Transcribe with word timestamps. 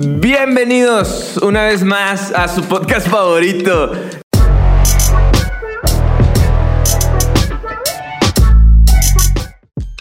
Bienvenidos 0.00 1.38
una 1.42 1.64
vez 1.64 1.82
más 1.82 2.30
a 2.30 2.46
su 2.46 2.62
podcast 2.62 3.08
favorito. 3.08 3.90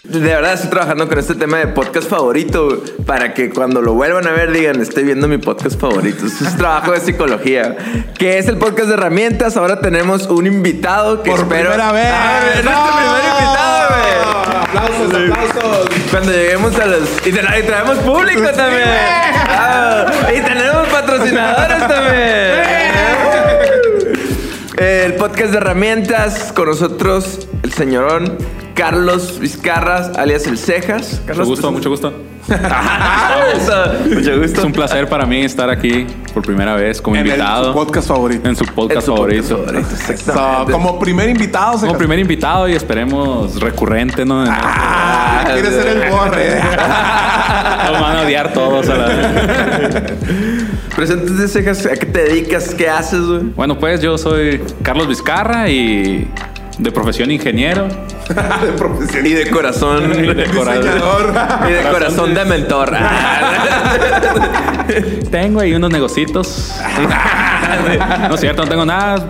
De 0.03 0.19
verdad 0.19 0.53
estoy 0.53 0.69
trabajando 0.69 1.07
con 1.07 1.17
este 1.17 1.33
tema 1.33 1.57
de 1.57 1.67
podcast 1.69 2.07
favorito 2.07 2.83
para 3.07 3.33
que 3.33 3.49
cuando 3.49 3.81
lo 3.81 3.93
vuelvan 3.95 4.27
a 4.27 4.31
ver 4.33 4.51
digan, 4.51 4.79
estoy 4.81 5.03
viendo 5.03 5.27
mi 5.27 5.39
podcast 5.39 5.79
favorito. 5.81 6.27
Eso 6.27 6.45
es 6.47 6.55
trabajo 6.55 6.91
de 6.91 6.99
psicología. 6.99 7.75
Que 8.19 8.37
es 8.37 8.47
el 8.47 8.57
podcast 8.57 8.89
de 8.89 8.93
herramientas. 8.93 9.57
Ahora 9.57 9.81
tenemos 9.81 10.27
un 10.27 10.45
invitado 10.45 11.23
que 11.23 11.31
Por 11.31 11.39
espero... 11.39 11.71
primera 11.71 11.91
vez. 11.91 12.07
Ah, 12.07 12.39
es 12.55 12.63
nuestro 12.63 12.85
¡No! 12.85 12.97
primer 12.97 13.23
invitado, 13.33 13.87
güey. 13.89 14.61
Aplausos, 14.61 15.13
aplausos. 15.13 15.86
Cuando 16.11 16.31
lleguemos 16.31 16.75
a 16.79 16.85
los... 16.85 17.01
Y, 17.25 17.31
tra- 17.31 17.59
y 17.59 17.63
traemos 17.63 17.97
público 17.99 18.41
también. 18.55 18.83
Ah, 18.87 20.05
y 20.35 20.41
tenemos 20.41 20.87
patrocinadores 20.87 21.79
también. 21.87 22.87
El 24.77 25.13
podcast 25.15 25.51
de 25.51 25.57
herramientas 25.57 26.53
con 26.53 26.67
nosotros, 26.67 27.47
el 27.63 27.73
señorón 27.73 28.37
Carlos 28.75 29.39
Vizcarras, 29.39 30.15
alias 30.17 30.45
El 30.47 30.57
Cejas. 30.57 31.13
Mucho 31.13 31.25
Carlos, 31.25 31.47
gusto, 31.47 31.71
mucho 31.71 31.89
gusto. 31.89 32.13
Mucho 34.13 34.33
Es 34.33 34.39
gusto. 34.53 34.65
un 34.67 34.71
placer 34.73 35.07
para 35.09 35.25
mí 35.25 35.41
estar 35.43 35.69
aquí 35.69 36.05
por 36.33 36.43
primera 36.43 36.75
vez 36.75 37.01
como 37.01 37.15
En 37.17 37.25
invitado 37.27 37.65
su 37.65 37.73
podcast 37.73 38.07
favorito. 38.07 38.47
en 38.47 38.55
su 38.55 38.63
En 38.63 38.73
podcast 38.73 39.05
su 39.05 39.15
favorito. 39.15 39.57
podcast 39.57 39.71
favorito, 39.73 39.95
So, 40.07 40.11
exactamente. 40.13 40.71
como 40.71 40.99
primer 40.99 41.29
invitado, 41.29 41.79
Como 41.79 41.97
primer 41.97 42.19
invitado 42.19 42.67
y 42.69 42.73
esperemos 42.73 43.59
recurrente, 43.59 44.25
¿no? 44.25 44.43
Ah, 44.47 45.43
quiere 45.53 45.69
ser 45.71 45.87
el 45.87 46.09
borre. 46.11 46.55
Nos 47.91 48.01
van 48.01 48.17
a 48.17 48.21
odiar 48.23 48.53
todos 48.53 48.89
a 48.89 48.95
la 48.95 49.05
vez. 49.07 50.03
Preséntate, 50.95 51.47
Cejas, 51.47 51.85
¿a 51.85 51.95
qué 51.95 52.05
te 52.05 52.23
dedicas? 52.23 52.73
¿Qué 52.73 52.89
haces, 52.89 53.21
güey? 53.21 53.41
Bueno, 53.55 53.77
pues 53.77 54.01
yo 54.01 54.17
soy 54.17 54.61
Carlos 54.83 55.07
Vizcarra 55.07 55.69
y 55.69 56.27
de 56.77 56.91
profesión 56.91 57.31
ingeniero. 57.31 57.87
de 58.27 58.71
profesión. 58.77 59.25
Y 59.25 59.33
de 59.33 59.49
corazón. 59.49 60.13
Y 60.13 60.33
de 60.33 60.45
corazón. 60.45 61.33
Y 61.67 61.71
de 61.71 61.81
corazón 61.83 62.33
de 62.33 62.45
mentor. 62.45 62.91
Tengo 65.31 65.61
ahí 65.61 65.73
unos 65.73 65.91
negocitos. 65.91 66.75
no 68.29 68.35
es 68.35 68.39
cierto, 68.39 68.63
no 68.63 68.69
tengo 68.69 68.85
nada. 68.85 69.27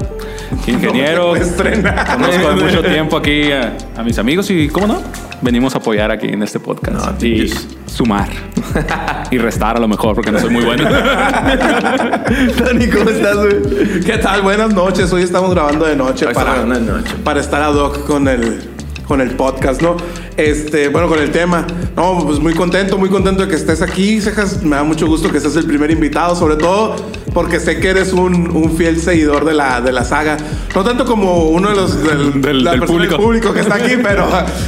Ingeniero. 0.65 1.35
No. 1.35 1.55
Conozco 1.55 2.49
de 2.49 2.55
mucho 2.55 2.83
tiempo 2.83 3.17
aquí 3.17 3.51
a, 3.51 3.77
a 3.95 4.03
mis 4.03 4.17
amigos 4.17 4.49
y, 4.49 4.67
¿cómo 4.67 4.87
no? 4.87 5.01
Venimos 5.41 5.75
a 5.75 5.77
apoyar 5.77 6.11
aquí 6.11 6.27
en 6.27 6.41
este 6.41 6.59
podcast. 6.59 7.21
No, 7.21 7.27
y 7.27 7.53
sumar. 7.85 8.27
y 9.31 9.37
restar 9.37 9.77
a 9.77 9.79
lo 9.79 9.87
mejor 9.87 10.15
porque 10.15 10.31
no 10.31 10.39
soy 10.39 10.49
muy 10.49 10.65
bueno. 10.65 10.83
Tony, 12.57 12.87
¿cómo 12.87 13.09
estás, 13.09 13.37
güey? 13.37 13.99
¿Qué 14.03 14.17
tal? 14.17 14.41
Buenas 14.41 14.73
noches. 14.73 15.11
Hoy 15.13 15.23
estamos 15.23 15.51
grabando 15.51 15.85
de 15.85 15.95
noche 15.95 16.25
Hoy 16.25 16.33
para, 16.33 16.51
estamos 16.51 16.69
grabando 16.69 16.93
de 16.93 17.01
noche. 17.01 17.15
para 17.23 17.39
estar 17.39 17.61
ad 17.61 17.75
hoc 17.75 18.05
con 18.05 18.27
el, 18.27 18.76
con 19.07 19.21
el 19.21 19.31
podcast, 19.31 19.81
¿no? 19.81 19.95
Este, 20.35 20.89
bueno, 20.89 21.07
con 21.07 21.19
el 21.19 21.31
tema. 21.31 21.65
No, 21.95 22.23
pues 22.25 22.39
muy 22.39 22.53
contento, 22.53 22.97
muy 22.97 23.09
contento 23.09 23.43
de 23.43 23.47
que 23.49 23.55
estés 23.55 23.81
aquí, 23.81 24.19
Cejas. 24.21 24.61
Me 24.63 24.75
da 24.75 24.83
mucho 24.83 25.07
gusto 25.07 25.31
que 25.31 25.39
seas 25.39 25.55
el 25.55 25.65
primer 25.65 25.89
invitado, 25.91 26.35
sobre 26.35 26.55
todo 26.57 26.95
porque 27.33 27.59
sé 27.59 27.79
que 27.79 27.89
eres 27.89 28.13
un, 28.13 28.55
un 28.55 28.75
fiel 28.77 28.99
seguidor 28.99 29.45
de 29.45 29.53
la, 29.53 29.79
de 29.81 29.91
la 29.91 30.03
saga. 30.03 30.37
No 30.75 30.83
tanto 30.83 31.05
como 31.05 31.45
uno 31.49 31.69
de 31.69 31.75
los 31.75 32.03
del, 32.03 32.41
Del- 32.41 32.63
del 32.63 32.79
persona 32.79 33.17
público. 33.17 33.53
que 33.53 33.59
está 33.61 33.75
aquí, 33.75 33.95
pero, 34.03 34.27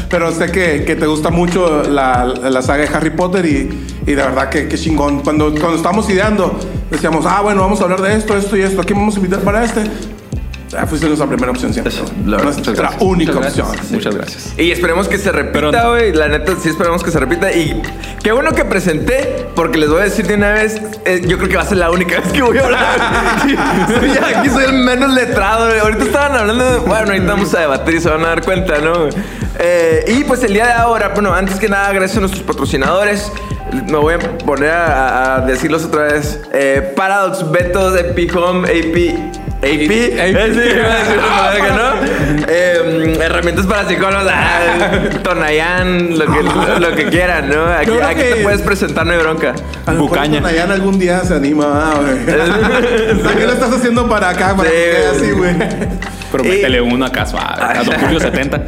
pero 0.10 0.32
sé 0.32 0.52
que, 0.52 0.84
que 0.86 0.96
te 0.96 1.06
gusta 1.06 1.30
mucho 1.30 1.84
la, 1.84 2.26
la 2.26 2.62
saga 2.62 2.84
de 2.84 2.96
Harry 2.96 3.10
Potter 3.12 3.46
y, 3.46 3.70
y 4.04 4.14
de 4.14 4.16
verdad 4.16 4.50
que, 4.50 4.68
que 4.68 4.78
chingón. 4.78 5.20
Cuando, 5.22 5.52
cuando 5.52 5.76
estábamos 5.76 6.10
ideando, 6.10 6.58
decíamos, 6.90 7.26
ah, 7.28 7.42
bueno, 7.42 7.62
vamos 7.62 7.80
a 7.82 7.84
hablar 7.84 8.02
de 8.02 8.16
esto, 8.16 8.38
esto 8.38 8.56
y 8.58 8.62
esto. 8.62 8.82
¿A 8.82 8.84
quién 8.86 8.98
vamos 9.00 9.16
a 9.16 9.18
invitar 9.18 9.42
para 9.42 9.64
este? 9.66 9.84
Ah, 10.78 10.86
fuiste 10.86 11.08
nuestra 11.08 11.28
primera 11.28 11.52
opción 11.52 11.74
siempre. 11.74 11.94
Eso, 11.94 12.06
la 12.26 12.38
verdad, 12.38 12.44
nuestra 12.54 12.72
muchas 12.72 12.76
gracias. 12.78 13.02
única 13.02 13.32
Muchas 13.34 13.50
opción. 13.50 13.68
gracias. 13.72 13.92
Muchas 13.92 14.16
gracias. 14.16 14.54
Y 14.58 14.72
esperemos 14.72 15.08
que 15.08 15.18
se 15.18 15.32
repita, 15.32 15.90
güey. 15.90 16.14
La 16.14 16.28
neta, 16.28 16.54
sí 16.62 16.70
esperemos 16.70 17.04
que 17.04 17.10
se 17.12 17.20
repita. 17.20 17.52
Y 17.52 17.82
qué 18.24 18.32
bueno 18.32 18.52
que 18.52 18.66
presenté, 18.66 19.48
porque 19.56 19.78
les 19.80 19.90
voy 19.90 20.02
a 20.02 20.04
decir 20.04 20.28
de 20.28 20.36
una 20.36 20.52
vez, 20.52 20.80
eh, 21.06 21.22
yo 21.26 21.38
creo 21.38 21.50
que 21.50 21.56
va 21.56 21.64
a 21.64 21.66
ser 21.66 21.78
la 21.78 21.90
única 21.90 22.20
vez 22.22 22.32
que 22.32 22.42
voy 22.44 22.58
a 22.58 22.66
hablar. 22.66 22.86
Sí, 24.00 24.08
ya 24.14 24.40
aquí 24.40 24.50
soy 24.50 24.66
el 24.66 24.74
menos 24.84 25.12
letrado. 25.14 25.68
güey. 25.68 25.80
Ahorita 25.80 26.04
estaban 26.04 26.38
hablando 26.38 26.64
de, 26.64 26.78
bueno, 26.80 27.08
ahorita 27.08 27.26
vamos 27.26 27.54
a 27.56 27.60
debatir 27.62 27.96
y 27.96 28.02
se 28.02 28.10
van 28.10 28.24
a 28.26 28.28
dar 28.30 28.44
cuenta, 28.44 28.78
¿no? 28.80 29.10
Eh, 29.58 30.06
y 30.08 30.24
pues 30.24 30.44
el 30.44 30.54
día 30.54 30.68
de 30.68 30.74
ahora, 30.74 31.10
bueno, 31.10 31.34
antes 31.34 31.56
que 31.60 31.68
nada, 31.68 31.92
gracias 31.92 32.18
a 32.18 32.22
nuestros 32.22 32.44
patrocinadores. 32.44 33.32
Me 33.88 33.98
voy 33.98 34.14
a 34.16 34.20
poner 34.20 34.70
a, 34.72 35.36
a 35.38 35.42
decirlos 35.42 35.84
otra 35.86 36.04
vez. 36.04 36.40
Eh, 36.54 36.94
Paradox, 36.96 37.50
Betos, 37.52 38.00
Epi 38.00 38.28
Home, 38.36 38.68
AP. 38.68 39.49
AP, 39.62 39.92
Eh, 39.92 40.52
sí, 40.54 41.60
no. 41.76 42.46
Eh, 42.48 43.18
herramientas 43.22 43.66
para 43.66 43.88
psicólogos, 43.88 44.26
ah, 44.32 44.90
Tonayán, 45.22 46.18
lo 46.18 46.26
que, 46.26 46.80
lo 46.80 46.96
que 46.96 47.06
quieran, 47.08 47.50
¿no? 47.50 47.66
Aquí, 47.66 47.88
Yo 47.88 47.98
creo 47.98 48.08
aquí 48.08 48.22
que- 48.22 48.36
te 48.36 48.44
puedes 48.44 48.62
presentar, 48.62 49.06
no 49.06 49.12
hay 49.14 49.20
bronca. 49.20 49.50
A 49.86 49.92
lo 49.92 50.00
mejor 50.02 50.10
Bucaña. 50.10 50.40
Tonayán 50.42 50.72
algún 50.72 50.98
día 50.98 51.20
se 51.26 51.36
anima, 51.36 51.66
ah, 51.92 52.00
güey. 52.00 52.26
¿Qué 53.38 53.46
lo 53.46 53.54
estás 53.54 53.74
haciendo 53.74 54.08
para 54.08 54.30
acá? 54.30 54.56
Para 54.56 54.70
Sí, 54.70 54.76
que 54.76 54.92
quede 54.92 55.08
así, 55.08 55.32
güey. 55.32 55.56
Pero 56.32 56.44
métele 56.44 56.82
uno 56.82 57.06
acá 57.06 57.26
suave. 57.26 57.62
A 57.62 57.84
Don 57.84 57.96
Julio 58.00 58.20
70. 58.20 58.62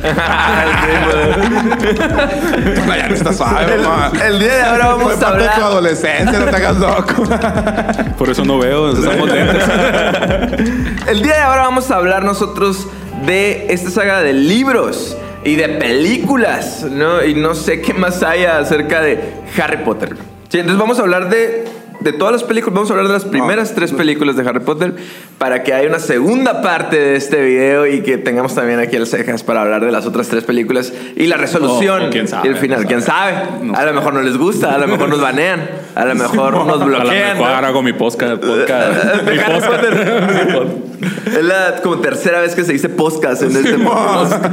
Tonayán 2.75 3.13
está 3.13 3.33
suave, 3.33 3.77
mamá. 3.77 4.11
El 4.25 4.39
día 4.39 4.55
de 4.55 4.61
ahora 4.61 4.85
Fue 4.85 4.93
vamos 4.95 5.13
a 5.13 5.19
parte 5.19 5.43
de 5.43 5.47
tu 5.49 5.53
hablar. 5.53 5.71
adolescencia, 5.71 6.39
no 6.39 6.45
te 6.45 6.55
hagas 6.55 6.77
loco. 6.77 7.23
Por 8.17 8.29
eso 8.29 8.45
no 8.45 8.57
veo. 8.59 8.91
Estamos 8.91 9.29
lentos. 9.29 9.63
El 11.07 11.21
día 11.21 11.33
de 11.35 11.41
ahora 11.41 11.63
vamos 11.63 11.91
a 11.91 11.95
hablar 11.95 12.23
nosotros 12.23 12.87
de 13.25 13.67
esta 13.69 13.89
saga 13.89 14.21
de 14.21 14.33
libros 14.33 15.15
y 15.43 15.55
de 15.55 15.69
películas, 15.69 16.83
¿no? 16.89 17.23
Y 17.23 17.33
no 17.35 17.55
sé 17.55 17.81
qué 17.81 17.93
más 17.93 18.23
haya 18.23 18.59
acerca 18.59 19.01
de 19.01 19.33
Harry 19.61 19.77
Potter. 19.77 20.15
Sí, 20.49 20.59
entonces 20.59 20.79
vamos 20.79 20.99
a 20.99 21.03
hablar 21.03 21.29
de, 21.29 21.65
de 22.03 22.13
todas 22.13 22.31
las 22.33 22.43
películas, 22.43 22.73
vamos 22.75 22.89
a 22.89 22.93
hablar 22.93 23.07
de 23.07 23.13
las 23.13 23.25
primeras 23.25 23.73
tres 23.73 23.91
películas 23.91 24.35
de 24.35 24.47
Harry 24.47 24.59
Potter 24.59 24.93
para 25.37 25.63
que 25.63 25.73
haya 25.73 25.87
una 25.87 25.99
segunda 25.99 26.61
parte 26.61 26.97
de 26.97 27.15
este 27.15 27.41
video 27.41 27.87
y 27.87 28.01
que 28.01 28.17
tengamos 28.17 28.55
también 28.55 28.79
aquí 28.79 28.95
el 28.95 29.07
cejas 29.07 29.43
para 29.43 29.61
hablar 29.61 29.85
de 29.85 29.91
las 29.91 30.05
otras 30.05 30.27
tres 30.27 30.43
películas 30.43 30.91
y 31.15 31.27
la 31.27 31.37
resolución 31.37 32.03
Oh, 32.07 32.09
quién 32.09 32.27
sabe, 32.27 32.47
y 32.47 32.51
el 32.51 32.57
final. 32.57 32.81
no 32.81 32.87
¿Quién 32.87 33.01
sabe? 33.01 33.33
No 33.63 33.75
a 33.75 33.85
lo 33.85 33.93
mejor 33.93 34.13
no 34.13 34.21
les 34.21 34.37
gusta, 34.37 34.73
a 34.75 34.77
lo 34.77 34.87
mejor 34.87 35.09
nos 35.09 35.21
banean, 35.21 35.69
a 35.95 36.05
lo 36.05 36.15
mejor 36.15 36.53
nos 36.53 36.67
A 36.81 36.85
lo 36.85 36.85
bloquean. 36.85 37.37
mejor 37.37 37.61
¿no? 37.61 37.67
hago 37.67 37.81
mi 37.83 37.93
podcast. 37.93 38.41
podcast 38.41 39.23
De 39.25 39.31
mi 39.31 39.39
Harry 39.39 39.53
podcast. 39.59 39.67
Potter. 39.67 40.91
Es 41.25 41.43
la 41.43 41.75
como 41.81 41.97
tercera 41.99 42.41
vez 42.41 42.53
que 42.55 42.63
se 42.63 42.73
dice 42.73 42.89
podcast 42.89 43.41
en 43.43 43.55
este 43.55 43.77
podcast. 43.79 44.43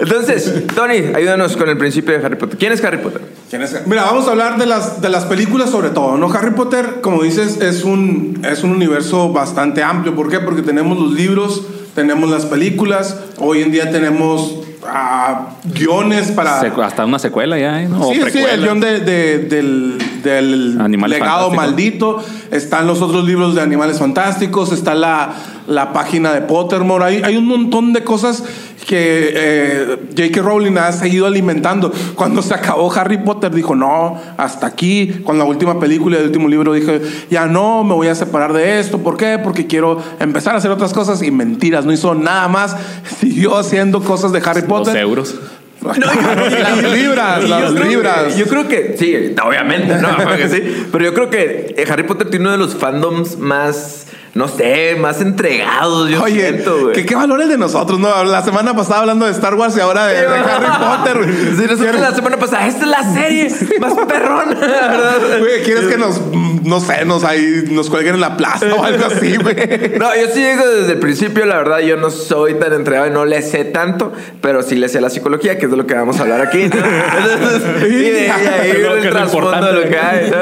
Entonces, 0.00 0.64
Tony, 0.74 1.12
ayúdanos 1.14 1.56
con 1.56 1.68
el 1.68 1.76
principio 1.76 2.18
de 2.18 2.24
Harry 2.24 2.36
Potter. 2.36 2.58
¿Quién 2.58 2.72
es 2.72 2.82
Harry 2.84 2.98
Potter? 2.98 3.20
¿Quién 3.50 3.62
es? 3.62 3.86
Mira, 3.86 4.04
vamos 4.04 4.26
a 4.26 4.30
hablar 4.30 4.56
de 4.58 4.66
las, 4.66 5.00
de 5.02 5.08
las 5.10 5.24
películas 5.24 5.70
sobre 5.70 5.90
todo, 5.90 6.16
¿no? 6.16 6.32
Harry 6.32 6.52
Potter, 6.52 6.73
como 7.02 7.22
dices, 7.22 7.60
es 7.60 7.84
un, 7.84 8.40
es 8.48 8.62
un 8.64 8.70
universo 8.70 9.32
bastante 9.32 9.82
amplio. 9.82 10.14
¿Por 10.14 10.28
qué? 10.30 10.40
Porque 10.40 10.62
tenemos 10.62 10.98
los 10.98 11.12
libros, 11.12 11.62
tenemos 11.94 12.28
las 12.30 12.46
películas, 12.46 13.18
hoy 13.38 13.62
en 13.62 13.70
día 13.72 13.90
tenemos 13.90 14.56
ah, 14.86 15.50
guiones 15.64 16.30
para... 16.32 16.60
Hasta 16.60 17.04
una 17.04 17.18
secuela 17.18 17.58
ya, 17.58 17.82
¿eh? 17.82 17.88
¿no? 17.88 18.08
O 18.08 18.12
Sí, 18.12 18.20
sí, 18.32 18.38
el 18.38 18.60
guion 18.62 18.80
de- 18.80 19.00
de- 19.00 19.38
del, 19.38 19.98
del 20.22 20.60
legado 20.78 21.50
Fantásticos. 21.50 21.56
maldito. 21.56 22.24
Están 22.50 22.86
los 22.86 23.00
otros 23.02 23.24
libros 23.26 23.54
de 23.54 23.60
Animales 23.62 23.98
Fantásticos. 23.98 24.72
Está 24.72 24.94
la, 24.94 25.34
la 25.66 25.92
página 25.92 26.32
de 26.32 26.40
Pottermore. 26.42 27.04
Hay, 27.04 27.22
hay 27.24 27.36
un 27.36 27.46
montón 27.46 27.92
de 27.92 28.04
cosas 28.04 28.44
que 28.86 29.32
eh, 29.34 29.96
J.K. 30.16 30.42
Rowling 30.42 30.76
ha 30.76 30.92
seguido 30.92 31.26
alimentando. 31.26 31.92
Cuando 32.14 32.42
se 32.42 32.52
acabó 32.54 32.92
Harry 32.92 33.18
Potter, 33.18 33.50
dijo, 33.54 33.74
no, 33.74 34.20
hasta 34.36 34.66
aquí. 34.66 35.22
Con 35.24 35.38
la 35.38 35.44
última 35.44 35.80
película 35.80 36.16
y 36.16 36.20
el 36.20 36.26
último 36.26 36.48
libro, 36.48 36.72
dije, 36.72 37.00
ya 37.30 37.46
no, 37.46 37.82
me 37.84 37.94
voy 37.94 38.08
a 38.08 38.14
separar 38.14 38.52
de 38.52 38.80
esto. 38.80 38.98
¿Por 38.98 39.16
qué? 39.16 39.38
Porque 39.42 39.66
quiero 39.66 40.02
empezar 40.20 40.54
a 40.54 40.58
hacer 40.58 40.70
otras 40.70 40.92
cosas. 40.92 41.22
Y 41.22 41.30
mentiras, 41.30 41.84
no 41.86 41.92
hizo 41.92 42.14
nada 42.14 42.48
más. 42.48 42.76
Siguió 43.20 43.56
haciendo 43.56 44.02
cosas 44.02 44.32
de 44.32 44.42
Harry 44.44 44.60
Los 44.60 44.68
Potter. 44.68 44.96
euros. 44.98 45.34
las 45.82 46.82
libras, 46.92 47.44
Y 47.44 47.48
las 47.48 47.72
yo 47.74 47.84
libras. 47.84 48.32
que- 48.34 48.38
yo 48.40 48.46
creo 48.46 48.68
que, 48.68 48.96
sí, 48.98 49.34
obviamente, 49.44 49.94
no, 49.96 50.16
porque 50.16 50.48
sí. 50.48 50.86
Pero 50.90 51.04
yo 51.04 51.14
creo 51.14 51.30
que 51.30 51.74
eh, 51.76 51.84
Harry 51.90 52.04
Potter 52.04 52.30
tiene 52.30 52.44
uno 52.46 52.52
de 52.52 52.58
los 52.58 52.74
fandoms 52.74 53.38
más 53.38 54.06
no 54.34 54.48
sé, 54.48 54.96
más 54.98 55.20
entregados, 55.20 56.08
yo 56.10 56.22
Oye, 56.22 56.40
siento, 56.50 56.80
güey. 56.80 56.92
¿qué, 56.94 57.06
qué 57.06 57.14
valores 57.14 57.48
de 57.48 57.56
nosotros, 57.56 58.00
¿no? 58.00 58.24
La 58.24 58.42
semana 58.42 58.74
pasada 58.74 59.00
hablando 59.00 59.26
de 59.26 59.32
Star 59.32 59.54
Wars 59.54 59.76
y 59.76 59.80
ahora 59.80 60.06
de, 60.08 60.22
de 60.22 60.26
Harry 60.26 60.66
Potter. 60.66 61.16
güey. 61.18 61.32
Sí, 61.32 61.62
nosotros 61.62 61.78
¿Quieres- 61.80 62.00
la 62.00 62.14
semana 62.14 62.36
pasada, 62.36 62.66
esta 62.66 62.82
es 62.84 62.90
la 62.90 63.14
serie 63.14 63.48
más 63.80 63.94
perrona, 64.08 64.54
¿verdad? 64.58 65.38
Güey, 65.38 65.62
¿quieres 65.62 65.84
que 65.84 65.96
nos, 65.96 66.20
no 66.64 66.80
sé, 66.80 67.04
nos, 67.04 67.22
ahí, 67.22 67.64
nos 67.70 67.88
cuelguen 67.90 68.16
en 68.16 68.20
la 68.20 68.36
plaza 68.36 68.66
o 68.74 68.82
algo 68.84 69.06
así, 69.06 69.36
güey? 69.36 69.54
No, 69.98 70.14
yo 70.16 70.26
sí 70.34 70.42
digo 70.42 70.66
desde 70.66 70.92
el 70.94 70.98
principio, 70.98 71.46
la 71.46 71.56
verdad, 71.58 71.78
yo 71.78 71.96
no 71.96 72.10
soy 72.10 72.54
tan 72.54 72.72
entregado 72.72 73.06
y 73.06 73.10
no 73.10 73.24
le 73.24 73.40
sé 73.42 73.64
tanto, 73.64 74.12
pero 74.40 74.62
sí 74.64 74.74
le 74.74 74.88
sé 74.88 75.00
la 75.00 75.10
psicología, 75.10 75.58
que 75.58 75.66
es 75.66 75.70
de 75.70 75.76
lo 75.76 75.86
que 75.86 75.94
vamos 75.94 76.18
a 76.18 76.22
hablar 76.22 76.40
aquí. 76.40 76.64
¿no? 76.68 76.74
Entonces, 76.76 77.62
y 77.88 77.94
de 78.10 78.30
ahí 78.30 78.70
el 79.00 79.10
trasfondo 79.10 79.64
de 79.64 79.72
lo 79.74 79.88
que 79.88 79.96
hay. 79.98 80.30
¿no? 80.30 80.36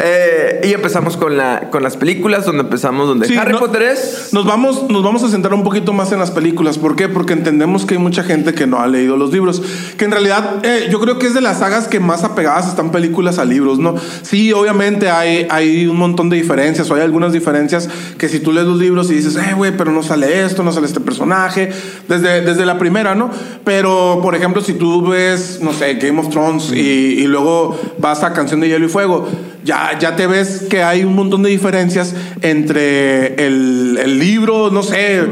Eh, 0.00 0.60
y 0.64 0.72
empezamos 0.72 1.16
con, 1.16 1.36
la, 1.36 1.68
con 1.70 1.82
las 1.82 1.96
películas, 1.96 2.44
donde 2.46 2.62
empezamos, 2.62 3.08
donde 3.08 3.23
Sí, 3.26 3.36
Harry 3.36 3.52
no- 3.52 3.58
Potter 3.60 3.82
es... 3.82 4.30
Nos 4.32 4.44
vamos, 4.46 4.88
nos 4.88 5.02
vamos 5.02 5.22
a 5.22 5.28
centrar 5.28 5.54
un 5.54 5.62
poquito 5.62 5.92
más 5.92 6.12
en 6.12 6.18
las 6.18 6.30
películas. 6.30 6.78
¿Por 6.78 6.96
qué? 6.96 7.08
Porque 7.08 7.32
entendemos 7.32 7.86
que 7.86 7.94
hay 7.94 8.00
mucha 8.00 8.22
gente 8.24 8.54
que 8.54 8.66
no 8.66 8.80
ha 8.80 8.86
leído 8.86 9.16
los 9.16 9.32
libros. 9.32 9.62
Que 9.96 10.04
en 10.06 10.10
realidad 10.10 10.64
eh, 10.64 10.88
yo 10.90 11.00
creo 11.00 11.18
que 11.18 11.26
es 11.26 11.34
de 11.34 11.40
las 11.40 11.58
sagas 11.58 11.88
que 11.88 12.00
más 12.00 12.24
apegadas 12.24 12.68
están 12.68 12.90
películas 12.90 13.38
a 13.38 13.44
libros, 13.44 13.78
¿no? 13.78 13.94
Sí, 14.22 14.52
obviamente 14.52 15.10
hay, 15.10 15.46
hay 15.50 15.86
un 15.86 15.96
montón 15.96 16.30
de 16.30 16.36
diferencias 16.36 16.90
o 16.90 16.94
hay 16.94 17.02
algunas 17.02 17.32
diferencias 17.32 17.88
que 18.18 18.28
si 18.28 18.40
tú 18.40 18.52
lees 18.52 18.66
los 18.66 18.78
libros 18.78 19.10
y 19.10 19.14
dices, 19.14 19.36
eh, 19.36 19.54
güey, 19.54 19.76
pero 19.76 19.92
no 19.92 20.02
sale 20.02 20.44
esto, 20.44 20.62
no 20.62 20.72
sale 20.72 20.86
este 20.86 21.00
personaje, 21.00 21.70
desde, 22.08 22.40
desde 22.42 22.66
la 22.66 22.78
primera, 22.78 23.14
¿no? 23.14 23.30
Pero, 23.64 24.18
por 24.22 24.34
ejemplo, 24.34 24.62
si 24.62 24.74
tú 24.74 25.06
ves, 25.06 25.58
no 25.62 25.72
sé, 25.72 25.94
Game 25.94 26.20
of 26.20 26.28
Thrones 26.30 26.72
y, 26.72 26.78
y 27.20 27.26
luego 27.26 27.78
vas 27.98 28.22
a 28.22 28.32
Canción 28.32 28.60
de 28.60 28.68
Hielo 28.68 28.86
y 28.86 28.88
Fuego, 28.88 29.28
ya, 29.64 29.98
ya 29.98 30.14
te 30.14 30.26
ves 30.26 30.66
que 30.68 30.82
hay 30.82 31.04
un 31.04 31.14
montón 31.14 31.42
de 31.42 31.50
diferencias 31.50 32.14
entre 32.42 33.34
el, 33.46 33.98
el 34.02 34.18
libro, 34.18 34.70
no 34.70 34.82
sé, 34.82 35.20
eh, 35.20 35.26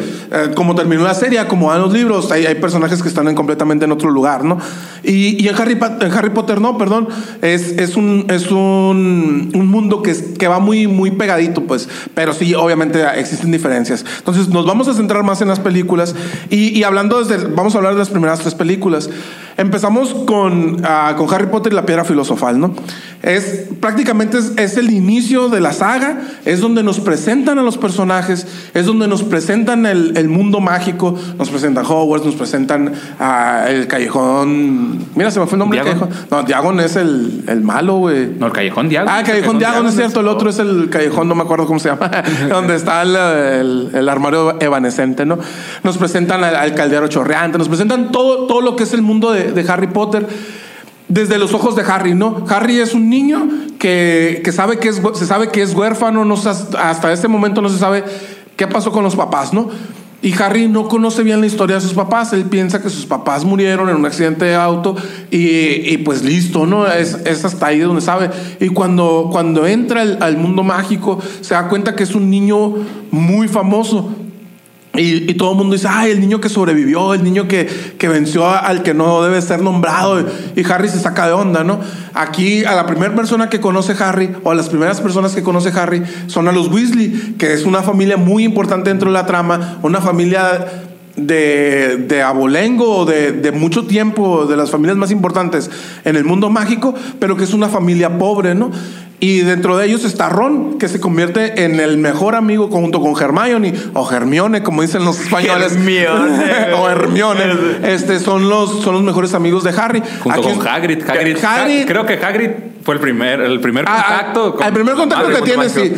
cómo 0.55 0.75
terminó 0.75 1.02
la 1.05 1.14
serie, 1.14 1.44
cómo 1.46 1.67
van 1.69 1.82
los 1.82 1.93
libros. 1.93 2.31
Hay, 2.32 2.46
hay 2.46 2.55
personajes 2.56 3.02
que 3.02 3.08
están 3.08 3.29
en- 3.29 3.34
completamente 3.34 3.84
en 3.84 3.93
otro 3.93 4.11
lugar, 4.11 4.44
¿no? 4.44 4.58
Y, 5.02 5.43
y 5.43 5.49
en, 5.49 5.55
Harry, 5.56 5.79
en 6.00 6.12
Harry 6.12 6.31
Potter, 6.31 6.61
no, 6.61 6.79
perdón, 6.79 7.08
es, 7.43 7.73
es, 7.79 7.96
un, 7.96 8.26
es 8.31 8.50
un, 8.50 9.50
un 9.55 9.67
mundo 9.69 10.02
que, 10.02 10.12
es- 10.12 10.25
que 10.38 10.49
va 10.49 10.58
muy, 10.61 10.87
muy 10.87 11.11
pegadito, 11.11 11.64
pues. 11.64 11.88
Pero 12.14 12.32
sí, 12.32 12.55
obviamente 12.55 13.05
existen 13.17 13.50
diferencias. 13.52 14.05
Entonces, 14.19 14.49
nos 14.49 14.64
vamos 14.67 14.88
a 14.88 14.94
centrar 14.94 15.23
más 15.25 15.43
en 15.43 15.49
las 15.49 15.61
películas. 15.61 16.14
Y, 16.50 16.69
y 16.79 16.84
hablando 16.84 17.23
desde, 17.23 17.46
vamos 17.49 17.75
a 17.75 17.79
hablar 17.79 17.93
de 17.94 17.99
las 17.99 18.11
primeras 18.11 18.40
tres 18.40 18.55
películas. 18.55 19.11
Empezamos 19.57 20.15
con, 20.27 20.81
ah, 20.85 21.15
con 21.17 21.33
Harry 21.33 21.47
Potter 21.47 21.73
y 21.73 21.77
la 21.77 21.85
piedra 21.87 22.05
filosofal, 22.05 22.59
¿no? 22.59 22.75
Es 23.23 23.67
prácticamente 23.81 24.39
es, 24.39 24.53
es 24.57 24.77
el 24.77 24.91
inicio 24.91 25.49
de 25.49 25.61
la 25.61 25.73
saga, 25.73 26.23
es 26.45 26.61
donde 26.61 26.83
nos 26.83 26.99
presentan 26.99 27.57
a 27.59 27.63
los 27.63 27.79
personajes, 27.79 28.47
es 28.75 28.85
donde 28.87 29.07
nos 29.07 29.23
presentan 29.23 29.87
el, 29.87 30.17
el 30.17 30.29
mundo 30.29 30.61
mágico, 30.61 31.15
nos 31.39 31.49
presentan 31.51 31.85
Hogwarts, 31.87 32.27
nos 32.27 32.35
presentan 32.35 32.93
ah, 33.21 33.67
el 33.69 33.87
callejón. 33.87 35.07
Mira, 35.15 35.31
se 35.31 35.39
me 35.39 35.47
fue 35.47 35.55
el 35.55 35.59
nombre 35.61 35.79
del 35.79 35.87
Diagon. 35.89 36.09
callejón. 36.09 36.27
No, 36.31 36.43
Diagon 36.43 36.81
es 36.81 36.97
el, 36.97 37.45
el 37.47 37.61
malo, 37.61 37.97
güey. 37.99 38.29
No, 38.39 38.47
el 38.47 38.53
Callejón 38.53 38.89
Diago. 38.89 39.09
Ah, 39.11 39.23
Callejón 39.25 39.59
Diagon 39.59 39.87
es 39.87 39.95
cierto, 39.95 40.21
el 40.21 40.29
otro 40.29 40.51
es 40.51 40.59
el 40.59 40.89
Callejón, 40.91 41.29
no 41.29 41.35
me 41.37 41.43
acuerdo 41.43 41.67
cómo 41.67 41.79
se 41.79 41.91
llama, 41.91 42.11
donde 42.49 42.75
está 42.75 43.03
el, 43.03 43.15
el- 43.17 43.91
el 43.95 44.09
armario 44.09 44.61
evanescente, 44.61 45.25
¿no? 45.27 45.39
Nos 45.85 45.97
presentan 45.99 46.43
al, 46.43 46.57
al 46.57 46.75
caldero 46.75 47.07
chorreante, 47.09 47.59
nos 47.59 47.69
presentan 47.69 48.11
todo, 48.11 48.47
todo 48.47 48.61
lo 48.63 48.75
que 48.75 48.83
es 48.85 48.93
el 48.95 49.03
mundo 49.03 49.31
de, 49.33 49.42
de 49.50 49.71
Harry 49.71 49.89
Potter. 49.89 50.27
Desde 51.09 51.39
los 51.39 51.53
ojos 51.53 51.77
de 51.77 51.83
Harry, 51.83 52.15
¿no? 52.15 52.44
Harry 52.49 52.79
es 52.79 52.94
un 52.94 53.11
niño 53.11 53.49
que, 53.79 54.41
que 54.44 54.53
sabe 54.53 54.79
que 54.79 54.89
es, 54.89 55.03
se 55.15 55.27
sabe 55.27 55.49
que 55.49 55.61
es 55.61 55.75
huérfano, 55.75 56.25
no, 56.25 56.35
hasta 56.35 57.12
este 57.12 57.29
momento 57.29 57.61
no 57.61 57.69
se 57.69 57.79
sabe 57.79 58.05
qué 58.56 58.67
pasó 58.67 58.93
con 58.93 59.05
los 59.05 59.17
papás, 59.17 59.53
¿no? 59.53 59.69
Y 60.23 60.41
Harry 60.41 60.69
no 60.69 60.87
conoce 60.87 61.25
bien 61.25 61.41
la 61.41 61.47
historia 61.47 61.77
de 61.77 61.83
sus 61.83 61.94
papás. 61.94 62.33
Él 62.33 62.44
piensa 62.44 62.81
que 62.81 62.89
sus 62.89 63.06
papás 63.06 63.44
murieron 63.44 63.89
en 63.89 63.97
un 63.97 64.06
accidente 64.06 64.44
de 64.44 64.55
auto 64.55 64.94
y, 65.33 65.97
pues 65.99 66.23
listo, 66.23 66.65
¿no? 66.65 66.87
Es, 66.87 67.44
hasta 67.44 67.67
ahí 67.67 67.81
donde 67.81 68.00
sabe. 68.00 68.31
Y 68.61 68.69
cuando, 68.69 69.29
cuando 69.33 69.67
entra 69.67 70.03
al 70.21 70.37
mundo 70.37 70.62
mágico, 70.62 71.19
se 71.41 71.55
da 71.55 71.69
cuenta 71.69 71.97
que 71.97 72.05
es 72.05 72.15
un 72.15 72.31
niño 72.31 72.73
muy 73.11 73.49
famoso. 73.49 74.11
Y, 74.94 75.33
todo 75.35 75.53
el 75.53 75.56
mundo 75.56 75.73
dice, 75.73 75.89
ay, 75.91 76.11
el 76.11 76.21
niño 76.21 76.41
que 76.41 76.50
sobrevivió, 76.50 77.15
el 77.15 77.25
niño 77.25 77.49
que, 77.49 77.67
que 77.97 78.09
venció 78.09 78.47
al 78.47 78.83
que 78.83 78.93
no 78.93 79.23
debe 79.23 79.41
ser 79.41 79.62
nombrado. 79.62 80.27
Y 80.55 80.71
Harry 80.71 80.89
se 80.91 81.00
saca 81.00 81.27
de 81.27 81.33
onda, 81.33 81.65
¿no? 81.65 81.81
Aquí 82.12 82.65
a 82.65 82.75
la 82.75 82.85
primera 82.85 83.15
persona 83.15 83.49
que 83.49 83.59
conoce 83.59 83.94
Harry, 83.99 84.31
o 84.43 84.50
a 84.50 84.55
las 84.55 84.69
primeras 84.69 85.00
personas 85.00 85.35
que 85.35 85.43
conoce 85.43 85.71
Harry, 85.71 86.03
son 86.27 86.47
a 86.47 86.53
los 86.53 86.69
Weasley, 86.69 87.37
que 87.39 87.55
es 87.55 87.65
una 87.65 87.83
familia 87.83 88.19
muy 88.19 88.44
importante 88.44 88.91
dentro 88.91 89.09
de 89.09 89.15
la 89.15 89.25
trama, 89.25 89.79
una 89.83 90.03
familia 90.03 90.67
de, 91.17 92.05
de 92.06 92.23
abolengo, 92.23 93.06
de, 93.06 93.33
de 93.33 93.50
mucho 93.50 93.87
tiempo, 93.87 94.44
de 94.44 94.59
las 94.59 94.71
familias 94.71 94.99
más 94.99 95.11
importantes 95.11 95.71
en 96.05 96.17
el 96.17 96.25
mundo 96.25 96.50
mágico, 96.50 96.94
pero 97.19 97.37
que 97.37 97.44
es 97.44 97.55
una 97.55 97.69
familia 97.69 98.19
pobre, 98.19 98.55
¿no? 98.55 98.71
Y 99.25 99.43
dentro 99.43 99.77
de 99.77 99.87
ellos 99.87 100.03
está 100.05 100.29
Ron, 100.29 100.79
que 100.79 100.89
se 100.89 100.99
convierte 100.99 101.63
en 101.65 101.79
el 101.79 101.97
mejor 101.97 102.35
amigo 102.35 102.67
junto 102.69 103.01
con 103.01 103.15
Hermione, 103.23 103.73
o 103.95 104.11
Hermione, 104.11 104.65
como 104.65 104.83
dicen 104.83 105.05
los 105.05 105.21
españoles. 105.21 105.75
Hermione. 105.75 106.73
o 106.77 106.89
Hermione. 106.91 107.45
Este, 107.85 108.19
son, 108.19 108.49
los, 108.49 108.83
son 108.83 108.95
los 108.95 109.05
mejores 109.05 109.33
amigos 109.35 109.63
de 109.63 109.71
Harry. 109.81 110.03
Junto 110.25 110.41
Aquí- 110.41 110.57
con 110.59 110.67
Hagrid. 110.67 111.09
Hagrid, 111.09 111.37
Hagrid- 111.37 111.87
Creo 111.87 112.05
que 112.05 112.15
Hagrid 112.15 112.51
fue 112.83 112.97
el 112.97 113.01
primer, 113.01 113.41
el 113.43 113.61
primer 113.61 113.85
Ah, 113.87 113.95
ah, 113.97 114.05
contacto. 114.33 114.55
con 114.57 114.67
el 114.67 114.73
primer 114.73 114.95
contacto 114.97 115.29
madre 115.29 115.41
que 115.41 115.45
tiene, 115.49 115.69
sí. 115.69 115.93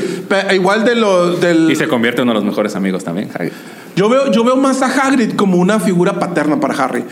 Igual 0.55 0.85
de 0.85 0.95
lo, 0.95 1.31
del... 1.37 1.71
Y 1.71 1.77
se 1.77 1.89
convierte 1.89 2.21
en 2.21 2.29
uno 2.29 2.39
de 2.39 2.45
los 2.45 2.53
mejores 2.53 2.77
amigos 2.77 3.05
también, 3.05 3.31
Hagrid. 3.35 3.53
Yo 3.97 4.11
veo, 4.11 4.31
yo 4.33 4.45
veo 4.45 4.57
más 4.57 4.83
a 4.83 4.87
Hagrid 4.87 5.33
como 5.35 5.57
una 5.57 5.81
figura 5.81 6.19
paterna 6.19 6.61
para 6.61 6.75
Harry. 6.75 7.03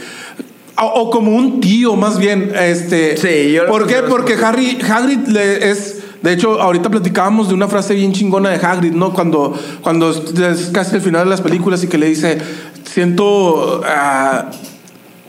O, 0.76 0.85
o 0.85 1.11
como 1.11 1.35
un 1.35 1.62
tío, 1.62 1.97
más 1.97 2.19
bien. 2.19 2.53
Este, 2.55 3.17
Sí, 3.17 3.53
yo 3.53 3.62
lo 3.65 3.70
¿Por 3.70 3.87
qué? 3.87 4.03
Porque 4.06 4.35
Harry, 4.35 4.79
Hagrid 4.87 5.26
le 5.29 5.70
es. 5.70 6.00
De 6.22 6.32
hecho, 6.32 6.60
ahorita 6.60 6.88
platicábamos 6.88 7.48
de 7.48 7.54
una 7.54 7.66
frase 7.69 7.94
bien 7.94 8.12
chingona 8.12 8.50
de 8.50 8.56
Hagrid, 8.64 8.92
¿no? 8.92 9.12
Cuando, 9.12 9.58
cuando 9.82 10.10
es 10.10 10.70
casi 10.72 10.96
el 10.96 11.02
final 11.02 11.24
de 11.24 11.30
las 11.30 11.40
películas 11.40 11.82
y 11.82 11.88
que 11.88 11.98
le 11.98 12.06
dice: 12.08 12.38
Siento. 12.84 13.82
ah, 13.86 14.46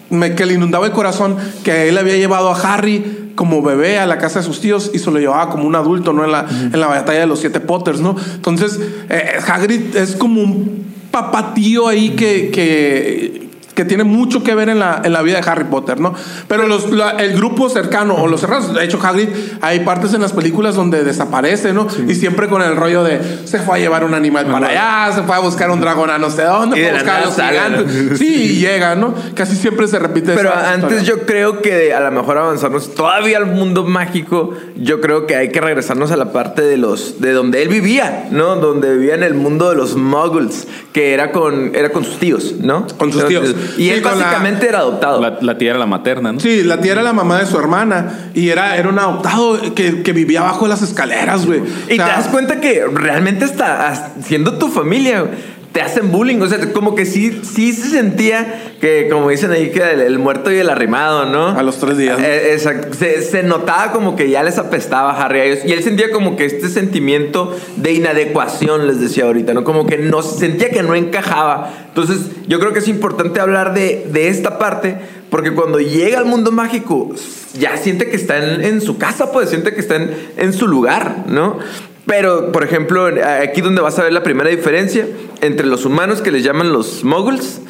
me- 0.10 0.36
que 0.36 0.46
le 0.46 0.54
inundaba 0.54 0.86
el 0.86 0.92
corazón 0.92 1.38
que 1.64 1.90
él 1.90 1.98
había 1.98 2.16
llevado 2.18 2.50
a 2.52 2.56
Harry 2.74 3.32
como 3.36 3.64
bebé 3.64 3.98
a 3.98 4.06
la 4.06 4.20
casa 4.20 4.40
de 4.40 4.46
sus 4.46 4.60
tíos 4.62 4.92
y 4.94 5.00
se 5.00 5.10
lo 5.10 5.18
llevaba 5.18 5.50
como 5.50 5.66
un 5.66 5.76
adulto, 5.76 6.14
¿no? 6.14 6.24
En 6.24 6.32
la, 6.32 6.46
en 6.50 6.80
la 6.80 6.86
batalla 6.88 7.22
de 7.22 7.26
los 7.28 7.40
siete 7.40 7.60
Potters, 7.60 8.00
¿no? 8.00 8.16
Entonces, 8.36 8.80
eh, 9.10 9.40
Hagrid 9.48 9.96
es 9.96 10.16
como 10.16 10.42
un 10.42 10.86
papá 11.10 11.54
tío 11.56 11.88
ahí 11.88 12.12
que, 12.12 12.52
que, 12.52 13.43
que 13.76 13.86
tiene 13.86 14.04
mucho 14.04 14.44
que 14.44 14.54
ver 14.56 14.70
en 14.70 14.80
la, 14.80 15.02
en 15.04 15.14
la 15.14 15.22
vida 15.22 15.42
de 15.42 15.50
Harry 15.50 15.64
Potter, 15.66 16.00
¿no? 16.00 16.14
Pero 16.48 16.68
los, 16.68 16.92
la- 16.92 17.12
el 17.12 17.34
grupo 17.36 17.70
cercano 17.70 18.16
o 18.16 18.28
los 18.28 18.42
cerrados, 18.42 18.74
de 18.74 18.84
hecho, 18.84 19.00
Hagrid, 19.02 19.30
hay 19.62 19.80
partes 19.82 20.14
en 20.14 20.22
las 20.22 20.32
películas 20.34 20.76
donde 20.76 21.04
desaparece, 21.04 21.74
¿no? 21.74 21.88
Y 22.08 22.16
siempre 22.16 22.48
con 22.48 22.62
el 22.62 22.76
rollo 22.76 23.04
de 23.04 23.20
se 23.46 23.60
fue 23.60 23.78
a 23.78 23.80
llevar 23.80 24.04
un 24.04 24.14
animal 24.14 24.46
para 24.48 24.68
allá, 24.68 25.16
se 25.16 25.24
fue 25.24 25.36
a 25.36 25.40
buscar 25.40 25.72
un 25.72 25.82
dragón 25.82 26.10
a 26.10 26.18
no 26.18 26.30
sé 26.30 26.44
dónde, 26.44 26.76
fue 26.78 26.90
a 26.90 26.94
buscar 26.94 27.22
a 27.22 27.26
los 27.26 27.36
gigantes. 27.36 28.18
Sí, 28.20 28.52
y 28.54 28.60
llega, 28.60 28.96
¿no? 28.96 29.14
Casi 29.36 29.56
siempre 29.56 29.88
se 29.88 29.98
repite 30.00 30.34
Pero 30.36 30.50
esa 30.50 30.72
antes 30.74 31.02
historia. 31.02 31.22
yo 31.22 31.26
creo 31.26 31.62
que 31.62 31.94
a 31.94 32.00
lo 32.00 32.12
mejor 32.12 32.38
avanzarnos 32.38 32.94
todavía 32.94 33.38
al 33.38 33.48
mundo 33.48 33.84
mágico, 33.84 34.52
yo 34.76 35.02
creo 35.02 35.26
que 35.26 35.36
hay 35.36 35.50
que 35.52 35.62
regresarnos 35.62 36.12
a 36.12 36.18
la 36.18 36.32
parte 36.32 36.62
de 36.62 36.78
los 36.78 37.20
de 37.22 37.32
donde 37.32 37.62
él 37.64 37.70
vivía, 37.70 38.28
¿no? 38.32 38.56
Donde 38.58 38.96
vivía 38.96 39.16
en 39.16 39.24
el 39.24 39.34
mundo 39.34 39.70
de 39.70 39.76
los 39.76 39.96
muggles, 39.96 40.68
que 40.94 41.14
era 41.14 41.32
con 41.32 41.76
era 41.76 41.90
con 41.92 42.04
sus 42.06 42.18
tíos, 42.20 42.54
¿no? 42.60 42.86
Con 42.98 43.12
sus 43.12 43.26
tíos. 43.28 43.56
Y 43.78 43.90
él 43.90 44.02
la- 44.04 44.12
básicamente 44.12 44.68
era 44.68 44.80
adoptado. 44.80 45.22
La, 45.22 45.38
la 45.42 45.58
tía 45.58 45.72
era 45.72 45.80
la 45.80 45.86
materna, 45.86 46.32
¿no? 46.32 46.40
Sí, 46.40 46.64
la 46.64 46.80
tía 46.82 46.94
era 46.94 47.04
la 47.04 47.14
mamá 47.14 47.40
de 47.40 47.46
su 47.46 47.58
hermana 47.58 48.30
y 48.34 48.50
era, 48.50 48.76
era 48.78 48.90
un 48.90 49.00
adoptado 49.00 49.74
que, 49.74 50.04
que 50.04 50.14
vivía 50.14 50.42
abajo 50.42 50.66
de 50.66 50.70
las 50.70 50.82
escaleras, 50.82 51.46
güey. 51.46 51.60
Y 51.90 51.94
O 51.94 51.96
sea, 51.96 52.06
te 52.06 52.12
das 52.12 52.28
cuenta 52.28 52.60
que 52.60 52.84
realmente 52.92 53.46
hasta 53.46 54.12
siendo 54.24 54.58
tu 54.58 54.68
familia 54.70 55.22
güey, 55.22 55.32
te 55.74 55.82
hacen 55.82 56.12
bullying, 56.12 56.40
o 56.40 56.48
sea, 56.48 56.72
como 56.72 56.94
que 56.94 57.06
sí 57.06 57.42
sí 57.44 57.74
se 57.74 57.90
sentía 57.90 58.76
que 58.80 59.10
como 59.12 59.30
dicen 59.30 59.52
ahí 59.52 59.72
que 59.72 59.82
el, 59.82 60.02
el 60.02 60.20
muerto 60.20 60.52
y 60.52 60.58
el 60.58 60.70
arrimado, 60.70 61.26
¿no? 61.26 61.48
A 61.48 61.64
los 61.64 61.80
tres 61.80 61.98
días. 61.98 62.20
Eh, 62.22 62.54
exacto. 62.54 62.94
se, 62.94 63.24
se 63.24 63.42
notaba 63.42 63.92
como 63.92 64.16
que 64.16 64.30
ya 64.30 64.44
les 64.44 64.60
apestaba 64.60 65.20
Harry 65.20 65.40
a 65.40 65.46
ellos 65.46 65.60
y 65.66 65.74
él 65.74 65.82
sentía 65.84 66.12
como 66.12 66.36
que 66.36 66.46
este 66.46 66.70
sentimiento 66.70 67.58
de 67.78 67.92
inadecuación 67.92 68.86
les 68.86 69.02
decía 69.02 69.26
ahorita, 69.26 69.56
¿no? 69.56 69.64
Como 69.64 69.88
que 69.88 69.98
no 69.98 70.22
sentía 70.22 70.70
que 70.70 70.84
no 70.84 70.94
encajaba. 70.94 71.74
Entonces, 71.88 72.20
yo 72.48 72.60
creo 72.60 72.72
que 72.72 72.80
es 72.80 72.88
importante 72.88 73.40
hablar 73.40 73.74
de, 73.74 74.06
de 74.12 74.28
esta 74.28 74.60
parte 74.60 74.98
porque 75.32 75.52
cuando 75.52 75.80
llega 75.80 76.20
al 76.20 76.26
mundo 76.26 76.52
mágico 76.52 77.10
ya 77.58 77.78
siente 77.78 78.08
que 78.08 78.16
está 78.16 78.38
en, 78.38 78.64
en 78.64 78.82
su 78.82 79.00
casa, 79.00 79.32
pues 79.32 79.50
siente 79.50 79.74
que 79.74 79.80
está 79.80 79.96
en, 79.96 80.12
en 80.38 80.54
su 80.54 80.68
lugar, 80.68 81.24
¿no? 81.28 81.58
Pero, 82.06 82.52
por 82.52 82.64
ejemplo, 82.64 83.10
aquí 83.42 83.62
donde 83.62 83.82
vas 83.82 83.98
a 83.98 84.04
ver 84.04 84.14
la 84.14 84.24
primera 84.24 84.50
diferencia 84.50 85.08
entre 85.42 85.66
los 85.66 85.86
humanos 85.86 86.22
que 86.22 86.32
les 86.32 86.44
llaman 86.44 86.74
los 86.74 87.04
moguls 87.04 87.62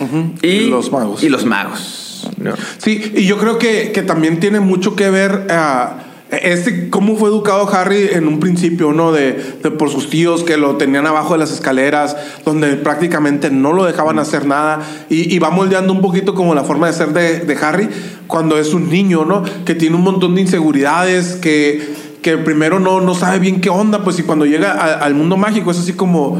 y 0.42 0.48
Y 0.48 0.70
los 0.70 0.92
magos. 0.92 1.24
Y 1.24 1.30
los 1.30 1.46
magos. 1.46 2.30
¿no? 2.38 2.54
Sí, 2.78 3.12
y 3.16 3.26
yo 3.26 3.38
creo 3.38 3.60
que, 3.60 3.92
que 3.92 4.02
también 4.02 4.40
tiene 4.40 4.60
mucho 4.60 4.96
que 4.96 5.10
ver 5.10 5.48
ah, 5.50 6.04
este, 6.42 6.90
cómo 6.90 7.16
fue 7.16 7.30
educado 7.30 7.68
Harry 7.74 8.10
en 8.12 8.28
un 8.28 8.40
principio, 8.40 8.92
¿no? 8.92 9.12
De, 9.12 9.34
de 9.62 9.72
por 9.72 9.90
sus 9.90 10.10
tíos 10.10 10.44
que 10.44 10.58
lo 10.58 10.78
tenían 10.78 11.06
abajo 11.06 11.34
de 11.34 11.40
las 11.40 11.52
escaleras, 11.52 12.16
donde 12.46 12.76
prácticamente 12.76 13.52
no 13.52 13.74
lo 13.74 13.86
dejaban 13.86 14.20
hacer 14.20 14.46
nada. 14.46 14.82
Y, 15.10 15.34
y 15.34 15.40
va 15.40 15.52
moldeando 15.52 15.94
un 15.94 16.02
poquito 16.02 16.34
como 16.34 16.56
la 16.56 16.64
forma 16.64 16.88
de 16.88 16.94
ser 16.94 17.10
de, 17.10 17.40
de 17.40 17.56
Harry 17.58 17.90
cuando 18.28 18.58
es 18.58 18.74
un 18.74 18.90
niño, 18.90 19.26
¿no? 19.26 19.44
Que 19.66 19.76
tiene 19.76 19.96
un 19.96 20.02
montón 20.02 20.36
de 20.36 20.42
inseguridades, 20.42 21.34
que, 21.36 22.03
que 22.24 22.38
primero 22.40 22.80
no, 22.80 23.00
no 23.02 23.14
sabe 23.14 23.38
bien 23.38 23.62
qué 23.62 23.70
onda, 23.70 24.00
pues 24.04 24.18
y 24.18 24.24
cuando 24.24 24.46
llega 24.46 24.72
a- 24.72 24.94
al 25.06 25.14
mundo 25.14 25.38
mágico 25.38 25.70
es 25.70 25.78
así 25.80 25.94
como... 25.94 26.40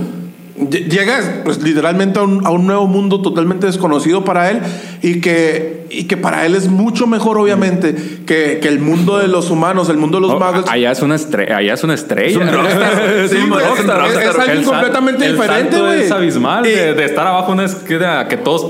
lle- 0.58 0.88
Llega 0.90 1.42
pues, 1.44 1.62
literalmente 1.62 2.18
a 2.20 2.24
un, 2.24 2.46
a 2.46 2.50
un 2.52 2.66
nuevo 2.66 2.88
mundo 2.88 3.22
totalmente 3.22 3.68
desconocido 3.68 4.24
para 4.24 4.50
él 4.50 4.60
y 5.02 5.20
que, 5.20 5.86
y 5.90 6.06
que 6.06 6.16
para 6.16 6.46
él 6.46 6.56
es 6.56 6.70
mucho 6.70 7.06
mejor, 7.08 7.38
obviamente, 7.38 7.94
que, 8.26 8.60
que 8.62 8.68
el 8.70 8.80
mundo 8.80 9.18
de 9.20 9.28
los 9.28 9.50
humanos, 9.52 9.90
el 9.90 9.98
mundo 9.98 10.18
de 10.20 10.22
los 10.28 10.32
Oh, 10.32 10.40
magos. 10.40 10.66
allá 10.70 10.92
es 10.92 11.02
una 11.02 11.16
estrella. 11.16 11.58
Allá 11.58 11.74
es 11.74 11.84
una 11.84 11.94
estrella. 11.96 12.30
Es 12.30 12.38
un 12.38 12.52
rockstar. 12.54 13.04
Sí, 13.30 13.36
Sí, 13.36 13.44
un 13.44 13.50
güey, 13.50 13.62
es 13.66 13.70
un 13.72 13.76
rockstar. 13.88 14.00
rockstar. 14.02 14.24
Es 14.24 14.36
alguien 14.40 14.58
El 14.60 14.64
sal- 14.66 14.74
completamente 14.74 15.26
el 15.26 15.32
diferente, 15.34 15.80
güey. 15.82 16.02
Es 16.04 16.12
abismal 16.12 16.66
Y- 16.66 16.70
de, 16.70 16.94
de 16.94 17.04
estar 17.06 17.28
abajo 17.28 17.52
una 17.52 17.66
esquina 17.66 18.28
que 18.30 18.38
todos 18.38 18.68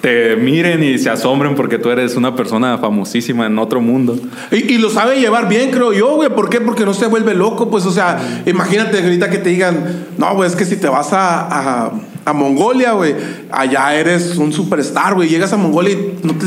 te, 0.00 0.36
miren 0.36 0.82
y 0.82 0.98
se 0.98 1.10
asombren 1.10 1.54
porque 1.54 1.78
tú 1.78 1.90
eres 1.90 2.14
una 2.14 2.36
persona 2.36 2.78
famosísima 2.78 3.46
en 3.46 3.58
otro 3.58 3.80
mundo. 3.80 4.16
Y, 4.50 4.74
y 4.74 4.78
lo 4.78 4.90
sabe 4.90 5.18
llevar 5.18 5.48
bien, 5.48 5.70
creo 5.70 5.92
yo, 5.92 6.14
güey. 6.14 6.28
¿Por 6.28 6.48
qué? 6.48 6.60
Porque 6.60 6.84
no 6.84 6.94
se 6.94 7.06
vuelve 7.06 7.34
loco. 7.34 7.70
Pues, 7.70 7.84
o 7.84 7.90
sea, 7.90 8.42
imagínate 8.46 9.02
ahorita 9.02 9.28
que 9.30 9.38
te 9.38 9.50
digan, 9.50 10.06
no, 10.16 10.34
güey, 10.34 10.48
es 10.48 10.56
que 10.56 10.64
si 10.64 10.76
te 10.76 10.88
vas 10.88 11.12
a, 11.12 11.86
a, 11.86 11.92
a 12.24 12.32
Mongolia, 12.32 12.92
güey, 12.92 13.14
allá 13.50 13.94
eres 13.94 14.36
un 14.36 14.52
superstar, 14.52 15.14
güey. 15.14 15.28
Llegas 15.28 15.52
a 15.52 15.56
Mongolia 15.56 15.92
y 15.92 16.18
no 16.22 16.34
te, 16.34 16.46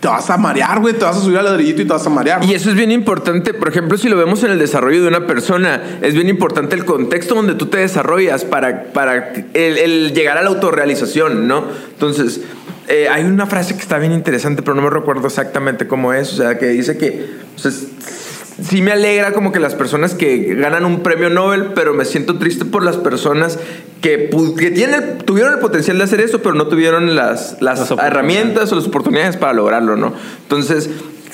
te 0.00 0.08
vas 0.08 0.28
a 0.28 0.36
marear, 0.36 0.80
güey. 0.80 0.92
Te 0.92 1.06
vas 1.06 1.16
a 1.16 1.20
subir 1.20 1.38
al 1.38 1.46
ladrillito 1.46 1.80
y 1.80 1.86
te 1.86 1.92
vas 1.94 2.06
a 2.06 2.10
marear. 2.10 2.44
Y 2.44 2.52
eso 2.52 2.68
es 2.68 2.76
bien 2.76 2.92
importante, 2.92 3.54
por 3.54 3.68
ejemplo, 3.68 3.96
si 3.96 4.10
lo 4.10 4.18
vemos 4.18 4.44
en 4.44 4.50
el 4.50 4.58
desarrollo 4.58 5.00
de 5.00 5.08
una 5.08 5.26
persona, 5.26 5.82
es 6.02 6.12
bien 6.12 6.28
importante 6.28 6.76
el 6.76 6.84
contexto 6.84 7.34
donde 7.34 7.54
tú 7.54 7.66
te 7.66 7.78
desarrollas 7.78 8.44
para, 8.44 8.92
para 8.92 9.32
el, 9.54 9.78
el 9.78 10.12
llegar 10.12 10.36
a 10.36 10.42
la 10.42 10.50
autorrealización, 10.50 11.48
¿no? 11.48 11.64
Entonces, 11.94 12.42
eh, 12.88 13.08
hay 13.08 13.24
una 13.24 13.46
frase 13.46 13.74
que 13.74 13.80
está 13.80 13.98
bien 13.98 14.12
interesante, 14.12 14.62
pero 14.62 14.74
no 14.74 14.82
me 14.82 14.90
recuerdo 14.90 15.26
exactamente 15.26 15.86
cómo 15.86 16.12
es, 16.12 16.32
o 16.34 16.36
sea, 16.36 16.58
que 16.58 16.66
dice 16.68 16.98
que, 16.98 17.26
o 17.56 17.58
sea, 17.58 17.70
sí 17.70 18.82
me 18.82 18.92
alegra 18.92 19.32
como 19.32 19.52
que 19.52 19.58
las 19.58 19.74
personas 19.74 20.14
que 20.14 20.54
ganan 20.54 20.84
un 20.84 21.02
premio 21.02 21.30
Nobel, 21.30 21.72
pero 21.74 21.94
me 21.94 22.04
siento 22.04 22.38
triste 22.38 22.64
por 22.64 22.82
las 22.82 22.96
personas 22.96 23.58
que, 24.00 24.30
que 24.58 24.70
tienen, 24.70 25.18
tuvieron 25.18 25.54
el 25.54 25.58
potencial 25.60 25.98
de 25.98 26.04
hacer 26.04 26.20
eso, 26.20 26.42
pero 26.42 26.54
no 26.54 26.66
tuvieron 26.68 27.16
las, 27.16 27.56
las, 27.60 27.90
herramientas 27.90 28.70
o 28.70 28.76
las 28.76 28.86
oportunidades 28.86 29.36
para 29.36 29.54
lograrlo, 29.54 29.96
¿no? 29.96 30.12
Entonces, 30.42 30.90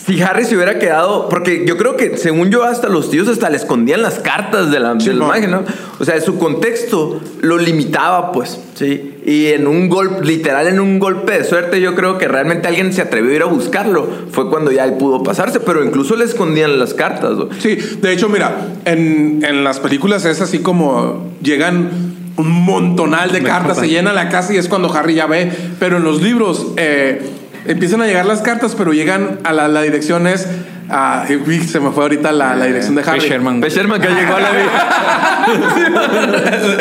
si 0.06 0.20
Harry 0.22 0.44
se 0.44 0.56
hubiera 0.56 0.78
quedado, 0.78 1.28
porque 1.28 1.64
yo 1.66 1.76
creo 1.76 1.96
que 1.96 2.16
según 2.16 2.50
yo 2.50 2.64
hasta 2.64 2.88
los 2.88 3.10
tíos 3.10 3.28
hasta 3.28 3.50
le 3.50 3.56
escondían 3.56 4.02
las 4.02 4.18
cartas 4.18 4.70
de 4.70 4.80
la, 4.80 4.98
Sí, 4.98 5.10
mago, 5.10 5.46
¿no? 5.46 5.64
O 5.98 6.04
sea, 6.04 6.20
su 6.20 6.38
contexto 6.38 7.20
lo 7.40 7.58
limitaba, 7.58 8.32
pues, 8.32 8.58
¿sí? 8.74 9.14
Y 9.24 9.48
en 9.48 9.66
un 9.66 9.88
golpe, 9.88 10.24
literal 10.24 10.66
en 10.68 10.80
un 10.80 10.98
golpe 10.98 11.38
de 11.38 11.44
suerte, 11.44 11.80
yo 11.80 11.94
creo 11.94 12.18
que 12.18 12.26
realmente 12.26 12.68
alguien 12.68 12.92
se 12.92 13.02
atrevió 13.02 13.32
a 13.32 13.34
ir 13.34 13.42
a 13.42 13.46
buscarlo. 13.46 14.08
Fue 14.30 14.48
cuando 14.48 14.72
ya 14.72 14.84
él 14.84 14.94
pudo 14.94 15.22
pasarse, 15.22 15.60
pero 15.60 15.84
incluso 15.84 16.16
le 16.16 16.24
escondían 16.24 16.78
las 16.78 16.94
cartas, 16.94 17.36
¿no? 17.36 17.48
Sí, 17.58 17.76
de 17.76 18.12
hecho, 18.12 18.28
mira, 18.28 18.68
en, 18.86 19.44
en 19.44 19.64
las 19.64 19.80
películas 19.80 20.24
es 20.24 20.40
así 20.40 20.60
como 20.60 21.30
llegan 21.42 21.90
un 22.36 22.64
montonal 22.64 23.32
de 23.32 23.42
cartas, 23.42 23.78
se 23.78 23.88
llena 23.88 24.12
la 24.12 24.28
casa 24.28 24.54
y 24.54 24.56
es 24.56 24.68
cuando 24.68 24.92
Harry 24.92 25.14
ya 25.14 25.26
ve. 25.26 25.52
Pero 25.78 25.98
en 25.98 26.04
los 26.04 26.22
libros 26.22 26.68
eh, 26.76 27.20
empiezan 27.66 28.02
a 28.02 28.06
llegar 28.06 28.26
las 28.26 28.40
cartas, 28.42 28.74
pero 28.76 28.92
llegan 28.92 29.38
a 29.44 29.52
la, 29.52 29.68
la 29.68 29.82
dirección 29.82 30.26
es. 30.26 30.46
ah, 30.88 31.24
se 31.26 31.80
me 31.80 31.90
fue 31.90 32.02
ahorita 32.04 32.32
la, 32.32 32.54
la 32.56 32.66
dirección 32.66 32.94
de 32.94 33.02
Harry. 33.02 33.20
Sherman. 33.20 33.60
Sherman 33.60 34.00
que 34.00 34.08
llegó 34.08 34.34
a 34.36 34.40
la 34.40 34.50
vida. 34.50 34.70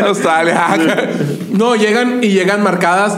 Australia. 0.08 0.68
no, 1.52 1.76
llegan 1.76 2.24
y 2.24 2.30
llegan 2.30 2.64
marcadas 2.64 3.18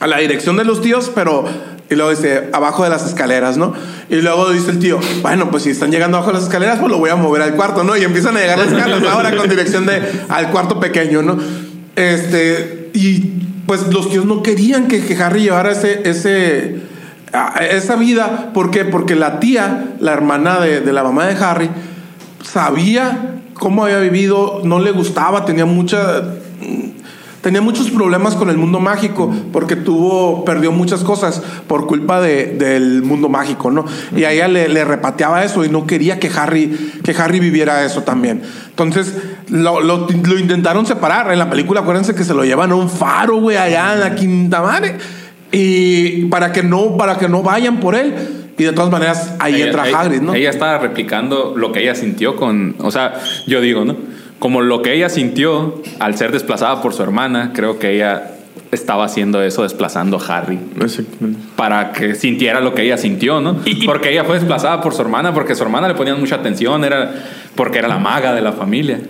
a 0.00 0.06
la 0.06 0.18
dirección 0.18 0.56
de 0.56 0.64
los 0.64 0.80
tíos, 0.80 1.10
pero. 1.14 1.44
Y 1.90 1.96
luego 1.96 2.10
dice, 2.10 2.48
abajo 2.54 2.82
de 2.82 2.88
las 2.88 3.04
escaleras, 3.06 3.58
¿no? 3.58 3.74
Y 4.08 4.16
luego 4.16 4.50
dice 4.50 4.70
el 4.70 4.78
tío, 4.78 4.98
bueno, 5.20 5.50
pues 5.50 5.64
si 5.64 5.70
están 5.70 5.90
llegando 5.90 6.16
abajo 6.16 6.32
de 6.32 6.38
las 6.38 6.44
escaleras, 6.44 6.78
pues 6.78 6.90
lo 6.90 6.96
voy 6.98 7.10
a 7.10 7.16
mover 7.16 7.42
al 7.42 7.54
cuarto, 7.54 7.84
¿no? 7.84 7.94
Y 7.94 8.02
empiezan 8.04 8.34
a 8.38 8.40
llegar 8.40 8.58
las 8.58 8.72
cartas 8.72 9.02
ahora 9.04 9.36
con 9.36 9.50
dirección 9.50 9.84
de 9.84 10.00
al 10.30 10.50
cuarto 10.50 10.80
pequeño, 10.80 11.20
¿no? 11.20 11.36
Este, 11.94 12.90
y 12.94 13.32
pues 13.66 13.86
los 13.88 14.10
tíos 14.10 14.24
no 14.24 14.42
querían 14.42 14.88
que, 14.88 15.04
que 15.04 15.16
Harry 15.16 15.42
llevara 15.42 15.72
ese, 15.72 16.08
ese, 16.08 16.76
esa 17.70 17.96
vida. 17.96 18.50
¿Por 18.52 18.70
qué? 18.70 18.84
Porque 18.84 19.14
la 19.14 19.40
tía, 19.40 19.96
la 20.00 20.12
hermana 20.12 20.60
de, 20.60 20.80
de 20.80 20.92
la 20.92 21.02
mamá 21.02 21.26
de 21.26 21.44
Harry, 21.44 21.70
sabía 22.42 23.40
cómo 23.54 23.84
había 23.84 23.98
vivido, 23.98 24.60
no 24.64 24.80
le 24.80 24.90
gustaba, 24.90 25.44
tenía 25.44 25.64
mucha 25.64 26.22
tenía 27.44 27.60
muchos 27.60 27.90
problemas 27.92 28.34
con 28.34 28.50
el 28.50 28.56
mundo 28.58 28.80
mágico 28.80 29.32
porque 29.52 29.76
tuvo 29.76 30.44
perdió 30.44 30.72
muchas 30.72 31.04
cosas 31.04 31.40
por 31.68 31.86
culpa 31.86 32.20
de- 32.20 32.46
del 32.58 33.02
mundo 33.02 33.28
mágico, 33.28 33.70
¿no? 33.70 33.84
Y 34.16 34.24
a 34.24 34.32
ella 34.32 34.48
le, 34.48 34.68
le 34.68 34.84
repateaba 34.84 35.44
eso 35.44 35.64
y 35.64 35.68
no 35.68 35.86
quería 35.86 36.18
que 36.18 36.28
Harry 36.34 36.92
que 37.04 37.12
Harry 37.12 37.38
viviera 37.38 37.84
eso 37.84 38.02
también. 38.02 38.42
Entonces 38.70 39.14
lo, 39.50 39.80
lo- 39.80 40.08
lo 40.08 40.38
intentaron 40.38 40.86
separar 40.86 41.30
en 41.32 41.38
la 41.38 41.48
película. 41.48 41.82
Acuérdense 41.82 42.14
que 42.16 42.24
se 42.24 42.34
lo 42.34 42.44
llevan 42.44 42.72
a 42.72 42.74
un 42.74 42.90
faro, 42.90 43.36
güey, 43.36 43.56
allá 43.56 43.92
en 43.94 44.00
la 44.00 44.14
Quinta 44.16 44.60
Madre 44.60 44.96
y 45.52 46.24
para 46.26 46.50
que 46.52 46.62
no 46.62 46.96
para 46.96 47.16
que 47.18 47.28
no 47.28 47.42
vayan 47.42 47.78
por 47.80 47.94
él. 47.94 48.14
Y 48.56 48.62
de 48.62 48.72
todas 48.72 48.90
maneras 48.90 49.34
ahí 49.40 49.56
Ella- 49.56 49.66
entra 49.66 49.88
ella- 49.88 50.00
Hagrid, 50.00 50.20
¿no? 50.20 50.32
Ella 50.34 50.50
estaba 50.50 50.78
replicando 50.78 51.54
lo 51.56 51.72
que 51.72 51.82
ella 51.82 51.94
sintió 51.94 52.36
con. 52.36 52.76
O 52.78 52.90
sea, 52.90 53.14
yo 53.46 53.60
digo, 53.60 53.84
¿no? 53.84 53.96
Como 54.38 54.60
lo 54.62 54.82
que 54.82 54.92
ella 54.94 55.08
sintió 55.08 55.80
al 56.00 56.16
ser 56.16 56.32
desplazada 56.32 56.82
por 56.82 56.92
su 56.92 57.02
hermana, 57.02 57.52
creo 57.54 57.78
que 57.78 57.94
ella 57.94 58.30
estaba 58.72 59.04
haciendo 59.04 59.40
eso 59.42 59.62
desplazando 59.62 60.18
a 60.18 60.38
Harry 60.38 60.58
para 61.56 61.92
que 61.92 62.14
sintiera 62.14 62.60
lo 62.60 62.74
que 62.74 62.82
ella 62.82 62.98
sintió, 62.98 63.40
¿no? 63.40 63.58
Porque 63.86 64.10
ella 64.10 64.24
fue 64.24 64.34
desplazada 64.36 64.80
por 64.80 64.94
su 64.94 65.02
hermana, 65.02 65.32
porque 65.32 65.54
su 65.54 65.62
hermana 65.62 65.88
le 65.88 65.94
ponían 65.94 66.18
mucha 66.18 66.36
atención, 66.36 66.84
era 66.84 67.12
porque 67.54 67.78
era 67.78 67.88
la 67.88 67.98
maga 67.98 68.34
de 68.34 68.42
la 68.42 68.52
familia. 68.52 69.00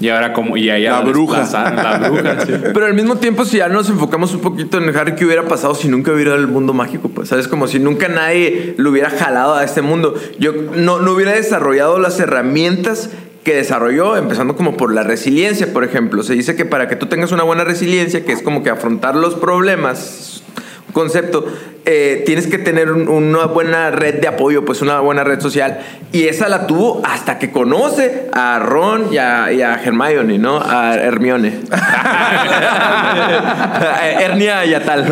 Y 0.00 0.08
ahora 0.08 0.32
como 0.32 0.56
y 0.56 0.68
ella 0.68 0.90
La 0.90 1.00
bruja. 1.02 1.44
la 1.52 1.98
bruja. 2.10 2.40
sí. 2.44 2.52
Pero 2.74 2.86
al 2.86 2.94
mismo 2.94 3.16
tiempo, 3.16 3.44
si 3.44 3.58
ya 3.58 3.68
nos 3.68 3.88
enfocamos 3.88 4.34
un 4.34 4.40
poquito 4.40 4.78
en 4.78 4.94
Harry, 4.96 5.14
¿qué 5.14 5.24
hubiera 5.24 5.44
pasado 5.44 5.76
si 5.76 5.86
nunca 5.88 6.10
hubiera 6.12 6.34
el 6.34 6.48
mundo 6.48 6.74
mágico? 6.74 7.08
Pues, 7.10 7.28
¿sabes? 7.28 7.46
Como 7.46 7.68
si 7.68 7.78
nunca 7.78 8.08
nadie 8.08 8.74
lo 8.76 8.90
hubiera 8.90 9.08
jalado 9.10 9.54
a 9.54 9.62
este 9.62 9.82
mundo. 9.82 10.14
Yo 10.40 10.52
no, 10.74 10.98
no 10.98 11.12
hubiera 11.12 11.30
desarrollado 11.30 12.00
las 12.00 12.18
herramientas 12.18 13.10
que 13.44 13.54
desarrolló, 13.54 14.16
empezando 14.16 14.56
como 14.56 14.76
por 14.76 14.92
la 14.92 15.02
resiliencia, 15.02 15.72
por 15.72 15.84
ejemplo. 15.84 16.22
Se 16.22 16.32
dice 16.34 16.56
que 16.56 16.64
para 16.64 16.88
que 16.88 16.96
tú 16.96 17.06
tengas 17.06 17.30
una 17.30 17.42
buena 17.42 17.64
resiliencia, 17.64 18.24
que 18.24 18.32
es 18.32 18.42
como 18.42 18.62
que 18.62 18.70
afrontar 18.70 19.14
los 19.16 19.34
problemas, 19.34 20.42
un 20.88 20.94
concepto, 20.94 21.46
eh, 21.86 22.22
tienes 22.24 22.46
que 22.46 22.56
tener 22.56 22.90
un- 22.90 23.08
una 23.08 23.44
buena 23.44 23.90
red 23.90 24.14
de 24.20 24.28
apoyo, 24.28 24.64
pues 24.64 24.80
una 24.80 25.00
buena 25.00 25.22
red 25.24 25.40
social. 25.40 25.80
Y 26.12 26.28
esa 26.28 26.48
la 26.48 26.66
tuvo 26.66 27.02
hasta 27.04 27.38
que 27.38 27.50
conoce 27.52 28.28
a 28.32 28.58
Ron 28.60 29.12
y 29.12 29.18
a, 29.18 29.52
y 29.52 29.60
a 29.60 29.74
Hermione, 29.74 30.38
¿no? 30.38 30.58
A 30.62 30.94
Hermione. 30.94 31.60
Hernia 34.20 34.64
y 34.64 34.72
a 34.74 34.82
tal. 34.84 35.04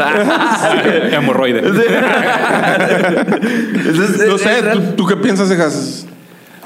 Hemorroide. 1.12 1.58
Entonces, 3.74 4.26
No 4.26 4.38
sé. 4.38 4.62
¿tú, 4.72 4.80
tú 4.96 5.06
qué 5.06 5.16
piensas 5.16 5.48
de 5.50 5.56
Jas- 5.56 6.06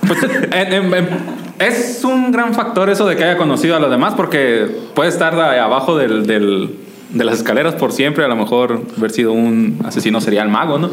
Pues, 0.07 0.23
en- 0.23 0.73
en- 0.73 0.95
en- 0.95 1.09
es 1.59 2.03
un 2.05 2.33
gran 2.33 2.55
factor 2.55 2.91
eso 2.91 3.07
de 3.07 3.17
que 3.17 3.25
haya 3.25 3.37
conocido 3.39 3.77
a 3.77 3.81
los 3.81 3.91
demás 3.91 4.15
porque 4.15 4.67
puede 4.95 5.09
estar 5.09 5.35
abajo 5.41 5.97
del, 5.97 6.27
del- 6.27 6.71
de 7.11 7.25
las 7.25 7.37
escaleras 7.39 7.75
por 7.75 7.93
siempre, 7.93 8.25
a 8.25 8.29
lo 8.29 8.37
mejor 8.37 8.83
haber 8.99 9.11
sido 9.11 9.33
un 9.33 9.79
asesino 9.85 10.21
serial 10.21 10.49
mago, 10.49 10.79
¿no? 10.79 10.91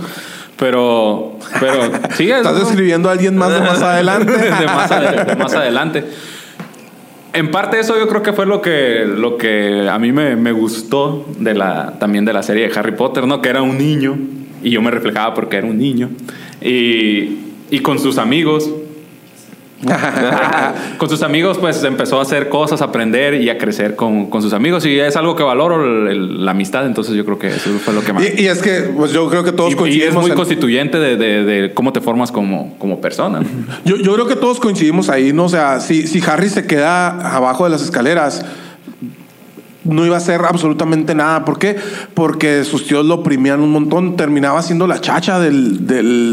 Pero, 0.58 1.38
pero 1.60 1.74
sí, 2.16 2.30
es 2.30 2.38
¿Estás 2.38 2.60
describiendo 2.60 3.10
a 3.10 3.14
alguien 3.14 3.36
más 3.36 3.52
de 3.54 3.60
más 3.60 3.82
adelante? 3.82 4.32
de 4.32 4.66
más, 4.68 4.92
ade- 4.92 5.26
de 5.26 5.36
más 5.36 5.54
adelante. 5.54 6.06
En 7.34 7.50
parte 7.50 7.80
eso 7.80 7.98
yo 7.98 8.08
creo 8.08 8.22
que 8.22 8.32
fue 8.32 8.46
lo 8.46 8.62
que, 8.62 9.06
lo 9.08 9.38
que 9.38 9.90
a 9.90 9.98
mí 9.98 10.12
me, 10.12 10.36
me 10.36 10.52
gustó 10.52 11.26
de 11.40 11.56
la, 11.56 11.96
también 12.00 12.26
de 12.26 12.34
la 12.34 12.44
serie 12.44 12.70
de 12.70 12.80
Harry 12.80 12.92
Potter, 12.92 13.26
¿no? 13.26 13.42
Que 13.42 13.50
era 13.50 13.64
un 13.64 13.78
niño 13.78 14.16
y 14.62 14.70
yo 14.70 14.82
me 14.84 14.92
reflejaba 14.92 15.34
porque 15.34 15.58
era 15.58 15.66
un 15.66 15.80
niño. 15.80 16.10
Y, 16.62 17.40
y 17.72 17.80
con 17.82 17.98
sus 17.98 18.20
amigos, 18.20 18.70
con 20.98 21.10
sus 21.10 21.22
amigos 21.24 21.58
pues 21.58 21.84
empezó 21.84 22.20
a 22.20 22.22
hacer 22.24 22.50
cosas, 22.50 22.82
a 22.82 22.86
aprender 22.86 23.36
y 23.36 23.50
a 23.50 23.58
crecer 23.58 23.96
con, 23.96 24.30
con 24.30 24.42
sus 24.42 24.54
amigos. 24.54 24.86
Y 24.86 25.00
es 25.00 25.16
algo 25.16 25.36
que 25.36 25.44
valoro, 25.44 25.84
el- 25.84 26.08
el- 26.08 26.46
la 26.46 26.52
amistad. 26.52 26.86
Entonces 26.86 27.16
yo 27.16 27.26
creo 27.26 27.40
que 27.40 27.48
eso 27.48 27.70
fue 27.84 27.94
lo 27.94 28.02
que 28.04 28.14
más... 28.14 28.24
Y, 28.24 28.44
y 28.44 28.48
es 28.48 28.62
que 28.62 28.92
pues 28.96 29.12
yo 29.12 29.30
creo 29.30 29.44
que 29.44 29.52
todos 29.52 29.70
Y- 29.70 29.74
y 29.74 29.76
es 29.76 29.80
coincidimos 29.80 30.22
muy 30.24 30.32
en- 30.32 30.38
constituyente 30.38 31.00
de, 31.00 31.18
de- 31.18 31.44
de 31.44 31.74
cómo 31.74 31.94
te 31.94 32.02
formas 32.02 32.32
como, 32.32 32.76
como 32.78 33.02
persona. 33.02 33.42
yo, 33.86 33.98
yo 33.98 34.14
creo 34.14 34.28
que 34.28 34.36
todos 34.36 34.60
coincidimos 34.60 35.10
ahí, 35.10 35.34
¿no? 35.34 35.46
O 35.46 35.50
sea, 35.50 35.80
si, 35.80 36.08
si 36.08 36.22
Harry 36.28 36.50
se 36.50 36.66
queda 36.66 37.36
abajo 37.36 37.64
de 37.66 37.70
las 37.70 37.82
escaleras, 37.84 38.46
no 39.84 40.06
iba 40.06 40.16
a 40.16 40.18
hacer 40.18 40.42
absolutamente 40.42 41.16
nada. 41.16 41.46
¿Por 41.46 41.60
qué? 41.60 41.76
Porque 42.14 42.64
sus 42.64 42.88
tíos 42.88 43.06
lo 43.06 43.16
oprimían 43.16 43.62
un 43.62 43.72
montón, 43.72 44.16
terminaba 44.16 44.62
siendo 44.62 44.88
la 44.88 45.02
chacha 45.02 45.40
del, 45.40 45.86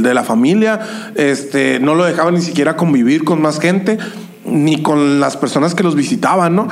de 0.03 0.15
la 0.15 0.25
familia, 0.25 0.81
este, 1.15 1.81
no 1.81 1.95
lo 1.95 2.05
dejaban 2.05 2.35
ni 2.35 2.43
siquiera 2.43 2.77
convivir 2.77 3.25
con 3.25 3.43
más 3.43 3.61
gente, 3.61 3.99
ni 4.45 4.83
con 4.83 5.21
las 5.21 5.37
personas 5.37 5.75
que 5.75 5.83
los 5.83 5.95
visitaban, 5.95 6.57
¿no? 6.57 6.69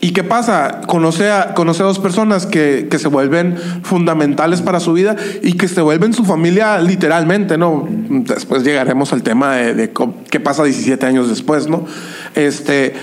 ¿Y 0.00 0.12
qué 0.12 0.22
pasa? 0.22 0.82
Conoce 0.86 1.30
a, 1.30 1.54
conoce 1.54 1.82
dos 1.82 1.98
personas 1.98 2.44
que, 2.44 2.86
que 2.90 2.98
se 2.98 3.08
vuelven 3.08 3.56
fundamentales 3.82 4.60
para 4.60 4.78
su 4.78 4.92
vida 4.92 5.16
y 5.42 5.54
que 5.54 5.68
se 5.68 5.80
vuelven 5.80 6.12
su 6.12 6.24
familia 6.24 6.78
literalmente, 6.78 7.56
¿no? 7.56 7.88
Después 7.90 8.62
llegaremos 8.62 9.12
al 9.12 9.22
tema 9.22 9.56
de, 9.56 9.92
qué 10.30 10.38
pasa 10.38 10.64
17 10.64 11.06
años 11.06 11.28
después, 11.28 11.68
¿no? 11.68 11.86
Este, 12.34 12.94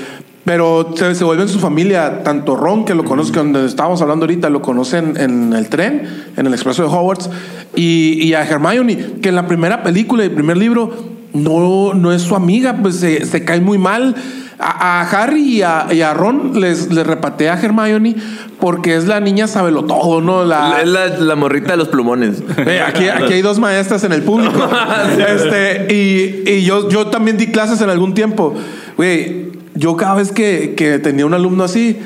pero 0.46 0.94
se, 0.96 1.16
se 1.16 1.24
vuelven 1.24 1.48
su 1.48 1.60
familia, 1.60 2.24
tanto 2.24 2.56
Ron, 2.56 2.86
que 2.86 2.96
lo 2.96 3.06
conoce, 3.06 3.32
que 3.32 3.40
donde 3.40 3.66
estábamos 3.66 4.02
hablando 4.02 4.26
ahorita, 4.26 4.50
lo 4.50 4.62
conocen 4.62 5.16
en 5.18 5.54
el 5.54 5.70
tren, 5.70 6.10
en 6.36 6.46
el 6.48 6.54
expreso 6.54 6.84
de 6.84 6.90
Hogwarts, 6.90 7.30
y, 7.76 8.24
y 8.24 8.34
a 8.34 8.44
Hermione, 8.44 9.22
que 9.22 9.30
en 9.30 9.36
la 9.36 9.48
primera 9.48 9.84
película 9.84 10.24
y 10.24 10.28
el 10.28 10.34
primer 10.34 10.58
libro 10.58 10.92
no, 11.34 11.94
no 11.94 12.12
es 12.12 12.22
su 12.22 12.36
amiga, 12.36 12.78
pues 12.82 12.98
se, 12.98 13.26
se 13.26 13.44
cae 13.46 13.62
muy 13.62 13.78
mal. 13.78 14.16
A, 14.60 15.02
a 15.02 15.10
Harry 15.10 15.42
y 15.42 15.62
a, 15.62 15.88
y 15.92 16.02
a 16.02 16.14
Ron 16.14 16.62
les, 16.62 16.94
les 16.94 17.06
repatea 17.06 17.56
a 17.56 17.60
Hermione 17.60 18.16
porque 18.60 18.96
es 18.96 19.08
la 19.08 19.20
niña 19.20 19.48
sabelo 19.48 19.84
todo, 19.84 20.22
¿no? 20.22 20.46
La, 20.46 20.82
Es 20.82 20.88
la, 20.88 21.08
la 21.08 21.36
morrita 21.36 21.72
de 21.72 21.78
los 21.78 21.90
plumones. 21.90 22.42
Eh, 22.66 22.82
aquí, 22.82 23.10
aquí 23.10 23.34
hay 23.34 23.42
dos 23.42 23.60
maestras 23.60 24.04
en 24.06 24.14
el 24.14 24.22
público. 24.22 24.70
este, 25.28 25.94
y 25.94 26.50
y 26.50 26.64
yo, 26.64 26.88
yo 26.88 27.08
también 27.08 27.36
di 27.38 27.48
clases 27.48 27.82
en 27.82 27.90
algún 27.90 28.14
tiempo. 28.14 28.54
Güey, 28.96 29.53
yo 29.76 29.96
cada 29.98 30.16
vez 30.16 30.32
que, 30.32 30.74
que 30.76 31.00
tenía 31.00 31.26
un 31.26 31.34
alumno 31.34 31.64
así, 31.64 32.00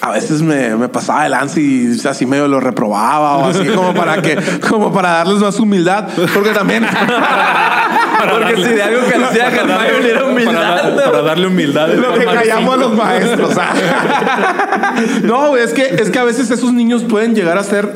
a 0.00 0.10
veces 0.10 0.42
me, 0.42 0.76
me 0.76 0.88
pasaba 0.88 1.22
de 1.24 1.30
lance 1.30 1.60
y 1.60 1.98
así 2.06 2.26
medio 2.26 2.46
lo 2.46 2.60
reprobaba 2.60 3.38
o 3.38 3.46
así 3.46 3.66
como 3.68 3.94
para 3.94 4.20
que, 4.20 4.36
como 4.68 4.92
para 4.92 5.10
darles 5.12 5.38
más 5.38 5.58
humildad. 5.58 6.08
Porque 6.34 6.50
también. 6.50 6.86
Porque 8.30 8.56
si 8.56 8.62
de 8.74 8.82
algo 8.82 9.06
que 9.06 9.14
hacía 9.16 9.48
era 9.48 9.66
Para, 9.66 10.24
humildad. 10.26 10.54
dar- 10.94 11.04
para 11.04 11.22
darle 11.22 11.46
humildad. 11.46 11.88
Lo 11.94 12.14
que 12.14 12.24
callamos 12.24 12.74
a 12.74 12.76
los 12.76 12.94
maestros. 12.96 13.56
ah. 13.58 14.94
no, 15.22 15.56
es 15.56 15.72
que, 15.72 15.82
es 15.98 16.10
que 16.10 16.18
a 16.18 16.24
veces 16.24 16.50
esos 16.50 16.72
niños 16.72 17.02
pueden 17.04 17.34
llegar 17.34 17.58
a 17.58 17.62
ser 17.64 17.92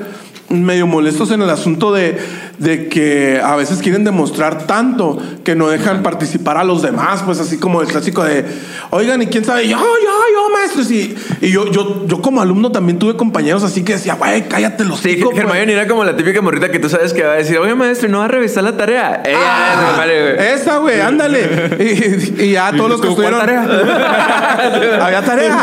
medio 0.50 0.86
molestos 0.86 1.30
en 1.30 1.42
el 1.42 1.50
asunto 1.50 1.92
de, 1.92 2.16
de 2.58 2.88
que 2.88 3.40
a 3.44 3.54
veces 3.56 3.80
quieren 3.80 4.02
demostrar 4.04 4.66
tanto 4.66 5.18
que 5.44 5.54
no 5.54 5.68
dejan 5.68 6.02
participar 6.02 6.56
a 6.56 6.64
los 6.64 6.80
demás, 6.82 7.22
pues 7.24 7.38
así 7.38 7.58
como 7.58 7.82
el 7.82 7.88
clásico 7.88 8.24
de, 8.24 8.44
oigan, 8.90 9.20
¿y 9.22 9.26
quién 9.26 9.44
sabe? 9.44 9.68
Yo, 9.68 9.76
yo, 9.78 9.84
yo, 9.84 10.50
maestros. 10.52 10.90
Y, 10.90 11.14
y 11.42 11.50
yo, 11.50 11.70
yo, 11.70 12.06
yo 12.06 12.22
como 12.22 12.40
alumno 12.40 12.72
también 12.72 12.98
tuve 12.98 13.14
compañeros 13.16 13.62
así 13.62 13.82
que 13.84 13.92
decía, 13.94 14.14
güey, 14.14 14.48
cállate 14.48 14.84
los 14.84 15.00
Sí, 15.00 15.22
Hermione 15.36 15.72
era 15.72 15.86
como 15.86 16.02
la 16.04 16.16
típica 16.16 16.40
morrita 16.40 16.70
que 16.70 16.78
tú 16.78 16.88
sabes 16.88 17.12
que 17.12 17.22
va 17.22 17.32
a 17.32 17.36
decir, 17.36 17.58
oye 17.58 17.74
maestro, 17.74 18.08
¿no 18.08 18.18
va 18.20 18.24
a 18.24 18.28
revisar 18.28 18.64
la 18.64 18.76
tarea? 18.76 19.22
Ella 19.24 19.38
Ah, 19.40 19.74
es 19.74 19.98
Hermione, 20.08 20.32
güey. 20.34 20.48
esa, 20.54 20.76
güey, 20.78 21.00
ándale. 21.00 21.48
Y, 22.38 22.44
y 22.44 22.52
ya 22.52 22.72
todos 22.72 22.90
los 22.90 23.00
que 23.00 23.08
tú, 23.08 23.14
¿cuál 23.16 23.34
estuvieron. 23.34 23.68
Había 25.02 25.22
tarea. 25.22 25.56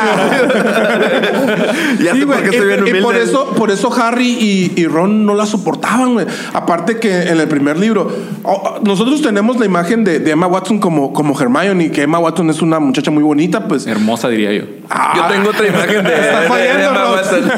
Ya 1.99 2.13
Sí, 2.13 2.19
sé 2.19 2.27
por 2.27 2.41
qué 2.41 2.49
estoy 2.49 2.67
bien 2.67 2.79
y, 2.79 2.87
y 2.87 2.91
humilde. 2.91 3.01
por 3.01 3.15
eso, 3.15 3.49
por 3.51 3.71
eso 3.71 3.93
Harry 3.93 4.37
y, 4.39 4.74
y 4.75 4.87
Ron 4.87 5.25
no 5.25 5.35
la 5.35 5.45
soportaban, 5.45 6.13
güey. 6.13 6.25
Aparte 6.53 6.97
que 6.99 7.23
en 7.29 7.39
el 7.39 7.47
primer 7.47 7.77
libro, 7.77 8.11
oh, 8.43 8.79
nosotros 8.83 9.21
tenemos 9.21 9.57
la 9.59 9.65
imagen 9.65 10.03
de, 10.03 10.19
de 10.19 10.31
Emma 10.31 10.47
Watson 10.47 10.79
como, 10.79 11.13
como 11.13 11.39
Hermione, 11.39 11.91
que 11.91 12.03
Emma 12.03 12.19
Watson 12.19 12.49
es 12.49 12.61
una 12.61 12.79
muchacha 12.79 13.11
muy 13.11 13.23
bonita, 13.23 13.67
pues. 13.67 13.85
Hermosa, 13.87 14.29
diría 14.29 14.51
yo. 14.53 14.63
Yo 15.15 15.23
tengo 15.29 15.49
otra 15.49 15.67
imagen 15.67 16.03
de, 16.03 16.13
Está 16.13 16.35
de- 16.37 16.41
de 16.41 16.47
fallando, 16.47 16.89
Emma 16.89 17.03
Rox. 17.03 17.31
Watson. 17.31 17.51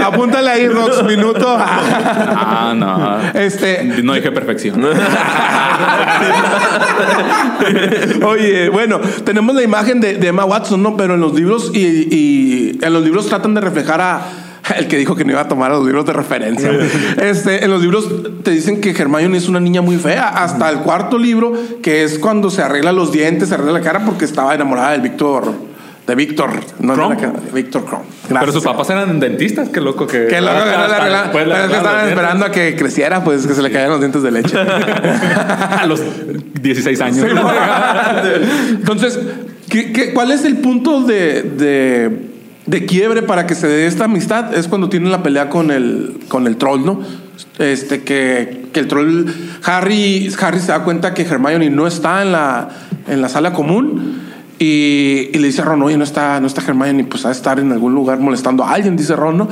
Apúntale 0.04 0.50
ahí, 0.50 0.68
Rox, 0.68 1.02
minuto. 1.04 1.56
Ah, 1.58 2.74
no. 2.76 3.18
Este, 3.40 3.84
No 4.02 4.14
dije 4.14 4.30
perfección. 4.32 4.84
Oye, 8.26 8.68
bueno, 8.68 9.00
tenemos 9.24 9.54
la 9.54 9.62
imagen 9.62 10.00
de, 10.00 10.16
de 10.16 10.28
Emma 10.28 10.44
Watson, 10.44 10.82
¿no? 10.82 10.96
Pero 10.96 11.14
en 11.14 11.20
los 11.20 11.34
libros 11.34 11.70
y, 11.74 11.78
y 12.10 12.78
en 12.82 12.92
los 12.92 13.02
libros 13.02 13.28
tratan 13.28 13.54
de 13.54 13.60
reflejar 13.60 14.00
a 14.00 14.20
el 14.76 14.88
que 14.88 14.96
dijo 14.96 15.14
que 15.14 15.24
no 15.24 15.32
iba 15.32 15.42
a 15.42 15.48
tomar 15.48 15.70
los 15.70 15.84
libros 15.84 16.06
de 16.06 16.12
referencia. 16.12 16.70
este, 17.20 17.64
en 17.64 17.70
los 17.70 17.80
libros 17.80 18.08
te 18.42 18.50
dicen 18.50 18.80
que 18.80 18.90
Hermione 18.90 19.36
es 19.36 19.48
una 19.48 19.60
niña 19.60 19.82
muy 19.82 19.96
fea. 19.96 20.28
Hasta 20.28 20.70
el 20.70 20.78
cuarto 20.78 21.18
libro, 21.18 21.52
que 21.82 22.04
es 22.04 22.18
cuando 22.18 22.50
se 22.50 22.62
arregla 22.62 22.92
los 22.92 23.12
dientes, 23.12 23.48
se 23.48 23.54
arregla 23.54 23.72
la 23.72 23.80
cara 23.80 24.04
porque 24.04 24.24
estaba 24.24 24.54
enamorada 24.54 24.92
del 24.92 25.02
Víctor. 25.02 25.74
De 26.06 26.14
Víctor, 26.14 26.50
no 26.80 26.94
de 27.08 27.16
la 27.16 27.32
Víctor 27.54 27.86
Crom. 27.86 28.02
Pero 28.28 28.52
sus 28.52 28.62
papás 28.62 28.90
eran 28.90 29.18
dentistas, 29.20 29.70
qué 29.70 29.80
loco 29.80 30.06
que. 30.06 30.26
Que 30.26 30.38
loco 30.42 30.52
que 30.52 30.76
no 30.76 30.86
le 30.86 31.32
Pero 31.32 31.54
es 31.54 31.70
que 31.70 31.76
estaban 31.76 32.08
esperando 32.08 32.44
a 32.44 32.50
que 32.50 32.76
creciera, 32.76 33.24
pues 33.24 33.46
que 33.46 33.54
se 33.54 33.62
le 33.62 33.70
cayeran 33.70 33.92
los 33.92 34.00
dientes 34.00 34.22
de 34.22 34.30
leche. 34.30 34.54
A 34.58 35.86
los 35.86 36.02
16 36.60 37.00
años. 37.00 37.26
Entonces, 38.70 39.18
¿qué, 39.70 39.92
qué- 39.92 40.12
cuál 40.12 40.30
es 40.30 40.44
el 40.44 40.58
punto 40.58 41.00
de, 41.00 41.42
de, 41.42 42.33
de 42.66 42.86
quiebre 42.86 43.22
para 43.22 43.46
que 43.46 43.54
se 43.54 43.66
dé 43.66 43.86
esta 43.86 44.04
amistad? 44.04 44.54
Es 44.54 44.68
cuando 44.68 44.88
tienen 44.88 45.10
la 45.10 45.22
pelea 45.22 45.50
con 45.50 45.70
el, 45.70 46.18
con 46.28 46.46
el 46.46 46.56
troll, 46.56 46.84
¿no? 46.84 47.00
Este, 47.58 48.02
que, 48.02 48.66
que 48.72 48.80
el 48.80 48.88
troll, 48.88 49.26
Harry, 49.64 50.32
Harry 50.40 50.60
se 50.60 50.68
da 50.68 50.84
cuenta 50.84 51.14
que 51.14 51.22
Hermione 51.22 51.70
no 51.70 51.86
está 51.86 52.22
en 52.22 52.32
la, 52.32 52.68
en 53.08 53.20
la 53.20 53.28
sala 53.28 53.52
común. 53.52 54.22
Y, 54.58 55.30
y 55.32 55.38
le 55.38 55.48
dice 55.48 55.62
a 55.62 55.64
Ron, 55.64 55.82
oye, 55.82 55.96
no 55.96 56.04
está, 56.04 56.40
no 56.40 56.46
está 56.46 56.62
Hermione, 56.62 57.04
pues 57.04 57.24
ha 57.24 57.28
de 57.28 57.34
estar 57.34 57.58
en 57.58 57.72
algún 57.72 57.94
lugar 57.94 58.20
molestando 58.20 58.62
a 58.62 58.72
alguien, 58.72 58.96
dice 58.96 59.16
Ron, 59.16 59.36
¿no? 59.36 59.48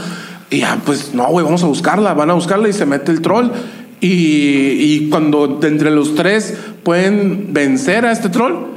Y 0.49 0.61
ya, 0.61 0.79
pues 0.85 1.13
no, 1.13 1.27
güey, 1.27 1.45
vamos 1.45 1.63
a 1.65 1.67
buscarla, 1.67 2.15
van 2.15 2.31
a 2.31 2.35
buscarla 2.35 2.69
y 2.69 2.73
se 2.73 2.87
mete 2.87 3.11
el 3.11 3.21
troll. 3.21 3.51
Y, 4.01 4.09
y 4.09 5.09
cuando 5.11 5.61
entre 5.63 5.91
los 5.91 6.15
tres 6.15 6.55
pueden 6.83 7.53
vencer 7.53 8.05
a 8.05 8.13
este 8.13 8.29
troll, 8.29 8.72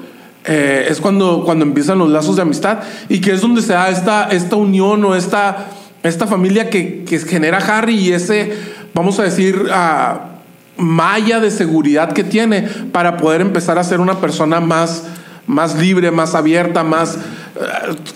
eh, 0.47 0.87
es 0.89 1.01
cuando, 1.01 1.43
cuando 1.43 1.65
empiezan 1.65 1.97
los 1.97 2.09
lazos 2.09 2.35
de 2.35 2.43
amistad 2.43 2.79
y 3.09 3.19
que 3.19 3.31
es 3.33 3.41
donde 3.41 3.61
se 3.61 3.73
da 3.73 3.89
esta, 3.89 4.29
esta 4.29 4.55
unión 4.55 5.03
o 5.03 5.15
esta, 5.15 5.67
esta 6.03 6.27
familia 6.27 6.69
que, 6.69 7.03
que 7.03 7.19
genera 7.19 7.57
Harry 7.57 7.95
y 7.95 8.11
ese, 8.11 8.53
vamos 8.93 9.19
a 9.19 9.23
decir, 9.23 9.67
ah, 9.71 10.35
malla 10.77 11.39
de 11.39 11.51
seguridad 11.51 12.13
que 12.13 12.23
tiene 12.23 12.63
para 12.91 13.17
poder 13.17 13.41
empezar 13.41 13.79
a 13.79 13.83
ser 13.83 13.99
una 13.99 14.19
persona 14.19 14.59
más, 14.59 15.03
más 15.47 15.75
libre, 15.75 16.11
más 16.11 16.35
abierta, 16.35 16.83
más... 16.83 17.17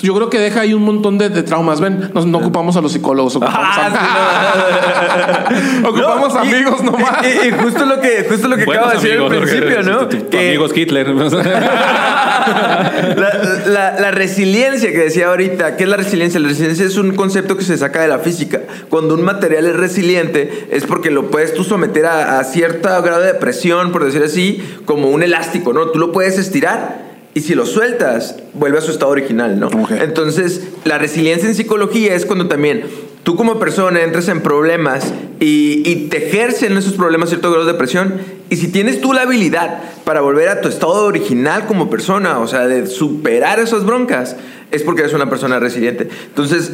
Yo 0.02 0.14
creo 0.16 0.30
que 0.30 0.38
deja 0.40 0.62
ahí 0.62 0.74
un 0.74 0.84
montón 0.84 1.18
de, 1.18 1.30
de 1.30 1.44
traumas. 1.44 1.80
Ven, 1.80 2.12
no, 2.14 2.26
no 2.26 2.38
ocupamos 2.40 2.76
a 2.76 2.82
los 2.82 2.92
psicólogos, 2.92 3.36
ocupamos, 3.38 3.58
Ah, 3.78 5.46
a- 5.84 5.84
ocupamos 5.88 6.34
No, 6.34 6.44
y- 6.46 6.50
amigos 6.50 6.84
nomás. 6.84 7.24
Y, 7.24 7.48
y 7.48 7.52
justo 7.52 7.86
lo 7.86 8.02
que, 8.02 8.26
justo 8.30 8.48
lo 8.50 8.58
que 8.58 8.64
acabo 8.64 8.90
de 8.90 8.96
decir 8.96 9.12
al 9.14 9.26
amigos, 9.28 9.50
principio, 9.50 9.84
¿no? 9.84 10.00
tu- 10.08 10.18
tu- 10.18 10.24
tu 10.24 10.30
Que- 10.30 10.50
amigo 10.50 10.66
es 10.66 10.76
Hitler. 10.78 11.08
la, 12.30 12.50
la- 13.66 14.00
la 14.00 14.12
resiliencia 14.12 14.92
que 14.92 14.98
decía 15.00 15.28
ahorita, 15.28 15.78
¿qué 15.78 15.84
es 15.84 15.90
la 15.90 15.98
resiliencia? 15.98 16.40
La 16.40 16.48
resiliencia 16.50 16.86
es 16.86 16.98
un 16.98 17.16
concepto 17.16 17.58
que 17.58 17.64
se 17.64 17.78
saca 17.78 18.02
de 18.02 18.08
la 18.08 18.20
física. 18.20 18.62
Cuando 18.90 19.14
un 19.14 19.24
material 19.24 19.66
es 19.68 19.76
resiliente 19.76 20.68
es 20.72 20.86
porque 20.86 21.12
lo 21.12 21.30
puedes 21.30 21.54
tú 21.54 21.64
someter 21.64 22.06
a, 22.06 22.40
a 22.40 22.44
cierto 22.44 22.90
grado 23.02 23.22
de 23.22 23.34
presión, 23.36 23.92
por 23.92 24.04
decir 24.06 24.24
así, 24.24 24.64
como 24.86 25.10
un 25.10 25.24
elástico, 25.24 25.74
¿no? 25.74 25.88
Tú 25.88 26.00
lo 26.00 26.12
puedes 26.12 26.38
estirar 26.38 27.09
y 27.34 27.42
si 27.42 27.56
lo 27.56 27.66
sueltas, 27.66 28.38
vuelve 28.54 28.80
a 28.80 28.82
su 28.82 28.92
estado 28.92 29.12
original, 29.12 29.60
¿no? 29.60 29.70
Entonces, 30.02 30.68
la 30.84 30.98
resiliencia 30.98 31.48
en 31.48 31.56
psicología 31.56 32.16
es 32.16 32.26
cuando 32.26 32.48
también 32.48 32.84
tú 33.24 33.36
como 33.36 33.60
persona 33.60 34.02
entras 34.02 34.28
en 34.30 34.42
problemas 34.42 35.14
y, 35.40 35.84
y 35.86 36.08
te 36.10 36.28
ejercen 36.28 36.76
esos 36.76 36.94
problemas 36.94 37.30
cierto 37.30 37.52
grado 37.52 37.68
de 37.68 37.76
presión. 37.76 38.16
Y 38.50 38.56
si 38.56 38.70
tienes 38.70 39.00
tú 39.00 39.14
la 39.14 39.22
habilidad 39.22 39.80
para 40.06 40.22
volver 40.22 40.50
a 40.50 40.62
tu 40.62 40.70
estado 40.70 41.06
original 41.06 41.68
como 41.68 41.90
persona, 41.90 42.40
o 42.40 42.48
sea, 42.48 42.68
de 42.68 42.88
superar 42.88 43.60
esas 43.60 43.86
broncas, 43.86 44.36
es 44.72 44.82
porque 44.82 45.02
eres 45.02 45.14
una 45.14 45.30
persona 45.30 45.60
resiliente. 45.60 46.10
Entonces, 46.28 46.72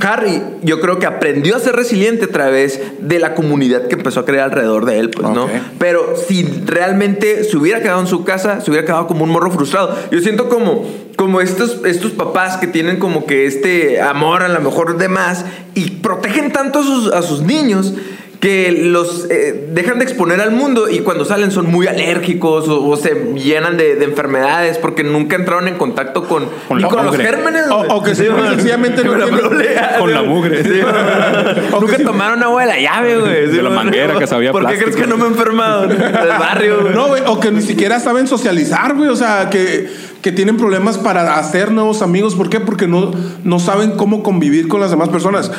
Harry, 0.00 0.42
yo 0.62 0.80
creo 0.80 0.98
que 0.98 1.06
aprendió 1.06 1.54
a 1.56 1.58
ser 1.58 1.76
resiliente 1.76 2.24
a 2.24 2.28
través 2.28 2.80
de 3.00 3.18
la 3.18 3.34
comunidad 3.34 3.88
que 3.88 3.94
empezó 3.94 4.20
a 4.20 4.24
crear 4.24 4.44
alrededor 4.44 4.86
de 4.86 4.98
él, 4.98 5.10
pues, 5.10 5.28
¿no? 5.28 5.48
Pero 5.78 6.14
si 6.16 6.44
realmente 6.64 7.44
se 7.44 7.56
hubiera 7.56 7.80
quedado 7.80 8.00
en 8.00 8.06
su 8.06 8.24
casa, 8.24 8.60
se 8.60 8.70
hubiera 8.70 8.86
quedado 8.86 9.06
como 9.06 9.24
un 9.24 9.30
morro 9.30 9.50
frustrado. 9.50 9.96
Yo 10.10 10.20
siento 10.20 10.48
como, 10.48 10.86
como 11.16 11.40
estos, 11.40 11.80
estos 11.84 12.12
papás 12.12 12.56
que 12.56 12.66
tienen 12.66 12.98
como 12.98 13.26
que 13.26 13.46
este 13.46 14.00
amor 14.00 14.42
a 14.42 14.48
lo 14.48 14.60
mejor 14.60 14.96
de 14.96 15.08
más 15.08 15.44
y 15.74 15.90
protegen 15.90 16.52
tanto 16.52 16.80
a 16.80 16.82
sus, 16.82 17.12
a 17.12 17.22
sus 17.22 17.42
niños 17.42 17.94
que 18.42 18.72
los 18.72 19.30
eh, 19.30 19.68
dejan 19.70 20.00
de 20.00 20.04
exponer 20.04 20.40
al 20.40 20.50
mundo 20.50 20.90
y 20.90 20.98
cuando 20.98 21.24
salen 21.24 21.52
son 21.52 21.70
muy 21.70 21.86
alérgicos 21.86 22.66
o, 22.68 22.84
o 22.88 22.96
se 22.96 23.14
llenan 23.36 23.76
de, 23.76 23.94
de 23.94 24.04
enfermedades 24.04 24.78
porque 24.78 25.04
nunca 25.04 25.36
entraron 25.36 25.68
en 25.68 25.76
contacto 25.76 26.24
con, 26.24 26.46
Con 26.66 26.78
ni 26.78 26.82
la 26.82 26.88
con 26.88 27.04
los 27.04 27.12
mugre. 27.14 27.24
gérmenes. 27.24 27.62
O- 27.70 27.82
o 27.94 28.02
que 28.02 28.16
Sí, 28.16 28.24
sencillamente 28.26 29.04
no 29.04 29.12
Con 29.16 29.20
la 29.20 29.26
prolea, 29.28 29.96
Con 30.00 30.12
la 30.12 30.22
mugre. 30.24 30.64
Sí. 30.64 30.80
O 31.72 31.78
que 31.78 31.86
Nunca 31.86 31.96
sí- 31.98 32.04
tomaron 32.04 32.42
agua 32.42 32.62
de 32.62 32.66
la 32.66 32.80
llave, 32.80 33.16
güey. 33.18 33.46
De 33.46 33.62
la 33.62 33.70
man. 33.70 33.84
manguera 33.86 34.18
que 34.18 34.26
sabía 34.26 34.50
¿Por 34.50 34.66
qué 34.66 34.76
crees 34.76 34.96
que 34.96 35.06
no 35.06 35.16
me 35.16 35.24
he 35.24 35.28
enfermado? 35.28 35.86
Del 35.86 35.98
barrio, 36.38 36.80
güey. 36.82 36.94
No, 36.94 37.06
güey, 37.06 37.22
o 37.26 37.38
que 37.38 37.52
ni 37.52 37.62
siquiera 37.62 38.00
saben 38.00 38.26
socializar, 38.26 38.94
güey. 38.94 39.08
O 39.08 39.16
sea, 39.16 39.48
que, 39.50 39.88
que 40.22 40.30
tienen 40.30 40.56
problemas 40.56 40.98
para 40.98 41.36
hacer 41.36 41.72
nuevos 41.72 42.00
amigos. 42.00 42.36
¿Por 42.36 42.48
qué? 42.48 42.60
Porque 42.60 42.86
no, 42.86 43.10
no 43.42 43.58
saben 43.58 43.92
cómo 43.92 44.22
convivir 44.22 44.68
con 44.68 44.80
las 44.80 44.90
demás 44.90 45.08
personas. 45.08 45.50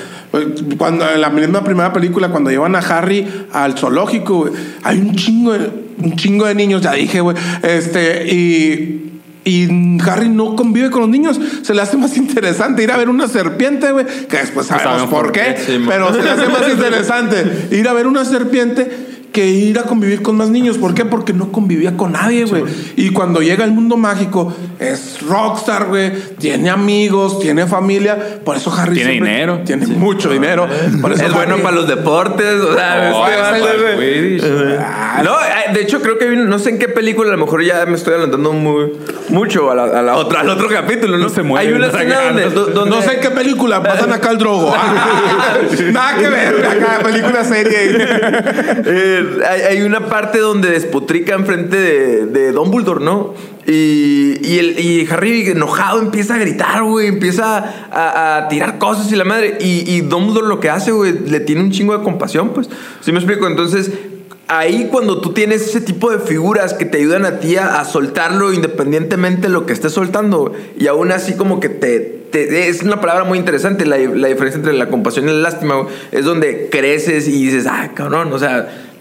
Cuando 0.78 1.08
en 1.08 1.20
la 1.20 1.30
misma 1.30 1.64
primera 1.64 1.92
película, 1.92 2.30
cuando 2.30 2.50
llevan 2.50 2.76
a 2.76 2.80
Harry 2.80 3.28
al 3.52 3.78
zoológico, 3.78 4.50
hay 4.82 5.00
un 5.00 5.16
chingo 5.16 5.52
de, 5.52 5.70
un 6.02 6.16
chingo 6.16 6.46
de 6.46 6.56
niños, 6.56 6.82
ya 6.82 6.94
dije, 6.94 7.22
güey. 7.22 7.38
Este, 7.62 8.34
y. 8.34 9.10
Y 9.46 9.68
Harry 10.08 10.30
no 10.30 10.56
convive 10.56 10.90
con 10.90 11.02
los 11.02 11.10
niños. 11.10 11.38
Se 11.64 11.74
le 11.74 11.82
hace 11.82 11.98
más 11.98 12.16
interesante 12.16 12.82
ir 12.82 12.90
a 12.94 12.96
ver 12.96 13.10
una 13.10 13.28
serpiente, 13.28 13.92
güey. 13.92 14.06
Que 14.06 14.38
después 14.38 14.68
sabemos, 14.68 14.90
sabemos 14.90 15.10
por 15.10 15.24
por 15.24 15.32
qué. 15.34 15.56
qué, 15.58 15.62
sí, 15.66 15.86
pero 15.86 16.14
se 16.14 16.24
le 16.24 16.30
hace 16.30 16.48
más 16.48 16.70
interesante 16.72 17.68
ir 17.72 17.86
a 17.90 17.92
ver 17.92 18.08
una 18.08 18.24
serpiente 18.24 19.03
que 19.34 19.46
ir 19.48 19.78
a 19.80 19.84
convivir 19.84 20.22
con 20.22 20.38
más 20.38 20.50
niños. 20.50 20.78
¿Por 20.78 20.94
qué? 20.94 21.04
Porque 21.04 21.34
no 21.34 21.52
convivía 21.52 21.98
con 21.98 22.14
nadie, 22.14 22.46
güey. 22.46 22.64
y 22.96 23.10
cuando 23.10 23.42
llega 23.42 23.66
al 23.66 23.74
mundo 23.74 23.98
mágico, 23.98 24.56
es 24.80 25.20
rockstar, 25.28 25.88
güey. 25.88 26.14
Tiene 26.40 26.70
amigos, 26.70 27.40
tiene 27.42 27.68
familia. 27.68 28.40
Por 28.46 28.56
eso 28.56 28.72
Harry 28.72 28.96
Tiene 28.96 29.12
dinero. 29.12 29.62
Tiene 29.66 29.88
mucho 29.88 30.30
dinero. 30.30 30.68
Por 31.02 31.12
eso 31.12 31.26
Es 31.26 31.34
bueno 31.34 31.58
para 31.58 31.76
los 31.76 31.88
deportes. 31.90 32.62
O 32.62 32.74
sea, 32.76 33.12
Oh, 33.14 33.28
este 33.28 34.36
es 34.38 34.44
el. 34.44 34.78
No, 35.24 35.32
eh, 35.42 35.74
de 35.74 35.82
hecho 35.82 36.02
creo 36.02 36.18
que 36.18 36.28
no 36.36 36.60
sé 36.60 36.70
en 36.70 36.80
qué 36.80 36.88
película, 36.88 37.30
a 37.34 37.36
lo 37.36 37.44
mejor 37.46 37.64
ya 37.64 37.86
me 37.86 37.96
estoy 37.96 38.14
adelantando 38.14 38.54
muy, 38.54 38.94
mucho 39.30 39.72
a 39.72 39.76
la, 39.76 39.84
a 39.84 40.02
la 40.02 40.16
otra, 40.16 40.42
al 40.42 40.50
otro 40.50 40.68
capítulo, 40.70 41.18
¿no? 41.18 41.24
No 41.26 41.30
se 41.30 41.42
mueve, 41.42 41.68
hay 41.68 41.74
una 41.74 41.88
escena 41.88 42.22
donde, 42.22 42.50
do- 42.50 42.66
donde 42.68 42.90
No 42.96 43.02
sé 43.02 43.16
en 43.16 43.22
qué 43.22 43.30
película 43.32 43.80
matan 43.80 44.12
acá 44.14 44.30
al 44.30 44.38
drogo. 44.38 44.74
Nada 45.92 46.18
que 46.18 46.30
ver. 46.30 46.66
Acá, 46.66 47.00
película 47.04 47.44
serie. 47.44 47.98
Eh, 48.86 49.23
hay, 49.70 49.82
una 49.82 50.08
parte 50.08 50.40
donde 50.40 50.70
despotrica 50.72 51.36
enfrente 51.36 51.78
de, 51.78 52.52
Dumbledore, 52.52 53.04
¿no? 53.04 53.34
Y, 53.66 55.08
Harry 55.10 55.48
enojado 55.50 56.02
empieza 56.02 56.36
a 56.36 56.38
gritar, 56.38 56.84
güey, 56.84 57.08
empieza 57.08 57.64
a, 57.92 58.48
tirar 58.50 58.78
cosas 58.78 59.12
y 59.12 59.16
la 59.16 59.26
madre. 59.26 59.58
Y, 59.60 60.02
Dumbledore 60.02 60.48
lo 60.48 60.60
que 60.60 60.70
hace, 60.70 60.92
güey, 60.92 61.14
le 61.28 61.40
tiene 61.40 61.62
un 61.62 61.72
chingo 61.72 61.98
de 61.98 62.04
compasión, 62.04 62.50
pues. 62.50 62.70
¿Sí 63.02 63.12
me 63.12 63.20
explico? 63.20 63.48
Entonces, 63.48 63.92
ahí 64.48 64.90
cuando 64.92 65.22
tú 65.22 65.34
tienes 65.34 65.62
ese 65.62 65.82
tipo 65.82 66.12
de 66.12 66.20
figuras 66.20 66.74
que 66.74 66.86
te 66.86 66.98
ayudan 66.98 67.26
a 67.26 67.40
ti 67.40 67.56
a, 67.56 67.84
soltarlo 67.86 68.54
independientemente 68.54 69.44
de 69.44 69.50
lo 69.50 69.66
que 69.66 69.74
estés 69.74 69.94
soltando, 69.94 70.54
y 70.78 70.88
aún 70.88 71.12
así 71.12 71.34
como 71.36 71.60
que 71.60 71.70
te, 71.70 72.68
es 72.68 72.82
una 72.82 73.00
palabra 73.00 73.24
muy 73.24 73.38
interesante 73.38 73.86
la, 73.86 73.98
la 73.98 74.28
diferencia 74.28 74.58
entre 74.58 74.74
la 74.74 74.90
compasión 74.90 75.30
y 75.30 75.32
la 75.32 75.40
lástima, 75.40 75.88
es 76.12 76.26
donde 76.26 76.70
creces 76.72 77.28
y 77.28 77.46
dices, 77.46 77.68
ah, 77.70 77.92
cabrón, 77.94 78.34
o 78.34 78.40
sea, 78.40 78.92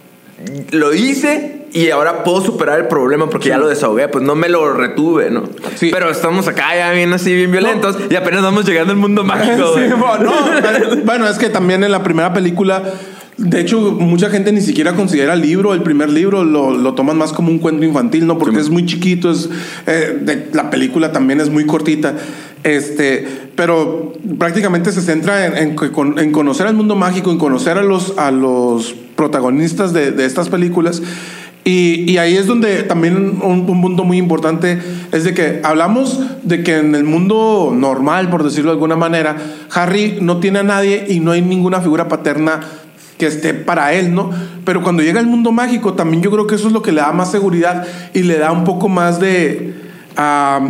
lo 0.70 0.94
hice 0.94 1.62
y 1.72 1.88
ahora 1.90 2.22
puedo 2.24 2.42
superar 2.42 2.78
el 2.80 2.86
problema 2.88 3.30
porque 3.30 3.48
ya 3.48 3.58
lo 3.58 3.68
desahogué, 3.68 4.08
pues 4.08 4.22
no 4.24 4.34
me 4.34 4.48
lo 4.48 4.72
retuve, 4.74 5.30
¿no? 5.30 5.44
Sí. 5.76 5.90
Pero 5.92 6.10
estamos 6.10 6.46
acá 6.48 6.76
ya 6.76 6.90
bien 6.92 7.12
así, 7.12 7.34
bien 7.34 7.50
violentos 7.50 7.96
y 8.10 8.14
apenas 8.14 8.42
vamos 8.42 8.66
llegando 8.66 8.92
al 8.92 8.98
mundo 8.98 9.24
mágico, 9.24 9.74
Sí, 9.74 9.82
bueno, 9.98 10.24
no, 10.24 11.02
bueno, 11.04 11.26
es 11.28 11.38
que 11.38 11.48
también 11.48 11.82
en 11.84 11.90
la 11.92 12.02
primera 12.02 12.32
película, 12.34 12.82
de 13.38 13.60
hecho, 13.60 13.80
mucha 13.80 14.28
gente 14.28 14.52
ni 14.52 14.60
siquiera 14.60 14.92
considera 14.92 15.32
el 15.32 15.40
libro, 15.40 15.72
el 15.72 15.82
primer 15.82 16.10
libro, 16.10 16.44
lo, 16.44 16.70
lo 16.72 16.94
toman 16.94 17.16
más 17.16 17.32
como 17.32 17.50
un 17.50 17.58
cuento 17.58 17.84
infantil, 17.84 18.26
¿no? 18.26 18.36
Porque 18.36 18.60
es 18.60 18.68
muy 18.68 18.84
chiquito, 18.84 19.30
es, 19.30 19.48
eh, 19.86 20.18
de- 20.20 20.48
la 20.52 20.68
película 20.68 21.10
también 21.12 21.40
es 21.40 21.48
muy 21.48 21.64
cortita. 21.64 22.14
Este, 22.64 23.26
pero 23.56 24.12
prácticamente 24.38 24.92
se 24.92 25.02
centra 25.02 25.46
en, 25.46 25.56
en 25.56 26.18
en 26.18 26.32
conocer 26.32 26.66
al 26.68 26.74
mundo 26.74 26.94
mágico, 26.94 27.32
en 27.32 27.38
conocer 27.38 27.76
a 27.76 27.82
los, 27.82 28.16
a 28.18 28.30
los 28.30 28.94
protagonistas 29.16 29.92
de, 29.92 30.12
de 30.12 30.24
estas 30.24 30.48
películas. 30.48 31.02
Y, 31.64 32.10
y 32.10 32.18
ahí 32.18 32.36
es 32.36 32.46
donde 32.46 32.82
también 32.82 33.16
un, 33.16 33.64
un 33.68 33.80
punto 33.80 34.02
muy 34.04 34.18
importante 34.18 34.78
es 35.12 35.22
de 35.24 35.32
que 35.32 35.60
hablamos 35.62 36.20
de 36.42 36.64
que 36.64 36.78
en 36.78 36.94
el 36.94 37.04
mundo 37.04 37.72
normal, 37.74 38.30
por 38.30 38.42
decirlo 38.42 38.70
de 38.70 38.74
alguna 38.74 38.96
manera, 38.96 39.36
Harry 39.72 40.18
no 40.20 40.38
tiene 40.38 40.60
a 40.60 40.64
nadie 40.64 41.04
y 41.08 41.20
no 41.20 41.30
hay 41.30 41.42
ninguna 41.42 41.80
figura 41.80 42.08
paterna 42.08 42.60
que 43.16 43.26
esté 43.26 43.54
para 43.54 43.92
él, 43.92 44.12
¿no? 44.12 44.30
Pero 44.64 44.82
cuando 44.82 45.02
llega 45.04 45.20
al 45.20 45.28
mundo 45.28 45.52
mágico, 45.52 45.94
también 45.94 46.22
yo 46.22 46.30
creo 46.32 46.48
que 46.48 46.56
eso 46.56 46.66
es 46.66 46.72
lo 46.72 46.82
que 46.82 46.90
le 46.90 47.00
da 47.00 47.12
más 47.12 47.30
seguridad 47.30 47.86
y 48.12 48.22
le 48.22 48.38
da 48.38 48.50
un 48.50 48.64
poco 48.64 48.88
más 48.88 49.20
de... 49.20 49.74
ah, 50.16 50.60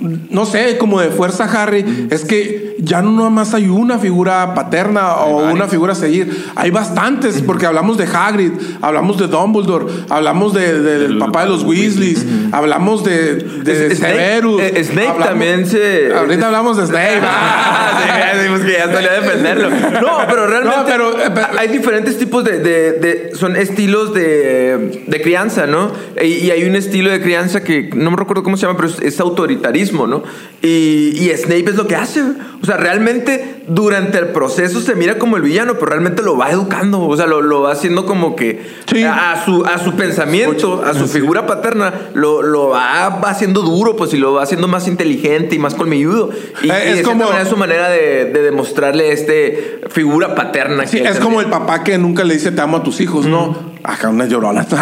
no 0.00 0.44
sé, 0.44 0.76
como 0.78 1.00
de 1.00 1.08
fuerza 1.08 1.44
Harry, 1.44 2.08
es 2.10 2.24
que 2.24 2.76
ya 2.78 3.00
no 3.00 3.12
nada 3.12 3.30
más 3.30 3.54
hay 3.54 3.68
una 3.68 3.98
figura 3.98 4.54
paterna 4.54 5.16
o 5.16 5.36
varias. 5.36 5.54
una 5.54 5.66
figura 5.68 5.92
a 5.92 5.96
seguir. 5.96 6.44
Hay 6.54 6.70
bastantes, 6.70 7.40
porque 7.40 7.64
hablamos 7.64 7.96
de 7.96 8.04
Hagrid, 8.04 8.52
hablamos 8.82 9.16
de 9.16 9.26
Dumbledore, 9.28 9.86
hablamos 10.10 10.52
de- 10.52 10.80
de- 10.82 10.98
del 10.98 11.18
papá 11.18 11.44
de 11.44 11.48
los 11.50 11.62
Weasleys, 11.62 12.26
hablamos 12.52 13.04
de, 13.04 13.36
de 13.36 13.86
Es- 13.86 13.98
Severus. 13.98 14.60
eh, 14.60 14.84
Snape 14.84 15.08
hablamos- 15.08 15.28
también 15.28 15.66
se- 15.66 16.12
Ahorita 16.14 16.46
hablamos 16.46 16.76
de 16.76 16.86
Snape. 16.88 17.20
Ah, 17.22 18.00
sí, 18.32 18.38
decimos 18.38 18.60
que 18.60 18.72
ya 18.72 18.92
salió 18.92 19.10
a 19.10 19.14
defenderlo. 19.14 19.70
No, 19.70 20.18
pero 20.28 20.46
realmente 20.46 20.76
No, 20.78 20.84
pero- 20.86 21.18
eh, 21.18 21.30
pero- 21.34 21.58
hay 21.58 21.68
diferentes 21.68 22.18
tipos 22.18 22.44
de, 22.44 23.30
son 23.34 23.56
estilos 23.56 24.12
de, 24.12 25.04
de 25.06 25.22
crianza, 25.22 25.66
¿no? 25.66 25.90
Y, 26.22 26.26
y 26.46 26.50
hay 26.50 26.64
un 26.64 26.76
estilo 26.76 27.10
de 27.10 27.20
crianza 27.22 27.64
que 27.64 27.88
no 27.94 28.10
me 28.10 28.16
recuerdo 28.18 28.42
cómo 28.42 28.56
se 28.58 28.66
llama, 28.66 28.76
pero 28.76 28.88
es, 28.90 29.00
es 29.00 29.18
autoritarismo, 29.20 29.85
¿no? 29.92 30.22
Y, 30.62 31.12
y 31.18 31.30
Snape 31.36 31.66
es 31.70 31.74
lo 31.76 31.86
que 31.86 31.94
hace. 31.96 32.22
O 32.62 32.66
sea, 32.66 32.76
realmente 32.76 33.62
durante 33.68 34.18
el 34.18 34.28
proceso 34.28 34.80
se 34.80 34.94
mira 34.94 35.18
como 35.18 35.36
el 35.36 35.42
villano, 35.42 35.74
pero 35.74 35.86
realmente 35.86 36.22
lo 36.22 36.36
va 36.36 36.50
educando. 36.50 37.02
O 37.06 37.16
sea, 37.16 37.26
lo, 37.26 37.42
lo 37.42 37.62
va 37.62 37.72
haciendo 37.72 38.06
como 38.06 38.34
que 38.34 38.62
Sí. 38.86 39.04
a, 39.04 39.42
su, 39.44 39.64
a 39.64 39.78
su 39.78 39.92
pensamiento, 39.94 40.82
a 40.84 40.94
su 40.94 41.06
figura 41.06 41.46
paterna, 41.46 41.92
lo, 42.14 42.42
lo 42.42 42.70
va, 42.70 43.08
va 43.22 43.30
haciendo 43.30 43.60
duro, 43.62 43.94
pues, 43.96 44.14
y 44.14 44.16
lo 44.16 44.32
va 44.32 44.42
haciendo 44.42 44.66
más 44.68 44.88
inteligente 44.88 45.54
y 45.54 45.58
más 45.58 45.74
colmilludo. 45.74 46.30
Y, 46.62 46.70
Eh, 46.70 46.82
y 46.86 46.88
es 46.90 46.96
de 46.98 47.02
como- 47.02 47.26
manera 47.26 47.44
su 47.44 47.56
manera 47.56 47.88
de, 47.90 48.24
de 48.26 48.42
demostrarle 48.42 49.12
este 49.12 49.80
figura 49.90 50.34
paterna. 50.34 50.86
Sí, 50.86 51.00
que 51.02 51.08
es 51.08 51.20
como 51.20 51.40
el 51.40 51.46
papá 51.48 51.84
que 51.84 51.98
nunca 51.98 52.24
le 52.24 52.34
dice 52.34 52.50
te 52.50 52.60
amo 52.60 52.78
a 52.78 52.82
tus 52.82 53.00
hijos, 53.00 53.26
¿no? 53.26 53.75
Acá 53.86 54.08
una 54.08 54.26
llorona. 54.26 54.66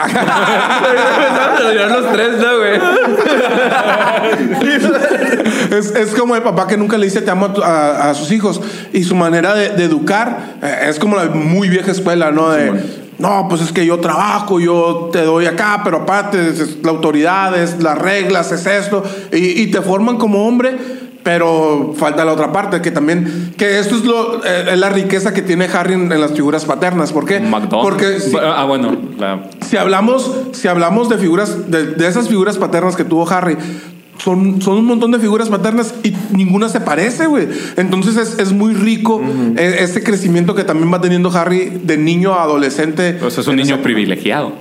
los 1.88 2.12
tres, 2.12 2.30
¿no, 2.38 2.58
güey? 2.58 2.80
es, 5.78 5.90
es 5.94 6.14
como 6.14 6.36
el 6.36 6.42
papá 6.42 6.66
que 6.66 6.76
nunca 6.76 6.96
le 6.98 7.06
dice 7.06 7.20
te 7.20 7.30
amo 7.30 7.46
a, 7.46 7.52
tu- 7.52 7.62
a- 7.62 8.10
a 8.10 8.14
sus 8.14 8.30
hijos. 8.32 8.60
Y 8.92 9.04
su 9.04 9.14
manera 9.14 9.54
de, 9.54 9.70
de 9.70 9.84
educar 9.84 10.56
eh, 10.62 10.86
es 10.88 10.98
como 10.98 11.16
la 11.16 11.26
muy 11.26 11.68
vieja 11.68 11.90
escuela, 11.90 12.30
¿no? 12.30 12.50
De, 12.50 12.72
no, 13.18 13.46
pues 13.48 13.60
es 13.60 13.72
que 13.72 13.86
yo 13.86 14.00
trabajo, 14.00 14.58
yo 14.58 15.08
te 15.12 15.22
doy 15.22 15.46
acá, 15.46 15.82
pero 15.84 15.98
aparte 15.98 16.48
es, 16.50 16.60
es 16.60 16.76
la 16.82 16.90
autoridad, 16.90 17.56
es 17.56 17.80
las 17.82 17.96
reglas, 17.98 18.50
es 18.52 18.66
esto. 18.66 19.04
Y, 19.32 19.62
y 19.62 19.66
te 19.70 19.80
forman 19.82 20.16
como 20.16 20.46
hombre. 20.46 21.03
Pero 21.24 21.94
falta 21.96 22.24
la 22.24 22.32
otra 22.34 22.52
parte, 22.52 22.80
que 22.82 22.90
también, 22.90 23.54
que 23.56 23.78
esto 23.80 23.96
es, 23.96 24.04
lo, 24.04 24.44
eh, 24.44 24.66
es 24.72 24.78
la 24.78 24.90
riqueza 24.90 25.32
que 25.34 25.40
tiene 25.42 25.64
Harry 25.72 25.94
en, 25.94 26.12
en 26.12 26.20
las 26.20 26.32
figuras 26.32 26.64
paternas. 26.66 27.12
¿Por 27.12 27.24
qué? 27.24 27.40
McDonald's. 27.40 27.82
Porque 27.82 28.20
si- 28.20 28.37
Ah, 28.37 28.64
bueno, 28.64 28.94
la- 29.18 29.42
si 29.66 29.76
hablamos, 29.78 30.30
si 30.52 30.68
hablamos 30.68 31.08
de 31.08 31.16
figuras, 31.18 31.70
de, 31.70 31.87
de 31.87 32.06
esas 32.06 32.28
figuras 32.28 32.58
paternas 32.58 32.94
que 32.94 33.04
tuvo 33.04 33.26
Harry, 33.30 33.56
son, 34.18 34.60
son 34.62 34.76
un 34.76 34.84
montón 34.84 35.10
de 35.12 35.18
figuras 35.18 35.48
paternas 35.48 35.94
y 36.04 36.14
ninguna 36.30 36.68
se 36.68 36.80
parece, 36.80 37.26
güey. 37.26 37.48
Entonces 37.76 38.16
es, 38.18 38.38
es 38.38 38.52
muy 38.52 38.74
rico 38.74 39.20
eh, 39.56 39.76
ese 39.80 40.02
crecimiento 40.04 40.54
que 40.54 40.62
también 40.64 40.92
va 40.92 41.00
teniendo 41.00 41.30
Harry 41.30 41.80
de 41.82 41.96
niño 41.96 42.34
a 42.34 42.42
adolescente. 42.42 43.14
pues 43.18 43.38
es 43.38 43.46
un 43.48 43.56
niño 43.56 43.78
privilegiado. 43.82 44.52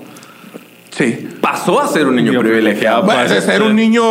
Sí. 0.91 1.27
Pasó 1.41 1.81
a 1.81 1.87
ser 1.89 2.07
un 2.07 2.15
niño 2.15 2.39
privilegiado. 2.39 3.03
Bueno, 3.03 3.27
de 3.27 3.41
ser 3.41 3.61
un 3.63 3.75
niño, 3.75 4.01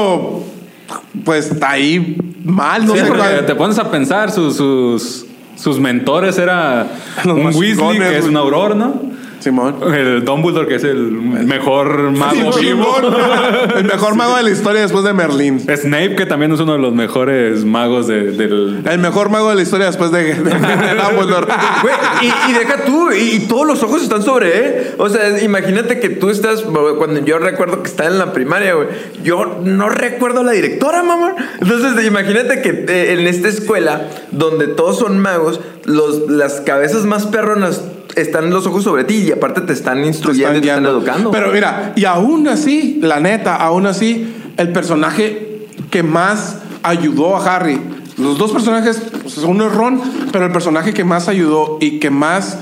pues 1.25 1.51
está 1.51 1.71
ahí 1.71 2.17
mal, 2.45 2.85
no 2.87 2.95
Sí, 2.95 3.01
sé 3.01 3.09
cuál- 3.09 3.47
te 3.47 3.55
pones 3.55 3.79
a 3.79 3.91
pensar, 3.91 4.31
sus, 4.31 4.57
sus, 4.57 5.27
sus 5.57 5.79
mentores 5.79 6.39
era 6.39 6.87
Los 7.25 7.37
un 7.37 7.47
Weasley, 7.61 7.99
que 7.99 8.19
es 8.19 8.25
un 8.25 8.37
Auror, 8.37 8.75
¿no? 8.77 9.01
Simón. 9.43 9.77
El 9.95 10.25
Dumbledore, 10.25 10.67
que 10.69 10.77
es 10.77 10.85
el 10.85 11.11
mejor 11.11 12.11
mago 12.13 12.53
Sí, 12.53 12.67
vivo. 12.67 12.87
El 13.77 13.85
mejor 13.85 14.15
mago 14.15 14.37
de 14.37 14.43
la 14.45 14.51
historia 14.51 14.83
después 14.83 15.05
de 15.05 15.13
Merlín. 15.13 15.61
Snape, 15.61 16.15
que 16.17 16.27
también 16.27 16.53
es 16.53 16.61
uno 16.61 16.73
de 16.75 16.79
los 16.79 16.95
mejores 16.95 17.65
magos 17.65 18.07
de- 18.07 18.33
del... 18.33 18.83
El 18.89 18.99
mejor 18.99 19.31
mago 19.31 19.51
de 19.51 19.57
la 19.57 19.63
historia 19.63 19.87
después 19.87 20.11
de, 20.13 20.23
de, 20.35 20.35
de 20.35 20.51
Dumbledore. 20.51 21.47
Güey, 21.83 21.95
y, 22.23 22.51
y 22.51 22.55
deja 22.55 22.85
tú, 22.85 23.11
y, 23.11 23.37
y 23.37 23.39
todos 23.49 23.67
los 23.67 23.83
ojos 23.83 24.03
están 24.03 24.23
sobre 24.23 24.59
él. 24.67 24.75
O 24.99 25.09
sea, 25.09 25.43
imagínate 25.43 25.99
que 26.01 26.09
tú 26.09 26.31
estás, 26.31 26.63
cuando 26.97 27.25
yo 27.25 27.39
recuerdo 27.39 27.83
que 27.83 27.89
estaba 27.91 28.09
en 28.11 28.19
la 28.19 28.33
primaria, 28.33 28.75
güey, 28.75 28.89
yo 29.25 29.61
no 29.65 29.89
recuerdo 29.89 30.41
a 30.41 30.45
la 30.45 30.53
directora, 30.53 31.03
mamá. 31.03 31.35
Entonces, 31.61 32.05
imagínate 32.07 32.63
que 32.63 32.85
eh, 32.89 33.13
en 33.15 33.27
esta 33.27 33.49
escuela, 33.49 34.03
donde 34.31 34.69
todos 34.69 34.99
son 34.99 35.19
magos, 35.19 35.61
los, 35.85 36.31
las 36.31 36.61
cabezas 36.61 37.05
más 37.05 37.27
perronas 37.27 37.83
están 38.17 38.51
los 38.51 38.67
ojos 38.67 38.85
sobre 38.85 39.05
ti 39.05 39.17
y 39.17 39.33
aparte 39.33 39.61
te 39.63 39.73
están 39.73 40.05
instruyendo 40.05 40.59
y 40.59 40.61
te 40.61 40.69
están 40.69 40.87
educando. 40.87 41.31
Pero 41.31 41.53
mira, 41.53 41.93
y 41.97 42.05
aún 42.05 42.49
así, 42.49 42.99
la 43.03 43.21
neta, 43.21 43.57
aún 43.57 43.87
así, 43.87 44.35
el 44.57 44.73
personaje 44.73 45.67
que 45.91 46.03
más 46.03 46.59
ayudó 46.83 47.37
a 47.37 47.57
Harry, 47.57 47.81
los 48.17 48.39
dos 48.39 48.53
personajes, 48.53 49.03
pues, 49.23 49.39
uno 49.39 49.67
es 49.67 49.75
Ron, 49.75 50.01
pero 50.33 50.47
el 50.47 50.53
personaje 50.53 50.93
que 50.93 51.05
más 51.05 51.29
ayudó 51.29 51.79
y 51.81 51.99
que 51.99 52.11
más 52.11 52.59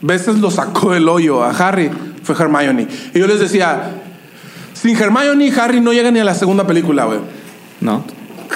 veces 0.00 0.38
lo 0.38 0.50
sacó 0.50 0.92
del 0.92 1.08
hoyo 1.08 1.42
a 1.42 1.50
Harry 1.50 1.90
fue 2.22 2.34
Hermione. 2.34 2.88
Y 3.14 3.18
yo 3.18 3.26
les 3.26 3.40
decía, 3.40 3.92
Sin 4.74 4.96
Hermione, 4.96 5.52
Harry 5.58 5.80
no 5.80 5.92
llega 5.92 6.10
ni 6.10 6.20
a 6.20 6.24
la 6.24 6.34
segunda 6.34 6.66
película, 6.66 7.04
güey. 7.04 7.20
¿No? 7.80 8.04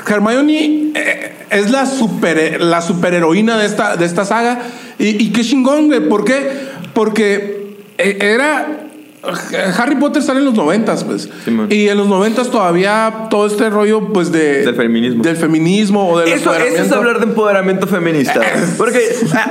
Hermione 0.06 0.92
eh, 0.94 1.32
es 1.50 1.70
la 1.70 1.86
super 1.86 2.60
la 2.60 2.80
superheroína 2.80 3.58
de 3.58 3.66
esta, 3.66 3.96
de 3.96 4.04
esta 4.04 4.24
saga. 4.24 4.60
Y, 4.98 5.22
y 5.22 5.32
qué 5.32 5.42
chingón, 5.42 5.88
güey. 5.88 6.08
¿Por 6.08 6.24
qué? 6.24 6.48
Porque 6.94 7.76
eh, 7.98 8.18
era. 8.20 8.89
Harry 9.78 9.96
Potter 9.96 10.22
sale 10.22 10.38
en 10.40 10.46
los 10.46 10.54
noventas, 10.54 11.04
pues. 11.04 11.28
Sí, 11.44 11.56
y 11.68 11.88
en 11.88 11.98
los 11.98 12.08
noventas 12.08 12.50
todavía 12.50 13.26
todo 13.28 13.46
este 13.46 13.68
rollo, 13.68 14.12
pues, 14.12 14.32
de... 14.32 14.64
Del 14.64 14.74
feminismo. 14.74 15.22
Del 15.22 15.36
feminismo 15.36 16.08
o 16.08 16.18
del 16.20 16.28
Eso, 16.28 16.54
eso 16.54 16.82
es 16.82 16.92
hablar 16.92 17.18
de 17.18 17.26
empoderamiento 17.26 17.86
feminista. 17.86 18.40
Porque 18.78 19.00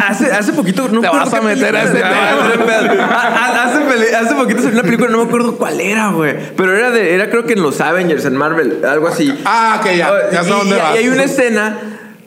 hace, 0.08 0.32
hace 0.32 0.54
poquito. 0.54 0.88
No 0.90 1.02
Te 1.02 1.08
vas 1.10 1.34
a 1.34 1.42
meter 1.42 1.76
a 1.76 1.82
a- 1.82 3.64
hace, 3.64 4.16
hace 4.16 4.36
poquito 4.36 4.62
salió 4.62 4.74
una 4.80 4.84
película, 4.84 5.10
no 5.10 5.18
me 5.20 5.24
acuerdo 5.26 5.56
cuál 5.56 5.80
era, 5.80 6.10
güey. 6.10 6.36
Pero 6.56 6.76
era 6.76 6.90
de, 6.92 7.14
era 7.14 7.30
creo 7.30 7.46
que 7.46 7.54
en 7.54 7.62
los 7.62 7.80
Avengers, 7.82 8.26
en 8.26 8.36
Marvel, 8.36 8.84
algo 8.86 9.08
así. 9.08 9.34
Ah, 9.46 9.78
ok, 9.82 9.92
ya. 9.96 10.12
Ya 10.32 10.44
sé 10.44 10.50
y, 10.50 10.52
dónde 10.52 10.76
y- 10.76 10.80
vas. 10.80 10.96
y 10.96 10.98
hay 10.98 11.10
una 11.10 11.24
escena 11.24 11.78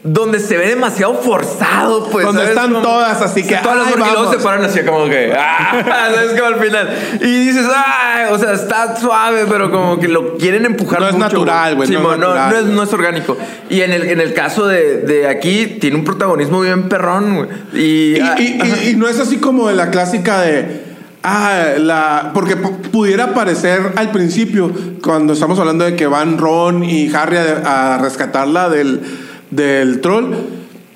donde 0.04 0.40
se 0.40 0.56
ve 0.56 0.66
demasiado 0.68 1.14
forzado, 1.14 2.08
pues. 2.10 2.26
Donde 2.26 2.42
¿sabes? 2.42 2.56
están 2.56 2.82
todas, 2.82 3.22
así 3.22 3.44
que, 3.44 3.54
Todas 3.56 3.78
las 3.78 3.86
ay, 3.86 3.92
y 3.94 3.98
luego 3.98 4.14
vamos. 4.16 4.34
se 4.36 4.42
paran 4.42 4.64
así 4.64 4.80
como 4.80 5.04
que. 5.06 5.32
Ah, 5.38 6.08
¿Sabes 6.14 6.32
como 6.32 6.46
al 6.46 6.56
final? 6.56 6.88
Y 7.20 7.46
dices, 7.46 7.66
ay, 7.74 8.26
o 8.32 8.38
sea, 8.38 8.52
está 8.52 8.96
suave, 8.96 9.44
pero 9.48 9.70
como 9.70 10.00
que 10.00 10.08
lo 10.08 10.36
quieren 10.38 10.64
empujar 10.66 11.00
No 11.00 11.08
es 11.08 11.14
natural, 11.16 11.76
güey, 11.76 11.88
no 11.90 12.16
no, 12.16 12.34
no 12.34 12.56
es, 12.56 12.64
no 12.64 12.82
es 12.82 12.92
orgánico. 12.92 13.36
Y 13.70 13.82
en 13.82 13.92
el, 13.92 14.02
en 14.04 14.20
el 14.20 14.34
caso 14.34 14.66
de, 14.66 14.98
de 15.02 15.28
aquí, 15.28 15.66
tiene 15.80 15.96
un 15.96 16.04
protagonismo 16.04 16.60
bien 16.60 16.88
perrón, 16.88 17.36
güey. 17.36 17.48
Y, 17.74 18.16
Y, 18.16 18.20
ah, 18.20 18.34
y- 18.38 18.90
y- 18.90 18.96
no 18.96 19.08
es 19.08 19.20
así 19.20 19.36
como 19.38 19.68
de 19.68 19.74
la 19.74 19.90
clásica 19.90 20.40
de. 20.40 20.82
Ah, 21.22 21.74
la. 21.78 22.30
Porque 22.34 22.56
pu- 22.60 22.76
pudiera 22.90 23.32
parecer 23.34 23.92
al 23.94 24.10
principio, 24.10 24.72
cuando 25.02 25.32
estamos 25.34 25.58
hablando 25.60 25.84
de 25.84 25.94
que 25.94 26.06
van 26.08 26.38
Ron 26.38 26.82
y 26.82 27.12
Harry 27.14 27.36
a, 27.36 27.94
a 27.94 27.98
rescatarla 27.98 28.68
del, 28.68 29.00
del 29.52 30.00
troll. 30.00 30.34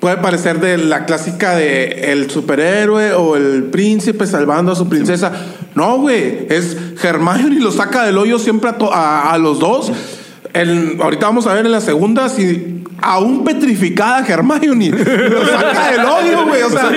Puede 0.01 0.17
parecer 0.17 0.59
de 0.59 0.77
la 0.77 1.05
clásica 1.05 1.55
de 1.55 2.11
el 2.11 2.29
superhéroe 2.29 3.13
o 3.13 3.35
el 3.35 3.63
príncipe 3.63 4.27
salvando 4.27 4.73
a 4.73 4.75
su 4.75 4.87
princesa. 4.89 5.31
No, 5.73 5.97
güey. 5.99 6.45
Es 6.49 6.77
Hermione 7.01 7.59
lo 7.59 7.71
saca 7.71 8.03
del 8.05 8.17
hoyo 8.17 8.37
siempre 8.37 8.69
a, 8.69 8.75
a- 8.91 9.33
a 9.33 9.37
los 9.37 9.59
dos. 9.59 9.91
El- 10.53 10.97
ahorita 11.01 11.25
vamos 11.27 11.47
a 11.47 11.53
ver 11.53 11.65
en 11.65 11.71
la 11.71 11.81
segunda 11.81 12.29
si 12.29 12.83
aún 13.01 13.43
petrificada 13.43 14.25
Hermione 14.27 14.89
lo 14.89 15.45
saca 15.47 15.91
del 15.91 16.05
hoyo, 16.05 16.45
güey. 16.45 16.61
O 16.61 16.69
sea, 16.69 16.91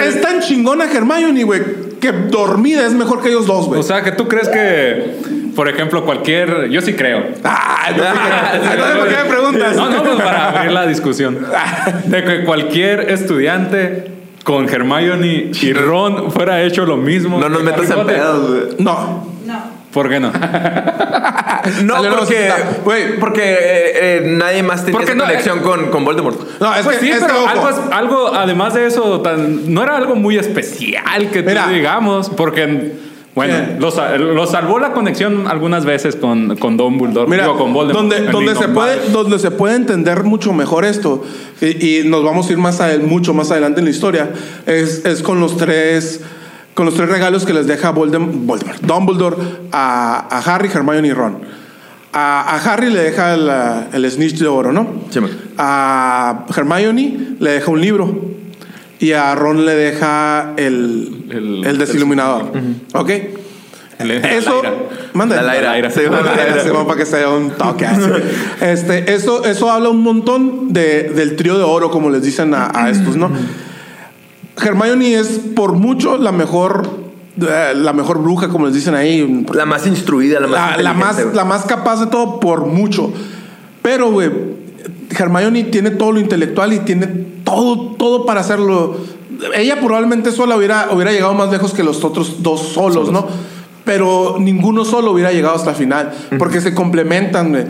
es, 0.00 0.14
es 0.14 0.20
tan 0.22 0.40
chingona 0.40 0.90
Hermione, 0.90 1.44
güey, 1.44 1.60
que 2.00 2.10
dormida 2.12 2.86
es 2.86 2.92
mejor 2.94 3.20
que 3.22 3.28
ellos 3.28 3.46
dos, 3.46 3.66
güey. 3.66 3.80
O 3.80 3.82
sea, 3.84 4.02
que 4.02 4.12
tú 4.12 4.28
crees 4.28 4.48
que, 4.48 5.16
por 5.54 5.68
ejemplo, 5.68 6.04
cualquier. 6.04 6.68
Yo 6.70 6.80
sí 6.80 6.94
creo. 6.94 7.24
Ah, 7.44 7.88
no, 7.96 8.04
Entonces, 8.72 8.96
¿por 8.98 9.08
qué 9.08 9.16
me 9.24 9.30
preguntas? 9.30 9.76
No, 9.76 9.90
no, 9.90 10.02
pues 10.02 10.16
para 10.16 10.48
abrir 10.50 10.72
la 10.72 10.86
discusión. 10.86 11.38
De 12.06 12.24
que 12.24 12.44
cualquier 12.44 13.10
estudiante 13.10 14.10
con 14.44 14.68
Hermione 14.68 15.50
y 15.60 15.72
Ron 15.72 16.30
fuera 16.32 16.62
hecho 16.62 16.84
lo 16.86 16.96
mismo. 16.96 17.38
no 17.38 17.48
nos 17.48 17.62
metas 17.62 17.90
en 17.90 18.06
pedos, 18.06 18.48
güey. 18.50 18.62
No. 18.78 19.26
No. 19.46 19.80
¿Por 19.92 20.08
qué 20.08 20.20
no? 20.20 20.32
No, 21.84 21.96
porque. 22.16 22.50
Güey. 22.84 23.18
porque 23.18 23.42
eh, 23.42 23.58
eh, 23.60 24.22
nadie 24.24 24.62
más 24.62 24.80
tenía 24.84 24.92
Porque 24.98 25.12
esa 25.12 25.18
no, 25.18 25.24
conexión 25.24 25.58
con, 25.60 25.90
con 25.90 26.04
Voldemort. 26.06 26.40
No, 26.58 26.74
es 26.74 26.84
Pues 26.84 26.98
que, 26.98 27.04
sí, 27.06 27.12
es 27.12 27.20
pero 27.20 27.46
algo, 27.46 27.68
es- 27.68 27.76
algo, 27.92 28.34
además 28.34 28.72
de 28.74 28.86
eso, 28.86 29.20
tan, 29.20 29.72
no 29.72 29.82
era 29.82 29.96
algo 29.96 30.14
muy 30.16 30.38
especial 30.38 31.28
que 31.30 31.42
tú 31.42 31.50
digamos, 31.70 32.30
porque, 32.30 32.92
bueno, 33.34 33.54
lo, 33.78 33.90
sa- 33.90 34.16
lo 34.16 34.46
salvó 34.46 34.78
la 34.80 34.92
conexión 34.92 35.46
algunas 35.46 35.84
veces 35.84 36.16
con, 36.16 36.56
con 36.56 36.76
Dumbledore, 36.76 37.30
Mira, 37.30 37.44
digo, 37.44 37.56
con 37.58 37.72
Voldemort. 37.72 38.08
donde, 38.10 38.30
donde, 38.32 38.54
se 38.56 38.68
puede, 38.68 39.08
donde 39.10 39.38
se 39.38 39.50
puede 39.52 39.76
entender 39.76 40.24
mucho 40.24 40.52
mejor 40.52 40.84
esto, 40.84 41.24
y, 41.60 42.00
y 42.00 42.04
nos 42.04 42.24
vamos 42.24 42.48
a 42.48 42.52
ir 42.52 42.58
más 42.58 42.80
a, 42.80 42.88
mucho 42.98 43.32
más 43.32 43.50
adelante 43.50 43.78
en 43.80 43.84
la 43.84 43.90
historia, 43.92 44.30
es, 44.66 45.04
es 45.04 45.22
con 45.22 45.40
los 45.40 45.56
tres 45.56 46.20
con 46.74 46.86
los 46.86 46.94
tres 46.94 47.08
regalos 47.10 47.44
que 47.44 47.52
les 47.52 47.66
deja 47.66 47.92
Voldem- 47.92 48.46
Voldemort, 48.46 48.80
Dumbledore 48.80 49.36
a, 49.72 50.26
a 50.30 50.54
Harry, 50.54 50.68
Hermione 50.72 51.08
y 51.08 51.12
Ron. 51.12 51.38
A, 52.12 52.56
a 52.56 52.72
Harry 52.72 52.90
le 52.90 53.02
deja 53.02 53.36
la- 53.36 53.88
el 53.92 54.10
snitch 54.10 54.38
de 54.38 54.46
oro, 54.48 54.72
¿no? 54.72 54.86
Sí, 55.10 55.20
a 55.58 56.46
Hermione 56.56 57.34
le 57.38 57.50
deja 57.50 57.70
un 57.70 57.80
libro 57.80 58.20
y 59.00 59.12
a 59.12 59.34
Ron 59.34 59.66
le 59.66 59.74
deja 59.74 60.52
el, 60.56 61.24
El- 61.30 61.64
el, 61.66 61.78
desiluminador. 61.78 62.52
¿Ok? 62.94 63.10
El- 63.98 64.10
Eso, 64.12 64.62
manda 65.14 65.42
La. 65.42 65.54
Sí, 65.54 65.60
La. 65.62 65.76
Lyra, 65.76 65.90
sí, 65.90 66.70
para 66.86 66.96
que 66.96 67.04
sea 67.06 67.28
un 67.30 67.50
toque 67.50 67.84
así. 67.86 68.08
Este, 68.60 69.12
eso, 69.14 69.44
eso 69.44 69.70
habla 69.70 69.88
un 69.88 70.02
montón 70.02 70.72
de, 70.72 71.04
del 71.10 71.34
trío 71.36 71.58
de 71.58 71.64
oro, 71.64 71.90
como 71.90 72.08
les 72.10 72.22
dicen 72.22 72.54
a, 72.54 72.70
a 72.74 72.88
estos, 72.90 73.16
¿no? 73.16 73.30
Hermione 74.62 75.14
es 75.14 75.40
por 75.56 75.72
mucho 75.72 76.18
la 76.18 76.32
mejor, 76.32 76.88
eh, 77.40 77.72
la 77.74 77.92
mejor 77.92 78.22
bruja, 78.22 78.48
como 78.48 78.66
les 78.66 78.74
dicen 78.74 78.94
ahí. 78.94 79.46
La 79.54 79.64
más 79.66 79.86
instruida, 79.86 80.40
la 80.40 80.46
más 80.46 80.76
La, 80.76 80.82
la 80.82 80.92
más, 80.92 81.34
la 81.34 81.44
más 81.44 81.64
capaz 81.64 82.00
de 82.00 82.06
todo 82.06 82.40
por 82.40 82.66
mucho. 82.66 83.12
Pero, 83.82 84.10
güey, 84.10 84.30
Hermione 85.16 85.64
tiene 85.64 85.90
todo 85.90 86.12
lo 86.12 86.20
intelectual 86.20 86.72
y 86.72 86.78
tiene 86.80 87.06
todo, 87.44 87.96
todo 87.96 88.26
para 88.26 88.40
hacerlo. 88.40 88.96
Ella 89.54 89.80
probablemente 89.80 90.32
sola 90.32 90.56
hubiera, 90.56 90.88
hubiera 90.92 91.12
llegado 91.12 91.34
más 91.34 91.50
lejos 91.50 91.72
que 91.72 91.82
los 91.82 92.04
otros 92.04 92.42
dos 92.42 92.60
solos, 92.60 93.10
¿no? 93.10 93.26
Pero 93.84 94.36
ninguno 94.38 94.84
solo 94.84 95.12
hubiera 95.12 95.32
llegado 95.32 95.56
hasta 95.56 95.70
el 95.70 95.76
final, 95.76 96.12
porque 96.38 96.60
se 96.60 96.74
complementan. 96.74 97.68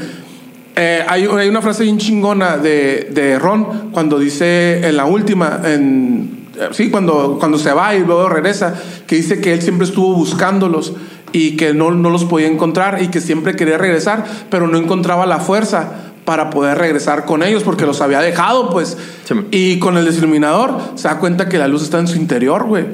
Eh, 0.77 1.05
hay, 1.09 1.27
hay 1.27 1.49
una 1.49 1.63
frase 1.63 1.85
bien 1.85 1.99
chingona 1.99 2.57
de, 2.57 3.11
de 3.13 3.39
Ron 3.39 3.91
cuando 3.93 4.19
dice 4.19 4.87
en 4.87 4.97
la 4.97 5.05
última, 5.05 5.61
en, 5.65 6.47
eh, 6.59 6.69
sí, 6.73 6.91
cuando, 6.91 7.39
cuando 7.39 7.59
se 7.59 7.73
va 7.73 7.95
y 7.95 8.01
luego 8.01 8.29
regresa, 8.29 8.75
que 9.07 9.17
dice 9.17 9.41
que 9.41 9.53
él 9.53 9.63
siempre 9.63 9.87
estuvo 9.87 10.15
buscándolos 10.15 10.95
y 11.33 11.57
que 11.57 11.75
no, 11.75 11.91
no 11.91 12.11
los 12.11 12.25
podía 12.25 12.49
encontrar 12.49 13.03
y 13.03 13.09
que 13.09 13.21
siempre 13.21 13.55
quería 13.55 13.79
regresar, 13.79 14.25
pero 14.51 14.67
no 14.67 14.79
encontraba 14.79 15.27
la 15.27 15.39
fuerza 15.39 16.10
para 16.25 16.51
poder 16.51 16.79
regresar 16.79 17.25
con 17.25 17.43
ellos 17.43 17.63
porque 17.63 17.87
los 17.87 18.01
había 18.01 18.21
dejado, 18.21 18.71
pues. 18.71 18.97
Sí, 19.25 19.35
y 19.51 19.79
con 19.79 19.97
el 19.97 20.05
desiluminador 20.05 20.79
se 20.95 21.09
da 21.09 21.19
cuenta 21.19 21.49
que 21.49 21.59
la 21.59 21.69
luz 21.69 21.83
está 21.83 21.99
en 21.99 22.09
su 22.09 22.17
interior, 22.17 22.65
güey. 22.65 22.85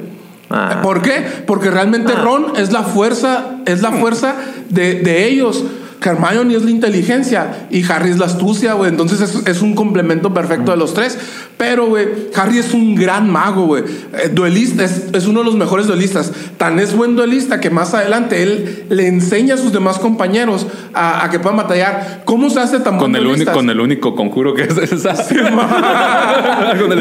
Ah. 0.49 0.79
¿Por 0.81 1.01
qué? 1.01 1.25
Porque 1.45 1.69
realmente 1.69 2.13
Ah. 2.15 2.21
Ron 2.23 2.53
es 2.55 2.71
la 2.71 2.83
fuerza, 2.83 3.57
es 3.65 3.81
la 3.81 3.91
fuerza 3.91 4.35
de, 4.69 4.95
de 5.01 5.27
ellos. 5.27 5.63
Hermione 6.03 6.55
es 6.55 6.63
la 6.63 6.71
inteligencia 6.71 7.67
y 7.69 7.83
Harry 7.91 8.11
es 8.11 8.17
la 8.19 8.25
astucia, 8.27 8.73
güey. 8.73 8.89
Entonces 8.89 9.19
es, 9.21 9.47
es 9.47 9.61
un 9.61 9.75
complemento 9.75 10.33
perfecto 10.33 10.71
de 10.71 10.77
los 10.77 10.93
tres. 10.93 11.17
Pero, 11.57 11.87
güey, 11.87 12.07
Harry 12.35 12.59
es 12.59 12.73
un 12.75 12.93
gran 12.95 13.31
mago, 13.31 13.65
güey. 13.65 13.83
Eh, 14.13 14.29
duelista, 14.31 14.83
es, 14.83 15.05
es 15.11 15.25
uno 15.25 15.39
de 15.39 15.45
los 15.45 15.55
mejores 15.55 15.87
duelistas. 15.87 16.31
Tan 16.57 16.79
es 16.79 16.95
buen 16.95 17.15
duelista 17.15 17.59
que 17.59 17.71
más 17.71 17.95
adelante 17.95 18.43
él 18.43 18.85
le 18.89 19.07
enseña 19.07 19.55
a 19.55 19.57
sus 19.57 19.73
demás 19.73 19.97
compañeros 19.97 20.67
a, 20.93 21.25
a 21.25 21.29
que 21.31 21.39
puedan 21.39 21.57
batallar. 21.57 22.21
¿Cómo 22.25 22.51
se 22.51 22.59
hace 22.59 22.79
tan 22.79 22.97
Con 22.97 23.11
buen 23.11 23.15
el, 23.15 23.21
único, 23.21 23.29
duelista? 23.29 23.53
con 23.53 23.69
el 23.71 23.79
único 23.79 24.15
conjuro 24.15 24.53
que 24.53 24.63
es 24.69 24.77
esa. 24.77 25.15
con 26.79 26.91
el 26.91 26.99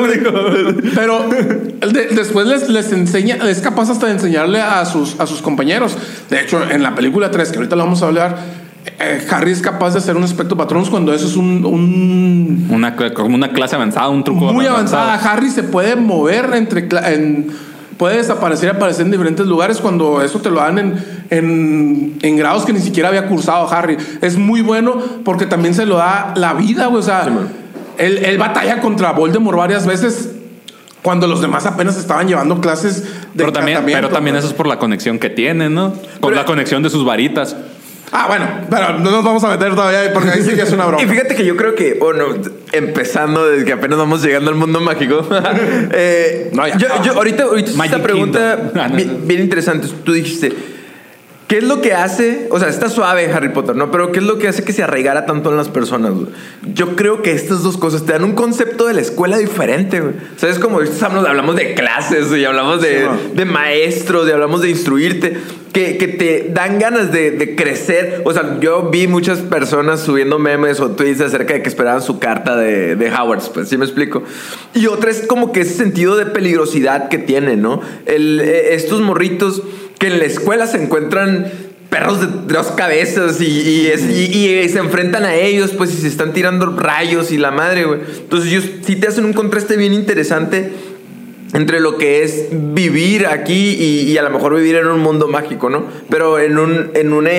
único. 0.00 0.32
Pero 0.94 1.28
de- 1.92 2.08
después 2.14 2.46
les, 2.46 2.68
les 2.68 2.92
enseña, 2.92 3.36
es 3.48 3.60
capaz 3.60 3.90
hasta 3.90 4.06
de 4.06 4.12
enseñarle 4.12 4.60
a 4.60 4.84
sus, 4.86 5.18
a 5.20 5.26
sus 5.26 5.42
compañeros. 5.42 5.96
De 6.30 6.40
hecho, 6.40 6.62
en 6.68 6.82
la 6.90 6.94
película 6.96 7.30
3, 7.30 7.50
que 7.50 7.56
ahorita 7.58 7.76
lo 7.76 7.84
vamos 7.84 8.02
a 8.02 8.06
hablar, 8.06 8.36
eh, 9.00 9.26
Harry 9.30 9.50
es 9.52 9.60
capaz 9.62 9.92
de 9.94 9.98
hacer 9.98 10.16
un 10.16 10.22
espectro 10.24 10.56
patrones 10.56 10.88
cuando 10.88 11.12
eso 11.12 11.26
es 11.26 11.36
un, 11.36 11.64
un 11.64 12.68
Una, 12.70 12.94
como 13.14 13.34
una 13.34 13.50
clase 13.52 13.74
avanzada, 13.76 14.08
un 14.08 14.22
truco 14.24 14.52
muy 14.52 14.66
avanzado. 14.66 15.02
avanzada. 15.04 15.32
Harry 15.32 15.50
se 15.50 15.62
puede 15.64 15.96
mover 15.96 16.50
entre 16.54 16.88
en- 17.12 17.48
puede 17.96 18.18
desaparecer 18.18 18.68
y 18.72 18.76
aparecer 18.76 19.06
en 19.06 19.10
diferentes 19.10 19.46
lugares 19.46 19.78
cuando 19.78 20.20
eso 20.22 20.38
te 20.40 20.50
lo 20.50 20.56
dan 20.60 20.78
en, 20.78 21.04
en, 21.30 22.18
en 22.20 22.36
grados 22.36 22.66
que 22.66 22.72
ni 22.74 22.80
siquiera 22.80 23.08
había 23.08 23.26
cursado 23.26 23.66
Harry. 23.72 23.96
Es 24.20 24.36
muy 24.36 24.60
bueno 24.60 24.96
porque 25.24 25.46
también 25.46 25.72
se 25.74 25.86
lo 25.86 25.96
da 25.96 26.34
la 26.36 26.52
vida, 26.52 26.86
güey. 26.88 27.00
O 27.00 27.02
sea, 27.02 27.26
él, 27.98 28.18
él 28.18 28.36
batalla 28.38 28.80
contra 28.82 29.12
Voldemort 29.12 29.56
varias 29.56 29.86
veces 29.86 30.30
cuando 31.06 31.28
los 31.28 31.40
demás 31.40 31.64
apenas 31.66 31.96
estaban 31.96 32.26
llevando 32.26 32.60
clases 32.60 33.04
de 33.04 33.10
Pero 33.36 33.52
también, 33.52 33.78
pero 33.86 34.08
también 34.08 34.34
güey. 34.34 34.40
eso 34.40 34.48
es 34.48 34.54
por 34.54 34.66
la 34.66 34.80
conexión 34.80 35.20
que 35.20 35.30
tienen, 35.30 35.72
¿no? 35.72 35.92
Con 35.92 36.30
Pero- 36.30 36.34
la 36.34 36.44
conexión 36.44 36.82
de 36.82 36.90
sus 36.90 37.04
varitas. 37.04 37.54
Ah, 38.10 38.24
bueno, 38.26 38.44
pero 38.68 38.98
no 38.98 39.12
nos 39.12 39.22
vamos 39.22 39.44
a 39.44 39.50
meter 39.50 39.76
todavía 39.76 40.12
porque 40.12 40.30
ahí 40.30 40.42
sí 40.42 40.56
que 40.56 40.62
es 40.62 40.72
una 40.72 40.84
broma. 40.86 41.00
Y 41.04 41.06
fíjate 41.06 41.36
que 41.36 41.44
yo 41.44 41.56
creo 41.56 41.76
que, 41.76 41.94
bueno, 41.94 42.24
empezando 42.72 43.46
desde 43.46 43.64
que 43.64 43.72
apenas 43.74 43.98
vamos 43.98 44.20
llegando 44.20 44.50
al 44.50 44.56
mundo 44.56 44.80
mágico. 44.80 45.24
eh, 45.92 46.50
No, 46.52 46.66
ya. 46.66 46.76
yo, 46.76 46.88
yo 47.04 47.12
ahorita, 47.12 47.44
ahorita 47.44 47.84
esta 47.84 48.02
pregunta. 48.02 48.72
Ah, 48.74 48.88
bien 48.88 49.40
interesante. 49.40 49.86
Tú 50.02 50.12
dijiste, 50.12 50.52
¿Qué 51.46 51.58
es 51.58 51.64
lo 51.64 51.80
que 51.80 51.92
hace? 51.94 52.48
O 52.50 52.58
sea, 52.58 52.68
está 52.68 52.88
suave 52.88 53.32
Harry 53.32 53.50
Potter, 53.50 53.76
¿no? 53.76 53.92
Pero 53.92 54.10
¿qué 54.10 54.18
es 54.18 54.24
lo 54.24 54.36
que 54.36 54.48
hace 54.48 54.64
que 54.64 54.72
se 54.72 54.82
arraigara 54.82 55.26
tanto 55.26 55.50
en 55.50 55.56
las 55.56 55.68
personas? 55.68 56.12
güey? 56.12 56.26
Yo 56.74 56.96
creo 56.96 57.22
que 57.22 57.30
estas 57.30 57.62
dos 57.62 57.76
cosas 57.76 58.04
te 58.04 58.12
dan 58.12 58.24
un 58.24 58.32
concepto 58.32 58.88
de 58.88 58.94
la 58.94 59.00
escuela 59.00 59.38
diferente, 59.38 60.00
güey. 60.00 60.14
¿Sabes? 60.36 60.58
Como 60.58 60.80
hablamos, 60.80 61.24
hablamos 61.24 61.54
de 61.54 61.74
clases 61.74 62.32
y 62.36 62.44
hablamos 62.44 62.82
de, 62.82 62.96
Sí, 62.96 63.32
de 63.34 63.44
maestros 63.44 64.28
y 64.28 64.32
hablamos 64.32 64.60
de 64.62 64.70
instruirte. 64.70 65.36
Que, 65.72 65.98
que 65.98 66.08
te 66.08 66.50
dan 66.54 66.78
ganas 66.78 67.12
de, 67.12 67.32
de 67.32 67.54
crecer. 67.54 68.22
O 68.24 68.32
sea, 68.32 68.58
yo 68.60 68.88
vi 68.90 69.06
muchas 69.06 69.40
personas 69.40 70.00
subiendo 70.00 70.38
memes 70.38 70.80
o 70.80 70.92
tweets 70.92 71.20
acerca 71.20 71.52
de 71.52 71.60
que 71.62 71.68
esperaban 71.68 72.00
su 72.00 72.18
carta 72.18 72.56
de, 72.56 72.96
de 72.96 73.12
Howard, 73.12 73.42
pues 73.52 73.68
sí 73.68 73.76
me 73.76 73.84
explico. 73.84 74.22
Y 74.72 74.86
otra 74.86 75.10
es 75.10 75.26
como 75.26 75.52
que 75.52 75.60
ese 75.60 75.74
sentido 75.74 76.16
de 76.16 76.24
peligrosidad 76.24 77.10
que 77.10 77.18
tiene, 77.18 77.58
¿no? 77.58 77.82
El, 78.06 78.40
eh, 78.40 78.74
estos 78.74 79.02
morritos 79.02 79.62
que 79.98 80.08
en 80.08 80.18
la 80.18 80.24
escuela 80.24 80.66
se 80.66 80.82
encuentran 80.82 81.46
perros 81.90 82.20
de 82.20 82.26
dos 82.52 82.68
cabezas 82.72 83.40
y, 83.40 83.44
y 83.44 84.68
se 84.68 84.78
enfrentan 84.78 85.24
a 85.24 85.34
ellos, 85.34 85.72
pues, 85.76 85.94
y 85.94 85.96
se 85.96 86.08
están 86.08 86.32
tirando 86.32 86.66
rayos 86.76 87.30
y 87.32 87.38
la 87.38 87.50
madre, 87.50 87.84
güey. 87.84 88.00
Entonces, 88.18 88.52
ellos 88.52 88.64
sí 88.84 88.96
te 88.96 89.08
hacen 89.08 89.24
un 89.24 89.32
contraste 89.32 89.76
bien 89.76 89.92
interesante 89.92 90.70
entre 91.54 91.80
lo 91.80 91.96
que 91.96 92.22
es 92.22 92.48
vivir 92.50 93.26
aquí 93.26 93.76
y, 93.78 94.16
a 94.18 94.22
lo 94.22 94.30
mejor 94.30 94.54
vivir 94.56 94.76
en 94.76 94.88
un 94.88 95.00
mundo 95.00 95.28
mágico, 95.28 95.70
¿no? 95.70 95.86
Pero 96.10 96.38
en, 96.38 96.58
un, 96.58 96.90
en 96.94 97.12
una 97.12 97.30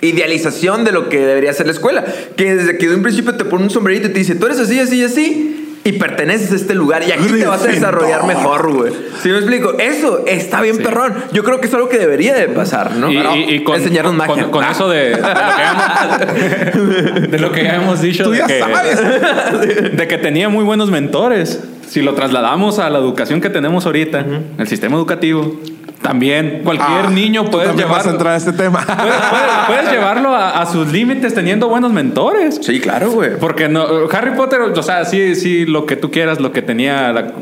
idealización 0.00 0.84
de 0.84 0.92
lo 0.92 1.08
que 1.08 1.18
debería 1.18 1.52
ser 1.52 1.66
la 1.66 1.72
escuela. 1.72 2.04
Que 2.36 2.54
desde 2.54 2.76
que 2.76 2.88
de 2.88 2.96
un 2.96 3.02
principio 3.02 3.36
te 3.36 3.44
pone 3.44 3.64
un 3.64 3.70
sombrerito 3.70 4.08
y 4.08 4.10
te 4.10 4.18
dice, 4.18 4.34
tú 4.34 4.46
eres 4.46 4.58
así, 4.58 4.78
así, 4.78 5.02
así. 5.02 5.53
Y 5.86 5.92
perteneces 5.92 6.50
a 6.50 6.56
este 6.56 6.74
lugar 6.74 7.02
y 7.06 7.12
aquí 7.12 7.26
te 7.28 7.44
vas 7.46 7.62
a 7.62 7.66
desarrollar 7.66 8.24
mejor, 8.26 8.72
güey. 8.72 8.92
¿Sí 9.22 9.28
me 9.28 9.36
explico? 9.36 9.74
Eso 9.78 10.24
está 10.26 10.62
bien 10.62 10.78
perrón. 10.78 11.14
Yo 11.32 11.44
creo 11.44 11.60
que 11.60 11.66
es 11.66 11.74
algo 11.74 11.90
que 11.90 11.98
debería 11.98 12.32
de 12.34 12.48
pasar, 12.48 12.92
¿no? 12.96 13.12
Y, 13.12 13.16
Pero 13.18 13.36
y- 13.36 13.54
y 13.56 13.64
con, 13.64 13.76
enseñarnos 13.76 14.14
con- 14.14 14.26
magia. 14.26 14.50
con 14.50 14.64
Ah. 14.64 14.70
eso 14.72 14.88
de, 14.88 15.10
de 15.10 15.18
lo 15.18 15.22
que 15.22 15.60
hemos, 15.62 17.30
de 17.30 17.38
lo 17.38 17.52
que 17.52 17.62
ya 17.64 17.74
hemos 17.76 18.00
dicho, 18.00 18.24
Tú 18.24 18.30
de 18.30 18.38
ya 18.38 18.46
que, 18.46 18.60
sabes. 18.60 19.96
de 19.96 20.08
que 20.08 20.18
tenía 20.18 20.48
muy 20.48 20.64
buenos 20.64 20.90
mentores. 20.90 21.60
Si 21.88 22.00
lo 22.00 22.14
trasladamos 22.14 22.78
a 22.78 22.88
la 22.90 22.98
educación 22.98 23.40
que 23.40 23.50
tenemos 23.50 23.84
ahorita, 23.86 24.24
el 24.58 24.66
sistema 24.68 24.96
educativo, 24.96 25.60
también 26.04 26.60
cualquier 26.62 27.06
Ah, 27.06 27.10
niño 27.10 27.46
puede 27.46 27.68
vas 27.68 27.74
a 27.74 27.78
llevarlo, 27.78 28.10
entrar 28.12 28.34
a 28.34 28.36
este 28.36 28.52
tema. 28.52 28.80
puedes, 28.86 29.14
puedes- 29.14 29.66
puedes 29.66 29.90
llevarlo 29.90 30.34
a, 30.34 30.60
a 30.60 30.66
sus 30.66 30.92
límites 30.92 31.32
teniendo 31.32 31.66
buenos 31.70 31.92
mentores. 31.94 32.60
Sí, 32.62 32.78
claro, 32.78 33.10
güey. 33.10 33.38
Porque 33.40 33.68
no, 33.70 33.86
Harry 34.12 34.32
Potter, 34.36 34.60
o 34.60 34.82
sea, 34.82 35.06
sí, 35.06 35.34
sí, 35.34 35.64
lo 35.64 35.86
que 35.86 35.96
tú 35.96 36.10
quieras, 36.10 36.40
lo 36.42 36.52
que 36.52 36.60
tenía 36.60 37.10
la- 37.14 37.32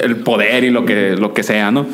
el 0.00 0.16
poder 0.18 0.62
y 0.62 0.70
lo 0.70 0.84
que, 0.84 1.16
lo 1.18 1.34
que 1.34 1.42
sea, 1.42 1.72
¿no? 1.72 1.86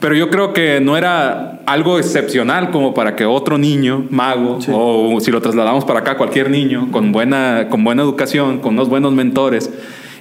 Pero 0.00 0.14
yo 0.14 0.30
creo 0.30 0.54
que 0.54 0.80
no 0.80 0.96
era 0.96 1.60
algo 1.66 1.98
excepcional 1.98 2.70
como 2.70 2.94
para 2.94 3.14
que 3.14 3.26
otro 3.26 3.58
niño, 3.58 4.06
mago, 4.10 4.58
o 4.72 5.18
si 5.20 5.30
lo 5.30 5.42
trasladamos 5.42 5.84
para 5.84 6.00
acá, 6.00 6.16
cualquier 6.16 6.48
niño 6.50 6.88
con 6.90 7.12
buena, 7.12 7.68
con 7.70 7.84
buena 7.84 8.02
educación, 8.02 8.60
con 8.60 8.74
unos 8.74 8.88
buenos 8.88 9.12
mentores, 9.12 9.70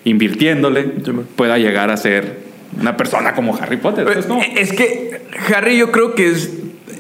invirtiéndole, 0.06 0.84
pueda 1.36 1.58
llegar 1.58 1.92
a 1.92 1.98
ser 1.98 2.45
una 2.80 2.98
persona 2.98 3.34
como 3.34 3.56
Harry 3.56 3.78
Potter. 3.78 4.08
¿sabes 4.08 4.26
cómo? 4.26 4.42
Es 4.56 4.72
que 4.72 5.22
Harry 5.54 5.78
yo 5.78 5.92
creo 5.92 6.16
que 6.16 6.30
es, 6.30 6.50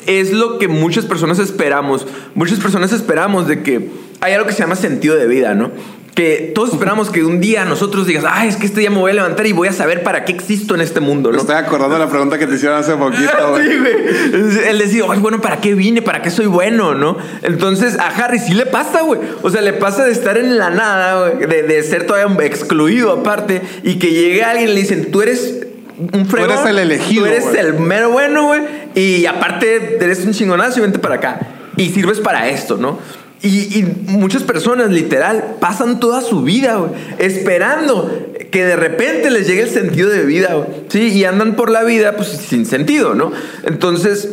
es 0.08 0.32
lo 0.32 0.60
que 0.60 0.68
muchas 0.68 1.06
personas 1.06 1.40
esperamos. 1.40 2.06
Muchas 2.34 2.60
personas 2.60 2.92
esperamos 2.94 3.48
de 3.48 3.64
que 3.64 3.90
hay 4.22 4.34
algo 4.34 4.48
que 4.48 4.54
se 4.54 4.60
llama 4.60 4.76
sentido 4.76 5.16
de 5.16 5.28
vida, 5.28 5.54
¿no? 5.56 5.72
Que 6.16 6.54
todos 6.56 6.72
esperamos 6.72 7.10
que 7.10 7.26
un 7.26 7.42
día 7.42 7.66
nosotros 7.66 8.08
digas, 8.08 8.24
ay, 8.26 8.48
es 8.48 8.56
que 8.56 8.66
este 8.68 8.80
día 8.80 8.90
me 8.90 9.00
voy 9.00 9.12
a 9.12 9.16
levantar 9.16 9.46
y 9.48 9.52
voy 9.52 9.68
a 9.68 9.74
saber 9.74 10.02
para 10.02 10.24
qué 10.24 10.32
existo 10.32 10.74
en 10.74 10.80
este 10.80 11.02
mundo, 11.02 11.30
Me 11.30 11.36
¿no? 11.36 11.42
estoy 11.42 11.58
acordando 11.58 11.96
de 11.96 12.06
la 12.06 12.10
pregunta 12.10 12.40
que 12.40 12.48
te 12.48 12.56
hicieron 12.56 12.78
hace 12.78 12.94
poquito, 12.96 13.32
güey. 13.50 13.68
Sí, 13.70 13.78
güey. 13.78 14.68
El 14.70 14.80
decir, 14.80 15.04
ay, 15.10 15.20
bueno, 15.20 15.42
¿para 15.42 15.60
qué 15.60 15.74
vine? 15.74 16.02
¿Para 16.02 16.22
qué 16.22 16.32
soy 16.32 16.46
bueno? 16.46 16.96
¿No? 16.96 17.18
Entonces, 17.42 18.00
a 18.00 18.08
Harry 18.08 18.40
sí 18.40 18.54
le 18.54 18.66
pasa, 18.66 19.02
güey. 19.02 19.20
O 19.42 19.50
sea, 19.50 19.60
le 19.60 19.74
pasa 19.74 20.06
de 20.06 20.14
estar 20.14 20.38
en 20.38 20.58
la 20.58 20.70
nada, 20.70 21.32
güey, 21.32 21.48
de, 21.50 21.64
de 21.64 21.84
ser 21.84 22.08
todavía 22.08 22.46
excluido 22.46 23.12
aparte, 23.12 23.62
y 23.84 23.96
que 23.96 24.12
llegue 24.12 24.42
alguien 24.42 24.70
y 24.70 24.74
le 24.74 24.80
dicen, 24.80 25.12
tú 25.12 25.22
eres 25.22 25.65
un 25.98 26.26
fregón. 26.26 26.52
eres 26.52 26.66
el 26.66 26.80
elegido, 26.80 27.26
Tú 27.26 27.32
eres 27.32 27.46
el 27.56 27.74
mero 27.76 28.12
bueno, 28.12 28.48
güey. 28.48 28.62
Y 28.96 29.26
aparte, 29.26 29.98
eres 30.04 30.26
un 30.26 30.34
chingonazo 30.34 30.80
y 30.80 30.82
vente 30.84 31.00
para 31.00 31.16
acá. 31.16 31.40
Y 31.78 31.90
sirves 31.90 32.20
para 32.20 32.50
esto, 32.50 32.78
¿no? 32.78 33.00
Y, 33.42 33.80
y 33.80 33.84
muchas 34.08 34.44
personas, 34.44 34.90
literal, 34.90 35.58
pasan 35.60 36.00
toda 36.00 36.22
su 36.22 36.42
vida, 36.42 36.78
güey, 36.78 36.92
esperando 37.20 38.28
que 38.50 38.66
de 38.66 38.76
repente 38.76 39.30
les 39.30 39.48
llegue 39.48 39.62
el 39.62 39.70
sentido 39.70 40.10
de 40.10 40.26
vida. 40.26 40.66
Sí, 40.88 41.10
y 41.10 41.26
andan 41.26 41.56
por 41.56 41.70
la 41.70 41.84
vida, 41.84 42.16
pues 42.16 42.30
sin 42.30 42.66
sentido, 42.66 43.14
¿no? 43.14 43.32
Entonces, 43.64 44.30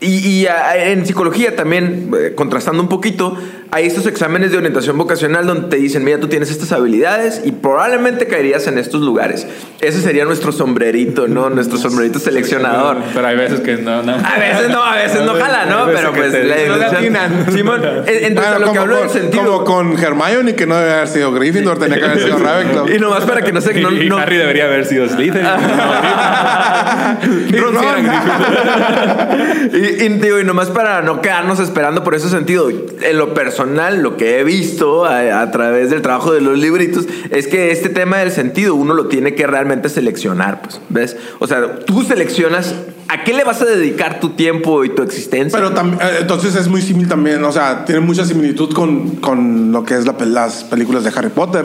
y, 0.00 0.26
y, 0.26 0.46
ah, 0.46 0.76
en 0.76 1.04
psicología 1.04 1.54
también, 1.54 2.10
eh, 2.18 2.32
contrastando 2.34 2.82
un 2.82 2.88
poquito, 2.88 3.36
hay 3.72 3.86
estos 3.86 4.06
exámenes 4.06 4.52
de 4.52 4.58
orientación 4.58 4.96
vocacional 4.98 5.46
donde 5.46 5.68
te 5.68 5.76
dicen, 5.76 6.04
mira, 6.04 6.18
tú 6.18 6.28
tienes 6.28 6.50
estas 6.50 6.72
habilidades 6.72 7.42
y 7.44 7.52
probablemente 7.52 8.26
caerías 8.26 8.66
en 8.66 8.78
estos 8.78 9.00
lugares. 9.02 9.46
Ese 9.80 10.00
sería 10.00 10.24
nuestro 10.24 10.52
sombrerito, 10.52 11.28
¿no? 11.28 11.50
Nuestro 11.50 11.78
sombrerito 11.78 12.18
seleccionador. 12.18 12.98
Pero 13.14 13.26
hay 13.26 13.36
veces 13.36 13.60
que 13.60 13.76
no, 13.76 14.02
no. 14.02 14.12
A 14.14 14.38
veces 14.38 14.70
no, 14.70 14.82
a 14.82 14.96
veces 14.96 15.22
no 15.22 15.34
jala, 15.34 15.66
¿no? 15.66 15.86
Pero 15.86 16.12
pues 16.12 16.32
te- 16.32 16.44
la 16.44 16.76
no 16.76 16.84
atinan. 16.98 17.46
Simón, 17.52 17.80
entonces 18.06 18.38
a 18.38 18.50
Bueno, 18.58 18.66
lo 18.66 18.72
que 18.72 18.78
hablo 18.78 18.96
del 18.96 19.04
con, 19.06 19.14
sentido. 19.14 19.64
como 19.64 19.66
con 19.94 19.98
Hermione, 20.04 20.54
que 20.54 20.66
no 20.66 20.76
debe 20.76 20.92
haber 20.92 21.08
sido 21.08 21.32
Gryffindor, 21.32 21.78
tenía 21.78 21.98
que 21.98 22.04
haber 22.04 22.20
sido 22.22 22.38
Ravenclaw. 22.38 22.88
Y 22.90 22.98
nomás 22.98 23.24
para 23.24 23.42
que 23.42 23.52
no 23.52 23.60
se... 23.60 23.78
Y, 23.78 23.82
No, 23.82 23.90
y 23.92 24.08
no- 24.08 24.18
Harry 24.18 24.36
debería 24.36 24.64
haber 24.64 24.84
sido 24.84 25.08
Slytherin. 25.08 25.46
Y, 29.72 30.04
y, 30.04 30.08
digo, 30.08 30.40
y 30.40 30.44
nomás 30.44 30.68
para 30.68 31.02
no 31.02 31.20
quedarnos 31.20 31.60
esperando 31.60 32.02
por 32.02 32.14
ese 32.14 32.28
sentido, 32.28 32.70
en 32.70 33.18
lo 33.18 33.34
personal, 33.34 33.59
lo 33.66 34.16
que 34.16 34.40
he 34.40 34.44
visto 34.44 35.04
a, 35.04 35.40
a 35.40 35.50
través 35.50 35.90
del 35.90 36.02
trabajo 36.02 36.32
de 36.32 36.40
los 36.40 36.58
libritos 36.58 37.06
es 37.30 37.46
que 37.46 37.70
este 37.70 37.88
tema 37.88 38.18
del 38.18 38.30
sentido 38.30 38.74
uno 38.74 38.94
lo 38.94 39.06
tiene 39.06 39.34
que 39.34 39.46
realmente 39.46 39.88
seleccionar, 39.88 40.62
pues, 40.62 40.80
¿ves? 40.88 41.16
O 41.38 41.46
sea, 41.46 41.80
tú 41.80 42.02
seleccionas 42.02 42.74
a 43.10 43.24
qué 43.24 43.32
le 43.32 43.42
vas 43.42 43.60
a 43.60 43.64
dedicar 43.64 44.20
tu 44.20 44.30
tiempo 44.30 44.84
y 44.84 44.90
tu 44.90 45.02
existencia. 45.02 45.58
Pero 45.58 45.74
eh, 45.76 46.18
entonces 46.20 46.54
es 46.54 46.68
muy 46.68 46.80
similar 46.80 47.10
también, 47.10 47.42
o 47.42 47.50
sea, 47.50 47.84
tiene 47.84 48.00
mucha 48.00 48.24
similitud 48.24 48.72
con, 48.72 49.16
con 49.16 49.72
lo 49.72 49.84
que 49.84 49.94
es 49.94 50.06
la 50.06 50.14
las 50.26 50.64
películas 50.64 51.02
de 51.02 51.10
Harry 51.16 51.30
Potter. 51.30 51.64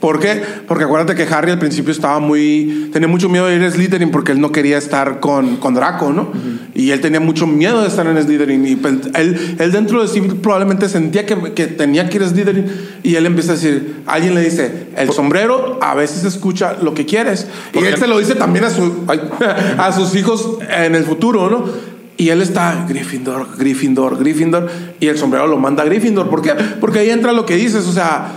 ¿Por 0.00 0.20
qué? 0.20 0.42
Porque 0.66 0.84
acuérdate 0.84 1.14
que 1.14 1.22
Harry 1.32 1.50
al 1.50 1.58
principio 1.58 1.92
estaba 1.92 2.18
muy... 2.18 2.90
Tenía 2.92 3.08
mucho 3.08 3.28
miedo 3.28 3.46
de 3.46 3.56
ir 3.56 3.62
a 3.62 3.70
Slytherin 3.70 4.10
porque 4.10 4.32
él 4.32 4.40
no 4.40 4.52
quería 4.52 4.76
estar 4.76 5.20
con, 5.20 5.56
con 5.56 5.74
Draco, 5.74 6.12
¿no? 6.12 6.30
Y 6.74 6.90
él 6.90 7.00
tenía 7.00 7.20
mucho 7.20 7.46
miedo 7.46 7.80
de 7.80 7.88
estar 7.88 8.06
en 8.06 8.22
Slytherin. 8.22 8.66
Y 8.66 8.72
él, 9.14 9.56
él 9.58 9.72
dentro 9.72 10.02
de 10.02 10.08
sí 10.08 10.20
probablemente 10.20 10.88
sentía 10.88 11.24
que, 11.24 11.31
que 11.54 11.66
tenía 11.66 12.08
que 12.08 12.16
ir 12.16 12.22
a 12.22 12.28
Slytherin. 12.28 12.66
Y 13.02 13.14
él 13.16 13.26
empieza 13.26 13.52
a 13.52 13.54
decir, 13.54 14.02
alguien 14.06 14.34
le 14.34 14.42
dice, 14.42 14.88
el 14.96 15.10
sombrero 15.12 15.78
a 15.82 15.94
veces 15.94 16.24
escucha 16.24 16.76
lo 16.82 16.94
que 16.94 17.06
quieres. 17.06 17.46
Y 17.74 17.84
él 17.84 17.96
se 17.96 18.06
lo 18.06 18.18
dice 18.18 18.34
también 18.34 18.64
a, 18.64 18.70
su, 18.70 19.04
a 19.78 19.92
sus 19.92 20.14
hijos 20.14 20.58
en 20.68 20.94
el 20.94 21.04
futuro, 21.04 21.50
¿no? 21.50 21.92
Y 22.16 22.28
él 22.28 22.40
está 22.40 22.86
Gryffindor, 22.88 23.56
Gryffindor, 23.58 24.18
Gryffindor. 24.18 24.70
Y 25.00 25.08
el 25.08 25.18
sombrero 25.18 25.46
lo 25.46 25.58
manda 25.58 25.82
a 25.82 25.86
Gryffindor. 25.86 26.30
¿Por 26.30 26.42
qué? 26.42 26.52
Porque 26.80 27.00
ahí 27.00 27.10
entra 27.10 27.32
lo 27.32 27.46
que 27.46 27.56
dices. 27.56 27.86
O 27.86 27.92
sea, 27.92 28.32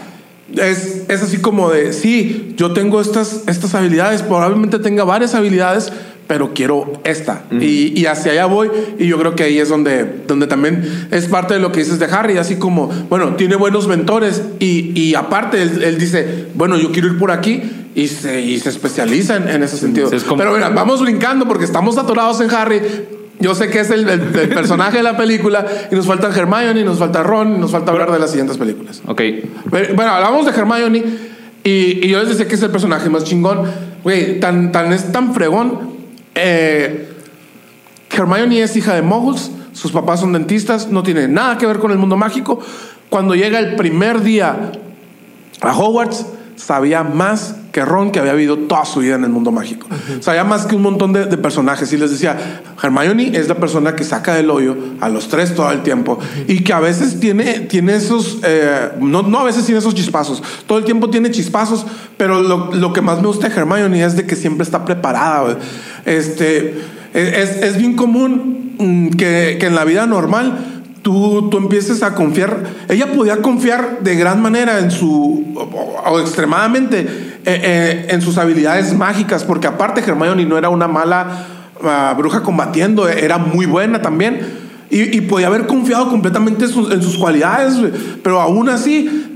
es, 0.53 1.03
es 1.07 1.21
así 1.21 1.37
como 1.37 1.69
de, 1.69 1.93
sí, 1.93 2.53
yo 2.57 2.73
tengo 2.73 3.01
estas, 3.01 3.43
estas 3.47 3.75
habilidades. 3.75 4.21
Probablemente 4.23 4.79
tenga 4.79 5.03
varias 5.03 5.35
habilidades, 5.35 5.91
pero 6.27 6.53
quiero 6.53 6.91
esta. 7.03 7.43
y, 7.51 7.99
y 7.99 8.05
hacia 8.07 8.31
allá 8.31 8.45
voy. 8.45 8.69
Y 8.99 9.07
yo 9.07 9.17
creo 9.19 9.35
que 9.35 9.43
ahí 9.43 9.59
es 9.59 9.69
donde, 9.69 10.05
donde 10.27 10.47
también 10.47 11.07
es 11.11 11.25
parte 11.27 11.53
de 11.55 11.59
lo 11.59 11.71
que 11.71 11.79
dices 11.81 11.99
de 11.99 12.05
Harry. 12.05 12.37
Así 12.37 12.55
como, 12.55 12.87
bueno, 13.09 13.35
tiene 13.35 13.55
buenos 13.55 13.87
mentores. 13.87 14.41
Y, 14.59 14.91
y 14.99 15.15
aparte, 15.15 15.61
él, 15.61 15.83
él 15.83 15.97
dice, 15.97 16.47
bueno, 16.55 16.77
yo 16.77 16.91
quiero 16.91 17.07
ir 17.09 17.17
por 17.17 17.31
aquí. 17.31 17.61
Y 17.95 18.07
se, 18.07 18.41
y 18.41 18.59
se 18.59 18.69
especializa 18.69 19.37
en, 19.37 19.47
en 19.47 19.63
ese 19.63 19.77
sentido. 19.77 20.11
es 20.11 20.25
Pero 20.37 20.51
mira, 20.53 20.69
vamos 20.69 21.01
brincando 21.01 21.47
porque 21.47 21.63
estamos 21.63 21.97
atorados 21.97 22.41
en 22.41 22.49
Harry. 22.51 22.81
Yo 23.39 23.53
sé 23.55 23.69
que 23.69 23.79
es 23.81 23.89
el, 23.89 24.07
el- 24.09 24.21
el 24.37 24.49
personaje 24.49 24.97
de 24.97 25.03
la 25.03 25.15
película 25.15 25.65
y 25.91 25.95
nos 25.95 26.05
falta 26.05 26.27
Hermione, 26.27 26.79
y 26.79 26.83
nos 26.83 26.99
falta 26.99 27.21
Ron, 27.23 27.55
y 27.55 27.57
nos 27.59 27.71
falta 27.71 27.91
hablar 27.91 28.11
de 28.11 28.19
las 28.19 28.31
siguientes 28.31 28.57
películas. 28.57 29.01
ok. 29.05 29.21
Bueno, 29.69 30.11
hablamos 30.11 30.45
de 30.45 30.51
Hermione 30.51 31.03
y, 31.63 32.05
y 32.05 32.07
yo 32.09 32.19
les 32.19 32.29
decía 32.29 32.47
que 32.47 32.55
es 32.55 32.61
el 32.63 32.69
personaje 32.71 33.09
más 33.09 33.23
chingón. 33.23 33.63
Güey, 34.03 34.39
tan, 34.39 34.71
tan, 34.71 34.91
es 34.93 35.11
tan 35.11 35.33
fregón. 35.33 35.94
Eh, 36.35 37.09
Hermione 38.09 38.61
es 38.61 38.75
hija 38.75 38.95
de 38.95 39.01
moguls, 39.01 39.51
sus 39.73 39.91
papás 39.91 40.19
son 40.21 40.33
dentistas, 40.33 40.87
no 40.87 41.03
tiene 41.03 41.27
nada 41.27 41.57
que 41.57 41.65
ver 41.65 41.79
con 41.79 41.91
el 41.91 41.97
mundo 41.97 42.17
mágico. 42.17 42.59
Cuando 43.09 43.35
llega 43.35 43.59
el 43.59 43.75
primer 43.75 44.21
día 44.21 44.71
a 45.61 45.77
Hogwarts, 45.77 46.25
sabía 46.55 47.03
más 47.03 47.55
que 47.71 47.83
Ron, 47.83 48.11
que 48.11 48.19
había 48.19 48.33
vivido 48.33 48.57
toda 48.57 48.85
su 48.85 49.01
vida 49.01 49.15
en 49.15 49.23
el 49.25 49.29
mundo 49.29 49.51
mágico. 49.51 49.87
Sabía 50.21 50.43
más 50.45 50.65
que 50.65 50.75
un 50.75 50.81
montón 50.81 51.11
de, 51.11 51.25
de 51.25 51.37
personajes. 51.37 51.91
Y 51.91 51.97
les 51.97 52.11
decía, 52.11 52.61
Hermione 52.81 53.37
es 53.37 53.49
la 53.49 53.55
persona 53.55 53.95
que 53.95 54.03
saca 54.03 54.33
del 54.33 54.49
hoyo 54.49 54.77
a 55.01 55.09
los 55.09 55.27
tres 55.27 55.53
todo 55.53 55.69
el 55.71 55.83
tiempo. 55.83 56.17
Y 56.47 56.63
que 56.63 56.71
a 56.71 56.79
veces 56.79 57.19
tiene, 57.19 57.61
tiene 57.61 57.95
esos, 57.95 58.39
eh, 58.43 58.91
no, 59.01 59.23
no 59.23 59.39
a 59.39 59.43
veces 59.43 59.65
tiene 59.65 59.79
esos 59.79 59.93
chispazos. 59.93 60.41
Todo 60.65 60.77
el 60.77 60.85
tiempo 60.85 61.09
tiene 61.09 61.31
chispazos. 61.31 61.85
Pero 62.17 62.41
lo, 62.41 62.73
lo 62.73 62.93
que 62.93 63.01
más 63.01 63.21
me 63.21 63.27
gusta 63.27 63.49
de 63.49 63.55
Hermione 63.55 64.03
es 64.03 64.15
de 64.15 64.25
que 64.25 64.35
siempre 64.37 64.63
está 64.63 64.85
preparada. 64.85 65.57
Este, 66.05 66.75
es, 67.13 67.57
es 67.57 67.77
bien 67.77 67.95
común 67.95 68.75
mm, 68.79 69.09
que, 69.17 69.57
que 69.59 69.65
en 69.65 69.75
la 69.75 69.83
vida 69.83 70.05
normal 70.05 70.74
tú, 71.05 71.49
tú 71.51 71.59
empieces 71.59 72.01
a 72.01 72.15
confiar. 72.15 72.63
Ella 72.89 73.13
podía 73.13 73.39
confiar 73.39 73.99
de 74.01 74.15
gran 74.15 74.41
manera 74.41 74.79
en 74.79 74.89
su, 74.89 75.53
o, 75.55 76.19
extremadamente, 76.19 77.01
eh, 77.01 77.37
eh, 77.45 78.07
en 78.09 78.23
sus 78.23 78.39
habilidades 78.39 78.91
mágicas, 78.97 79.43
porque 79.43 79.67
aparte 79.67 80.01
Hermione 80.01 80.45
no 80.45 80.57
era 80.57 80.69
una 80.69 80.87
mala 80.87 81.45
ah, 81.83 82.15
bruja 82.17 82.41
combatiendo, 82.41 83.07
era 83.07 83.37
muy 83.37 83.67
buena 83.67 84.01
también. 84.01 84.65
Y, 84.89 85.21
podía 85.21 85.47
haber 85.47 85.67
confiado 85.67 86.09
completamente 86.09 86.65
en 86.65 87.01
sus, 87.01 87.17
cualidades, 87.17 87.75
pero 88.23 88.39
aún 88.39 88.69
así 88.69 89.34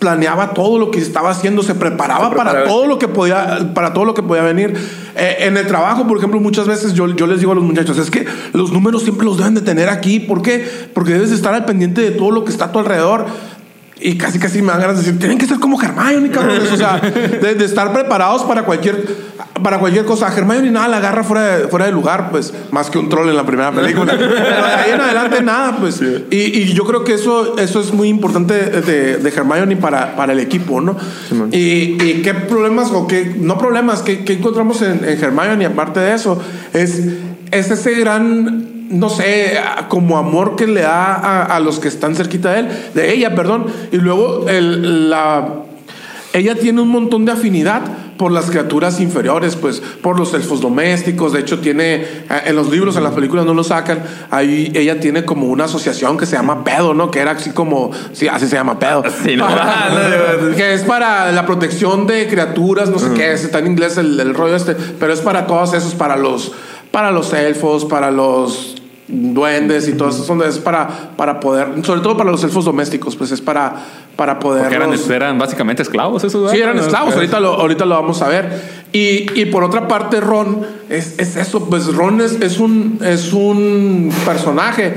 planeaba 0.00 0.54
todo 0.54 0.78
lo 0.78 0.90
que 0.90 0.98
estaba 0.98 1.30
haciendo, 1.30 1.62
se 1.62 1.74
preparaba, 1.76 2.24
Se 2.24 2.30
preparaba. 2.30 2.58
para 2.58 2.68
todo 2.68 2.86
lo 2.86 2.98
que 2.98 3.06
podía, 3.06 3.72
para 3.74 3.92
todo 3.92 4.06
lo 4.06 4.14
que 4.14 4.22
podía 4.22 4.42
venir. 4.42 4.74
Eh, 5.14 5.36
en 5.40 5.56
el 5.58 5.66
trabajo, 5.66 6.06
por 6.08 6.16
ejemplo, 6.18 6.40
muchas 6.40 6.66
veces 6.66 6.94
yo, 6.94 7.06
yo 7.14 7.26
les 7.26 7.38
digo 7.40 7.52
a 7.52 7.54
los 7.54 7.62
muchachos, 7.62 7.98
es 7.98 8.10
que 8.10 8.26
los 8.54 8.72
números 8.72 9.02
siempre 9.02 9.26
los 9.26 9.36
deben 9.36 9.54
de 9.54 9.60
tener 9.60 9.90
aquí. 9.90 10.18
¿Por 10.18 10.40
qué? 10.42 10.66
Porque 10.94 11.12
debes 11.12 11.28
de 11.30 11.36
estar 11.36 11.52
al 11.54 11.66
pendiente 11.66 12.00
de 12.00 12.10
todo 12.12 12.30
lo 12.30 12.44
que 12.44 12.50
está 12.50 12.64
a 12.66 12.72
tu 12.72 12.78
alrededor. 12.78 13.26
Y 14.02 14.16
casi, 14.16 14.38
casi 14.38 14.62
me 14.62 14.68
dan 14.68 14.80
ganas 14.80 14.96
de 14.96 15.02
decir, 15.02 15.18
tienen 15.18 15.36
que 15.36 15.46
ser 15.46 15.58
como 15.58 15.80
Hermione, 15.80 16.30
cabrones. 16.30 16.72
O 16.72 16.76
sea, 16.76 16.98
de, 16.98 17.54
de 17.54 17.64
estar 17.64 17.92
preparados 17.92 18.44
para 18.44 18.62
cualquier, 18.62 19.04
para 19.62 19.78
cualquier 19.78 20.06
cosa. 20.06 20.28
A 20.28 20.34
Hermione 20.34 20.70
nada 20.70 20.88
la 20.88 20.96
agarra 20.96 21.22
fuera 21.22 21.58
de, 21.58 21.68
fuera 21.68 21.86
de 21.86 21.92
lugar, 21.92 22.30
pues, 22.30 22.52
más 22.70 22.88
que 22.88 22.98
un 22.98 23.08
troll 23.10 23.28
en 23.28 23.36
la 23.36 23.44
primera 23.44 23.70
película. 23.72 24.14
Pero 24.18 24.30
de 24.30 24.72
ahí 24.72 24.92
en 24.92 25.00
adelante 25.00 25.42
nada, 25.42 25.76
pues. 25.78 26.00
Y, 26.30 26.36
y 26.36 26.72
yo 26.72 26.84
creo 26.84 27.04
que 27.04 27.14
eso, 27.14 27.58
eso 27.58 27.80
es 27.80 27.92
muy 27.92 28.08
importante 28.08 28.54
de, 28.54 29.18
de 29.18 29.28
Hermione 29.28 29.76
para, 29.76 30.16
para 30.16 30.32
el 30.32 30.40
equipo, 30.40 30.80
¿no? 30.80 30.96
y, 31.52 32.02
y 32.02 32.22
qué 32.22 32.32
problemas, 32.34 32.90
o 32.92 33.06
qué, 33.06 33.34
no 33.38 33.58
problemas, 33.58 34.00
qué, 34.00 34.24
qué 34.24 34.34
encontramos 34.34 34.80
en, 34.82 35.04
en 35.04 35.22
Hermione, 35.22 35.66
aparte 35.66 36.00
de 36.00 36.14
eso, 36.14 36.40
es, 36.72 37.02
es 37.50 37.70
ese 37.70 37.94
gran 37.94 38.69
no 38.90 39.08
sé, 39.08 39.58
como 39.88 40.18
amor 40.18 40.56
que 40.56 40.66
le 40.66 40.82
da 40.82 41.14
a, 41.14 41.44
a 41.44 41.60
los 41.60 41.78
que 41.78 41.88
están 41.88 42.14
cerquita 42.14 42.52
de 42.52 42.60
él, 42.60 42.68
de 42.94 43.14
ella, 43.14 43.34
perdón. 43.34 43.66
Y 43.92 43.96
luego 43.96 44.48
el, 44.48 45.08
la, 45.08 45.62
ella 46.32 46.56
tiene 46.56 46.80
un 46.80 46.88
montón 46.88 47.24
de 47.24 47.32
afinidad 47.32 47.82
por 48.16 48.32
las 48.32 48.50
criaturas 48.50 49.00
inferiores, 49.00 49.56
pues 49.56 49.80
por 49.80 50.18
los 50.18 50.34
elfos 50.34 50.60
domésticos. 50.60 51.32
De 51.32 51.40
hecho, 51.40 51.60
tiene 51.60 51.94
eh, 51.94 52.26
en 52.46 52.56
los 52.56 52.68
libros, 52.68 52.96
en 52.96 53.04
las 53.04 53.14
películas 53.14 53.46
no 53.46 53.54
lo 53.54 53.64
sacan. 53.64 54.02
Ahí 54.30 54.72
ella 54.74 55.00
tiene 55.00 55.24
como 55.24 55.46
una 55.46 55.64
asociación 55.64 56.18
que 56.18 56.26
se 56.26 56.36
llama 56.36 56.62
Pedo, 56.62 56.92
¿no? 56.92 57.10
Que 57.10 57.20
era 57.20 57.30
así 57.30 57.50
como, 57.50 57.92
sí, 58.12 58.28
así 58.28 58.46
se 58.46 58.56
llama 58.56 58.78
Pedo. 58.78 59.04
Sí, 59.24 59.36
no. 59.36 59.46
que 60.56 60.74
es 60.74 60.82
para 60.82 61.32
la 61.32 61.46
protección 61.46 62.06
de 62.06 62.28
criaturas, 62.28 62.90
no 62.90 62.98
sé 62.98 63.14
qué 63.14 63.32
es, 63.32 63.44
está 63.44 63.60
en 63.60 63.68
inglés 63.68 63.96
el, 63.96 64.18
el 64.18 64.34
rollo 64.34 64.56
este, 64.56 64.74
pero 64.74 65.12
es 65.12 65.20
para 65.20 65.46
todos 65.46 65.74
esos, 65.74 65.94
para 65.94 66.16
los, 66.16 66.52
para 66.90 67.12
los 67.12 67.32
elfos, 67.32 67.84
para 67.84 68.10
los 68.10 68.79
duendes 69.10 69.88
y 69.88 69.92
todo 69.92 70.08
eso, 70.10 70.24
son- 70.24 70.42
es 70.42 70.58
para, 70.58 71.12
para 71.16 71.40
poder, 71.40 71.68
sobre 71.84 72.00
todo 72.00 72.16
para 72.16 72.30
los 72.30 72.42
elfos 72.44 72.64
domésticos, 72.64 73.16
pues 73.16 73.30
es 73.32 73.40
para, 73.40 73.74
para 74.16 74.38
poder. 74.38 74.62
Porque 74.62 74.76
eran, 74.76 74.92
eran 75.10 75.38
básicamente 75.38 75.82
esclavos 75.82 76.24
esos. 76.24 76.50
Sí, 76.50 76.58
eran 76.58 76.78
esclavos, 76.78 77.14
ahorita 77.14 77.40
lo, 77.40 77.54
ahorita 77.54 77.84
lo 77.84 77.94
vamos 77.96 78.22
a 78.22 78.28
ver. 78.28 78.80
Y, 78.92 79.40
y 79.40 79.46
por 79.46 79.62
otra 79.64 79.86
parte, 79.88 80.20
Ron 80.20 80.66
es, 80.88 81.14
es 81.18 81.36
eso, 81.36 81.66
pues 81.68 81.86
Ron 81.94 82.20
es, 82.20 82.32
es, 82.40 82.58
un, 82.58 82.98
es 83.04 83.32
un 83.32 84.12
personaje 84.24 84.94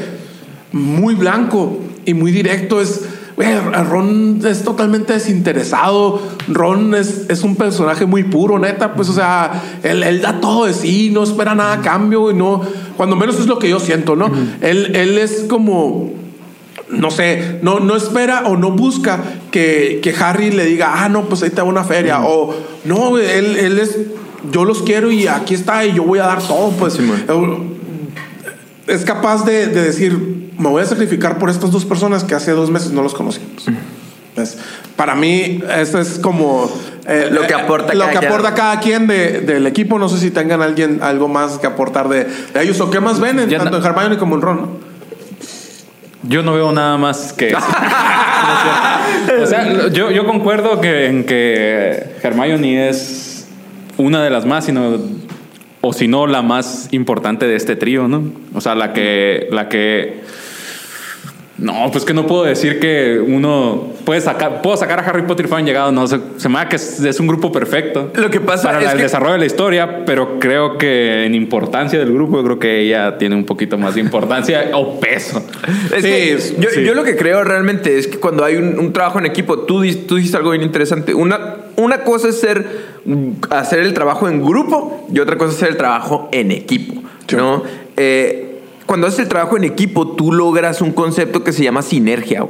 muy 0.71 1.15
blanco 1.15 1.79
y 2.05 2.13
muy 2.13 2.31
directo. 2.31 2.81
Es, 2.81 3.01
Ron 3.37 4.41
es 4.45 4.63
totalmente 4.63 5.13
desinteresado. 5.13 6.21
Ron 6.47 6.93
es, 6.93 7.25
es 7.29 7.43
un 7.43 7.55
personaje 7.55 8.05
muy 8.05 8.23
puro, 8.23 8.59
neta. 8.59 8.93
Pues, 8.93 9.09
o 9.09 9.13
sea, 9.13 9.79
él, 9.83 10.03
él 10.03 10.21
da 10.21 10.39
todo 10.39 10.65
de 10.65 10.73
sí, 10.73 11.09
no 11.11 11.23
espera 11.23 11.55
nada 11.55 11.73
a 11.73 11.81
cambio 11.81 12.31
y 12.31 12.33
no, 12.33 12.61
cuando 12.97 13.15
menos 13.15 13.39
es 13.39 13.47
lo 13.47 13.59
que 13.59 13.69
yo 13.69 13.79
siento, 13.79 14.15
¿no? 14.15 14.31
él, 14.61 14.95
él 14.95 15.17
es 15.17 15.45
como 15.49 16.11
no 16.89 17.11
sé, 17.11 17.59
no, 17.61 17.79
no 17.79 17.95
espera 17.95 18.43
o 18.45 18.55
no 18.55 18.71
busca 18.71 19.19
que, 19.51 19.99
que 20.01 20.13
Harry 20.15 20.51
le 20.51 20.65
diga, 20.65 21.03
ah, 21.03 21.09
no, 21.09 21.23
pues 21.23 21.41
ahí 21.43 21.49
te 21.49 21.61
va 21.61 21.63
una 21.63 21.83
feria. 21.83 22.21
O 22.21 22.53
no, 22.85 23.17
él, 23.17 23.57
él 23.57 23.79
es, 23.79 23.97
yo 24.51 24.65
los 24.65 24.83
quiero 24.83 25.11
y 25.11 25.27
aquí 25.27 25.55
está 25.55 25.85
y 25.85 25.93
yo 25.93 26.03
voy 26.03 26.19
a 26.19 26.23
dar 26.23 26.41
todo. 26.41 26.71
Pues 26.71 26.99
Eh, 26.99 27.57
es 28.87 29.05
capaz 29.05 29.45
de, 29.45 29.67
de 29.67 29.81
decir, 29.81 30.42
me 30.57 30.69
voy 30.69 30.81
a 30.81 30.85
sacrificar 30.85 31.37
por 31.39 31.49
estas 31.49 31.71
dos 31.71 31.85
personas 31.85 32.23
que 32.23 32.35
hace 32.35 32.51
dos 32.51 32.69
meses 32.69 32.91
no 32.91 33.01
los 33.01 33.13
conocíamos. 33.13 33.65
Pues, 34.35 34.57
para 34.95 35.13
mí, 35.15 35.61
eso 35.77 35.99
es 35.99 36.17
como 36.19 36.71
eh, 37.07 37.29
Lo 37.31 37.41
que 37.41 37.53
eh, 37.53 37.55
aporta 37.55 37.93
lo 37.93 37.99
cada 38.01 38.11
que 38.11 38.17
quien. 38.19 38.31
aporta 38.31 38.53
cada 38.55 38.79
quien 38.79 39.05
de- 39.07 39.41
del 39.41 39.67
equipo. 39.67 39.99
No 39.99 40.09
sé 40.09 40.17
si 40.19 40.31
tengan 40.31 40.61
alguien 40.61 40.99
algo 41.03 41.27
más 41.27 41.59
que 41.59 41.67
aportar 41.67 42.09
de, 42.09 42.23
de 42.25 42.63
ellos 42.63 42.79
o 42.81 42.89
qué 42.89 42.99
más 42.99 43.19
ven 43.19 43.37
en, 43.39 43.49
tanto 43.49 43.69
na- 43.71 43.77
en 43.77 43.83
Hermione 43.85 44.17
como 44.17 44.35
en 44.35 44.41
Ron. 44.41 44.57
¿no? 44.61 44.69
Yo 46.23 46.41
no 46.41 46.53
veo 46.53 46.71
nada 46.71 46.97
más 46.97 47.33
que 47.33 47.49
eso. 47.49 47.57
o 49.43 49.45
sea, 49.45 49.89
yo, 49.89 50.09
yo 50.11 50.25
concuerdo 50.25 50.79
que, 50.81 51.07
en 51.07 51.25
que 51.25 52.03
Hermione 52.23 52.89
es 52.89 53.45
una 53.97 54.23
de 54.23 54.29
las 54.29 54.45
más, 54.45 54.65
sino, 54.65 54.97
o 55.81 55.93
si 55.93 56.07
no, 56.07 56.25
la 56.27 56.41
más 56.41 56.87
importante 56.91 57.45
de 57.45 57.55
este 57.55 57.75
trío, 57.75 58.07
¿no? 58.07 58.23
O 58.53 58.61
sea, 58.61 58.73
la 58.75 58.93
que, 58.93 59.47
la 59.51 59.67
que. 59.69 60.23
No, 61.55 61.89
pues 61.91 62.03
que 62.03 62.15
no 62.15 62.25
puedo 62.25 62.43
decir 62.45 62.79
que 62.79 63.19
uno 63.23 63.89
puede 64.05 64.21
sacar, 64.21 64.63
puedo 64.63 64.75
sacar 64.75 64.99
a 64.99 65.03
Harry 65.03 65.21
Potter 65.21 65.45
y 65.45 65.49
fueron 65.49 65.67
llegado, 65.67 65.91
no, 65.91 66.07
se, 66.07 66.19
se 66.37 66.49
me 66.49 66.55
da 66.55 66.67
que 66.67 66.77
es, 66.77 66.99
es 66.99 67.19
un 67.19 67.27
grupo 67.27 67.51
perfecto. 67.51 68.11
Lo 68.15 68.31
que 68.31 68.41
pasa 68.41 68.69
para 68.69 68.81
es 68.81 68.89
el 68.91 68.97
que- 68.97 69.03
desarrollo 69.03 69.33
de 69.33 69.39
la 69.39 69.45
historia, 69.45 70.03
pero 70.03 70.39
creo 70.39 70.79
que 70.79 71.25
en 71.25 71.35
importancia 71.35 71.99
del 71.99 72.11
grupo, 72.11 72.37
yo 72.37 72.43
creo 72.43 72.59
que 72.59 72.79
ella 72.81 73.19
tiene 73.19 73.35
un 73.35 73.45
poquito 73.45 73.77
más 73.77 73.93
de 73.93 74.01
importancia 74.01 74.71
o 74.73 74.99
peso. 74.99 75.45
Es 75.95 76.01
Sí, 76.03 76.09
que 76.09 76.33
es- 76.33 76.59
yo, 76.59 76.69
sí. 76.71 76.83
yo 76.83 76.95
lo 76.95 77.03
que 77.03 77.15
creo 77.15 77.43
realmente 77.43 77.99
es 77.99 78.07
que 78.07 78.17
cuando 78.19 78.43
hay 78.43 78.55
un, 78.55 78.79
un 78.79 78.91
trabajo 78.91 79.19
en 79.19 79.27
equipo, 79.27 79.59
tú, 79.59 79.85
tú 80.07 80.15
dijiste 80.15 80.35
algo 80.37 80.49
bien 80.49 80.63
interesante. 80.63 81.13
Una, 81.13 81.57
una 81.75 81.99
cosa 82.03 82.29
es 82.29 82.39
ser, 82.39 82.65
hacer 83.51 83.79
el 83.79 83.93
trabajo 83.93 84.27
en 84.27 84.43
grupo 84.43 85.07
y 85.13 85.19
otra 85.19 85.37
cosa 85.37 85.51
es 85.51 85.57
hacer 85.57 85.69
el 85.69 85.77
trabajo 85.77 86.29
en 86.31 86.49
equipo. 86.51 87.03
¿no? 87.37 87.63
Eh, 87.95 88.52
cuando 88.85 89.07
haces 89.07 89.19
el 89.19 89.27
trabajo 89.27 89.57
en 89.57 89.63
equipo, 89.63 90.15
tú 90.15 90.31
logras 90.31 90.81
un 90.81 90.91
concepto 90.91 91.43
que 91.43 91.53
se 91.53 91.63
llama 91.63 91.81
sinergia. 91.81 92.45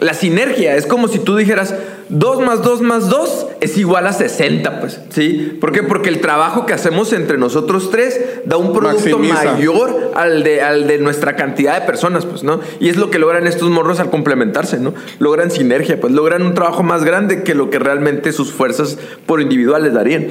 La 0.00 0.14
sinergia 0.14 0.76
es 0.76 0.86
como 0.86 1.08
si 1.08 1.18
tú 1.18 1.36
dijeras 1.36 1.74
2 2.08 2.40
más 2.40 2.62
2 2.62 2.82
más 2.82 3.08
2 3.08 3.46
es 3.60 3.76
igual 3.76 4.06
a 4.06 4.12
60, 4.12 4.80
pues, 4.80 5.00
¿sí? 5.10 5.56
¿Por 5.60 5.72
qué? 5.72 5.82
Porque 5.82 6.08
el 6.08 6.20
trabajo 6.20 6.66
que 6.66 6.72
hacemos 6.72 7.12
entre 7.12 7.36
nosotros 7.36 7.90
tres 7.90 8.20
da 8.44 8.56
un 8.56 8.72
producto 8.72 9.18
Maximiza. 9.18 9.52
mayor 9.54 10.12
al 10.14 10.44
de, 10.44 10.62
al 10.62 10.86
de 10.86 10.98
nuestra 10.98 11.34
cantidad 11.34 11.80
de 11.80 11.86
personas, 11.86 12.26
pues, 12.26 12.44
¿no? 12.44 12.60
Y 12.80 12.88
es 12.88 12.96
lo 12.96 13.10
que 13.10 13.18
logran 13.18 13.46
estos 13.46 13.68
morros 13.70 13.98
al 13.98 14.10
complementarse, 14.10 14.78
¿no? 14.78 14.94
Logran 15.18 15.50
sinergia, 15.50 16.00
pues, 16.00 16.12
logran 16.12 16.42
un 16.42 16.54
trabajo 16.54 16.82
más 16.82 17.04
grande 17.04 17.42
que 17.42 17.54
lo 17.54 17.70
que 17.70 17.78
realmente 17.78 18.32
sus 18.32 18.52
fuerzas 18.52 18.98
por 19.26 19.40
individual 19.40 19.82
les 19.82 19.94
darían. 19.94 20.28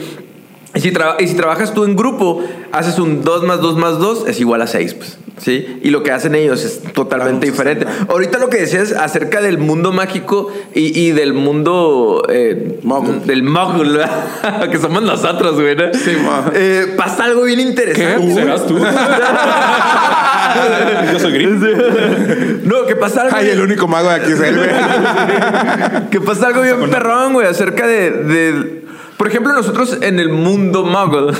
Y 0.77 0.81
si, 0.81 0.93
y 1.19 1.27
si 1.27 1.33
trabajas 1.35 1.73
tú 1.73 1.85
en 1.85 1.95
grupo, 1.95 2.43
haces 2.71 2.99
un 2.99 3.23
2 3.23 3.43
más 3.43 3.61
2 3.61 3.77
más 3.77 3.97
2 3.97 4.25
es 4.27 4.39
igual 4.39 4.61
a 4.61 4.67
6, 4.67 4.93
pues. 4.93 5.17
¿Sí? 5.39 5.79
Y 5.83 5.91
lo 5.91 6.01
que 6.01 6.11
hacen 6.11 6.33
ellos 6.33 6.63
es 6.63 6.81
totalmente 6.93 7.45
diferente. 7.45 7.85
Ahorita 8.09 8.39
lo 8.39 8.49
que 8.49 8.57
decías 8.57 8.91
acerca 8.91 9.39
del 9.39 9.59
mundo 9.59 9.91
mágico 9.91 10.51
y, 10.73 10.99
y 10.99 11.11
del 11.11 11.33
mundo 11.33 12.23
eh, 12.29 12.79
Muggle. 12.81 13.19
del 13.25 13.43
¿verdad? 13.43 14.69
que 14.71 14.79
somos 14.79 15.03
nosotros, 15.03 15.59
güey. 15.59 15.75
¿no? 15.75 15.93
Sí. 15.93 16.17
Eh, 16.53 16.93
pasa 16.97 17.25
algo 17.25 17.43
bien 17.43 17.59
interesante. 17.59 18.33
¿Serás 18.33 18.65
tú? 18.65 18.79
Yo 21.13 21.19
soy 21.19 21.31
gris. 21.33 21.49
No, 22.63 22.85
que 22.85 22.95
pasa 22.95 23.21
algo. 23.23 23.35
Ay, 23.35 23.49
el 23.49 23.61
único 23.61 23.87
mago 23.87 24.09
de 24.09 24.15
aquí 24.15 24.31
es 24.31 24.39
él, 24.39 24.57
güey. 24.57 24.69
que 26.09 26.21
pasa 26.21 26.47
algo 26.47 26.61
bien 26.61 26.89
perrón, 26.89 27.33
güey, 27.33 27.47
acerca 27.47 27.85
de, 27.85 28.11
de- 28.11 28.86
Por 29.17 29.27
ejemplo, 29.27 29.51
nosotros 29.53 29.97
en 30.01 30.19
el 30.19 30.29
mundo 30.29 30.85
muggle 30.85 31.33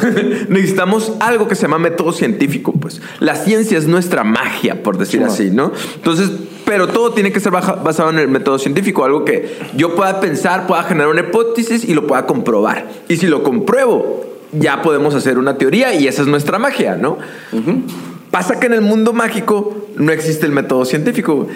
necesitamos 0.49 1.13
algo 1.19 1.47
que 1.47 1.55
se 1.55 1.63
llama 1.63 1.77
método 1.77 2.11
científico, 2.11 2.73
pues. 2.73 3.01
La 3.19 3.35
ciencia 3.35 3.77
es 3.77 3.87
nuestra 3.87 4.23
magia, 4.23 4.81
por 4.81 4.97
decir 4.97 5.19
Sí, 5.19 5.25
así, 5.25 5.49
¿no? 5.51 5.71
Entonces, 5.95 6.31
pero 6.65 6.87
todo 6.87 7.13
tiene 7.13 7.31
que 7.31 7.39
ser 7.39 7.51
basado 7.51 8.09
en 8.09 8.19
el 8.19 8.27
método 8.27 8.57
científico, 8.57 9.05
algo 9.05 9.23
que 9.23 9.57
yo 9.75 9.95
pueda 9.95 10.19
pensar, 10.19 10.65
pueda 10.67 10.83
generar 10.83 11.09
una 11.09 11.21
hipótesis 11.21 11.85
y 11.85 11.93
lo 11.93 12.07
pueda 12.07 12.25
comprobar. 12.25 12.87
Y 13.07 13.17
si 13.17 13.27
lo 13.27 13.43
compruebo, 13.43 14.25
ya 14.51 14.81
podemos 14.81 15.13
hacer 15.13 15.37
una 15.37 15.57
teoría 15.57 15.93
y 15.93 16.07
esa 16.07 16.23
es 16.23 16.27
nuestra 16.27 16.59
magia, 16.59 16.95
¿no? 16.95 17.17
Pasa 18.31 18.59
que 18.59 18.65
en 18.67 18.73
el 18.73 18.81
mundo 18.81 19.13
mágico 19.13 19.87
no 19.95 20.11
existe 20.11 20.45
el 20.45 20.51
método 20.51 20.83
científico. 20.83 21.47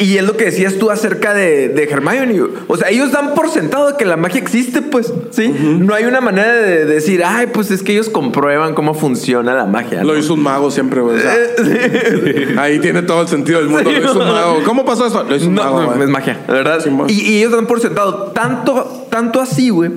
Y 0.00 0.16
es 0.16 0.24
lo 0.24 0.34
que 0.34 0.46
decías 0.46 0.76
tú 0.78 0.90
acerca 0.90 1.34
de, 1.34 1.68
de 1.68 1.82
Hermione. 1.84 2.40
O 2.68 2.76
sea, 2.78 2.88
ellos 2.88 3.12
dan 3.12 3.34
por 3.34 3.50
sentado 3.50 3.98
que 3.98 4.06
la 4.06 4.16
magia 4.16 4.40
existe, 4.40 4.80
pues, 4.80 5.12
¿sí? 5.30 5.48
No 5.48 5.94
hay 5.94 6.04
una 6.06 6.22
manera 6.22 6.54
de 6.54 6.86
decir, 6.86 7.22
ay, 7.22 7.48
pues 7.52 7.70
es 7.70 7.82
que 7.82 7.92
ellos 7.92 8.08
comprueban 8.08 8.72
cómo 8.72 8.94
funciona 8.94 9.52
la 9.54 9.66
magia. 9.66 10.02
Lo 10.02 10.16
hizo 10.16 10.32
un 10.32 10.42
mago 10.42 10.70
siempre, 10.70 11.02
güey. 11.02 11.18
o 11.18 11.20
sea, 11.20 11.34
ahí 12.62 12.78
tiene 12.78 13.02
todo 13.02 13.20
el 13.20 13.28
sentido 13.28 13.58
del 13.58 13.68
mundo. 13.68 13.90
Sí, 13.90 13.96
Lo 14.00 14.10
hizo 14.10 14.18
un 14.20 14.26
mago. 14.26 14.62
¿Cómo 14.64 14.86
pasó 14.86 15.06
eso? 15.06 15.22
Lo 15.22 15.36
hizo 15.36 15.48
un 15.48 15.56
No, 15.56 15.64
mago, 15.64 15.94
no, 15.94 16.02
es 16.02 16.08
magia, 16.08 16.40
la 16.48 16.54
verdad. 16.54 16.80
Sí, 16.82 16.90
y, 17.08 17.32
y 17.32 17.38
ellos 17.38 17.52
dan 17.52 17.66
por 17.66 17.78
sentado 17.80 18.32
tanto, 18.32 19.06
tanto 19.10 19.38
así, 19.38 19.68
güey, 19.68 19.90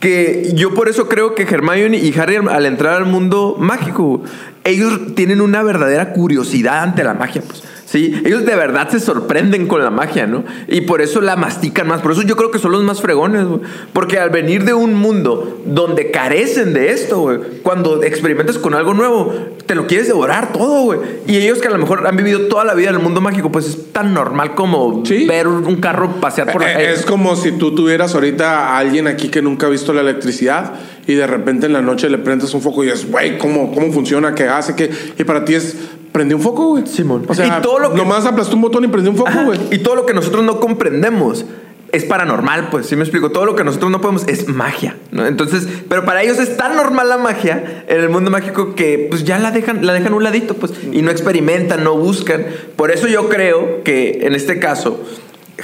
que 0.00 0.52
yo 0.54 0.72
por 0.72 0.88
eso 0.88 1.08
creo 1.08 1.34
que 1.34 1.42
Hermione 1.42 1.98
y 1.98 2.18
Harry 2.18 2.36
al 2.36 2.64
entrar 2.64 2.94
al 2.94 3.04
mundo 3.04 3.56
mágico, 3.58 4.22
ellos 4.64 5.14
tienen 5.14 5.42
una 5.42 5.62
verdadera 5.62 6.14
curiosidad 6.14 6.82
ante 6.82 7.04
la 7.04 7.12
magia, 7.12 7.42
pues. 7.46 7.62
Sí, 7.86 8.20
ellos 8.24 8.44
de 8.44 8.56
verdad 8.56 8.88
se 8.88 8.98
sorprenden 8.98 9.68
con 9.68 9.80
la 9.80 9.90
magia, 9.90 10.26
¿no? 10.26 10.42
Y 10.66 10.80
por 10.82 11.00
eso 11.02 11.20
la 11.20 11.36
mastican 11.36 11.86
más. 11.86 12.00
Por 12.02 12.10
eso 12.12 12.22
yo 12.22 12.34
creo 12.36 12.50
que 12.50 12.58
son 12.58 12.72
los 12.72 12.82
más 12.82 13.00
fregones, 13.00 13.44
güey. 13.46 13.60
Porque 13.92 14.18
al 14.18 14.30
venir 14.30 14.64
de 14.64 14.74
un 14.74 14.92
mundo 14.94 15.60
donde 15.64 16.10
carecen 16.10 16.72
de 16.74 16.90
esto, 16.90 17.20
güey, 17.20 17.38
cuando 17.62 18.02
experimentas 18.02 18.58
con 18.58 18.74
algo 18.74 18.92
nuevo, 18.92 19.32
te 19.66 19.76
lo 19.76 19.86
quieres 19.86 20.08
devorar 20.08 20.52
todo, 20.52 20.82
güey. 20.82 20.98
Y 21.28 21.36
ellos 21.36 21.58
que 21.60 21.68
a 21.68 21.70
lo 21.70 21.78
mejor 21.78 22.04
han 22.08 22.16
vivido 22.16 22.40
toda 22.48 22.64
la 22.64 22.74
vida 22.74 22.88
en 22.88 22.96
el 22.96 23.02
mundo 23.02 23.20
mágico, 23.20 23.52
pues 23.52 23.66
es 23.68 23.92
tan 23.92 24.12
normal 24.12 24.56
como 24.56 25.04
Sí. 25.06 25.24
ver 25.26 25.46
un 25.46 25.76
carro 25.76 26.20
pasear 26.20 26.50
por 26.50 26.62
la 26.62 26.70
Eh, 26.72 26.74
calle. 26.74 26.92
Es 26.92 27.06
como 27.06 27.36
si 27.36 27.52
tú 27.52 27.72
tuvieras 27.76 28.14
ahorita 28.16 28.70
a 28.74 28.78
alguien 28.78 29.06
aquí 29.06 29.28
que 29.28 29.42
nunca 29.42 29.68
ha 29.68 29.70
visto 29.70 29.92
la 29.92 30.00
electricidad 30.00 30.72
y 31.06 31.14
de 31.14 31.26
repente 31.26 31.66
en 31.66 31.72
la 31.72 31.82
noche 31.82 32.08
le 32.10 32.18
prendes 32.18 32.52
un 32.54 32.60
foco 32.62 32.84
y 32.84 32.88
es, 32.90 33.10
güey, 33.10 33.38
¿cómo, 33.38 33.72
¿cómo 33.74 33.92
funciona? 33.92 34.34
¿Qué 34.34 34.44
hace? 34.44 34.74
¿Qué? 34.74 34.90
Y 35.18 35.24
para 35.24 35.44
ti 35.44 35.54
es, 35.54 35.76
prende 36.12 36.34
un 36.34 36.40
foco, 36.40 36.68
güey. 36.68 36.86
Simón. 36.86 37.24
O 37.28 37.34
sea, 37.34 37.58
Y 37.58 37.62
todo 37.62 37.78
lo 37.78 37.90
que- 37.92 37.96
nomás 37.98 38.26
aplastó 38.26 38.56
un 38.56 38.62
botón 38.62 38.84
y 38.84 38.88
prendió 38.88 39.10
un 39.12 39.16
foco, 39.18 39.30
güey. 39.44 39.58
Y 39.70 39.78
todo 39.78 39.94
lo 39.94 40.06
que 40.06 40.14
nosotros 40.14 40.44
no 40.44 40.58
comprendemos 40.60 41.44
es 41.92 42.04
paranormal, 42.04 42.68
pues, 42.68 42.86
¿sí 42.86 42.96
me 42.96 43.02
explico? 43.04 43.30
Todo 43.30 43.46
lo 43.46 43.54
que 43.54 43.62
nosotros 43.62 43.90
no 43.92 44.00
podemos 44.00 44.26
es 44.26 44.48
magia, 44.48 44.96
¿no? 45.12 45.24
Entonces, 45.24 45.66
pero 45.88 46.04
para 46.04 46.22
ellos 46.22 46.38
es 46.38 46.56
tan 46.56 46.74
normal 46.76 47.08
la 47.08 47.16
magia 47.16 47.84
en 47.88 48.00
el 48.00 48.08
mundo 48.08 48.30
mágico 48.30 48.74
que 48.74 49.06
pues 49.08 49.24
ya 49.24 49.38
la 49.38 49.52
dejan, 49.52 49.86
la 49.86 49.92
dejan 49.92 50.12
a 50.12 50.16
un 50.16 50.24
ladito, 50.24 50.54
pues, 50.54 50.72
y 50.92 51.00
no 51.02 51.10
experimentan, 51.12 51.84
no 51.84 51.96
buscan. 51.96 52.44
Por 52.74 52.90
eso 52.90 53.06
yo 53.06 53.28
creo 53.28 53.84
que 53.84 54.26
en 54.26 54.34
este 54.34 54.58
caso 54.58 55.00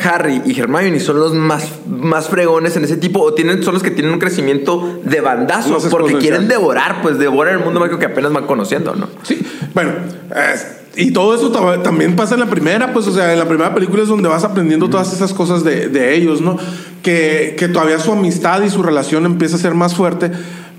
Harry 0.02 0.40
y 0.46 0.58
Hermione 0.58 0.98
son 1.00 1.18
los 1.20 1.34
más, 1.34 1.68
más 1.86 2.28
fregones 2.28 2.76
en 2.76 2.84
ese 2.84 2.96
tipo, 2.96 3.20
o 3.20 3.34
tienen, 3.34 3.62
son 3.62 3.74
los 3.74 3.82
que 3.82 3.90
tienen 3.90 4.12
un 4.12 4.18
crecimiento 4.18 5.00
de 5.04 5.20
bandazo, 5.20 5.78
porque 5.90 6.14
quieren 6.18 6.48
devorar, 6.48 7.02
pues 7.02 7.18
devoran 7.18 7.58
el 7.58 7.64
mundo 7.64 7.78
mágico 7.80 7.98
que 7.98 8.06
apenas 8.06 8.32
van 8.32 8.46
conociendo, 8.46 8.94
¿no? 8.94 9.08
Sí, 9.22 9.42
bueno, 9.74 9.92
y 10.96 11.10
todo 11.12 11.34
eso 11.34 11.52
tam- 11.52 11.82
también 11.82 12.16
pasa 12.16 12.34
en 12.34 12.40
la 12.40 12.46
primera, 12.46 12.92
pues, 12.92 13.06
o 13.06 13.12
sea, 13.12 13.32
en 13.32 13.38
la 13.38 13.46
primera 13.48 13.74
película 13.74 14.02
es 14.02 14.08
donde 14.08 14.28
vas 14.28 14.44
aprendiendo 14.44 14.88
todas 14.88 15.12
esas 15.12 15.32
cosas 15.34 15.64
de, 15.64 15.88
de 15.88 16.14
ellos, 16.14 16.40
¿no? 16.40 16.56
Que, 17.02 17.56
que 17.58 17.68
todavía 17.68 17.98
su 17.98 18.12
amistad 18.12 18.62
y 18.62 18.70
su 18.70 18.82
relación 18.82 19.26
empieza 19.26 19.56
a 19.56 19.58
ser 19.58 19.74
más 19.74 19.94
fuerte 19.94 20.30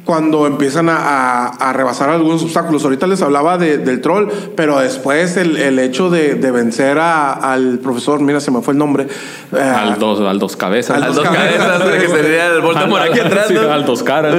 cuando 0.05 0.47
empiezan 0.47 0.89
a, 0.89 0.97
a- 0.97 1.47
a 1.69 1.73
rebasar 1.73 2.09
algunos 2.09 2.43
obstáculos. 2.43 2.83
Ahorita 2.83 3.07
les 3.07 3.21
hablaba 3.21 3.57
de- 3.57 3.77
del 3.77 4.01
troll, 4.01 4.27
pero 4.55 4.79
después 4.79 5.37
el, 5.37 5.55
el 5.55 5.79
hecho 5.79 6.09
de, 6.09 6.35
de 6.35 6.51
vencer 6.51 6.97
a- 6.99 7.31
al 7.31 7.79
profesor, 7.79 8.19
mira, 8.19 8.39
se 8.41 8.51
me 8.51 8.61
fue 8.61 8.73
el 8.73 8.77
nombre. 8.79 9.07
eh, 9.55 9.59
Al 9.61 9.97
dos, 9.99 10.19
al 10.19 10.39
dos 10.39 10.57
cabezas. 10.57 10.97
Al 10.97 11.05
dos 11.07 11.15
dos 11.17 11.25
cabezas, 11.25 11.79
cabezas, 11.79 12.01
que 12.01 12.07
sería 12.09 12.47
el 12.47 12.61
Voldemort 12.61 13.01
Al- 13.03 13.11
aquí 13.11 13.19
atrás, 13.21 13.45
sí, 13.47 13.53
¿no? 13.53 13.71
al 13.71 13.85
dos 13.85 14.03
caras. 14.03 14.35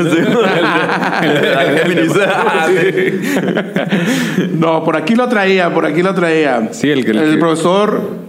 No, 4.53 4.85
por 4.85 4.97
aquí 4.97 5.15
lo 5.15 5.29
traía, 5.29 5.73
por 5.73 5.87
aquí 5.87 6.03
lo 6.03 6.15
traía. 6.15 6.69
Sí, 6.73 6.91
el 6.91 7.05
que- 7.05 7.13
el 7.13 7.19
el 7.19 7.33
que- 7.35 7.39
profesor. 7.39 8.25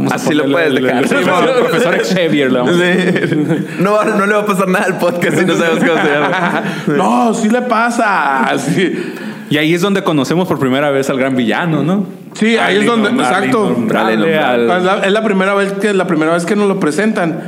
Vamos 0.00 0.12
a 0.12 0.16
Así 0.16 0.34
lo 0.34 0.50
puedes 0.50 0.68
el- 0.68 0.82
dejar. 0.82 1.04
el- 1.04 1.12
el- 1.12 1.18
el 1.48 1.54
profesor 1.66 1.98
Xavier. 2.04 2.52
le 2.52 2.58
vamos 2.58 2.74
a- 2.74 3.28
Sí. 3.28 3.66
No, 3.80 4.04
no 4.04 4.26
le 4.26 4.32
va 4.34 4.40
a 4.40 4.46
pasar 4.46 4.68
nada 4.68 4.84
al 4.86 4.98
podcast 4.98 5.38
si 5.38 5.44
no 5.44 5.56
sabemos 5.56 5.84
cómo 5.84 6.02
se 6.02 6.08
llama. 6.10 6.62
No, 6.88 7.34
sí 7.34 7.48
le 7.50 7.62
pasa. 7.62 8.46
Sí, 8.58 8.92
Y 9.50 9.56
ahí 9.58 9.74
es 9.74 9.80
donde 9.80 10.02
conocemos 10.04 10.46
por 10.46 10.58
primera 10.58 10.90
vez 10.90 11.10
al 11.10 11.18
gran 11.18 11.34
villano, 11.36 11.82
¿no? 11.82 12.06
Sí, 12.34 12.56
ahí 12.56 12.76
es 12.78 12.86
donde, 12.86 13.10
exacto. 13.10 13.68
Innombrable, 13.70 14.38
al- 14.38 14.70
Es 14.70 14.82
la, 14.84 14.98
es 15.04 15.12
la 15.12 15.24
primera 15.24 15.54
vez 15.54 15.72
que 15.72 15.92
la 15.92 16.06
primera 16.06 16.32
vez 16.32 16.44
que 16.46 16.54
nos 16.56 16.68
lo 16.68 16.78
presentan. 16.78 17.40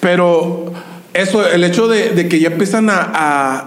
Pero 0.00 0.72
eso, 1.14 1.46
el 1.48 1.64
hecho 1.64 1.88
de, 1.88 2.10
de 2.10 2.28
que 2.28 2.38
ya 2.40 2.48
empiezan 2.48 2.90
a, 2.90 3.10
a- 3.14 3.64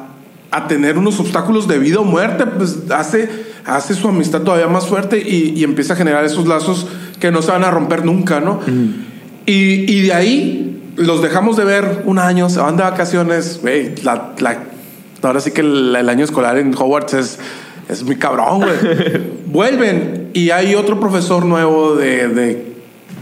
a 0.51 0.67
tener 0.67 0.97
unos 0.97 1.19
obstáculos 1.19 1.67
de 1.67 1.77
vida 1.79 1.99
o 1.99 2.03
muerte, 2.03 2.45
pues 2.45 2.89
hace, 2.91 3.29
hace 3.65 3.93
su 3.95 4.07
amistad 4.07 4.41
todavía 4.41 4.67
más 4.67 4.87
fuerte 4.87 5.17
y, 5.19 5.53
y 5.55 5.63
empieza 5.63 5.93
a 5.93 5.95
generar 5.95 6.23
esos 6.25 6.47
lazos 6.47 6.87
que 7.19 7.31
no 7.31 7.41
se 7.41 7.51
van 7.51 7.63
a 7.63 7.71
romper 7.71 8.05
nunca, 8.05 8.39
¿no? 8.39 8.59
Y, 9.45 9.91
y 9.91 10.01
de 10.03 10.13
ahí 10.13 10.81
los 10.95 11.21
dejamos 11.21 11.57
de 11.57 11.63
ver 11.65 12.03
un 12.05 12.19
año, 12.19 12.49
se 12.49 12.59
van 12.59 12.77
de 12.77 12.83
vacaciones, 12.83 13.59
güey, 13.61 13.95
la, 14.03 14.33
la- 14.39 14.63
ahora 15.21 15.39
sí 15.39 15.51
que 15.51 15.61
el, 15.61 15.95
el 15.95 16.07
año 16.09 16.23
escolar 16.23 16.57
en 16.57 16.73
Hogwarts 16.73 17.13
es, 17.13 17.39
es 17.89 18.03
muy 18.03 18.15
cabrón, 18.17 18.59
güey. 18.61 19.21
Vuelven 19.47 20.29
y 20.33 20.51
hay 20.51 20.75
otro 20.75 20.99
profesor 20.99 21.45
nuevo 21.45 21.95
de, 21.95 22.27
de, 22.29 22.73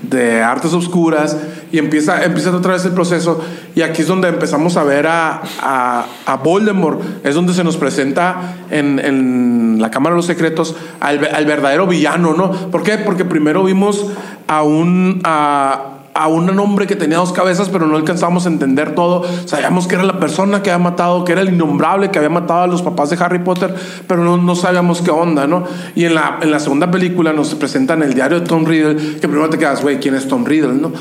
de 0.09 0.41
artes 0.41 0.73
oscuras 0.73 1.37
y 1.71 1.79
empieza, 1.79 2.23
empieza 2.23 2.55
otra 2.55 2.73
vez 2.73 2.85
el 2.85 2.93
proceso 2.93 3.41
y 3.75 3.81
aquí 3.81 4.01
es 4.01 4.07
donde 4.07 4.27
empezamos 4.27 4.77
a 4.77 4.83
ver 4.83 5.07
a, 5.07 5.41
a, 5.61 6.05
a 6.25 6.35
Voldemort, 6.37 7.01
es 7.23 7.35
donde 7.35 7.53
se 7.53 7.63
nos 7.63 7.77
presenta 7.77 8.55
en, 8.69 8.99
en 8.99 9.77
la 9.79 9.91
Cámara 9.91 10.13
de 10.13 10.17
los 10.17 10.25
Secretos 10.25 10.75
al, 10.99 11.27
al 11.33 11.45
verdadero 11.45 11.87
villano, 11.87 12.33
¿no? 12.33 12.51
¿Por 12.51 12.83
qué? 12.83 12.97
Porque 12.97 13.25
primero 13.25 13.63
vimos 13.63 14.05
a 14.47 14.63
un... 14.63 15.21
A, 15.23 15.93
a 16.19 16.27
un 16.29 16.49
hombre 16.59 16.87
que 16.87 16.95
tenía 16.95 17.17
dos 17.17 17.31
cabezas, 17.31 17.69
pero 17.69 17.85
no 17.85 17.95
alcanzamos 17.95 18.47
a 18.47 18.49
entender 18.49 18.95
todo. 18.95 19.23
Sabíamos 19.45 19.85
que 19.85 19.93
era 19.93 20.03
la 20.03 20.19
persona 20.19 20.63
que 20.63 20.71
había 20.71 20.83
matado, 20.83 21.23
que 21.23 21.33
era 21.33 21.41
el 21.41 21.49
innombrable 21.49 22.09
que 22.09 22.17
había 22.17 22.31
matado 22.31 22.61
a 22.61 22.65
los 22.65 22.81
papás 22.81 23.11
de 23.11 23.23
Harry 23.23 23.37
Potter, 23.37 23.75
pero 24.07 24.23
no, 24.23 24.35
no 24.35 24.55
sabíamos 24.55 25.03
qué 25.03 25.11
onda, 25.11 25.45
¿no? 25.45 25.65
Y 25.93 26.05
en 26.05 26.15
la, 26.15 26.39
en 26.41 26.49
la 26.49 26.59
segunda 26.59 26.89
película 26.89 27.33
nos 27.33 27.53
presentan 27.53 28.01
el 28.01 28.15
diario 28.15 28.39
de 28.39 28.47
Tom 28.47 28.65
Riddle, 28.65 28.95
que 29.19 29.27
primero 29.27 29.47
te 29.51 29.59
quedas, 29.59 29.83
güey, 29.83 29.99
¿quién 29.99 30.15
es 30.15 30.27
Tom 30.27 30.43
Riddle, 30.43 30.73
no? 30.73 30.91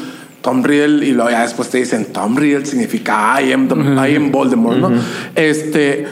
Tom 0.46 0.62
Riddle, 0.62 1.04
y 1.04 1.10
luego 1.10 1.28
ya 1.30 1.42
después 1.42 1.68
te 1.70 1.78
dicen, 1.78 2.06
Tom 2.12 2.36
Riddle 2.36 2.64
significa 2.64 3.42
I 3.42 3.52
am, 3.52 3.66
the- 3.66 3.74
I 4.08 4.14
am 4.14 4.30
Voldemort, 4.30 4.78
¿no? 4.78 4.90
Este, 5.34 6.06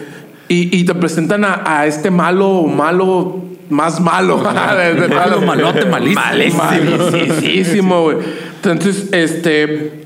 y, 0.49 0.76
y 0.76 0.85
te 0.85 0.93
presentan 0.97 1.45
a, 1.45 1.62
a 1.64 1.87
este 1.87 2.11
malo, 2.11 2.64
malo, 2.64 3.37
más 3.70 4.01
malo. 4.01 4.39
Malo, 5.14 5.41
malote, 5.41 5.85
malísimo. 5.87 6.18
Malísimo, 7.39 8.03
güey. 8.03 8.16
Entonces, 8.62 9.09
este. 9.12 10.05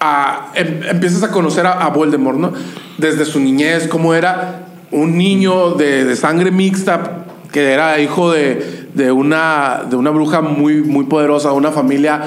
a- 0.00 0.52
em- 0.54 0.82
empiezas 0.88 1.22
a 1.24 1.30
conocer 1.32 1.66
a, 1.66 1.72
a 1.84 1.88
Voldemort, 1.90 2.38
¿no? 2.38 2.52
Desde 2.98 3.24
su 3.24 3.40
niñez, 3.40 3.88
cómo 3.88 4.14
era 4.14 4.66
un 4.90 5.16
niño 5.18 5.70
de, 5.72 6.04
de 6.04 6.14
sangre 6.16 6.50
mixta, 6.52 7.24
que 7.52 7.72
era 7.72 7.98
hijo 8.00 8.30
de, 8.30 8.86
de 8.94 9.10
una, 9.12 9.82
de 9.88 9.96
una 9.96 10.10
bruja 10.10 10.40
muy, 10.42 10.82
muy 10.82 11.04
poderosa, 11.06 11.52
una 11.52 11.70
familia 11.72 12.20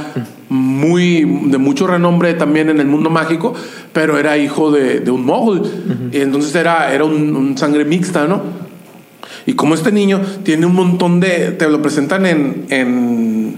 muy 0.50 1.26
de 1.46 1.58
mucho 1.58 1.88
renombre 1.88 2.34
también 2.34 2.70
en 2.70 2.80
el 2.80 2.88
mundo 2.88 3.10
mágico, 3.10 3.54
pero 3.94 4.18
era 4.18 4.38
hijo 4.38 4.72
de, 4.72 5.00
de 5.00 5.12
un 5.12 5.26
mogul. 5.26 5.64
Y 6.12 6.20
entonces 6.22 6.54
era, 6.56 6.94
era 6.94 7.04
un, 7.04 7.36
un 7.36 7.58
sangre 7.58 7.86
mixta, 7.86 8.28
¿no? 8.28 8.66
Y 9.46 9.54
como 9.54 9.76
este 9.76 9.92
niño 9.92 10.22
tiene 10.44 10.66
un 10.66 10.74
montón 10.74 11.20
de. 11.20 11.52
Te 11.52 11.70
lo 11.70 11.82
presentan 11.82 12.26
en. 12.26 12.66
en 12.70 13.56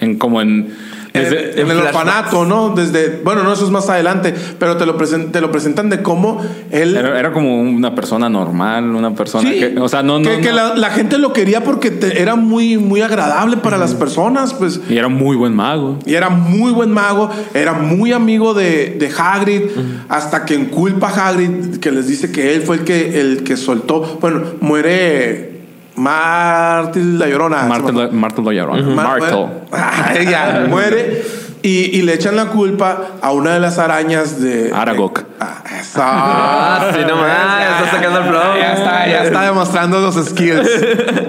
En 0.00 0.16
como 0.16 0.40
en. 0.40 0.68
En, 1.14 1.22
desde- 1.24 1.60
en 1.60 1.70
el 1.70 1.78
orfanato, 1.78 2.44
¿no? 2.44 2.70
Desde. 2.74 3.20
Bueno, 3.24 3.42
no, 3.42 3.52
eso 3.52 3.64
es 3.64 3.70
más 3.70 3.88
adelante. 3.88 4.34
Pero 4.58 4.76
te 4.76 4.86
lo, 4.86 4.98
presen- 4.98 5.30
te 5.30 5.40
lo 5.40 5.50
presentan 5.50 5.88
de 5.90 6.02
cómo 6.02 6.40
él. 6.70 6.96
era, 6.96 7.18
era 7.18 7.32
como 7.32 7.60
una 7.60 7.94
persona 7.94 8.28
normal, 8.28 8.94
una 8.94 9.14
persona 9.14 9.48
Sí, 9.50 9.58
que. 9.58 9.78
O 9.80 9.88
sea, 9.88 10.02
no. 10.02 10.18
no, 10.18 10.28
que, 10.30 10.40
que 10.40 10.50
no- 10.50 10.56
la, 10.56 10.74
la 10.76 10.90
gente 10.90 11.18
lo 11.18 11.32
quería 11.32 11.64
porque 11.64 11.90
te- 11.90 12.20
era 12.20 12.34
muy, 12.36 12.78
muy 12.78 13.00
agradable 13.00 13.56
para 13.58 13.78
las 13.78 13.94
personas, 13.94 14.54
pues. 14.54 14.80
Y 14.88 14.96
era 14.96 15.08
muy 15.08 15.36
buen 15.36 15.54
mago. 15.54 15.98
Y 16.06 16.14
era 16.14 16.28
muy 16.30 16.72
buen 16.72 16.90
mago, 16.90 17.30
era 17.54 17.72
muy 17.72 18.12
amigo 18.12 18.54
de, 18.54 18.96
de 18.98 19.10
Hagrid, 19.16 19.62
hasta 20.08 20.44
que 20.44 20.54
enculpa 20.54 21.08
a 21.08 21.28
Hagrid, 21.28 21.78
que 21.80 21.90
les 21.90 22.06
dice 22.06 22.30
que 22.32 22.54
él 22.54 22.62
fue 22.62 22.76
el 22.76 22.84
que, 22.84 23.20
el 23.20 23.44
que 23.44 23.56
soltó. 23.56 24.18
Bueno, 24.20 24.42
muere 24.60 25.57
Martil 25.98 27.18
la 27.18 27.26
Llorona. 27.26 27.62
Martel, 27.64 28.12
Martel 28.12 28.44
lo 28.44 28.52
llamaron. 28.52 28.94
Mar- 28.94 29.20
Martel. 29.20 29.46
Ah, 29.72 30.14
ya, 30.18 30.66
muere. 30.68 31.22
Y, 31.60 31.98
y 31.98 32.02
le 32.02 32.14
echan 32.14 32.36
la 32.36 32.46
culpa 32.46 32.98
a 33.20 33.32
una 33.32 33.54
de 33.54 33.60
las 33.60 33.78
arañas 33.78 34.40
de. 34.40 34.70
Aragog. 34.74 35.24
ah. 35.40 35.62
Ah, 35.96 36.90
sí, 36.94 37.00
no 37.08 37.16
más, 37.16 37.60
ya 37.60 37.78
está 37.78 37.90
sacando 37.96 38.18
el 38.20 38.24
flow. 38.28 38.56
Ya 38.60 38.72
está, 38.74 39.06
ya 39.08 39.24
está 39.24 39.42
demostrando 39.42 40.00
los 40.00 40.14
skills 40.14 40.80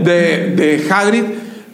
de, 0.04 0.54
de 0.56 0.88
Hagrid. 0.92 1.24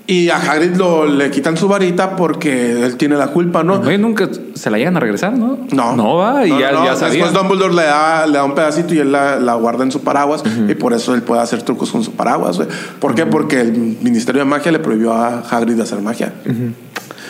Y 0.07 0.29
a 0.29 0.35
Hagrid 0.37 0.75
lo, 0.75 1.07
le 1.07 1.31
quitan 1.31 1.57
su 1.57 1.67
varita 1.67 2.15
porque 2.15 2.83
él 2.85 2.95
tiene 2.95 3.15
la 3.15 3.27
culpa, 3.29 3.63
¿no? 3.63 3.79
Güey, 3.81 3.97
nunca 3.97 4.29
se 4.53 4.69
la 4.69 4.77
llegan 4.77 4.95
a 4.97 4.99
regresar, 4.99 5.33
¿no? 5.33 5.57
No. 5.71 5.95
No 5.95 6.17
va 6.17 6.45
y 6.45 6.51
No, 6.51 6.59
ya, 6.59 6.71
no, 6.71 6.85
ya 6.85 6.95
sabía. 6.95 7.23
Después 7.25 7.33
Dumbledore 7.33 7.73
le 7.73 7.83
da, 7.83 8.27
le 8.27 8.33
da 8.33 8.43
un 8.43 8.53
pedacito 8.53 8.93
y 8.93 8.99
él 8.99 9.11
la, 9.11 9.39
la 9.39 9.55
guarda 9.55 9.83
en 9.83 9.91
su 9.91 10.01
paraguas. 10.03 10.43
Y 10.67 10.75
por 10.75 10.93
eso 10.93 11.15
él 11.15 11.23
puede 11.23 11.41
hacer 11.41 11.63
trucos 11.63 11.91
con 11.91 12.03
su 12.03 12.11
paraguas, 12.11 12.57
güey. 12.57 12.67
¿Por 12.99 13.15
qué? 13.15 13.25
Porque 13.25 13.61
el 13.61 13.71
Ministerio 13.73 14.43
de 14.43 14.45
Magia 14.45 14.71
le 14.71 14.77
prohibió 14.79 15.11
a 15.13 15.39
Hagrid 15.39 15.79
hacer 15.79 15.99
magia. 16.01 16.33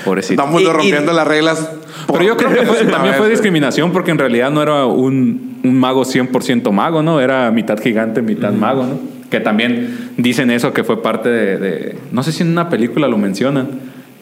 Pobrecito. 0.03 0.41
Dumbledore 0.41 0.83
Y- 0.83 0.87
y- 0.87 0.91
rompiendo 0.91 1.13
las 1.13 1.27
reglas. 1.27 1.69
Pero 2.07 2.23
yo 2.23 2.35
creo 2.37 2.51
que 2.51 2.63
fue- 2.65 2.77
también 2.91 3.13
vez, 3.13 3.17
fue 3.17 3.29
discriminación 3.29 3.91
porque 3.93 4.11
en 4.11 4.17
realidad 4.19 4.51
no 4.51 4.61
era 4.61 4.85
un, 4.85 5.59
un 5.63 5.79
mago 5.79 6.03
100% 6.03 6.71
mago, 6.71 7.01
¿no? 7.01 7.21
Era 7.21 7.49
mitad 7.51 7.79
gigante, 7.79 8.21
mitad 8.21 8.51
mago, 8.51 8.83
¿no? 8.83 9.14
Que 9.35 9.41
también 9.41 10.11
dicen 10.15 10.49
eso 10.49 10.71
que 10.71 10.85
fue 10.85 11.03
parte 11.03 11.27
de, 11.27 11.57
de- 11.57 11.95
No 12.13 12.23
sé 12.23 12.31
si 12.31 12.41
en 12.43 12.51
una 12.51 12.69
película 12.69 13.09
lo 13.09 13.17
mencionan, 13.17 13.67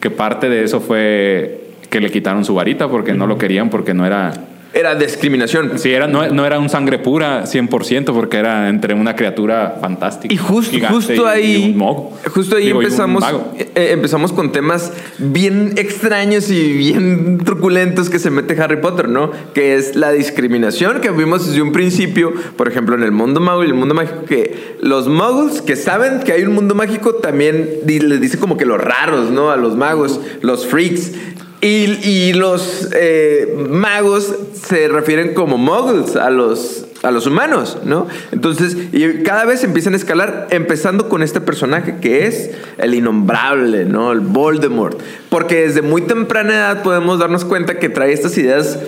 que 0.00 0.10
parte 0.10 0.48
de 0.48 0.64
eso 0.64 0.80
fue 0.80 1.60
que 1.88 2.00
le 2.00 2.10
quitaron 2.10 2.44
su 2.44 2.52
varita 2.52 2.88
porque 2.88 3.14
no 3.14 3.28
lo 3.28 3.38
querían, 3.38 3.70
porque 3.70 3.94
no 3.94 4.04
era 4.04 4.32
era 4.74 4.94
discriminación. 4.96 5.78
Sí, 5.78 5.92
era, 5.92 6.08
no, 6.08 6.28
no, 6.28 6.44
era 6.44 6.58
un 6.58 6.68
sangre 6.68 6.98
pura 6.98 7.44
100% 7.44 8.12
porque 8.12 8.38
era 8.38 8.68
entre 8.68 8.94
una 8.94 9.14
criatura 9.14 9.78
fantástica. 9.80 10.34
Y 10.34 10.36
justo, 10.36 10.76
justo 10.88 11.26
ahí, 11.26 11.76
justo 12.32 12.56
ahí 12.56 12.70
empezamos, 12.70 13.24
eh, 13.56 13.70
eh, 13.74 13.88
empezamos 13.92 14.32
con 14.32 14.50
temas 14.52 14.92
bien 15.18 15.74
extraños 15.76 16.50
y 16.50 16.72
bien 16.72 17.38
truculentos 17.38 18.10
que 18.10 18.18
se 18.18 18.30
mete 18.30 18.60
Harry 18.60 18.80
Potter, 18.80 19.08
¿no? 19.08 19.30
Que 19.54 19.76
es 19.76 19.94
la 19.94 20.10
discriminación 20.10 21.00
que 21.00 21.10
vimos 21.10 21.46
desde 21.46 21.62
un 21.62 21.72
principio, 21.72 22.32
por 22.56 22.68
ejemplo, 22.68 22.96
en 22.96 23.04
el 23.04 23.12
mundo 23.12 23.40
mágico 23.40 23.64
y 23.64 23.66
el 23.68 23.74
mundo 23.74 23.94
mágico, 23.94 24.24
que 24.24 24.76
los 24.80 25.06
muggles 25.06 25.62
que 25.62 25.76
saben 25.76 26.20
que 26.20 26.32
hay 26.32 26.42
un 26.42 26.52
mundo 26.52 26.74
mágico 26.74 27.14
también 27.14 27.80
les 27.86 28.20
dice 28.20 28.38
como 28.38 28.56
que 28.56 28.66
los 28.66 28.80
raros, 28.80 29.30
¿no? 29.30 29.50
A 29.50 29.56
los 29.56 29.76
magos, 29.76 30.20
los 30.40 30.66
freaks. 30.66 31.12
Y, 31.66 32.34
los 32.34 32.90
eh, 32.94 33.56
magos 33.70 34.34
se 34.52 34.86
refieren 34.88 35.32
como 35.32 35.56
muggles 35.56 36.14
a 36.14 36.28
los, 36.28 36.84
a 37.02 37.10
los 37.10 37.26
humanos, 37.26 37.78
¿no? 37.84 38.06
Entonces, 38.32 38.76
y 38.92 39.22
cada 39.22 39.46
vez 39.46 39.64
empiezan 39.64 39.94
a 39.94 39.96
escalar, 39.96 40.48
empezando 40.50 41.08
con 41.08 41.22
este 41.22 41.40
personaje 41.40 41.96
que 42.02 42.26
es 42.26 42.50
el 42.76 42.92
innombrable, 42.92 43.86
¿no? 43.86 44.12
El 44.12 44.20
Voldemort. 44.20 45.00
Porque 45.30 45.62
desde 45.62 45.80
muy 45.80 46.02
temprana 46.02 46.52
edad 46.52 46.82
podemos 46.82 47.18
darnos 47.18 47.46
cuenta 47.46 47.78
que 47.78 47.88
trae 47.88 48.12
estas 48.12 48.36
ideas 48.36 48.78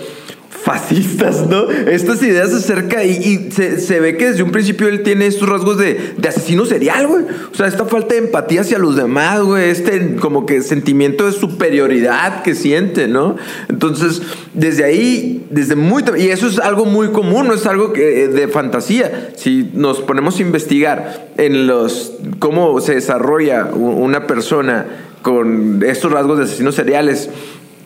fascistas, 0.67 1.47
¿no? 1.47 1.71
Estas 1.71 2.21
ideas 2.21 2.53
acerca 2.53 3.01
y, 3.05 3.49
se, 3.51 3.99
ve 4.01 4.17
que 4.17 4.31
desde 4.31 4.43
un 4.43 4.51
principio 4.51 4.89
él 4.89 5.01
tiene 5.01 5.25
estos 5.25 5.47
rasgos 5.47 5.77
de, 5.77 6.15
asesino 6.27 6.65
serial, 6.65 7.07
güey. 7.07 7.23
O 7.53 7.55
sea, 7.55 7.67
esta 7.67 7.85
falta 7.85 8.15
de 8.15 8.19
empatía 8.19 8.61
hacia 8.61 8.77
los 8.77 8.97
demás, 8.97 9.39
güey. 9.43 9.69
Este 9.69 10.17
como 10.17 10.45
que 10.45 10.61
sentimiento 10.61 11.25
de 11.25 11.31
superioridad 11.31 12.43
que 12.43 12.53
siente, 12.53 13.07
¿no? 13.07 13.37
Entonces, 13.69 14.21
desde 14.53 14.83
ahí, 14.83 15.47
desde 15.49 15.77
muy... 15.77 16.03
Y 16.17 16.27
eso 16.31 16.47
es 16.47 16.59
algo 16.59 16.83
muy 16.83 17.11
común, 17.11 17.47
no 17.47 17.53
es 17.53 17.65
algo 17.65 17.93
que, 17.93 18.25
eh, 18.25 18.27
de 18.27 18.49
fantasía. 18.49 19.29
Si 19.37 19.69
nos 19.73 20.01
ponemos 20.01 20.37
a 20.37 20.41
investigar 20.41 21.29
en 21.37 21.65
los... 21.65 22.11
cómo 22.39 22.81
se 22.81 22.95
desarrolla 22.95 23.67
una 23.73 24.27
persona 24.27 24.85
con 25.21 25.83
estos 25.85 26.11
rasgos 26.11 26.37
de 26.37 26.43
asesinos 26.45 26.75
seriales, 26.75 27.29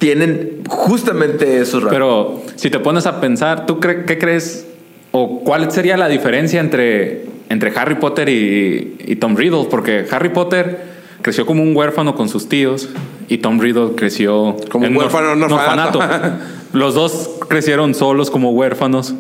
tienen 0.02 0.64
justamente 0.68 1.62
esos 1.62 1.84
rasgos. 1.84 1.92
Pero 1.94 2.42
si 2.56 2.72
te 2.72 2.80
pones 2.80 3.06
a 3.06 3.22
pensar, 3.22 3.68
¿tú 3.68 3.80
qué 3.80 4.18
crees 4.18 4.66
o 5.12 5.42
cuál 5.42 5.72
sería 5.72 5.96
la 5.96 6.08
diferencia 6.08 6.60
entre, 6.60 7.26
entre 7.50 7.72
Harry 7.78 7.94
Potter 7.96 8.28
y, 8.28 9.16
Tom 9.18 9.36
Riddle? 9.36 9.68
Porque 9.70 10.08
Harry 10.10 10.30
Potter 10.30 10.80
creció 11.22 11.46
como 11.46 11.62
un 11.62 11.78
huérfano 11.78 12.16
con 12.16 12.30
sus 12.30 12.50
tíos 12.50 12.90
y 13.28 13.38
Tom 13.38 13.60
Riddle 13.60 13.92
creció 13.96 14.58
como 14.72 14.88
un 14.88 14.98
huérfano 14.98 15.36
no 15.36 15.46
orfanato. 15.46 16.00
Los 16.74 16.96
dos 16.96 17.30
crecieron 17.48 17.94
solos 17.94 18.32
como 18.32 18.54
huérfanos, 18.54 19.14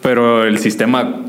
pero 0.00 0.44
el 0.44 0.60
sistema 0.60 1.22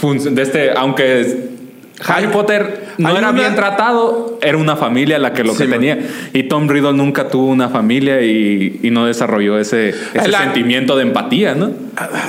de 0.00 0.42
este, 0.42 0.70
aunque 0.76 1.55
Harry 2.04 2.28
Potter 2.28 2.88
no 2.98 3.16
era 3.16 3.32
bien 3.32 3.54
tratado, 3.54 4.38
era 4.42 4.58
una 4.58 4.76
familia 4.76 5.18
la 5.18 5.32
que 5.32 5.44
lo 5.44 5.56
que 5.56 5.66
tenía. 5.66 5.98
Y 6.32 6.44
Tom 6.44 6.68
Riddle 6.68 6.92
nunca 6.92 7.28
tuvo 7.28 7.46
una 7.46 7.68
familia 7.68 8.22
y, 8.22 8.80
no 8.90 9.06
desarrolló 9.06 9.58
ese, 9.58 9.94
sentimiento 10.30 10.96
de 10.96 11.02
empatía, 11.02 11.54
¿no? 11.54 11.70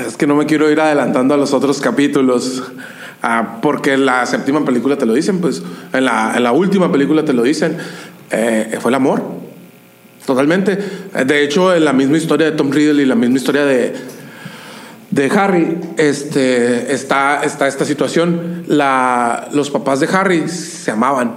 Es 0.08 0.16
que 0.18 0.28
no 0.28 0.36
me 0.36 0.46
quiero 0.46 0.72
ir 0.72 0.80
adelantando 0.80 1.34
a 1.34 1.38
los 1.38 1.54
otros 1.54 1.82
capítulos. 1.82 2.64
Ah, 3.24 3.58
porque 3.62 3.94
en 3.94 4.06
la 4.06 4.26
séptima 4.26 4.64
película 4.64 4.96
te 4.96 5.06
lo 5.06 5.14
dicen, 5.14 5.42
pues 5.42 5.64
en 5.92 6.06
la, 6.06 6.52
última 6.52 6.92
película 6.92 7.26
te 7.26 7.34
lo 7.34 7.44
dicen, 7.44 7.78
eh, 8.32 8.78
fue 8.80 8.92
el 8.92 8.96
amor. 8.96 9.24
Totalmente. 10.26 10.78
De 11.26 11.44
hecho, 11.44 11.74
en 11.74 11.86
la 11.86 11.94
misma 11.94 12.18
historia 12.18 12.52
de 12.52 12.58
Tom 12.58 12.72
Riddle 12.72 13.02
y 13.02 13.06
la 13.06 13.16
misma 13.16 13.38
historia 13.38 13.66
de, 13.66 13.94
de 15.18 15.32
Harry 15.32 15.78
este, 15.98 16.94
está, 16.94 17.44
está 17.44 17.68
esta 17.68 17.86
situación. 17.86 18.64
La, 18.68 19.50
los 19.52 19.72
papás 19.72 20.00
de 20.00 20.08
Harry 20.08 20.48
se 20.48 20.92
amaban. 20.92 21.34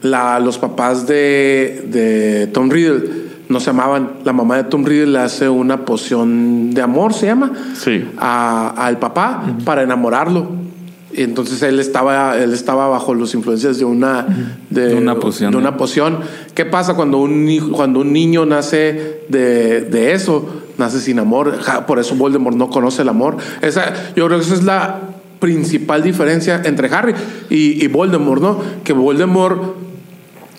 La, 0.00 0.40
los 0.40 0.58
papás 0.58 1.06
de, 1.06 1.84
de, 1.86 2.46
Tom 2.46 2.70
Riddle 2.70 3.02
no 3.50 3.60
se 3.60 3.70
amaban. 3.70 4.12
La 4.24 4.32
mamá 4.32 4.56
de 4.56 4.64
Tom 4.64 4.86
Riddle 4.86 5.12
le 5.12 5.18
hace 5.18 5.50
una 5.50 5.84
poción 5.84 6.72
de 6.72 6.80
amor, 6.80 7.12
se 7.12 7.26
llama, 7.26 7.52
sí. 7.74 8.04
al 8.16 8.98
papá 8.98 9.44
para 9.66 9.82
enamorarlo. 9.82 10.64
Y 11.12 11.22
entonces 11.22 11.62
él 11.62 11.78
estaba, 11.78 12.38
él 12.38 12.54
estaba 12.54 12.88
bajo 12.88 13.14
las 13.14 13.34
influencias 13.34 13.78
de 13.78 13.84
una, 13.84 14.26
de, 14.70 14.94
una 14.94 15.14
poción. 15.16 15.52
De 15.52 15.58
una 15.58 15.76
poción. 15.76 16.20
¿Qué 16.54 16.64
pasa 16.64 16.94
cuando 16.94 17.18
un, 17.18 17.70
cuando 17.70 18.00
un 18.00 18.12
niño 18.12 18.46
nace 18.46 19.20
de, 19.28 19.82
de 19.82 20.12
eso? 20.14 20.63
Nace 20.78 21.00
sin 21.00 21.18
amor. 21.18 21.58
Por 21.86 21.98
eso 21.98 22.14
Voldemort 22.14 22.56
no 22.56 22.70
conoce 22.70 23.02
el 23.02 23.08
amor. 23.08 23.36
Esa, 23.62 23.92
yo 24.14 24.26
creo 24.26 24.38
que 24.38 24.44
esa 24.44 24.54
es 24.54 24.64
la 24.64 25.00
principal 25.38 26.02
diferencia 26.02 26.62
entre 26.64 26.88
Harry 26.88 27.14
y, 27.50 27.86
Voldemort, 27.88 28.40
¿no? 28.40 28.60
Que 28.82 28.92
Voldemort 28.92 29.76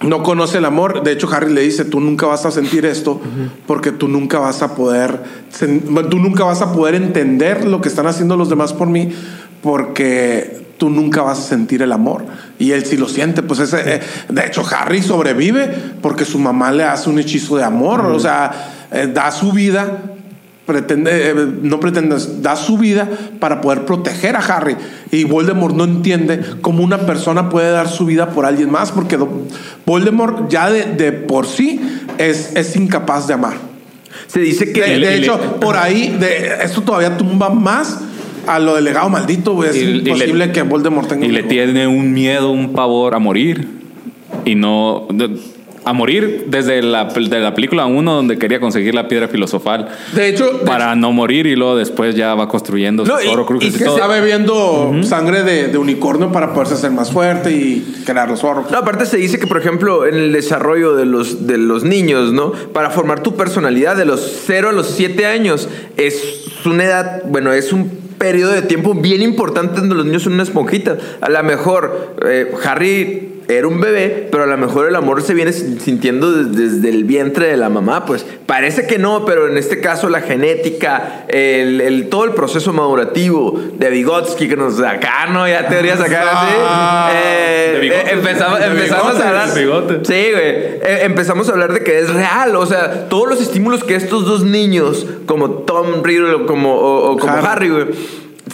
no 0.02 0.24
conoce 0.24 0.60
el 0.60 0.66
amor. 0.66 1.04
De 1.04 1.12
hecho, 1.12 1.28
Harry 1.32 1.52
le 1.52 1.62
dice, 1.62 1.86
tú 1.86 2.00
nunca 2.00 2.28
vas 2.28 2.46
a 2.46 2.52
sentir 2.52 2.86
esto 2.86 3.20
porque 3.66 3.92
tú 3.92 4.08
nunca 4.08 4.40
vas 4.40 4.62
a 4.62 4.76
poder, 4.76 5.22
tú 6.10 6.20
nunca 6.20 6.44
vas 6.44 6.62
a 6.62 6.72
poder 6.72 6.96
entender 6.96 7.66
lo 7.66 7.82
que 7.82 7.90
están 7.90 8.08
haciendo 8.08 8.38
los 8.38 8.50
demás 8.50 8.74
por 8.74 8.88
mí 8.88 9.12
porque 9.64 10.66
tú 10.78 10.90
nunca 10.90 11.22
vas 11.22 11.40
a 11.40 11.42
sentir 11.42 11.82
el 11.82 11.92
amor. 11.92 12.26
Y 12.60 12.72
él 12.72 12.86
sí 12.86 12.98
lo 12.98 13.08
siente. 13.08 13.42
Pues 13.42 13.60
ese, 13.62 13.96
eh, 13.96 14.02
de 14.30 14.46
hecho, 14.46 14.64
Harry 14.70 15.02
sobrevive 15.02 15.68
porque 16.02 16.26
su 16.26 16.38
mamá 16.38 16.72
le 16.72 16.84
hace 16.84 17.10
un 17.10 17.18
hechizo 17.20 17.58
de 17.58 17.64
amor. 17.64 18.02
O 18.06 18.20
sea, 18.20 18.75
eh, 18.92 19.10
da 19.12 19.32
su 19.32 19.52
vida, 19.52 20.04
pretende, 20.66 21.30
eh, 21.30 21.36
no 21.62 21.80
pretende, 21.80 22.18
da 22.42 22.56
su 22.56 22.78
vida 22.78 23.10
para 23.40 23.62
poder 23.62 23.86
proteger 23.86 24.36
a 24.36 24.40
Harry. 24.40 24.76
Y 25.12 25.24
Voldemort 25.24 25.76
no 25.76 25.84
entiende 25.84 26.42
cómo 26.62 26.84
una 26.84 27.06
persona 27.06 27.50
puede 27.50 27.72
dar 27.72 27.88
su 27.88 28.06
vida 28.06 28.32
por 28.32 28.46
alguien 28.46 28.72
más, 28.72 28.92
porque 28.92 29.18
Voldemort 29.86 30.50
ya 30.50 30.70
de, 30.70 31.12
por 31.12 31.46
sí 31.46 31.80
es, 32.18 32.56
es 32.56 32.76
incapaz 32.76 33.28
de 33.28 33.34
amar. 33.36 33.54
Se 34.28 34.40
dice 34.40 34.72
que... 34.72 34.82
De, 34.82 35.16
hecho, 35.16 35.60
por 35.60 35.78
ahí, 35.78 36.16
de, 36.20 36.64
esto 36.64 36.82
todavía 36.82 37.18
tumba 37.18 37.50
más 37.50 38.00
a 38.48 38.60
lo 38.60 38.76
del 38.76 38.86
legado 38.86 39.10
maldito, 39.10 39.64
Es 39.64 39.76
imposible 39.76 40.52
que 40.52 40.62
Voldemort 40.62 41.08
tenga... 41.08 41.26
Y 41.26 41.32
le 41.32 41.44
tiene 41.44 41.88
un 41.88 42.14
miedo, 42.14 42.52
un 42.52 42.74
pavor 42.74 43.16
a 43.16 43.20
morir. 43.20 43.68
Y 44.46 44.56
no 44.56 45.08
a 45.86 45.94
morir 45.94 46.46
desde 46.48 46.82
la, 46.82 47.06
de 47.06 47.40
la 47.40 47.54
película 47.54 47.86
1 47.86 48.14
donde 48.14 48.38
quería 48.38 48.60
conseguir 48.60 48.96
la 48.96 49.08
piedra 49.08 49.28
filosofal. 49.28 49.88
De 50.14 50.28
hecho, 50.28 50.62
para 50.66 50.96
no 50.96 51.12
morir 51.12 51.46
y 51.46 51.56
luego 51.56 51.76
después 51.76 52.16
ya 52.16 52.34
va 52.34 52.48
construyendo 52.48 53.06
su 53.06 53.12
oro 53.30 53.46
cruz 53.46 53.64
y, 53.64 53.72
se 53.72 53.86
está 53.86 54.08
bebiendo 54.08 54.94
sangre 55.04 55.44
de, 55.44 55.78
unicornio 55.78 56.32
para 56.32 56.54
poderse 56.54 56.74
hacer 56.74 56.92
más 56.92 57.12
fuerte 57.12 57.52
y 57.52 58.02
crear 58.06 58.28
los 58.28 58.44
oros. 58.44 58.72
No, 58.72 58.80
aparte 58.80 59.06
se 59.06 59.18
dice 59.18 59.38
que 59.40 59.46
por 59.46 59.58
ejemplo 59.58 60.08
en 60.08 60.16
el 60.16 60.32
desarrollo 60.32 60.96
de 60.96 61.06
los 61.06 61.46
de 61.46 61.58
los 61.58 61.84
niños, 61.84 62.34
¿no? 62.34 62.52
Para 62.52 62.90
formar 62.90 63.22
tu 63.22 63.36
personalidad 63.36 63.96
de 63.96 64.06
los 64.06 64.44
0 64.46 64.70
a 64.70 64.72
los 64.72 64.88
7 64.88 65.26
años 65.28 65.70
es 65.98 66.46
una 66.66 66.86
edad, 66.86 67.24
bueno, 67.28 67.54
es 67.54 67.72
un 67.72 67.90
periodo 68.18 68.54
de 68.54 68.64
tiempo 68.64 68.96
bien 68.96 69.22
importante 69.22 69.82
donde 69.82 69.94
los 69.94 70.06
niños 70.06 70.24
son 70.24 70.34
una 70.34 70.44
esponjita. 70.44 70.98
A 71.22 71.30
lo 71.30 71.44
mejor 71.44 72.16
eh, 72.26 72.52
Harry 72.64 73.35
era 73.48 73.68
un 73.68 73.80
bebé, 73.80 74.28
pero 74.32 74.44
a 74.44 74.48
lo 74.48 74.58
mejor 74.58 74.88
el 74.88 74.96
amor 74.96 75.22
se 75.22 75.34
viene 75.34 75.54
sintiendo 75.54 76.32
desde, 76.32 76.90
el 76.90 77.04
vientre 77.04 77.48
de 77.48 77.58
la 77.58 77.70
mamá, 77.70 78.06
pues 78.06 78.26
parece 78.46 78.88
que 78.88 78.98
no, 78.98 79.26
pero 79.26 79.48
en 79.48 79.58
este 79.58 79.82
caso 79.82 80.10
la 80.10 80.22
genética, 80.22 81.26
el, 81.28 82.08
todo 82.10 82.26
el 82.26 82.32
proceso 82.32 82.74
madurativo 82.74 83.60
de 83.74 83.90
Vygotsky 83.90 84.48
que 84.48 84.56
nos 84.56 84.80
acá, 84.82 85.28
¿no? 85.32 85.48
Ya 85.48 85.68
teorías 85.68 86.00
acá, 86.00 86.24
ah, 86.26 87.12
eh, 87.14 87.80
eh, 87.84 88.04
empezamos, 88.12 88.60
empezamos 88.62 89.20
a 89.20 89.30
hablar. 89.30 89.50
Sí, 89.50 90.28
güey. 90.32 90.46
Eh, 90.46 91.00
empezamos 91.04 91.48
a 91.50 91.52
hablar 91.52 91.74
de 91.74 91.84
que 91.84 92.00
es 92.00 92.14
real, 92.14 92.56
o 92.56 92.66
sea, 92.66 93.08
todos 93.10 93.30
los 93.30 93.42
estímulos 93.42 93.84
que 93.84 93.96
estos 93.96 94.26
dos 94.26 94.44
niños, 94.44 95.06
como 95.26 95.50
Tom 95.50 96.04
Riddle 96.04 96.46
como, 96.46 96.76
o, 96.76 97.18
como 97.18 97.34
Harry, 97.34 97.70
güey 97.70 97.86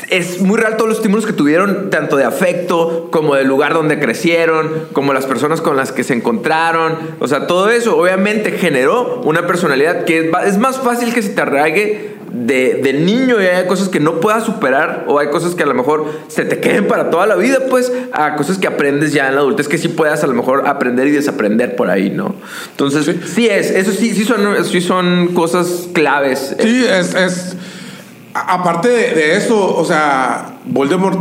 es 0.09 0.39
muy 0.39 0.57
real 0.57 0.77
todos 0.77 0.89
los 0.89 0.97
estímulos 0.99 1.25
que 1.25 1.33
tuvieron, 1.33 1.89
tanto 1.89 2.15
de 2.15 2.23
afecto 2.23 3.09
como 3.11 3.35
del 3.35 3.47
lugar 3.47 3.73
donde 3.73 3.99
crecieron, 3.99 4.87
como 4.93 5.13
las 5.13 5.25
personas 5.25 5.59
con 5.59 5.75
las 5.75 5.91
que 5.91 6.03
se 6.03 6.13
encontraron. 6.13 6.97
O 7.19 7.27
sea, 7.27 7.45
todo 7.47 7.69
eso 7.69 7.97
obviamente 7.97 8.51
generó 8.53 9.21
una 9.25 9.45
personalidad 9.47 10.05
que 10.05 10.31
es 10.45 10.57
más 10.57 10.79
fácil 10.79 11.13
que 11.13 11.21
se 11.21 11.29
te 11.29 11.41
arraigue 11.41 12.11
de, 12.31 12.93
niño 12.93 13.41
y 13.41 13.45
hay 13.45 13.67
cosas 13.67 13.89
que 13.89 13.99
no 13.99 14.19
puedas 14.19 14.45
superar 14.45 15.05
o 15.07 15.19
hay 15.19 15.27
cosas 15.29 15.55
que 15.55 15.63
a 15.63 15.65
lo 15.65 15.73
mejor 15.73 16.05
se 16.27 16.45
te 16.45 16.59
queden 16.59 16.87
para 16.87 17.09
toda 17.09 17.25
la 17.25 17.35
vida, 17.35 17.59
pues 17.69 17.91
a 18.13 18.35
cosas 18.35 18.57
que 18.57 18.67
aprendes 18.67 19.11
ya 19.11 19.27
en 19.27 19.35
la 19.35 19.41
adultez 19.41 19.67
que 19.67 19.77
sí 19.77 19.89
puedas 19.89 20.23
a 20.23 20.27
lo 20.27 20.33
mejor 20.33 20.67
aprender 20.67 21.07
y 21.07 21.11
desaprender 21.11 21.75
por 21.75 21.89
ahí, 21.89 22.09
¿no? 22.09 22.35
Entonces, 22.71 23.13
sí, 23.25 23.47
es, 23.47 23.71
eso 23.71 23.91
sí, 23.91 24.13
sí 24.13 24.23
son, 24.23 24.63
sí 24.63 24.79
son 24.79 25.29
cosas 25.33 25.89
claves. 25.93 26.55
Sí, 26.59 26.85
es, 26.85 27.15
es 27.15 27.55
aparte 28.33 28.89
de, 28.89 29.35
eso, 29.35 29.75
o 29.75 29.85
sea, 29.85 30.57
Voldemort 30.65 31.19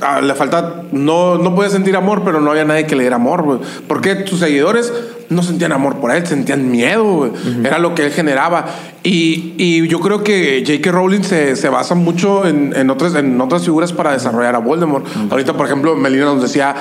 ah, 0.00 0.20
le 0.20 0.34
falta, 0.34 0.82
no, 0.92 1.38
no 1.38 1.54
podía 1.54 1.70
sentir 1.70 1.96
amor, 1.96 2.22
pero 2.24 2.40
no 2.40 2.50
había 2.50 2.64
nadie 2.64 2.86
que 2.86 2.96
le 2.96 3.02
diera 3.02 3.16
amor, 3.16 3.42
güey. 3.42 3.58
Porque 3.86 4.26
sus 4.26 4.40
seguidores 4.40 4.92
no 5.28 5.42
sentían 5.42 5.72
amor 5.72 5.96
por 5.96 6.10
él, 6.10 6.26
sentían 6.26 6.70
miedo. 6.70 7.30
Era 7.64 7.78
lo 7.78 7.94
que 7.94 8.06
él 8.06 8.12
generaba. 8.12 8.66
Y, 9.02 9.54
y 9.58 9.86
yo 9.88 10.00
creo 10.00 10.24
que 10.24 10.64
J.K. 10.66 10.90
Rowling 10.90 11.22
se, 11.22 11.56
se 11.56 11.68
basa 11.68 11.94
mucho 11.94 12.46
en, 12.46 12.74
en 12.74 12.90
otras, 12.90 13.14
en 13.14 13.40
otras 13.40 13.64
figuras 13.64 13.92
para 13.92 14.12
desarrollar 14.12 14.54
a 14.54 14.58
Voldemort. 14.58 15.06
Ahorita, 15.30 15.54
por 15.54 15.66
ejemplo, 15.66 15.94
Melina 15.96 16.24
nos 16.24 16.42
decía 16.42 16.74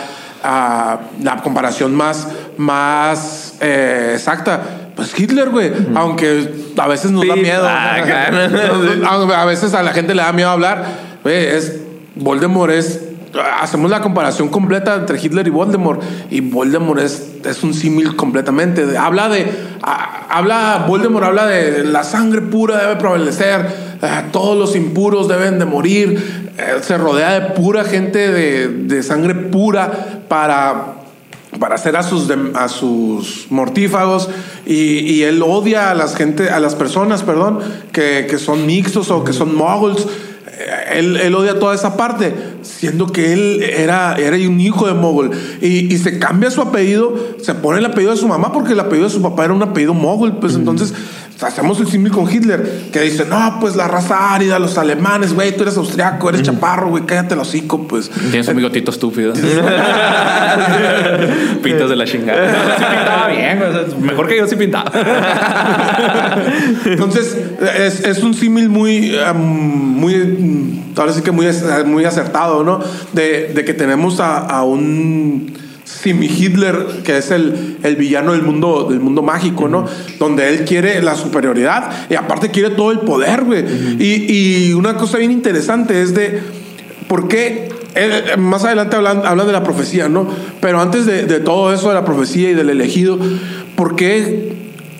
ah, 0.44 1.00
la 1.22 1.38
comparación 1.38 1.96
más, 1.96 2.28
más 2.58 3.58
eh, 3.60 4.14
exacta. 4.16 4.87
Pues 4.98 5.18
Hitler, 5.18 5.50
güey. 5.52 5.72
Aunque 5.96 6.50
a 6.78 6.88
veces 6.88 7.12
nos 7.12 7.26
da 7.26 7.36
miedo. 7.38 7.66
ah, 7.66 7.98
claro. 8.06 9.34
a 9.34 9.46
veces 9.46 9.74
a 9.74 9.82
la 9.84 9.94
gente 9.94 10.14
le 10.14 10.22
da 10.22 10.34
miedo 10.34 10.50
hablar. 10.50 10.84
Güey, 11.24 11.46
es 11.46 11.80
Voldemort 12.16 12.72
es 12.74 13.02
hacemos 13.62 13.92
la 13.92 14.02
comparación 14.02 14.48
completa 14.50 14.96
entre 14.96 15.22
Hitler 15.22 15.46
y 15.46 15.52
Voldemort 15.52 16.02
y 16.32 16.40
Voldemort 16.42 17.00
es, 17.02 17.34
es 17.46 17.62
un 17.62 17.74
símil 17.76 18.16
completamente 18.16 18.98
habla 18.98 19.30
de 19.30 19.46
a- 19.84 20.26
habla 20.32 20.86
Voldemort 20.88 21.26
habla 21.26 21.46
de 21.46 21.84
la 21.84 22.04
sangre 22.04 22.42
pura 22.42 22.78
debe 22.82 22.96
prevalecer 22.96 23.68
eh, 24.02 24.08
todos 24.32 24.58
los 24.58 24.76
impuros 24.76 25.28
deben 25.28 25.60
de 25.60 25.66
morir 25.66 26.52
eh, 26.58 26.78
se 26.82 26.98
rodea 26.98 27.40
de 27.40 27.42
pura 27.52 27.84
gente 27.84 28.32
de, 28.32 28.70
de 28.70 29.04
sangre 29.04 29.36
pura 29.36 29.92
para 30.28 30.96
para 31.60 31.76
hacer 31.76 31.96
a 31.96 32.04
sus, 32.04 32.30
a 32.56 32.68
sus 32.68 33.48
mortífagos 33.50 34.30
y, 34.66 35.00
y 35.00 35.24
él 35.24 35.42
odia 35.42 35.92
a 35.92 35.96
las 35.96 36.16
gente 36.16 36.50
a 36.50 36.60
las 36.60 36.76
personas 36.76 37.24
perdón 37.24 37.60
que, 37.92 38.28
que 38.30 38.38
son 38.38 38.66
mixtos 38.66 39.10
o 39.12 39.24
que 39.24 39.34
son 39.34 39.56
moguls. 39.56 40.06
Eh, 40.48 41.00
él, 41.00 41.18
él 41.18 41.36
odia 41.36 41.60
toda 41.60 41.74
esa 41.74 41.96
parte 41.96 42.34
siendo 42.62 43.08
que 43.08 43.34
él 43.34 43.64
era, 43.64 44.16
era 44.18 44.36
un 44.36 44.60
hijo 44.60 44.88
de 44.88 44.94
mogul. 44.94 45.32
Y, 45.62 45.94
y 45.94 45.98
se 45.98 46.20
cambia 46.20 46.52
su 46.52 46.62
apellido 46.62 47.16
se 47.42 47.56
pone 47.56 47.80
el 47.80 47.86
apellido 47.86 48.12
de 48.12 48.18
su 48.18 48.28
mamá 48.28 48.52
porque 48.52 48.74
el 48.74 48.80
apellido 48.80 49.08
de 49.08 49.14
su 49.14 49.22
papá 49.22 49.46
era 49.46 49.54
un 49.54 49.64
apellido 49.64 49.94
mogul 49.94 50.38
pues 50.38 50.56
entonces 50.56 50.94
hacemos 51.42 51.80
el 51.80 51.88
símil 51.88 52.12
con 52.12 52.32
Hitler 52.32 52.90
que 52.92 53.02
dice 53.02 53.26
no 53.26 53.58
pues 53.60 53.76
la 53.76 53.88
raza 53.88 54.34
árida 54.34 54.60
los 54.60 54.78
alemanes 54.78 55.34
güey 55.34 55.56
tú 55.56 55.64
eres 55.64 55.78
austriaco 55.78 56.30
eres 56.30 56.44
chaparro 56.44 56.90
güey 56.90 57.06
cállate 57.06 57.36
el 57.36 57.40
hocico 57.40 57.88
pues 57.88 58.10
Tienes 58.10 58.48
un 58.48 58.58
bigotito 58.58 58.92
estúpido. 58.92 59.34
Pintas 61.64 61.90
de 61.90 61.96
la 61.96 62.06
chingada. 62.06 62.46
No, 62.46 62.78
sí 62.78 62.84
pintaba 62.90 63.28
bien, 63.28 63.60
mejor 64.02 64.28
que 64.28 64.38
yo 64.38 64.48
sí 64.48 64.56
pintaba. 64.56 64.92
Entonces, 66.86 67.38
es, 67.78 68.04
es 68.04 68.24
un 68.24 68.34
símil 68.34 68.70
muy, 68.70 69.16
um, 69.18 69.38
muy, 69.38 70.82
ahora 70.96 71.14
sí 71.14 71.22
que 71.22 71.32
muy, 71.32 71.48
muy 71.86 72.06
acertado, 72.06 72.64
¿no? 72.64 72.80
De, 73.14 73.54
de 73.54 73.66
que 73.66 73.74
tenemos 73.74 74.20
a, 74.20 74.38
a 74.38 74.64
un 74.64 75.54
Simi 75.88 76.28
Hitler, 76.28 77.02
que 77.06 77.18
es 77.18 77.32
el, 77.32 77.78
el 77.82 77.96
villano 77.96 78.34
del 78.34 78.42
mundo, 78.42 78.88
del 78.90 79.00
mundo 79.00 79.22
mágico, 79.22 79.70
¿no? 79.70 79.86
Donde 80.20 80.50
él 80.50 80.66
quiere 80.66 81.02
la 81.02 81.16
superioridad 81.16 82.08
y 82.10 82.16
aparte 82.16 82.52
quiere 82.52 82.72
todo 82.72 82.92
el 82.92 83.00
poder, 83.00 83.46
güey. 83.46 83.64
y, 83.98 84.68
y 84.68 84.74
una 84.74 84.98
cosa 84.98 85.18
bien 85.18 85.32
interesante 85.32 86.02
es 86.02 86.14
de 86.14 86.42
por 87.08 87.30
qué 87.30 87.70
más 88.38 88.66
adelante 88.66 88.98
hablan, 88.98 89.26
hablan 89.26 89.48
de 89.48 89.54
la 89.54 89.64
profecía, 89.64 90.10
¿no? 90.10 90.28
Pero 90.60 90.82
antes 90.82 91.06
de, 91.06 91.24
de 91.24 91.40
todo 91.40 91.74
eso, 91.74 91.88
de 91.88 91.96
la 91.96 92.04
profecía 92.04 92.50
y 92.50 92.54
del 92.54 92.70
elegido, 92.70 93.18
¿por 93.76 93.96
qué 93.96 94.54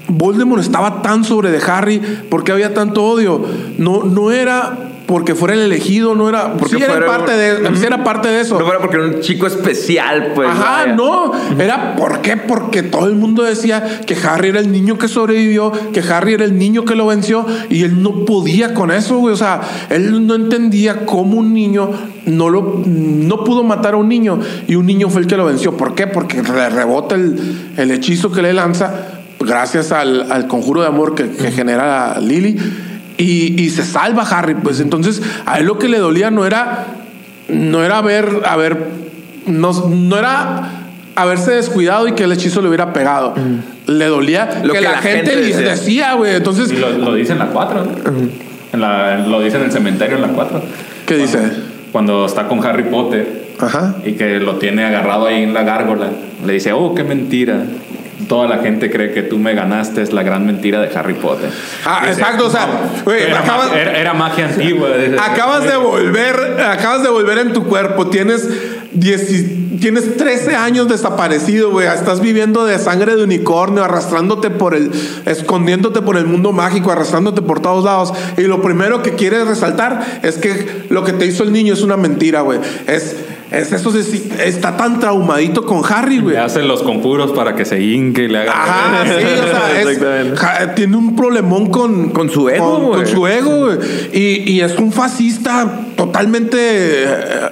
Voldemort 0.08 0.62
estaba 0.62 1.02
tan 1.02 1.26
sobre 1.26 1.52
de 1.52 1.60
Harry? 1.70 2.00
¿Por 2.30 2.46
qué 2.46 2.54
había 2.54 2.74
tanto 2.74 3.04
odio? 3.04 3.46
No, 3.78 4.04
no 4.04 4.32
era 4.32 4.88
porque 5.08 5.34
fuera 5.34 5.56
el 5.56 5.62
elegido, 5.62 6.14
no 6.14 6.30
era. 6.30 6.54
Porque 6.58 6.76
sí, 6.76 6.84
era 6.84 6.94
fuera- 6.94 7.08
parte 7.08 7.32
de, 7.32 7.76
sí 7.76 7.86
era 7.86 8.04
parte 8.04 8.28
de 8.28 8.42
eso. 8.42 8.60
No 8.60 8.66
fuera 8.66 8.80
porque 8.80 8.98
era 8.98 9.06
un 9.06 9.20
chico 9.22 9.48
especial, 9.48 10.34
pues. 10.36 10.48
Ajá, 10.50 10.82
vaya. 10.82 10.94
no. 10.96 11.32
Era 11.60 11.96
¿por 11.96 12.22
qué? 12.22 12.38
Porque 12.38 12.84
todo 12.84 13.08
el 13.08 13.16
mundo 13.16 13.42
decía 13.44 14.02
que 14.06 14.16
Harry 14.16 14.50
era 14.50 14.60
el 14.60 14.72
niño 14.72 14.98
que 14.98 15.08
sobrevivió, 15.08 15.72
que 15.94 16.02
Harry 16.02 16.34
era 16.34 16.44
el 16.46 16.58
niño 16.60 16.86
que 16.86 16.96
lo 16.96 17.08
venció 17.08 17.46
y 17.70 17.84
él 17.84 18.04
no 18.04 18.26
podía 18.26 18.74
con 18.74 18.92
eso, 18.92 19.18
güey. 19.18 19.34
O 19.34 19.38
sea, 19.38 19.62
él 19.90 20.28
no 20.28 20.36
entendía 20.36 21.06
cómo 21.06 21.38
un 21.38 21.54
niño 21.54 21.90
no 22.26 22.50
lo 22.50 22.84
no 22.86 23.44
pudo 23.46 23.64
matar 23.64 23.94
a 23.94 23.98
un 23.98 24.10
niño 24.10 24.40
y 24.68 24.76
un 24.76 24.86
niño 24.86 25.10
fue 25.10 25.22
el 25.22 25.28
que 25.28 25.38
lo 25.38 25.46
venció. 25.46 25.78
¿Por 25.78 25.96
qué? 25.96 26.08
Porque 26.08 26.44
le 26.44 26.70
rebota 26.70 27.16
el, 27.16 27.72
el 27.78 27.92
hechizo 27.92 28.32
que 28.32 28.42
le 28.42 28.52
lanza 28.54 28.94
gracias 29.40 29.92
al, 29.94 30.30
al 30.32 30.48
conjuro 30.48 30.82
de 30.82 30.88
amor 30.88 31.16
que, 31.16 31.30
que 31.30 31.52
genera 31.52 32.20
Lily. 32.20 32.58
Y, 33.18 33.60
y 33.62 33.70
se 33.72 33.84
salva 33.84 34.24
Harry, 34.24 34.54
pues 34.56 34.80
entonces 34.80 35.22
a 35.46 35.58
él 35.60 35.66
lo 35.66 35.78
que 35.80 35.88
le 35.90 35.98
dolía 35.98 36.30
no 36.32 36.46
era 36.46 36.86
no 37.50 37.84
era 37.84 37.98
haber, 38.00 38.42
haber 38.46 38.78
no, 39.48 39.72
no 39.90 40.18
era 40.20 40.72
haberse 41.16 41.52
descuidado 41.52 42.08
y 42.08 42.12
que 42.12 42.26
el 42.26 42.32
hechizo 42.32 42.62
le 42.62 42.68
hubiera 42.68 42.94
pegado. 42.94 43.34
Le 43.88 44.06
dolía 44.06 44.62
Lo 44.64 44.74
que, 44.74 44.80
que 44.80 44.86
la, 44.86 44.92
la 44.92 44.98
gente, 45.00 45.32
gente 45.32 45.46
decía. 45.48 45.70
decía, 45.72 46.14
güey. 46.14 46.36
Entonces, 46.36 46.72
Y 46.72 46.76
lo, 46.76 46.92
lo 46.92 47.16
dice 47.16 47.32
en 47.32 47.40
la 47.40 47.48
4, 47.48 47.86
¿no? 47.86 47.92
En 48.74 48.82
la- 48.82 49.18
lo 49.26 49.40
dice 49.42 49.58
en 49.58 49.64
el 49.64 49.72
cementerio 49.72 50.18
en 50.18 50.22
la 50.24 50.28
4. 50.28 50.62
¿qué 51.08 51.16
dice? 51.16 51.40
Cuando 51.94 52.26
está 52.26 52.48
con 52.50 52.64
Harry 52.66 52.84
Potter 52.84 53.48
Ajá. 53.60 53.96
y 54.06 54.12
que 54.12 54.40
lo 54.42 54.58
tiene 54.58 54.84
agarrado 54.84 55.26
ahí 55.26 55.42
en 55.42 55.54
la 55.54 55.64
gárgola, 55.64 56.10
le 56.46 56.54
dice, 56.54 56.74
oh, 56.74 56.94
qué 56.94 57.04
mentira. 57.06 57.64
Toda 58.28 58.48
la 58.48 58.58
gente 58.60 58.92
cree 58.92 59.14
que 59.14 59.24
tú 59.24 59.38
me 59.38 59.54
ganaste, 59.54 60.02
es 60.02 60.12
la 60.12 60.22
gran 60.24 60.46
mentira 60.46 60.82
de 60.82 60.96
Harry 60.98 61.14
Potter. 61.14 61.50
Ah, 61.86 62.02
Dice, 62.08 62.20
exacto, 62.20 62.48
o 62.48 62.50
sea, 62.50 62.68
"No, 62.68 63.04
güey, 63.06 63.24
era, 63.24 63.40
acabas- 63.40 63.70
ma- 63.72 63.80
era- 63.80 63.98
era 63.98 64.14
magia 64.14 64.46
antigua. 64.48 64.90
Acabas 65.32 65.64
de 65.64 65.78
volver, 65.78 66.36
acabas 66.62 67.04
de 67.04 67.10
volver 67.10 67.38
en 67.38 67.54
tu 67.54 67.64
cuerpo. 67.66 68.08
Tienes 68.08 68.48
10 68.92 69.78
tienes 69.80 70.18
13 70.18 70.56
años 70.56 70.88
desaparecido, 70.88 71.70
güey. 71.70 71.88
Estás 71.88 72.20
viviendo 72.20 72.66
de 72.66 72.80
sangre 72.80 73.16
de 73.16 73.24
unicornio, 73.24 73.84
arrastrándote 73.84 74.50
por 74.50 74.74
el, 74.74 74.92
escondiéndote 75.26 76.02
por 76.02 76.18
el 76.18 76.26
mundo 76.26 76.52
mágico, 76.52 76.92
arrastrándote 76.92 77.42
por 77.44 77.60
todos 77.62 77.86
lados. 77.86 78.12
Y 78.38 78.42
lo 78.44 78.62
primero 78.62 79.04
que 79.04 79.12
quieres 79.14 79.46
resaltar 79.48 80.20
es 80.24 80.38
que 80.38 80.86
lo 80.90 81.04
que 81.04 81.14
te 81.14 81.26
hizo 81.28 81.44
el 81.44 81.52
niño 81.54 81.74
es 81.74 81.82
una 81.82 81.96
mentira, 81.96 82.42
güey. 82.42 82.60
Es, 82.88 83.16
es 83.52 83.72
eso, 83.72 83.98
es- 83.98 84.14
está 84.40 84.76
tan 84.78 85.00
traumadito 85.00 85.66
con 85.66 85.82
Harry, 85.90 86.20
güey. 86.20 86.36
Le 86.36 86.42
hacen 86.42 86.68
los 86.68 86.84
conjuros 86.84 87.32
para 87.32 87.56
que 87.56 87.66
se 87.66 87.82
hinque 87.82 88.24
y 88.24 88.28
le 88.28 88.40
haga. 88.40 88.52
Ajá, 88.52 89.04
sí, 89.06 89.12
o 89.12 89.48
sea, 89.48 89.72
es- 89.82 89.88
Exactamente. 89.88 90.36
ja- 90.38 90.76
tiene 90.76 90.98
un 90.98 91.16
problemón 91.16 91.68
con, 91.70 92.10
Con 92.10 92.30
su 92.30 92.50
ego, 92.50 92.92
con 92.92 93.08
su 93.08 93.26
ego, 93.28 93.66
güey. 93.68 93.78
Y, 94.14 94.52
y 94.52 94.62
es 94.62 94.78
un 94.78 94.92
fascista 94.92 95.82
totalmente. 95.96 96.58
eh, 96.60 97.50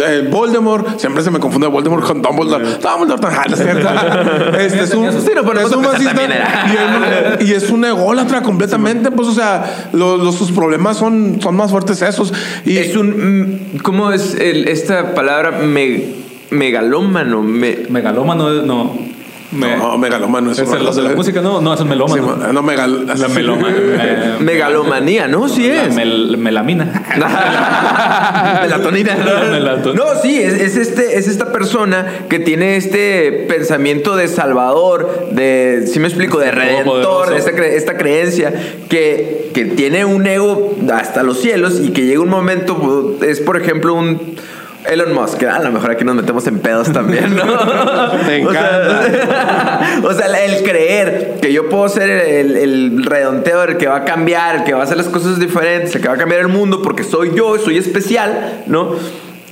eh, 0.00 0.28
Voldemort, 0.30 0.98
siempre 0.98 1.22
se 1.22 1.30
me 1.30 1.38
confunde 1.38 1.66
Voldemort 1.66 2.04
con 2.06 2.22
Dumbledore. 2.22 2.64
Dumbledore, 2.64 3.26
ajá, 3.26 3.44
no 3.48 3.54
es 3.54 3.62
cierto. 3.62 3.88
Este 4.58 4.82
es 4.82 4.94
un, 4.94 5.12
Sí, 5.12 5.30
no, 5.34 5.42
pero 5.44 5.60
es 5.60 5.72
un 5.72 5.84
era. 5.84 7.38
y, 7.40 7.42
es, 7.42 7.48
y 7.48 7.54
es 7.54 7.70
un 7.70 7.84
ególatra 7.84 8.42
completamente. 8.42 9.10
Pues, 9.10 9.28
o 9.28 9.32
sea, 9.32 9.88
los, 9.92 10.18
los- 10.22 10.34
sus 10.36 10.52
problemas 10.52 10.96
son, 10.98 11.40
son 11.42 11.56
más 11.56 11.70
fuertes 11.70 12.00
esos. 12.02 12.32
Y 12.64 12.76
Es 12.78 12.96
un. 12.96 13.74
mm, 13.74 13.78
¿Cómo 13.82 14.10
es 14.12 14.34
el- 14.34 14.68
esta 14.68 15.14
palabra? 15.14 15.50
Me, 15.52 16.04
megalómano. 16.50 17.42
Me, 17.42 17.78
Megalómano, 17.88 18.50
no. 18.62 19.17
Me- 19.50 19.76
no, 19.78 19.96
megalómano 19.96 20.52
es 20.52 20.58
¿Es 20.58 20.70
el- 20.70 20.84
los 20.84 20.94
de 20.96 21.02
la 21.02 21.10
música? 21.14 21.40
No, 21.40 21.60
no, 21.62 21.72
es 21.72 21.80
Sí, 21.80 21.86
melómano. 21.86 22.36
ma- 22.36 22.52
no, 22.52 22.62
megal, 22.62 23.06
la 23.06 23.28
meloma. 23.28 23.68
eh, 23.70 24.36
megalomanía, 24.40 25.26
¿no? 25.26 25.48
Sí 25.48 25.66
la 25.68 25.84
es. 25.84 25.94
mel- 25.94 26.36
melamina. 26.36 26.84
Melatonina. 28.62 29.16
Melatonina. 29.50 30.04
No, 30.04 30.20
sí, 30.20 30.38
es, 30.40 30.54
es 30.54 30.76
este, 30.76 31.18
es 31.18 31.28
esta 31.28 31.50
persona 31.52 32.06
que 32.28 32.38
tiene 32.38 32.76
este 32.76 33.46
pensamiento 33.48 34.16
de 34.16 34.28
salvador, 34.28 35.28
de, 35.32 35.84
si 35.90 35.98
me 35.98 36.08
explico, 36.08 36.38
de 36.38 36.50
redentor, 36.50 37.02
Todopoderoso. 37.02 37.36
esta, 37.48 37.52
cre- 37.52 37.72
esta 37.74 37.96
creencia, 37.96 38.52
que, 38.88 39.50
que 39.54 39.64
tiene 39.64 40.04
un 40.04 40.26
ego 40.26 40.76
hasta 40.92 41.22
los 41.22 41.40
cielos 41.40 41.80
y 41.82 41.90
que 41.90 42.04
llega 42.04 42.20
un 42.20 42.28
momento, 42.28 43.16
es 43.22 43.40
por 43.40 43.56
ejemplo 43.60 43.94
un... 43.94 44.36
Elon 44.88 45.12
Musk, 45.14 45.42
a 45.44 45.60
lo 45.62 45.70
mejor 45.72 45.90
aquí 45.90 46.04
nos 46.04 46.14
metemos 46.14 46.46
en 46.46 46.58
pedos 46.60 46.92
también, 46.92 47.34
¿no? 47.36 47.44
O 48.48 48.52
sea, 48.52 50.00
o 50.02 50.12
sea, 50.12 50.44
el 50.44 50.62
creer 50.62 51.38
que 51.40 51.52
yo 51.52 51.68
puedo 51.68 51.88
ser 51.88 52.08
el, 52.10 52.56
el 52.56 53.04
redonteador, 53.04 53.70
el 53.70 53.76
que 53.76 53.86
va 53.86 53.96
a 53.96 54.04
cambiar, 54.04 54.56
el 54.56 54.64
que 54.64 54.72
va 54.74 54.80
a 54.80 54.84
hacer 54.84 54.96
las 54.96 55.06
cosas 55.08 55.38
diferentes, 55.38 55.94
el 55.94 56.02
que 56.02 56.08
va 56.08 56.14
a 56.14 56.18
cambiar 56.18 56.40
el 56.40 56.48
mundo 56.48 56.82
porque 56.82 57.04
soy 57.04 57.32
yo, 57.34 57.58
soy 57.58 57.78
especial, 57.78 58.62
¿no? 58.66 58.94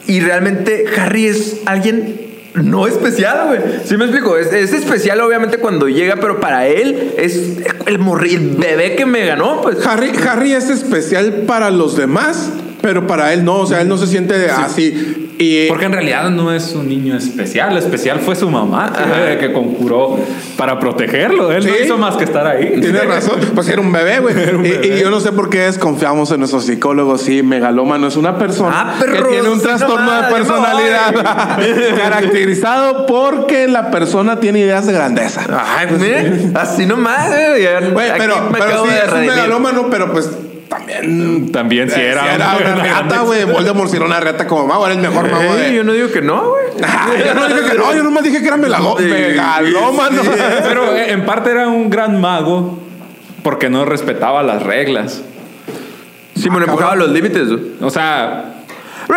Y 0.07 0.21
realmente 0.21 0.85
Harry 0.99 1.27
es 1.27 1.61
alguien 1.67 2.27
no 2.55 2.87
especial, 2.87 3.49
güey. 3.49 3.61
¿Sí 3.85 3.97
me 3.97 4.05
explico? 4.05 4.37
Es, 4.39 4.53
es 4.53 4.73
especial 4.73 5.21
obviamente 5.21 5.59
cuando 5.59 5.89
llega, 5.89 6.17
pero 6.17 6.41
para 6.41 6.67
él 6.67 7.13
es 7.19 7.59
el, 7.87 8.01
morri- 8.01 8.57
bebé 8.59 8.95
que 8.97 9.05
me 9.05 9.27
ganó, 9.27 9.61
pues. 9.63 9.85
Harry, 9.87 10.13
Harry 10.27 10.53
es 10.53 10.71
especial 10.71 11.45
para 11.47 11.71
los 11.71 11.97
demás, 11.97 12.51
pero 12.81 13.07
para 13.07 13.33
él 13.35 13.45
no. 13.45 13.59
O 13.61 13.67
sea, 13.67 13.83
él 13.83 13.89
no 13.89 13.99
se 13.99 14.07
siente 14.07 14.49
así. 14.51 15.26
Y, 15.39 15.69
Porque 15.69 15.85
en 15.85 15.93
realidad 15.93 16.31
no 16.31 16.51
es 16.51 16.75
un 16.75 16.89
niño 16.89 17.15
especial. 17.17 17.77
Especial 17.77 18.21
fue 18.21 18.35
su 18.37 18.49
mamá 18.49 18.91
que, 18.93 19.39
que 19.39 19.53
conjuró 19.53 20.19
para 20.57 20.79
protegerlo. 20.79 21.53
Él 21.53 21.67
no 21.67 21.73
hizo 21.77 21.99
más 21.99 22.17
que 22.17 22.25
estar 22.25 22.47
ahí. 22.47 22.79
Tienes 22.81 23.07
razón, 23.07 23.39
pues 23.55 23.69
era 23.69 23.81
un 23.83 23.93
bebé, 23.93 24.21
güey. 24.21 24.35
Y, 24.87 24.99
yo 25.01 25.11
no 25.11 25.21
sé 25.21 25.33
por 25.33 25.51
qué 25.51 25.61
desconfiamos 25.61 26.31
en 26.33 26.39
nuestros 26.39 26.65
psicólogos. 26.65 27.21
Sí, 27.21 27.43
megalómano 27.43 28.07
es 28.07 28.17
una 28.17 28.39
persona 28.39 28.73
Ah, 28.75 28.95
que 28.99 29.11
perros, 29.13 29.29
tiene 29.31 29.49
un 29.51 29.61
trastorno 29.61 30.23
de 30.23 30.33
personalidad 30.33 31.15
caracterizado 31.97 33.07
porque 33.07 33.69
la 33.69 33.91
persona 33.91 34.41
tiene 34.41 34.61
ideas 34.61 34.87
de 34.87 34.93
grandeza. 34.93 35.43
Ay, 35.77 35.89
mira, 35.99 36.61
así 36.61 36.87
nomás, 36.87 37.29
güey. 37.29 37.63
ya- 37.63 37.81
Güey, 37.91 38.11
aquí 38.11 38.19
pero, 38.21 38.49
pero 38.53 38.85
sí, 38.85 38.91
es 39.07 39.13
un 39.13 39.21
megalómano, 39.27 39.89
pero 39.91 40.13
pues 40.13 40.31
también. 40.69 41.53
También 41.53 41.91
si 41.91 42.01
era, 42.01 42.23
sí 42.23 42.29
era 42.35 42.57
una 42.75 42.83
reata, 42.83 43.21
güey. 43.21 43.45
Voldemort 43.45 43.91
si 43.91 43.97
era 43.97 44.07
una 44.07 44.21
reata 44.21 44.47
como 44.47 44.67
mago, 44.67 44.87
era 44.87 44.95
el 44.95 45.01
mejor 45.01 45.31
mago 45.31 45.55
de. 45.55 45.75
yo 45.75 45.85
no 45.85 45.93
digo 45.93 46.11
que 46.11 46.23
no, 46.23 46.51
güey. 46.51 46.67
Yo 47.27 47.35
no 47.35 47.47
dije 47.49 47.71
que 47.71 47.79
no, 47.79 47.95
yo 47.95 48.03
nomás 48.03 48.23
dije 48.23 48.41
que 48.43 48.49
era 48.49 48.57
melago- 48.59 48.99
Sí, 48.99 49.05
megalómano. 49.05 50.21
Pero 50.69 50.95
eh, 50.95 51.13
en 51.13 51.25
parte 51.25 51.51
era 51.51 51.69
un 51.69 51.89
gran 51.89 52.21
mago 52.21 52.79
porque 53.43 53.71
no 53.71 53.85
respetaba 53.87 54.43
las 54.43 54.63
reglas. 54.63 55.23
Sí, 56.35 56.51
me 56.51 56.59
empujaba 56.59 56.95
los 56.97 57.11
límites, 57.11 57.49
güey. 57.49 57.63
O 57.81 57.89
sea, 57.89 58.57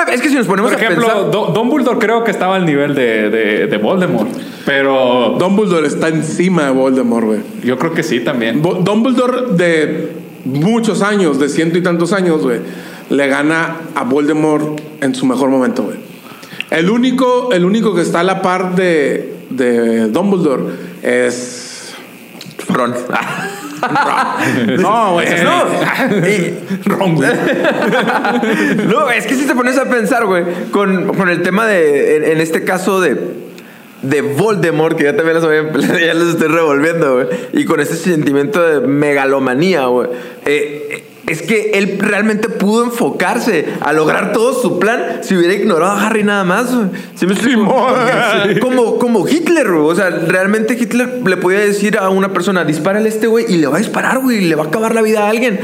Es 0.10 0.22
que 0.22 0.30
si 0.30 0.36
nos 0.36 0.47
ponemos 0.47 0.72
por 0.72 0.80
a 0.80 0.84
ejemplo, 0.84 1.06
pensar... 1.06 1.32
Do- 1.32 1.47
Dumbledore 1.47 2.00
creo 2.00 2.24
que 2.24 2.32
estaba 2.32 2.56
al 2.56 2.66
nivel 2.66 2.95
de, 2.95 3.30
de, 3.30 3.68
de 3.68 3.78
Voldemort. 3.78 4.30
Pero 4.66 5.36
Dumbledore 5.38 5.88
está 5.88 6.08
encima 6.08 6.64
de 6.66 6.72
Voldemort, 6.72 7.26
güey. 7.26 7.39
yo 7.64 7.78
creo 7.78 7.93
que 7.93 8.04
sí 8.04 8.22
también. 8.22 8.62
Bo- 8.62 8.76
Dumbledore 8.76 9.52
de 9.52 10.14
muchos 10.46 11.02
años, 11.02 11.40
de 11.40 11.50
ciento 11.50 11.78
y 11.78 11.84
tantos 11.84 12.14
años, 12.14 12.42
güey, 12.42 12.60
le 13.10 13.28
gana 13.28 13.78
a 13.96 14.04
Voldemort 14.04 14.80
en 15.02 15.16
su 15.16 15.26
mejor 15.26 15.50
momento, 15.50 15.84
güey. 15.84 15.98
El 16.70 16.90
único, 16.90 17.52
el 17.52 17.66
único 17.66 17.96
que 17.96 18.02
está 18.02 18.20
a 18.20 18.24
la 18.24 18.42
par 18.42 18.76
de, 18.76 19.34
de 19.50 20.08
Dumbledore 20.08 20.64
es. 21.02 21.94
Ron. 22.68 22.94
No, 24.78 25.14
güey. 25.14 25.26
No, 25.42 26.28
y- 26.28 26.54
Ron, 26.84 27.16
güey. 27.16 27.30
no, 28.88 29.10
es 29.10 29.26
que 29.26 29.36
si 29.36 29.46
te 29.46 29.56
pones 29.56 29.78
a 29.78 29.86
pensar, 29.90 30.26
güey, 30.26 30.44
con, 30.72 31.08
con 31.16 31.30
el 31.30 31.42
tema 31.42 31.66
de, 31.66 32.18
en, 32.18 32.24
en 32.26 32.42
este 32.42 32.66
caso 32.66 33.00
de, 33.00 33.18
de 34.02 34.22
Voldemort, 34.22 34.97
que 34.97 35.04
ya 35.06 35.16
también 35.16 35.38
a- 35.38 35.41
ya 36.00 36.14
les 36.14 36.28
estoy 36.30 36.47
revolviendo, 36.47 37.16
güey, 37.16 37.28
y 37.54 37.66
con 37.66 37.80
ese 37.80 37.95
sentimiento 37.95 38.62
de 38.62 38.88
megalomanía, 38.88 39.86
güey, 39.88 40.10
eh, 40.45 41.04
es 41.28 41.43
que 41.43 41.72
él 41.76 41.97
realmente 42.00 42.50
pudo 42.50 42.84
enfocarse 42.86 43.66
a 43.82 43.93
lograr 43.93 44.32
todo 44.34 44.60
su 44.60 44.80
plan 44.80 45.20
si 45.22 45.36
hubiera 45.38 45.54
ignorado 45.54 45.91
a 45.91 46.08
Harry 46.08 46.24
nada 46.24 46.43
más, 46.43 46.74
como, 48.60 48.97
como 48.97 49.28
Hitler, 49.28 49.68
güey. 49.72 49.91
O 49.91 49.95
sea, 49.95 50.10
realmente 50.10 50.74
Hitler 50.74 51.22
le 51.24 51.38
podía 51.38 51.60
decir 51.60 52.00
a 52.00 52.10
una 52.10 52.34
persona, 52.34 52.66
dispárale 52.66 53.06
a 53.10 53.12
este 53.12 53.28
güey 53.28 53.45
y 53.47 53.58
le 53.58 53.68
va 53.68 53.76
a 53.76 53.80
disparar, 53.80 54.20
güey, 54.20 54.43
y 54.43 54.50
le 54.50 54.56
va 54.56 54.64
a 54.64 54.68
acabar 54.68 54.95
la 54.95 55.04
vida 55.04 55.26
a 55.26 55.30
alguien 55.30 55.60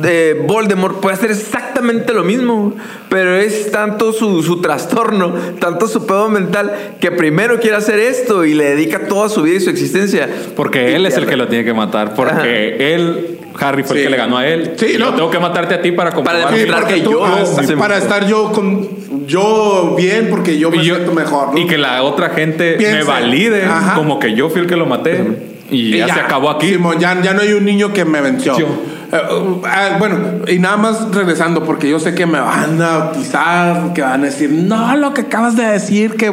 de 0.00 0.44
Voldemort 0.46 1.00
puede 1.00 1.14
hacer 1.16 1.30
exactamente 1.30 2.12
lo 2.12 2.24
mismo, 2.24 2.74
pero 3.08 3.36
es 3.36 3.70
tanto 3.70 4.12
su, 4.12 4.42
su 4.42 4.60
trastorno, 4.60 5.34
tanto 5.58 5.88
su 5.88 6.06
pedo 6.06 6.28
mental, 6.28 6.72
que 7.00 7.10
primero 7.10 7.58
quiere 7.60 7.76
hacer 7.76 7.98
esto 7.98 8.44
y 8.44 8.54
le 8.54 8.70
dedica 8.70 9.06
toda 9.08 9.28
su 9.28 9.42
vida 9.42 9.56
y 9.56 9.60
su 9.60 9.70
existencia. 9.70 10.28
Porque 10.56 10.94
él 10.96 11.06
es 11.06 11.16
el 11.16 11.26
que 11.26 11.36
lo 11.36 11.48
tiene 11.48 11.64
que 11.64 11.74
matar. 11.74 12.14
Porque 12.14 12.32
Ajá. 12.32 12.46
él, 12.46 13.38
Harry, 13.58 13.82
fue 13.82 13.96
Sí. 13.96 13.98
el 14.00 14.04
que 14.06 14.10
le 14.10 14.16
ganó 14.16 14.38
a 14.38 14.46
él. 14.46 14.72
Sí, 14.76 14.92
Y 14.94 14.98
no. 14.98 15.06
yo 15.10 15.14
tengo 15.14 15.30
que 15.30 15.38
matarte 15.38 15.74
a 15.74 15.82
ti 15.82 15.92
para 15.92 16.12
comprobar. 16.12 16.42
Para 16.44 16.56
Sí, 16.56 16.62
demostrar 16.64 16.92
que 16.94 17.00
tú- 17.00 17.10
yo- 17.12 17.46
sí, 17.66 17.74
para 17.76 17.96
sí. 17.96 18.02
estar 18.02 18.26
yo 18.26 18.52
con 18.52 18.88
yo 19.26 19.94
bien 19.96 20.28
porque 20.30 20.58
yo 20.58 20.70
me 20.70 20.78
y, 20.78 20.84
yo- 20.84 20.94
siento 20.96 21.12
mejor 21.12 21.54
¿no? 21.54 21.58
y 21.60 21.66
que 21.66 21.78
la 21.78 22.02
otra 22.02 22.30
gente 22.30 22.74
Piense. 22.74 22.98
me 22.98 23.04
valide 23.04 23.64
Ajá. 23.64 23.94
como 23.94 24.18
que 24.18 24.34
yo 24.34 24.48
fui 24.50 24.60
el 24.62 24.66
que 24.66 24.76
lo 24.76 24.86
maté. 24.86 25.24
Y, 25.70 25.96
ya, 25.98 26.06
se 26.12 26.18
acabó 26.20 26.50
aquí. 26.50 26.68
Simón, 26.68 26.98
ya, 26.98 27.20
ya 27.22 27.32
no 27.32 27.42
hay 27.42 27.52
un 27.52 27.64
niño 27.64 27.92
que 27.92 28.04
me 28.04 28.20
venció. 28.20 28.58
Yo. 28.58 28.66
Eh, 29.12 29.34
uh, 29.34 29.62
ah, 29.66 29.96
bueno, 29.98 30.16
y 30.46 30.58
nada 30.58 30.76
más 30.76 31.12
regresando, 31.12 31.64
porque 31.64 31.88
yo 31.88 31.98
sé 31.98 32.14
que 32.14 32.26
me 32.26 32.38
van 32.40 32.80
a 32.80 32.98
bautizar, 32.98 33.92
que 33.92 34.02
van 34.02 34.22
a 34.22 34.26
decir, 34.26 34.50
no, 34.50 34.94
lo 34.96 35.12
que 35.14 35.22
acabas 35.22 35.56
de 35.56 35.64
decir, 35.64 36.16
que 36.16 36.32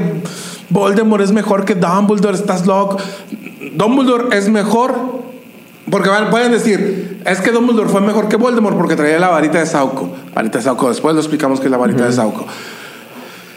Voldemort 0.70 1.24
es 1.24 1.32
mejor 1.32 1.66
que 1.66 1.74
Dumbledore, 1.76 2.36
estás 2.36 2.68
loco. 2.68 2.98
Dumbledore 3.74 4.38
es 4.38 4.50
mejor, 4.50 4.94
porque 5.90 6.10
van- 6.10 6.30
pueden 6.30 6.52
decir, 6.52 7.20
es 7.26 7.42
que 7.42 7.52
Dumbledore 7.52 7.90
fue 7.90 8.02
mejor 8.02 8.28
que 8.28 8.36
Voldemort 8.36 8.78
porque 8.78 8.96
traía 8.96 9.18
la 9.18 9.30
varita 9.30 9.60
de 9.60 9.66
Sauco. 9.66 10.12
Varita 10.36 10.60
de 10.60 10.64
Sauco, 10.66 10.90
después 10.90 11.16
lo 11.16 11.22
explicamos 11.22 11.60
que 11.60 11.66
es 11.66 11.72
la 11.72 11.78
varita 11.78 12.06
de 12.06 12.12
Sauco. 12.14 12.46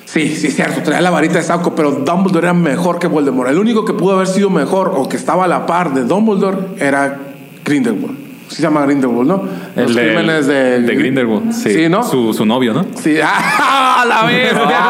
Sí, 0.07 0.35
sí, 0.35 0.47
es 0.49 0.57
cierto, 0.57 0.83
traía 0.83 1.03
la 1.03 1.11
varita 1.11 1.35
de 1.35 1.45
Sauco, 1.45 1.75
pero 1.75 1.91
Dumbledore 1.93 2.47
era 2.47 2.55
mejor 2.55 2.99
que 2.99 3.07
Voldemort. 3.07 3.51
El 3.51 3.59
único 3.59 3.85
que 3.85 3.93
pudo 3.93 4.15
haber 4.15 4.29
sido 4.29 4.49
mejor 4.51 4.93
o 4.97 5.09
que 5.09 5.17
estaba 5.17 5.45
a 5.45 5.49
la 5.49 5.67
par 5.67 5.93
de 5.93 6.05
Dumbledore 6.05 6.59
era 6.79 7.19
Grindelwald. 7.65 8.30
Se 8.51 8.61
llama 8.63 8.85
Grindelwald, 8.85 9.29
¿no? 9.29 9.43
El 9.77 9.85
Los 9.85 9.95
de, 9.95 10.03
crímenes 10.07 10.47
de, 10.47 10.81
de 10.81 10.95
Grindelwald. 10.97 11.53
Sí, 11.53 11.71
Sí, 11.73 11.89
¿no? 11.89 12.03
Su, 12.03 12.35
su 12.35 12.45
novio, 12.45 12.75
¿no? 12.75 12.85
Sí, 12.97 13.15
¡ah, 13.25 14.05
la 14.07 14.25
bestia! 14.27 14.61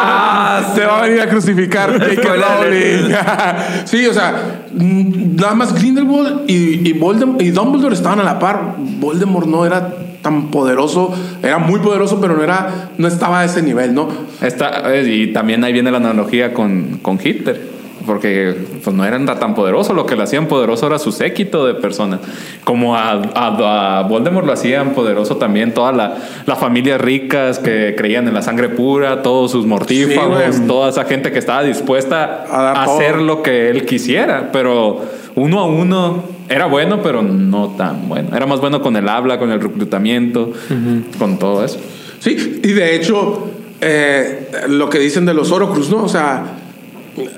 Ah, 0.52 0.72
Se 0.74 0.84
va 0.84 0.98
a 0.98 1.02
venir 1.02 1.20
a 1.20 1.28
crucificar 1.28 1.92
sí, 3.84 4.06
o 4.06 4.12
sea, 4.12 4.64
mm, 4.72 5.36
nada 5.36 5.54
más 5.54 5.74
Grindelwald 5.74 6.48
y, 6.48 6.88
y, 6.88 6.92
Voldem- 6.98 7.40
y 7.40 7.50
Dumbledore 7.50 7.94
estaban 7.94 8.18
a 8.20 8.24
la 8.24 8.38
par. 8.38 8.74
Voldemort 8.78 9.46
no 9.46 9.64
era 9.66 9.94
tan 10.22 10.50
poderoso, 10.50 11.14
era 11.42 11.58
muy 11.58 11.80
poderoso, 11.80 12.20
pero 12.20 12.36
no 12.36 12.42
era, 12.42 12.90
no 12.98 13.08
estaba 13.08 13.40
a 13.40 13.44
ese 13.44 13.62
nivel, 13.62 13.94
¿no? 13.94 14.08
Está, 14.42 14.94
eh, 14.94 15.08
y 15.08 15.32
también 15.32 15.62
ahí 15.64 15.72
viene 15.72 15.90
la 15.90 15.98
analogía 15.98 16.52
con, 16.52 16.98
con 17.02 17.18
Hitler. 17.22 17.79
Porque 18.07 18.55
pues, 18.82 18.96
no 18.96 19.05
eran 19.05 19.26
tan 19.26 19.55
poderosos, 19.55 19.94
lo 19.94 20.07
que 20.07 20.16
lo 20.16 20.22
hacían 20.22 20.46
poderoso 20.46 20.86
era 20.86 20.98
su 20.98 21.12
séquito 21.12 21.66
de 21.66 21.74
personas. 21.74 22.20
Como 22.64 22.96
a, 22.96 23.12
a- 23.34 23.98
a 23.98 24.03
Voldemort 24.05 24.46
lo 24.46 24.53
hacían 24.53 24.90
poderoso 24.94 25.36
también 25.36 25.74
todas 25.74 25.94
la, 25.94 26.16
las 26.46 26.59
familias 26.59 27.01
ricas 27.01 27.59
que 27.59 27.94
creían 27.96 28.26
en 28.28 28.34
la 28.34 28.42
sangre 28.42 28.68
pura, 28.70 29.22
todos 29.22 29.51
sus 29.51 29.66
mortífagos, 29.66 30.57
Sí, 30.57 30.62
toda 30.66 30.88
esa 30.90 31.05
gente 31.05 31.30
que 31.30 31.38
estaba 31.38 31.62
dispuesta 31.62 32.44
A 32.51 32.72
a, 32.72 32.84
hacer 32.84 33.20
lo 33.20 33.42
que 33.42 33.70
él 33.70 33.84
quisiera. 33.84 34.51
Pero 34.53 35.01
uno 35.34 35.61
a 35.61 35.66
uno 35.66 36.24
era 36.48 36.66
bueno, 36.66 37.01
pero 37.03 37.22
no 37.22 37.68
tan 37.76 38.09
bueno. 38.09 38.34
Era 38.36 38.46
más 38.46 38.61
bueno 38.61 38.80
con 38.82 38.96
el 38.96 39.09
habla, 39.09 39.38
con 39.38 39.51
el 39.51 39.61
reclutamiento, 39.61 40.53
con 41.18 41.38
todo 41.38 41.64
eso. 41.64 41.78
Sí, 42.18 42.61
y 42.62 42.72
de 42.72 42.96
hecho, 42.96 43.46
eh, 43.80 44.48
lo 44.68 44.90
que 44.90 44.98
dicen 44.98 45.24
de 45.26 45.32
los 45.34 45.53
Orocruz, 45.53 45.88
¿no? 45.90 46.03
O 46.05 46.09
sea, 46.09 46.44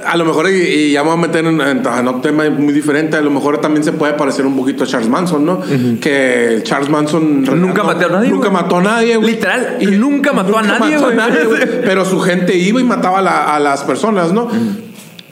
a 0.07 0.17
lo 0.17 0.25
mejor, 0.25 0.51
y, 0.51 0.55
y 0.55 0.93
ya 0.93 1.03
voy 1.03 1.13
a 1.13 1.17
meter 1.17 1.45
en, 1.47 1.61
en- 1.61 1.79
en 1.87 2.09
otro 2.09 2.21
tema 2.21 2.49
muy 2.51 2.73
diferente, 2.73 3.17
a 3.17 3.21
lo 3.21 3.31
mejor 3.31 3.59
también 3.61 3.85
se 3.85 3.93
puede 3.93 4.15
parecer 4.15 4.47
un 4.47 4.57
poquito 4.57 4.85
a 4.85 4.87
Charles 4.87 5.09
Manson, 5.09 5.45
¿no? 5.45 5.61
Que 6.01 6.61
Charles 6.63 6.89
Manson 6.91 7.43
Nunca 7.61 7.83
mató 7.83 8.07
a 8.07 8.09
nadie, 8.11 8.31
Nunca 8.31 8.51
mató 8.51 8.77
a 8.79 8.83
nadie, 8.83 9.17
güey. 9.17 9.33
Literal, 9.35 9.77
y 9.81 9.87
nunca 9.87 10.33
mató 10.33 10.59
a 10.59 10.63
nadie, 10.63 10.97
mató. 10.99 11.51
Pero 11.85 12.05
su 12.05 12.21
gente 12.21 12.57
iba 12.57 12.81
y 12.81 12.85
mataba 12.85 13.19
a, 13.19 13.23
la- 13.23 13.55
a 13.55 13.61
las 13.61 13.83
personas, 13.85 14.33
¿no? 14.33 14.49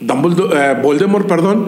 Dumbledore- 0.01 0.53
eh, 0.53 0.79
Voldemort, 0.81 1.27
perdón, 1.27 1.67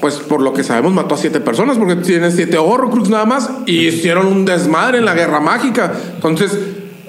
pues 0.00 0.14
por 0.16 0.40
lo 0.40 0.52
que 0.52 0.64
sabemos 0.64 0.92
mató 0.92 1.14
a 1.14 1.18
siete 1.18 1.40
personas 1.40 1.76
porque 1.76 1.96
tiene 1.96 2.30
siete 2.30 2.56
Horrocrux 2.58 3.10
nada 3.10 3.26
más 3.26 3.50
y 3.66 3.86
hicieron 3.88 4.26
un 4.26 4.44
desmadre 4.44 4.98
en 4.98 5.04
la 5.04 5.14
guerra 5.14 5.40
mágica. 5.40 5.92
Entonces, 6.14 6.58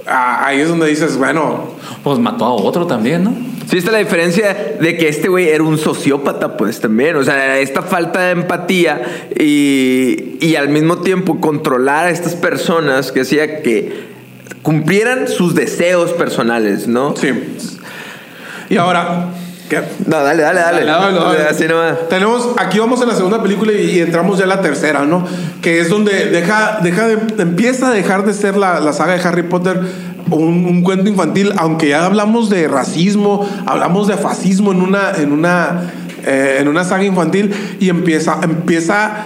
ahí 0.06 0.60
es 0.62 0.70
donde 0.70 0.88
dices, 0.88 1.18
bueno, 1.18 1.76
Pues 2.04 2.20
mató 2.20 2.46
a 2.46 2.54
otro 2.54 2.88
también, 2.88 3.24
¿no? 3.24 3.36
Sí, 3.70 3.78
está 3.78 3.92
la 3.92 4.00
diferencia 4.00 4.76
de 4.82 4.98
que 4.98 5.08
este 5.08 5.30
güey 5.30 5.48
era 5.48 5.64
un 5.64 5.78
sociópata, 5.78 6.58
pues 6.58 6.82
también. 6.82 7.16
O 7.16 7.24
sea, 7.24 7.60
esta 7.60 7.82
falta 7.82 8.20
de 8.22 8.32
empatía 8.32 9.30
y, 9.40 10.38
y 10.42 10.56
al 10.56 10.70
mismo 10.70 10.98
tiempo 10.98 11.40
controlar 11.40 12.08
a 12.08 12.10
estas 12.10 12.36
personas 12.36 13.12
que 13.12 13.22
hacía 13.22 13.62
que 13.62 14.10
cumplieran 14.62 15.28
sus 15.28 15.56
deseos 15.56 16.12
personales, 16.12 16.88
¿no? 16.88 17.16
sí. 17.16 17.32
Y 18.70 18.78
ahora, 18.78 19.28
¿qué? 19.72 19.82
No, 20.06 20.22
dale, 20.22 20.44
dale, 20.44 20.60
dale. 20.60 20.86
Dale, 20.86 21.14
dale, 21.14 21.38
dale. 21.38 21.50
Así 21.50 21.66
nomás. 21.66 22.10
Tenemos, 22.10 22.50
aquí 22.58 22.78
vamos 22.78 23.02
en 23.02 23.08
la 23.08 23.16
segunda 23.16 23.42
película 23.42 23.72
y, 23.72 23.92
y 23.92 24.00
entramos 24.00 24.38
ya 24.38 24.44
a 24.44 24.48
la 24.48 24.62
tercera, 24.62 25.06
¿no? 25.06 25.26
Que 25.62 25.80
es 25.80 25.90
donde 25.90 26.30
deja, 26.30 26.80
deja 26.84 27.08
de, 27.08 27.18
empieza 27.42 27.88
a 27.88 27.92
dejar 27.92 28.26
de 28.26 28.34
ser 28.34 28.58
la, 28.58 28.82
la 28.82 28.92
saga 28.92 29.18
de 29.18 29.22
Harry 29.28 29.44
Potter 29.44 29.80
un, 30.30 30.66
un 30.66 30.82
cuento 30.82 31.10
infantil, 31.10 31.54
aunque 31.58 31.90
ya 31.90 32.06
hablamos 32.06 32.50
de 32.50 32.68
racismo, 32.68 33.48
hablamos 33.66 34.08
de 34.08 34.18
fascismo 34.18 34.72
en 34.72 34.82
una, 34.82 35.12
en 35.18 35.32
una, 35.32 35.92
eh, 36.26 36.58
en 36.60 36.68
una 36.68 36.84
saga 36.84 37.04
infantil 37.04 37.54
y 37.80 37.90
empieza, 37.90 38.40
empieza 38.44 39.26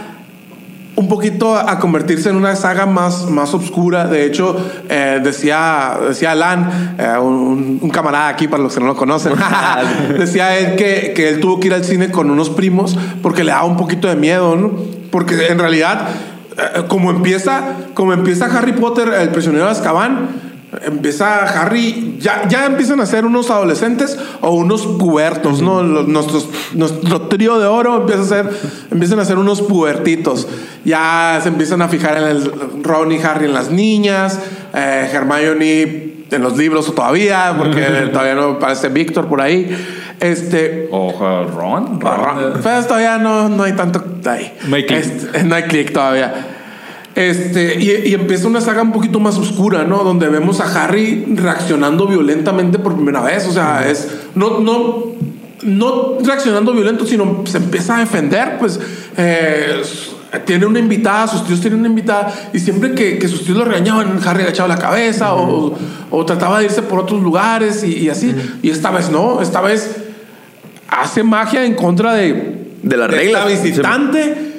un 0.95 1.09
poquito 1.09 1.55
a 1.55 1.77
convertirse 1.79 2.29
en 2.29 2.37
una 2.37 2.55
saga 2.55 2.85
más, 2.85 3.29
más 3.29 3.53
oscura. 3.53 4.07
De 4.07 4.25
hecho, 4.25 4.55
eh, 4.89 5.19
decía, 5.23 5.97
decía 6.07 6.31
Alan, 6.31 6.95
eh, 6.97 7.17
un, 7.19 7.79
un 7.81 7.89
camarada 7.89 8.29
aquí 8.29 8.47
para 8.47 8.63
los 8.63 8.73
que 8.73 8.79
no 8.79 8.87
lo 8.87 8.95
conocen, 8.95 9.33
decía 10.17 10.57
él 10.57 10.75
que, 10.75 11.13
que 11.13 11.29
él 11.29 11.39
tuvo 11.39 11.59
que 11.59 11.67
ir 11.67 11.73
al 11.73 11.83
cine 11.83 12.11
con 12.11 12.29
unos 12.29 12.49
primos 12.49 12.97
porque 13.21 13.43
le 13.43 13.51
daba 13.51 13.65
un 13.65 13.77
poquito 13.77 14.07
de 14.07 14.15
miedo, 14.15 14.55
¿no? 14.55 14.71
Porque 15.11 15.47
en 15.47 15.59
realidad, 15.59 16.07
eh, 16.57 16.83
como 16.87 17.11
empieza, 17.11 17.63
como 17.93 18.13
empieza 18.13 18.45
Harry 18.45 18.73
Potter, 18.73 19.13
el 19.19 19.29
prisionero 19.29 19.65
de 19.65 19.71
Azkaban, 19.71 20.44
empieza 20.85 21.61
Harry, 21.61 22.17
ya, 22.19 22.47
ya 22.47 22.65
empiezan 22.65 22.99
a 22.99 23.05
ser 23.05 23.25
unos 23.25 23.49
adolescentes 23.49 24.17
o 24.41 24.51
unos 24.51 24.85
pubertos, 24.85 25.61
¿no? 25.61 25.81
Los- 25.83 26.07
nuestros, 26.07 26.49
nuestro 26.73 27.21
trío 27.23 27.59
de 27.59 27.67
oro 27.67 27.97
empieza 28.01 28.21
a 28.21 28.25
ser, 28.25 28.49
empiezan 28.91 29.19
a 29.19 29.25
ser 29.25 29.37
unos 29.37 29.61
pubertitos. 29.61 30.47
Ya 30.83 31.39
se 31.41 31.49
empiezan 31.49 31.81
a 31.81 31.87
fijar 31.87 32.17
en 32.17 32.23
el 32.25 32.51
Ron 32.83 33.11
y 33.11 33.17
Harry 33.21 33.45
en 33.45 33.53
las 33.53 33.71
niñas, 33.71 34.39
eh, 34.73 35.09
Hermione 35.13 36.13
en 36.31 36.41
los 36.41 36.57
libros 36.57 36.93
todavía, 36.93 37.53
porque 37.57 37.81
todavía 38.11 38.35
no 38.35 38.43
aparece 38.51 38.89
Víctor 38.89 39.27
por 39.27 39.41
ahí. 39.41 39.75
Este, 40.19 40.87
Ojo, 40.91 41.43
Ron. 41.45 41.99
Ron. 41.99 42.53
pues 42.61 42.87
todavía 42.87 43.17
no, 43.17 43.49
no 43.49 43.63
hay 43.63 43.73
tanto 43.73 44.03
ahí. 44.29 44.53
No 44.67 44.75
hay 44.75 44.85
click. 44.85 44.99
Este, 44.99 45.43
no 45.43 45.55
hay 45.55 45.63
click 45.63 45.91
todavía. 45.93 46.33
Este, 47.15 47.81
y, 47.81 48.09
y 48.09 48.13
empieza 48.13 48.47
una 48.47 48.59
saga 48.59 48.81
un 48.81 48.91
poquito 48.91 49.21
más 49.21 49.37
oscura, 49.37 49.85
¿no? 49.85 50.03
Donde 50.03 50.27
vemos 50.27 50.59
a 50.59 50.83
Harry 50.83 51.23
reaccionando 51.33 52.07
violentamente 52.07 52.77
por 52.77 52.95
primera 52.95 53.21
vez. 53.21 53.47
O 53.47 53.53
sea, 53.53 53.89
es. 53.89 54.09
No, 54.35 54.59
no, 54.59 55.13
no 55.63 56.17
reaccionando 56.21 56.73
violento, 56.73 57.05
sino 57.05 57.43
se 57.45 57.57
empieza 57.57 57.95
a 57.95 57.99
defender. 58.01 58.57
Pues 58.59 58.79
eh, 59.15 59.81
tiene 60.45 60.65
una 60.65 60.79
invitada, 60.79 61.27
sus 61.27 61.45
tíos 61.47 61.61
tienen 61.61 61.79
una 61.79 61.87
invitada. 61.87 62.33
Y 62.53 62.59
siempre 62.59 62.93
que, 62.93 63.17
que 63.17 63.29
sus 63.29 63.45
tíos 63.45 63.57
lo 63.57 63.63
regañaban, 63.63 64.19
Harry 64.25 64.43
agachaba 64.43 64.67
la 64.67 64.77
cabeza 64.77 65.35
o, 65.35 65.73
o 66.11 66.25
trataba 66.25 66.59
de 66.59 66.65
irse 66.65 66.81
por 66.81 66.99
otros 66.99 67.21
lugares 67.23 67.81
y, 67.85 67.97
y 67.97 68.09
así. 68.09 68.35
Y 68.61 68.69
esta 68.69 68.91
vez 68.91 69.09
no, 69.09 69.41
esta 69.41 69.61
vez 69.61 69.95
hace 70.89 71.23
magia 71.23 71.63
en 71.63 71.75
contra 71.75 72.13
de, 72.13 72.73
De 72.83 72.97
las 72.97 73.09
reglas. 73.09 73.45
la 73.45 73.49
visitante 73.49 74.51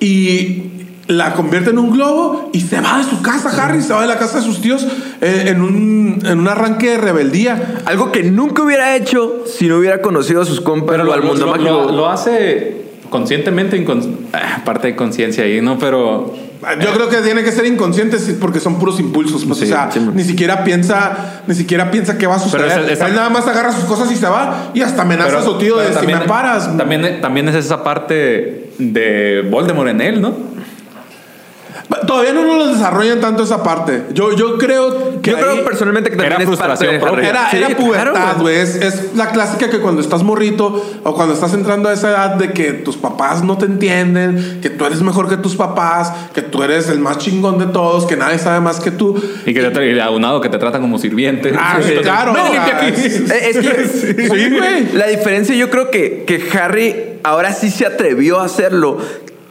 y 0.00 0.64
la 1.08 1.34
convierte 1.34 1.70
en 1.70 1.78
un 1.78 1.90
globo 1.90 2.50
y 2.52 2.60
se 2.60 2.80
va 2.80 2.98
de 2.98 3.04
su 3.04 3.20
casa, 3.22 3.50
Harry, 3.64 3.82
se 3.82 3.92
va 3.92 4.02
de 4.02 4.08
la 4.08 4.18
casa 4.18 4.38
de 4.38 4.44
sus 4.44 4.60
tíos 4.60 4.86
eh, 5.20 5.44
en, 5.48 5.60
un, 5.62 6.22
en 6.24 6.38
un 6.38 6.48
arranque 6.48 6.90
de 6.90 6.98
rebeldía. 6.98 7.80
Algo 7.86 8.12
que 8.12 8.22
nunca 8.22 8.62
hubiera 8.62 8.94
hecho 8.96 9.44
si 9.46 9.66
no 9.68 9.78
hubiera 9.78 10.00
conocido 10.00 10.42
a 10.42 10.44
sus 10.44 10.60
compas 10.60 10.92
Pero 10.96 11.02
o 11.02 11.06
lo, 11.06 11.12
al 11.12 11.22
mundo 11.22 11.46
lo- 11.46 11.52
mágico. 11.52 11.70
lo- 11.70 11.92
lo 11.92 12.08
hace 12.08 12.82
conscientemente, 13.10 13.76
incons- 13.84 14.08
ah, 14.32 14.62
parte 14.64 14.86
de 14.88 14.96
conciencia 14.96 15.44
ahí, 15.44 15.60
¿no? 15.60 15.78
Pero 15.78 16.34
Yo 16.80 16.92
creo 16.94 17.08
que 17.10 17.16
tiene 17.18 17.42
que 17.42 17.52
ser 17.52 17.66
inconsciente 17.66 18.16
porque 18.40 18.58
son 18.60 18.78
puros 18.78 18.98
impulsos. 19.00 19.44
pues, 19.44 19.58
Sí, 19.58 19.64
o 19.64 19.68
sea, 19.68 19.90
sí, 19.92 20.00
ni 20.14 20.22
siquiera 20.24 20.62
piensa, 20.64 21.42
ni 21.46 21.54
siquiera 21.54 21.90
piensa 21.90 22.16
qué 22.16 22.26
va 22.28 22.36
a 22.36 22.38
suceder. 22.38 22.68
Pero 22.68 22.82
esa- 22.84 22.92
esa- 22.92 23.08
Él 23.08 23.16
nada 23.16 23.28
más 23.28 23.46
agarra 23.46 23.72
sus 23.72 23.84
cosas 23.84 24.10
y 24.10 24.16
se 24.16 24.26
va 24.28 24.70
y 24.72 24.80
hasta 24.80 25.02
amenaza 25.02 25.28
pero- 25.28 25.40
a 25.40 25.44
su 25.44 25.58
tío 25.58 25.76
de 25.76 25.88
pero 25.88 26.00
si 26.00 26.06
me 26.06 26.18
paras. 26.20 26.74
También, 26.78 27.20
también 27.20 27.48
es 27.48 27.56
esa 27.56 27.82
parte 27.84 28.70
de 28.78 29.46
Voldemort 29.50 29.90
en 29.90 30.00
él, 30.00 30.20
¿no? 30.22 30.51
Todavía 32.06 32.32
no 32.32 32.44
nos 32.44 32.72
desarrollan 32.74 33.20
tanto 33.20 33.42
esa 33.42 33.62
parte. 33.62 34.02
Yo, 34.12 34.34
yo 34.36 34.58
creo 34.58 35.20
que 35.22 35.30
Yo 35.30 35.36
creo 35.38 35.64
personalmente 35.64 36.10
que 36.10 36.16
Era 36.16 36.36
también 36.36 36.52
es 36.52 36.58
parte 36.58 36.86
de 36.86 36.98
frustración. 37.00 37.14
Harry. 37.18 37.26
Era, 37.26 37.50
Sí, 37.50 37.56
era 37.58 37.68
pubertad, 37.76 38.32
güey. 38.40 38.42
güey. 38.42 38.56
es, 38.58 38.74
es 38.76 39.14
la 39.16 39.30
clásica 39.30 39.70
que 39.70 39.78
cuando 39.80 40.00
estás 40.00 40.22
morrito 40.22 40.84
o 41.02 41.14
cuando 41.14 41.34
estás 41.34 41.54
entrando 41.54 41.88
a 41.88 41.92
esa 41.92 42.10
edad 42.10 42.34
de 42.36 42.52
que 42.52 42.72
tus 42.72 42.96
papás 42.96 43.42
no 43.44 43.56
te 43.58 43.66
entienden, 43.66 44.58
que 44.62 44.70
tú 44.70 44.84
eres 44.84 45.00
mejor 45.02 45.28
que 45.28 45.36
tus 45.36 45.56
papás, 45.56 46.12
que 46.34 46.42
tú 46.42 46.62
eres 46.62 46.88
el 46.88 46.98
más 46.98 47.18
chingón 47.18 47.58
de 47.58 47.66
todos, 47.66 48.06
que 48.06 48.16
nadie 48.16 48.38
sabe 48.38 48.60
más 48.60 48.80
que 48.80 48.90
tú. 48.90 49.22
Y 49.46 49.54
que 49.54 49.62
te 49.62 49.92
y 49.92 49.98
aunado 50.00 50.40
que 50.40 50.48
te 50.48 50.58
tratan 50.58 50.80
como 50.80 50.98
sirviente. 50.98 51.52
Ah, 51.58 51.78
sí, 51.82 51.92
claro. 52.02 52.34
Es- 52.96 53.30
Es 53.30 53.56
que 53.58 54.28
Sí, 54.28 54.50
güey. 54.50 54.92
la 54.94 55.06
diferencia 55.08 55.54
yo 55.54 55.70
creo 55.70 55.90
que, 55.90 56.24
que 56.26 56.42
Harry 56.58 56.96
ahora 57.22 57.52
sí 57.52 57.70
se 57.70 57.86
atrevió 57.86 58.40
a 58.40 58.44
hacerlo. 58.44 58.98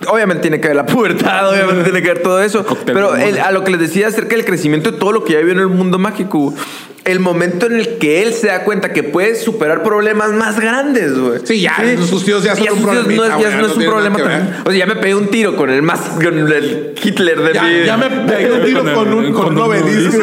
Obviamente 0.07 0.41
tiene 0.41 0.59
que 0.59 0.67
ver 0.67 0.75
la 0.77 0.85
pubertad, 0.87 1.49
obviamente 1.51 1.83
tiene 1.83 2.01
que 2.01 2.07
ver 2.09 2.21
todo 2.23 2.41
eso. 2.41 2.65
Pero 2.85 3.15
el- 3.15 3.39
a 3.39 3.51
lo 3.51 3.63
que 3.63 3.71
les 3.71 3.79
decía 3.79 4.07
acerca 4.07 4.35
del 4.35 4.45
crecimiento 4.45 4.91
de 4.91 4.97
todo 4.97 5.11
lo 5.11 5.23
que 5.23 5.33
ya 5.33 5.39
vio 5.39 5.51
en 5.53 5.59
el 5.59 5.67
mundo 5.67 5.99
mágico, 5.99 6.53
el 7.03 7.19
momento 7.19 7.65
en 7.65 7.73
el 7.77 7.97
que 7.97 8.21
él 8.21 8.31
se 8.33 8.47
da 8.47 8.63
cuenta 8.63 8.93
que 8.93 9.01
puede 9.01 9.35
superar 9.35 9.81
problemas 9.81 10.31
más 10.33 10.59
grandes, 10.59 11.17
güey. 11.17 11.39
Sí, 11.43 11.59
ya, 11.61 11.75
sus 12.07 12.23
tíos 12.23 12.43
ya 12.43 12.55
son 12.55 12.67
sus 12.67 12.77
un 12.77 12.83
tíos 12.83 13.07
no, 13.07 13.23
es- 13.25 13.29
ya 13.41 13.49
no 13.57 13.61
no 13.61 13.67
es 13.67 13.77
un 13.77 13.85
problema. 13.85 14.17
O 14.65 14.69
sea, 14.69 14.77
ya 14.79 14.85
me 14.85 14.95
pegué 14.97 15.15
un 15.15 15.27
tiro 15.29 15.55
con 15.55 15.69
el 15.71 15.81
más, 15.81 15.99
con 16.23 16.37
el 16.37 16.93
Hitler 17.03 17.41
de 17.41 17.53
Ya, 17.53 17.63
mi- 17.63 17.85
ya 17.85 17.97
me 17.97 18.09
pegué 18.31 18.51
un 18.51 18.63
tiro 18.65 18.83
Con 18.93 19.13
un, 19.13 19.33
con 19.33 19.43
con 19.45 19.57
un 19.57 19.61
obelisco. 19.63 20.17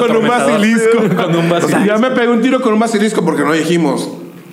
con 0.00 0.16
un 0.16 0.28
basilisco. 0.28 0.98
Con 1.16 1.36
un 1.36 1.48
basilisco. 1.50 1.84
Ya 1.86 1.98
me 1.98 2.10
pegué 2.12 2.28
un 2.28 2.40
tiro 2.40 2.60
con 2.60 2.72
un 2.72 2.78
basilisco 2.80 3.22
porque 3.24 3.42
no 3.42 3.52
dijimos. 3.52 4.08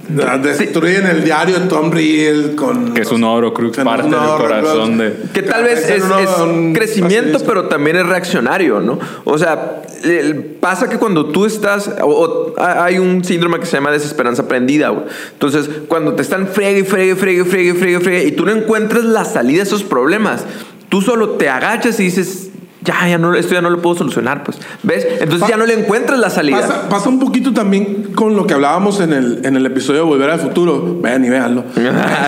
Destruyen 0.08 1.08
el 1.08 1.24
diario 1.24 1.60
de 1.60 1.68
Tom 1.68 1.92
Riddle 1.92 2.56
con. 2.56 2.94
Que 2.94 3.02
es 3.02 3.12
un 3.12 3.24
Horcrux, 3.24 3.76
con 3.76 3.86
parte 3.86 4.10
del 4.10 4.20
corazón 4.38 4.98
de- 4.98 5.14
Que 5.34 5.42
tal 5.42 5.64
vez 5.64 5.90
es, 5.90 6.04
uno- 6.04 6.20
es 6.20 6.30
un 6.40 6.74
crecimiento, 6.74 7.40
pero 7.46 7.66
también 7.66 7.96
es 7.98 8.06
reaccionario, 8.06 8.80
¿no? 8.82 9.00
O 9.24 9.38
sea, 9.38 9.82
el- 10.04 10.36
pasa 10.60 10.90
que 10.90 10.98
cuando 10.98 11.28
tú 11.28 11.46
estás, 11.46 11.90
o, 12.02 12.06
o 12.08 12.54
hay 12.62 13.00
un 13.00 13.24
síndrome 13.24 13.60
que 13.60 13.66
se 13.66 13.74
llama 13.78 13.92
desesperanza 13.92 14.44
aprendida, 14.44 14.90
güey. 14.90 15.06
Entonces, 15.34 15.70
cuando 15.88 16.14
te 16.14 16.22
están 16.22 16.48
fregue, 16.48 16.84
fregue, 16.84 17.16
fregue, 17.16 17.46
fregue, 17.46 17.74
fregue, 17.74 18.00
fregue, 18.00 18.26
y 18.28 18.32
tú 18.34 18.46
no 18.46 18.52
encuentras 18.52 19.04
la 19.06 19.26
salida 19.26 19.62
a 19.62 19.64
esos 19.64 19.84
problemas, 19.84 20.46
tú 20.90 21.02
solo 21.02 21.30
te 21.32 21.50
agachas 21.50 22.00
y 22.00 22.04
dices, 22.04 22.50
ya, 22.86 23.08
ya 23.08 23.18
no, 23.18 23.34
esto 23.34 23.54
ya 23.54 23.62
no 23.62 23.70
lo 23.70 23.82
puedo 23.82 23.96
solucionar, 23.98 24.44
pues. 24.44 24.60
¿Ves? 24.84 25.06
Entonces 25.20 25.48
ya 25.48 25.58
no 25.58 25.66
le 25.66 25.74
encuentras 25.74 26.20
la 26.20 26.30
salida. 26.30 26.62
Pasa, 26.62 26.90
pasa 26.90 27.10
un 27.10 27.20
poquito 27.20 27.54
también 27.54 28.14
con 28.16 28.36
lo 28.36 28.48
que 28.48 28.54
hablábamos 28.54 29.00
en 29.02 29.12
el, 29.12 29.42
en 29.44 29.56
el 29.56 29.66
episodio 29.66 30.02
de 30.02 30.06
Volver 30.06 30.30
al 30.30 30.40
Futuro. 30.40 31.00
Vean 31.02 31.26
y 31.26 31.30
véanlo. 31.30 31.64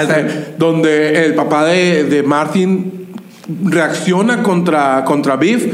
Este, 0.02 0.56
Donde 0.58 1.26
el 1.26 1.36
papá 1.36 1.66
de, 1.66 2.04
de 2.04 2.24
Martin 2.24 3.08
reacciona 3.64 4.44
contra, 4.44 5.04
contra 5.06 5.36
Biff. 5.38 5.66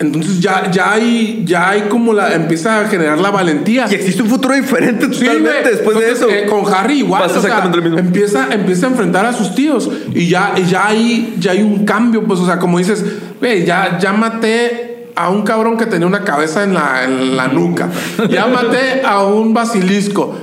Entonces 0.00 0.40
ya, 0.40 0.70
ya 0.70 0.92
hay, 0.92 1.42
ya 1.44 1.68
hay 1.68 1.82
como 1.82 2.14
la, 2.14 2.34
empieza 2.34 2.80
a 2.80 2.88
generar 2.88 3.18
la 3.18 3.30
valentía. 3.30 3.86
Y 3.90 3.94
existe 3.94 4.22
un 4.22 4.30
futuro 4.30 4.54
diferente 4.54 5.08
totalmente 5.08 5.68
después 5.72 5.98
de 5.98 6.10
eso. 6.10 6.26
Eh, 6.30 6.46
con 6.46 6.64
Harry 6.72 7.00
igual. 7.00 7.20
Pasa 7.20 7.38
o 7.38 7.42
sea, 7.42 7.50
exactamente 7.50 7.76
lo 7.76 7.82
mismo. 7.82 7.98
Empieza, 7.98 8.48
empieza 8.50 8.86
a 8.86 8.90
enfrentar 8.90 9.26
a 9.26 9.34
sus 9.34 9.54
tíos. 9.54 9.90
Y 10.14 10.26
ya, 10.26 10.54
ya, 10.56 10.86
hay, 10.86 11.34
ya 11.38 11.52
hay 11.52 11.62
un 11.62 11.84
cambio. 11.84 12.24
Pues, 12.24 12.40
o 12.40 12.46
sea, 12.46 12.58
como 12.58 12.78
dices, 12.78 13.04
güey, 13.40 13.66
ya, 13.66 13.98
ya 13.98 14.14
maté 14.14 15.10
a 15.14 15.28
un 15.28 15.42
cabrón 15.42 15.76
que 15.76 15.84
tenía 15.84 16.06
una 16.06 16.24
cabeza 16.24 16.64
en 16.64 16.72
la, 16.72 17.04
en 17.04 17.36
la 17.36 17.48
nuca. 17.48 17.90
Ya 18.30 18.46
maté 18.46 19.02
a 19.04 19.24
un 19.24 19.52
basilisco. 19.52 20.34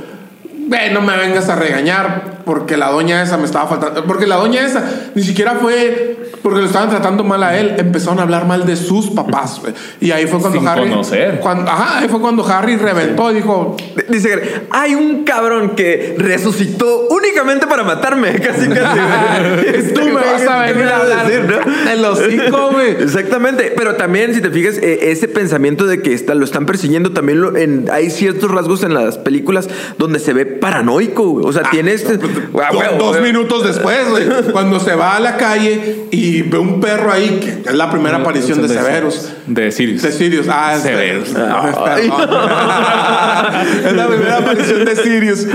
Güey, 0.68 0.93
no 0.93 1.01
me 1.01 1.18
vengas 1.18 1.49
a 1.49 1.55
regañar 1.55 2.36
porque 2.48 2.78
la 2.78 2.89
doña 2.89 3.22
esa 3.22 3.38
me 3.38 3.45
estaba 3.45 3.68
faltando. 3.68 4.04
Porque 4.06 4.26
la 4.26 4.38
doña 4.38 4.66
esa 4.66 4.84
ni 5.14 5.22
siquiera 5.22 5.52
fue 5.62 6.18
porque 6.41 6.60
lo 6.62 6.66
estaban 6.66 6.89
tratando 6.89 7.24
mal 7.24 7.43
a 7.43 7.58
él. 7.60 7.76
Empezaron 7.78 8.18
a 8.20 8.24
hablar 8.24 8.48
mal 8.48 8.66
de 8.66 8.76
sus 8.76 9.12
papás. 9.12 9.60
güey. 9.62 9.74
Y 10.00 10.10
ahí 10.12 10.26
fue 10.26 10.39
cuando 10.39 10.58
Sin 10.60 10.68
Harry. 10.68 10.89
conocer. 10.89 11.39
Cuando, 11.41 11.70
ajá, 11.70 12.00
ahí 12.00 12.08
fue 12.08 12.20
cuando 12.22 12.43
Harry 12.48 12.78
reventó 12.78 13.30
y 13.32 13.36
dijo: 13.36 13.76
Dice, 14.10 14.64
hay 14.72 14.95
un 14.95 15.24
cabrón 15.26 15.72
que 15.76 16.16
resucitó 16.18 17.08
únicamente 17.10 17.68
para 17.68 17.84
matarme, 17.84 18.32
casi 18.39 18.68
casi. 18.70 19.00
güey. 19.00 19.93
Tú 19.93 20.02
me 20.06 20.14
vas 20.14 20.48
a 20.48 20.60
venir 20.66 20.86
a 20.88 20.98
hablar 20.98 21.28
decir, 21.28 21.43
¿no? 21.45 21.89
de 21.89 21.98
los 21.98 22.20
cinco, 22.20 22.70
güey. 22.72 22.91
Exactamente, 23.02 23.74
pero 23.76 23.95
también 23.95 24.34
si 24.34 24.41
te 24.41 24.50
fijas, 24.50 24.78
eh, 24.78 25.12
ese 25.12 25.28
pensamiento 25.28 25.86
de 25.86 26.02
que 26.02 26.14
está- 26.14 26.34
lo 26.36 26.45
están 26.45 26.66
persiguiendo, 26.66 27.12
también 27.12 27.41
lo- 27.41 27.58
en- 27.58 27.89
hay 27.91 28.10
ciertos 28.10 28.50
rasgos 28.50 28.84
en 28.84 28.93
las 28.93 29.18
películas 29.18 29.68
donde 29.98 30.20
se 30.20 30.32
ve 30.34 30.45
paranoico, 30.45 31.26
güey. 31.28 31.45
o 31.45 31.52
sea, 31.52 31.64
tiene 31.70 31.91
este... 31.93 32.18
Ah, 32.61 32.69
dos 32.97 33.17
güey. 33.17 33.31
minutos 33.31 33.63
después, 33.63 34.09
güey, 34.09 34.25
cuando 34.51 34.79
se 34.79 34.95
va 34.95 35.15
a 35.15 35.19
la 35.19 35.38
calle 35.38 36.07
y 36.11 36.41
ve 36.43 36.57
un 36.57 36.79
perro 36.79 37.11
ahí, 37.11 37.39
que 37.39 37.69
es 37.69 37.75
la 37.75 37.89
primera 37.89 38.17
aparición 38.17 38.61
de 38.61 38.69
Severus. 38.69 39.29
De 39.45 39.71
Sirius. 39.71 40.01
De 40.01 40.11
Sirius. 40.11 40.47
Ah, 40.49 40.73
es 40.75 40.83
Severus. 40.83 41.33
No, 41.33 41.67
es 43.85 43.93
la 43.93 44.07
primera 44.07 44.38
aparición 44.38 44.85
de 44.85 44.95
Sirius. 44.95 45.47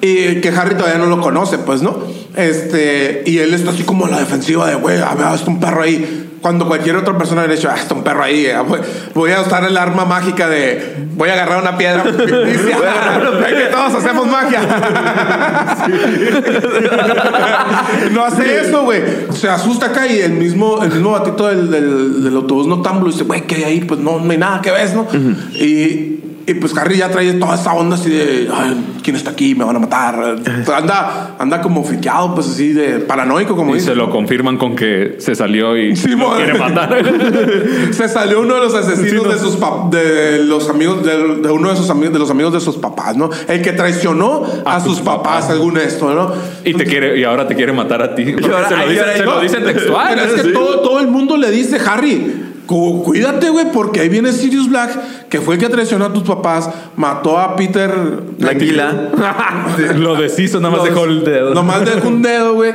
Y 0.00 0.36
que 0.36 0.50
Harry 0.50 0.76
todavía 0.76 0.98
no 0.98 1.06
lo 1.06 1.20
conoce, 1.20 1.58
pues, 1.58 1.82
¿no? 1.82 1.98
Este, 2.36 3.24
y 3.26 3.38
él 3.38 3.52
está 3.52 3.70
así 3.70 3.82
como 3.82 4.06
a 4.06 4.10
la 4.10 4.20
defensiva 4.20 4.68
de, 4.68 4.76
güey, 4.76 5.00
a 5.00 5.14
ver, 5.14 5.34
está 5.34 5.50
un 5.50 5.58
perro 5.58 5.82
ahí. 5.82 6.27
Cuando 6.40 6.66
cualquier 6.66 6.96
otra 6.96 7.16
persona 7.18 7.42
hubiera 7.42 7.56
dicho, 7.56 7.68
ah, 7.70 7.76
está 7.78 7.94
un 7.94 8.04
perro 8.04 8.22
ahí, 8.22 8.46
eh, 8.46 8.56
voy- 8.66 8.80
voy 9.14 9.32
a 9.32 9.40
usar 9.40 9.64
el 9.64 9.76
arma 9.76 10.04
mágica 10.04 10.48
de, 10.48 10.94
voy 11.16 11.28
a 11.30 11.32
agarrar 11.32 11.60
una 11.62 11.76
piedra. 11.76 12.04
Es 13.48 13.54
que 13.54 13.64
todos 13.72 13.94
hacemos 13.94 14.26
magia. 14.26 14.60
no 18.12 18.24
hace 18.24 18.60
eso, 18.60 18.82
güey. 18.84 19.02
Se 19.32 19.48
asusta 19.48 19.86
acá 19.86 20.06
y 20.06 20.20
el 20.20 20.32
mismo, 20.32 20.82
el 20.82 20.90
mismo 20.90 21.12
batito 21.12 21.48
del, 21.48 21.70
del, 21.70 22.22
del 22.24 22.36
autobús 22.36 22.66
noctámbulo 22.66 23.10
dice, 23.12 23.24
güey, 23.24 23.42
¿qué 23.42 23.56
hay 23.56 23.64
ahí? 23.64 23.80
Pues 23.80 24.00
no, 24.00 24.20
no 24.20 24.30
hay 24.30 24.38
nada 24.38 24.60
que 24.60 24.70
ves, 24.70 24.94
¿no? 24.94 25.06
y, 25.54 26.20
y 26.48 26.54
pues 26.54 26.76
Harry 26.76 26.96
ya 26.96 27.10
trae 27.10 27.32
toda 27.34 27.54
esa 27.54 27.74
onda 27.74 27.96
así 27.96 28.10
de, 28.10 28.48
ay, 28.52 28.98
¿quién 29.02 29.14
está 29.16 29.30
aquí? 29.30 29.54
Me 29.54 29.64
van 29.64 29.76
a 29.76 29.78
matar. 29.78 30.36
Anda, 30.74 31.36
anda 31.38 31.60
como 31.60 31.84
friqueado, 31.84 32.34
pues 32.34 32.48
así 32.48 32.72
de 32.72 33.00
paranoico, 33.00 33.54
como 33.54 33.72
Y 33.72 33.74
dice. 33.78 33.90
se 33.90 33.94
lo 33.94 34.10
confirman 34.10 34.56
con 34.56 34.74
que 34.74 35.16
se 35.18 35.34
salió 35.34 35.76
y 35.76 35.94
Sí, 36.08 36.08
lo 36.10 36.16
mo- 36.16 36.34
quiere 36.36 36.54
matar. 36.58 36.88
Se 37.92 38.08
salió 38.08 38.40
uno 38.40 38.54
de 38.54 38.60
los 38.60 38.74
asesinos 38.74 39.28
de 39.28 39.38
sus 39.38 39.58
pap- 39.58 39.90
de 39.90 40.44
los 40.44 40.68
amigos 40.70 41.04
de, 41.04 41.16
de 41.42 41.50
uno 41.50 41.70
de 41.70 41.76
sus 41.76 41.90
amigos 41.90 42.12
de 42.12 42.18
los 42.18 42.30
amigos 42.30 42.52
de 42.52 42.60
sus 42.60 42.76
papás, 42.76 43.16
¿no? 43.16 43.28
El 43.48 43.60
que 43.62 43.72
traicionó 43.72 44.42
a, 44.64 44.80
sus 44.80 45.00
papás, 45.00 45.46
según 45.48 45.76
esto, 45.78 46.14
¿no? 46.14 46.32
y 46.64 46.74
te 46.74 46.84
quiere 46.84 47.18
y 47.18 47.24
ahora 47.24 47.46
te 47.46 47.54
quiere 47.54 47.72
matar 47.72 48.02
a 48.02 48.14
ti. 48.14 48.34
ahora- 48.42 48.68
se 48.68 48.74
lo 48.76 48.80
ay, 48.82 48.88
dicen, 48.90 49.04
ahora- 49.28 49.48
se 49.48 49.60
lo 49.60 49.66
textual. 49.66 50.06
Pero 50.14 50.22
es 50.26 50.32
que 50.34 50.42
Sí. 50.48 50.52
todo, 50.52 50.80
todo 50.80 51.00
el 51.00 51.08
mundo 51.08 51.36
le 51.36 51.50
dice, 51.50 51.78
Harry, 51.86 52.44
Cuídate, 52.68 53.48
güey, 53.48 53.72
porque 53.72 54.00
ahí 54.00 54.10
viene 54.10 54.30
Sirius 54.30 54.68
Black, 54.68 55.28
que 55.30 55.40
fue 55.40 55.54
el 55.54 55.60
que 55.60 55.70
traicionó 55.70 56.04
a 56.04 56.12
tus 56.12 56.24
papás, 56.24 56.68
mató 56.96 57.38
a 57.38 57.56
Peter. 57.56 57.90
La 58.38 58.50
anguila. 58.50 59.10
Lo 59.96 60.16
deshizo, 60.16 60.60
nada 60.60 60.76
más 60.76 60.84
dejó 60.84 61.04
el 61.06 61.24
dedo. 61.24 61.54
Nomás 61.54 61.86
dejó 61.86 62.08
un 62.08 62.20
dedo, 62.22 62.54
güey. 62.54 62.74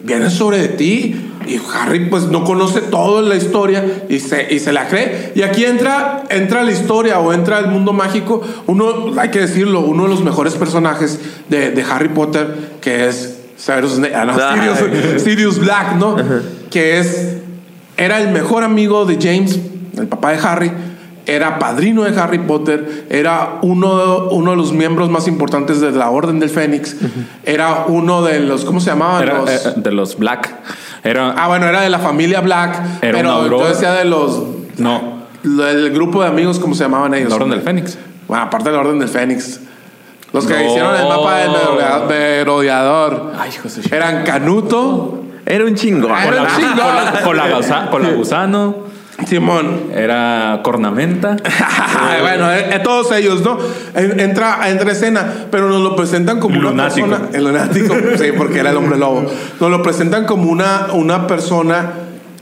Viene 0.00 0.30
sobre 0.30 0.58
de 0.58 0.68
ti. 0.68 1.28
Y 1.44 1.60
Harry, 1.74 2.08
pues, 2.08 2.24
no 2.28 2.44
conoce 2.44 2.82
todo 2.82 3.20
la 3.20 3.34
historia 3.34 4.04
y 4.08 4.20
se, 4.20 4.46
y 4.54 4.60
se 4.60 4.72
la 4.72 4.86
cree. 4.86 5.32
Y 5.34 5.42
aquí 5.42 5.64
entra, 5.64 6.22
entra 6.28 6.62
la 6.62 6.70
historia 6.70 7.18
o 7.18 7.32
entra 7.32 7.58
el 7.58 7.66
mundo 7.66 7.92
mágico. 7.92 8.42
Uno, 8.68 9.12
hay 9.18 9.30
que 9.30 9.40
decirlo, 9.40 9.80
uno 9.80 10.04
de 10.04 10.10
los 10.10 10.22
mejores 10.22 10.54
personajes 10.54 11.18
de, 11.48 11.72
de 11.72 11.82
Harry 11.82 12.10
Potter, 12.10 12.76
que 12.80 13.08
es. 13.08 13.38
Ah, 13.68 13.80
no. 13.80 14.76
Sirius, 14.78 15.22
Sirius 15.22 15.58
Black, 15.58 15.96
¿no? 15.96 16.16
Que 16.70 17.00
es. 17.00 17.41
Era 18.02 18.20
el 18.20 18.30
mejor 18.30 18.64
amigo 18.64 19.04
de 19.04 19.16
James, 19.20 19.58
el 19.96 20.08
papá 20.08 20.32
de 20.32 20.38
Harry. 20.38 20.72
Era 21.24 21.60
padrino 21.60 22.02
de 22.02 22.20
Harry 22.20 22.40
Potter, 22.40 23.06
era 23.08 23.58
uno, 23.62 24.26
uno 24.32 24.50
de 24.50 24.56
los 24.56 24.72
miembros 24.72 25.08
más 25.08 25.28
importantes 25.28 25.80
de 25.80 25.92
la 25.92 26.10
Orden 26.10 26.40
del 26.40 26.50
Fénix, 26.50 26.96
era 27.44 27.84
uno 27.86 28.22
de 28.22 28.40
los, 28.40 28.64
¿cómo 28.64 28.80
se 28.80 28.90
llamaban? 28.90 29.22
Era, 29.22 29.38
Los- 29.38 29.50
eh, 29.66 29.72
de 29.76 29.92
los 29.92 30.18
Black. 30.18 30.52
Era. 31.04 31.32
ah, 31.38 31.46
bueno, 31.46 31.66
era 31.68 31.80
de 31.82 31.90
la 31.90 32.00
familia 32.00 32.40
Black, 32.40 32.76
Era 33.02 33.18
pero 33.18 33.46
yo 33.48 33.68
decía 33.68 33.92
de 33.92 34.04
los, 34.04 34.42
no, 34.78 35.22
el 35.44 35.92
grupo 35.92 36.22
de 36.22 36.28
amigos, 36.28 36.58
¿cómo 36.58 36.74
se 36.74 36.82
llamaban 36.82 37.14
ellos? 37.14 37.28
la 37.30 37.36
Orden 37.36 37.50
del 37.50 37.62
Fénix. 37.62 37.96
Bueno, 38.26 38.42
aparte 38.42 38.70
de 38.70 38.74
la 38.74 38.80
Orden 38.80 38.98
del 38.98 39.08
Fénix. 39.08 39.60
Los 40.32 40.44
que 40.46 40.54
No. 40.54 40.64
hicieron 40.64 40.96
el 40.96 41.06
mapa 41.06 41.36
del 41.36 41.50
merodea- 41.52 42.06
merodeador. 42.08 43.32
Ay, 43.38 43.50
de 43.52 43.96
Eran 43.96 44.24
Canuto, 44.24 45.22
Era 45.46 45.64
un 45.64 45.74
chingón. 45.74 46.10
Era 46.12 46.22
Con 46.24 46.38
un 46.38 46.44
la, 46.44 46.56
chingón. 46.56 46.76
con 46.78 46.96
la- 47.04 47.22
con 47.22 47.36
la 47.36 47.56
gusa- 47.56 47.90
con 47.90 48.02
la 48.02 48.10
gusano. 48.10 48.92
Simón. 49.26 49.90
Era 49.94 50.60
cornamenta. 50.64 51.36
Bueno, 52.22 52.50
eh, 52.52 52.66
eh, 52.76 52.80
todos 52.82 53.10
ellos, 53.12 53.42
¿no? 53.42 53.58
En- 53.94 54.18
Entra, 54.20 54.68
entra 54.68 54.90
escena, 54.92 55.26
pero 55.50 55.68
nos 55.68 55.80
lo 55.80 55.94
presentan 55.96 56.40
como 56.40 56.56
Lunático. 56.60 57.06
una 57.06 57.18
persona. 57.18 57.36
El 57.38 57.44
lunático, 57.44 57.94
sí, 58.18 58.32
porque 58.36 58.58
era 58.60 58.70
el 58.70 58.76
hombre 58.76 58.98
lobo. 58.98 59.24
Nos 59.60 59.70
lo 59.70 59.82
presentan 59.82 60.24
como 60.26 60.50
una, 60.50 60.88
una 60.92 61.26
persona 61.26 61.90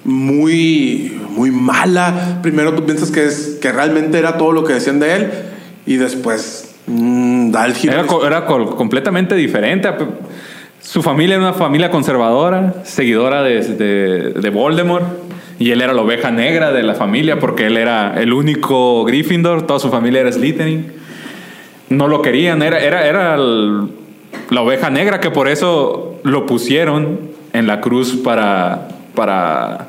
muy, 0.04 1.20
muy 1.30 1.50
mala. 1.50 2.38
Primero 2.42 2.74
tú 2.74 2.84
piensas 2.84 3.10
que, 3.10 3.26
es, 3.26 3.58
que 3.60 3.72
realmente 3.72 4.18
era 4.18 4.36
todo 4.38 4.52
lo 4.52 4.64
que 4.64 4.74
decían 4.74 4.98
de 5.00 5.14
él, 5.16 5.30
y 5.86 5.96
después 5.96 6.74
mm, 6.86 7.50
da 7.50 7.66
el 7.66 7.74
giro. 7.74 7.94
Era, 7.94 8.06
co- 8.06 8.26
era 8.26 8.46
co- 8.46 8.76
completamente 8.76 9.34
diferente. 9.34 9.88
Su 10.80 11.02
familia 11.02 11.36
era 11.36 11.44
una 11.44 11.52
familia 11.52 11.90
conservadora, 11.90 12.74
seguidora 12.84 13.42
de, 13.42 13.60
de- 13.62 14.32
de 14.32 14.50
Voldemort. 14.50 15.04
Y 15.58 15.72
él 15.72 15.82
era 15.82 15.92
la 15.92 16.00
oveja 16.00 16.30
negra 16.30 16.72
de 16.72 16.82
la 16.82 16.94
familia 16.94 17.38
porque 17.38 17.66
él 17.66 17.76
era 17.76 18.14
el 18.20 18.32
único 18.32 19.04
Gryffindor. 19.04 19.66
Toda 19.66 19.78
su 19.78 19.90
familia 19.90 20.22
era 20.22 20.32
Slytherin. 20.32 20.92
No 21.90 22.08
lo 22.08 22.22
querían. 22.22 22.62
Era, 22.62 22.78
era, 22.80 23.06
era 23.06 23.36
la 23.36 24.62
oveja 24.62 24.88
negra 24.88 25.20
que 25.20 25.30
por 25.30 25.48
eso 25.48 26.18
lo 26.24 26.46
pusieron 26.46 27.20
en 27.52 27.66
la 27.66 27.80
cruz 27.82 28.16
para... 28.16 28.88
para 29.14 29.88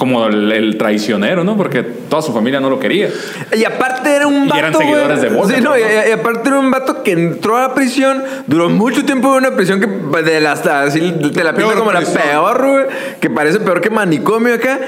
como 0.00 0.26
el, 0.28 0.50
el 0.50 0.78
traicionero, 0.78 1.44
¿no? 1.44 1.58
Porque 1.58 1.82
toda 1.82 2.22
su 2.22 2.32
familia 2.32 2.58
no 2.58 2.70
lo 2.70 2.78
quería. 2.78 3.10
Y 3.54 3.64
aparte 3.64 4.10
era 4.16 4.26
un 4.26 4.46
Y 4.46 4.48
vato. 4.48 4.58
eran 4.58 4.74
seguidores 4.74 5.18
güey. 5.18 5.30
de 5.30 5.36
Voldemort, 5.36 5.54
Sí, 5.56 5.62
no, 5.62 5.78
y, 5.78 5.82
¿no? 5.82 6.08
y 6.08 6.12
aparte 6.12 6.48
era 6.48 6.58
un 6.58 6.70
vato 6.70 7.02
que 7.02 7.12
entró 7.12 7.58
a 7.58 7.60
la 7.68 7.74
prisión, 7.74 8.22
duró 8.46 8.70
mucho 8.70 9.04
tiempo 9.04 9.28
en 9.36 9.44
una 9.44 9.54
prisión 9.54 9.78
que 9.78 10.22
de 10.22 10.40
la, 10.40 10.52
hasta 10.52 10.84
así 10.84 11.00
te 11.34 11.44
la 11.44 11.54
pinta 11.54 11.74
como 11.74 11.92
la 11.92 12.00
peor, 12.00 12.66
güey, 12.66 12.84
que 13.20 13.28
parece 13.28 13.60
peor 13.60 13.82
que 13.82 13.90
manicomio 13.90 14.54
acá. 14.54 14.80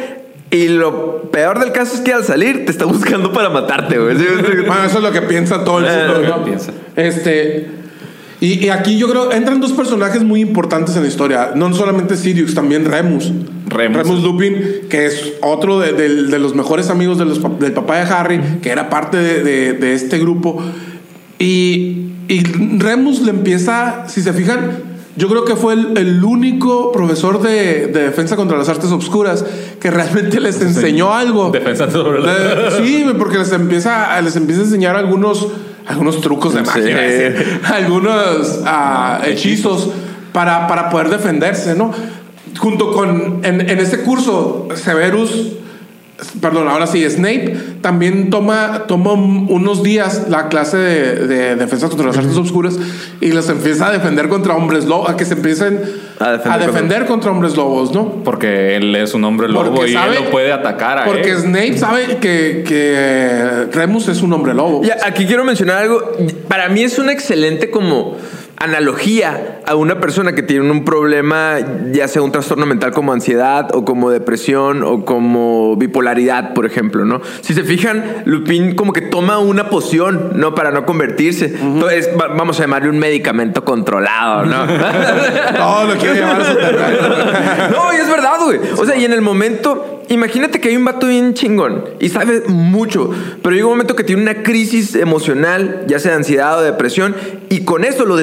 Y 0.50 0.68
lo 0.68 1.30
peor 1.30 1.58
del 1.60 1.72
caso 1.72 1.94
es 1.94 2.00
que 2.00 2.12
al 2.14 2.24
salir 2.24 2.64
te 2.64 2.72
está 2.72 2.84
buscando 2.86 3.32
para 3.34 3.50
matarte, 3.50 3.98
güey. 3.98 4.14
Bueno, 4.16 4.84
eso 4.86 4.96
es 4.98 5.04
lo 5.04 5.12
que 5.12 5.22
piensa 5.22 5.62
todo 5.62 5.78
el 5.78 5.86
Eh, 5.86 5.88
mundo. 6.06 6.20
lo 6.22 6.28
¿no? 6.28 6.38
que 6.38 6.50
piensa. 6.50 6.72
Este. 6.96 7.81
Y, 8.42 8.64
y 8.66 8.70
aquí 8.70 8.98
yo 8.98 9.08
creo 9.08 9.30
entran 9.30 9.60
dos 9.60 9.72
personajes 9.72 10.22
muy 10.24 10.40
importantes 10.40 10.96
en 10.96 11.02
la 11.02 11.08
historia. 11.08 11.52
No 11.54 11.72
solamente 11.74 12.16
Sirius, 12.16 12.54
también 12.54 12.84
Remus. 12.84 13.32
Remus. 13.68 14.22
Lupin, 14.22 14.56
que 14.90 15.06
es 15.06 15.34
otro 15.42 15.78
de, 15.78 15.92
de- 15.92 16.24
de 16.24 16.38
los 16.40 16.54
mejores 16.54 16.90
amigos 16.90 17.18
de 17.18 17.24
los 17.24 17.40
del 17.60 17.72
papá 17.72 17.98
de 17.98 18.02
Harry, 18.12 18.40
que 18.60 18.70
era 18.70 18.90
parte 18.90 19.16
de, 19.16 19.72
de- 19.74 19.94
este 19.94 20.18
grupo. 20.18 20.60
Y, 21.38 22.12
y 22.28 22.42
Remus 22.78 23.20
le 23.22 23.30
empieza, 23.30 24.04
si 24.08 24.20
se 24.22 24.32
fijan, 24.32 24.72
yo 25.16 25.28
creo 25.28 25.44
que 25.44 25.56
fue 25.56 25.74
el, 25.74 25.96
el 25.98 26.24
único 26.24 26.90
profesor 26.92 27.40
de, 27.42 27.86
de 27.88 28.02
defensa 28.04 28.34
contra 28.36 28.56
las 28.58 28.68
artes 28.68 28.90
obscuras 28.90 29.44
que 29.80 29.90
realmente 29.90 30.40
les 30.40 30.60
enseñó 30.60 31.12
algo. 31.14 31.50
Defensa 31.50 31.90
sobre 31.90 32.20
la- 32.22 32.70
sí, 32.82 33.04
porque 33.18 33.38
les 33.38 33.52
empieza, 33.52 34.20
les 34.20 34.36
empieza 34.36 34.62
a 34.62 34.64
enseñar 34.64 34.96
algunos, 34.96 35.48
algunos 35.86 36.20
trucos 36.20 36.54
de 36.54 36.62
magia, 36.62 37.34
algunos 37.74 38.60
ah, 38.64 39.22
hechizos 39.24 39.90
para, 40.32 40.66
para 40.66 40.90
poder 40.90 41.08
defenderse, 41.10 41.74
¿no? 41.74 41.92
Junto 42.58 42.92
con, 42.92 43.40
en, 43.44 43.60
en 43.68 43.78
este 43.78 43.98
curso, 43.98 44.68
Severus, 44.74 45.52
perdón, 46.40 46.68
ahora 46.68 46.86
sí, 46.86 47.08
Snape 47.08 47.56
también 47.80 48.30
toma, 48.30 48.84
toma 48.86 49.12
unos 49.12 49.82
días 49.82 50.26
la 50.28 50.48
clase 50.48 50.76
de, 50.76 51.26
de 51.26 51.56
defensa 51.56 51.88
contra 51.88 52.06
las 52.06 52.16
artes 52.18 52.36
oscuras 52.36 52.78
y 53.20 53.32
los 53.32 53.48
empieza 53.48 53.88
a 53.88 53.92
defender 53.92 54.28
contra 54.28 54.54
hombres 54.54 54.84
lobos, 54.86 55.08
a 55.10 55.16
que 55.16 55.24
se 55.24 55.34
empiecen 55.34 55.80
A 56.20 56.30
a 56.52 56.58
defender 56.58 57.06
contra 57.06 57.30
hombres 57.30 57.56
lobos, 57.56 57.92
¿no? 57.92 58.22
Porque 58.24 58.76
él 58.76 58.94
es 58.96 59.14
un 59.14 59.24
hombre 59.24 59.48
lobo 59.48 59.74
Porque 59.74 59.90
y 59.90 59.94
sabe- 59.94 60.16
él 60.16 60.24
lo 60.24 60.30
puede 60.30 60.52
atacar 60.52 60.98
a 60.98 61.04
Porque 61.04 61.30
él. 61.32 61.38
Snape 61.38 61.78
sabe 61.78 62.18
que, 62.20 62.64
que 62.66 63.66
Remus 63.72 64.08
es 64.08 64.22
un 64.22 64.32
hombre 64.32 64.54
lobo. 64.54 64.82
Ya, 64.82 64.96
aquí 65.04 65.26
quiero 65.26 65.44
mencionar 65.44 65.78
algo. 65.78 66.12
Para 66.48 66.68
mí 66.68 66.82
es 66.82 66.98
una 66.98 67.12
excelente 67.12 67.70
como 67.70 68.16
analogía 68.62 69.60
a 69.66 69.74
una 69.74 70.00
persona 70.00 70.34
que 70.34 70.42
tiene 70.42 70.70
un 70.70 70.84
problema, 70.84 71.56
ya 71.92 72.08
sea 72.08 72.22
un 72.22 72.32
trastorno 72.32 72.66
mental 72.66 72.92
como 72.92 73.12
ansiedad 73.12 73.74
o 73.74 73.84
como 73.84 74.10
depresión 74.10 74.82
o 74.82 75.04
como 75.04 75.76
bipolaridad, 75.76 76.54
por 76.54 76.66
ejemplo, 76.66 77.04
¿no? 77.04 77.20
Si 77.40 77.54
se 77.54 77.64
fijan, 77.64 78.22
Lupin 78.24 78.74
como 78.74 78.92
que 78.92 79.00
toma 79.02 79.38
una 79.38 79.68
poción, 79.68 80.32
¿no? 80.34 80.54
Para 80.54 80.70
no 80.70 80.84
convertirse. 80.86 81.46
Entonces, 81.60 82.10
va- 82.20 82.28
vamos 82.28 82.58
a 82.58 82.62
llamarle 82.62 82.88
un 82.90 82.98
medicamento 82.98 83.64
controlado, 83.64 84.44
¿no? 84.46 84.66
Todo 85.56 85.84
lo 85.86 85.94
quiere 85.98 86.14
llevar 86.16 86.40
a. 86.40 87.68
No, 87.70 87.92
y 87.92 87.96
es 87.96 88.08
verdad, 88.08 88.36
güey. 88.44 88.58
O 88.78 88.84
sea, 88.86 88.96
y 88.96 89.04
en 89.04 89.12
el 89.12 89.20
momento, 89.22 90.02
imagínate 90.08 90.60
que 90.60 90.68
hay 90.68 90.76
un 90.76 90.84
vato 90.84 91.06
bien 91.06 91.34
chingón 91.34 91.84
y 92.00 92.08
sabe 92.08 92.42
mucho, 92.48 93.10
pero 93.42 93.54
llega 93.54 93.66
un 93.66 93.72
momento 93.72 93.96
que 93.96 94.04
tiene 94.04 94.22
una 94.22 94.42
crisis 94.42 94.94
emocional, 94.94 95.84
ya 95.86 95.98
sea 95.98 96.12
de 96.12 96.16
ansiedad 96.18 96.58
o 96.58 96.62
depresión, 96.62 97.14
y 97.48 97.64
con 97.64 97.84
eso 97.84 98.04
lo 98.04 98.16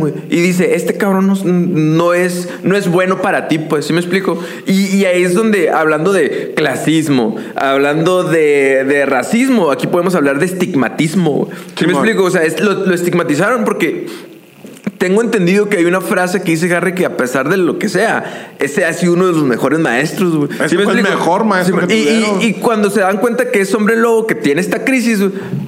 güey. 0.00 0.12
Y 0.30 0.40
dice, 0.40 0.74
este 0.74 0.94
cabrón 0.94 1.26
no, 1.26 1.34
no 1.44 2.14
es, 2.14 2.48
no 2.62 2.76
es 2.76 2.88
bueno 2.88 3.20
para 3.22 3.48
ti, 3.48 3.58
pues, 3.58 3.86
¿sí 3.86 3.92
me 3.92 4.00
explico? 4.00 4.42
Y, 4.66 4.96
y 4.96 5.04
ahí 5.04 5.22
es 5.24 5.34
donde, 5.34 5.70
hablando 5.70 6.12
de 6.12 6.52
clasismo, 6.56 7.36
hablando 7.56 8.24
de, 8.24 8.84
de 8.84 9.06
racismo, 9.06 9.70
aquí 9.70 9.86
podemos 9.86 10.14
hablar 10.14 10.38
de 10.38 10.46
estigmatismo. 10.46 11.48
¿Sí 11.78 11.86
me 11.86 11.92
explico? 11.92 12.24
O 12.24 12.30
sea, 12.30 12.42
es- 12.44 12.60
lo, 12.60 12.86
lo 12.86 12.94
estigmatizaron 12.94 13.64
porque 13.64 14.06
tengo 14.98 15.22
entendido 15.22 15.68
que 15.68 15.76
hay 15.78 15.84
una 15.84 16.00
frase 16.00 16.42
que 16.42 16.50
dice 16.50 16.74
Harry 16.74 16.92
que 16.94 17.06
a 17.06 17.16
pesar 17.16 17.48
de 17.48 17.56
lo 17.56 17.78
que 17.78 17.88
sea, 17.88 18.54
ese 18.58 18.84
ha 18.84 18.92
sido 18.92 19.12
uno 19.14 19.26
de 19.28 19.32
los 19.32 19.44
mejores 19.44 19.78
maestros. 19.78 20.34
güey. 20.36 20.50
Ese 20.64 20.76
me 20.76 20.84
fue 20.84 20.94
el 20.94 21.02
mejor 21.02 21.44
maestro 21.44 21.80
Sí, 21.82 21.86
que 21.86 21.94
y, 21.96 22.24
y- 22.40 22.46
y 22.48 22.52
cuando 22.54 22.90
se 22.90 23.00
dan 23.00 23.18
cuenta 23.18 23.50
que 23.50 23.60
es 23.60 23.72
hombre 23.74 23.96
lobo 23.96 24.26
que 24.26 24.34
tiene 24.34 24.60
esta 24.60 24.84
crisis, 24.84 25.20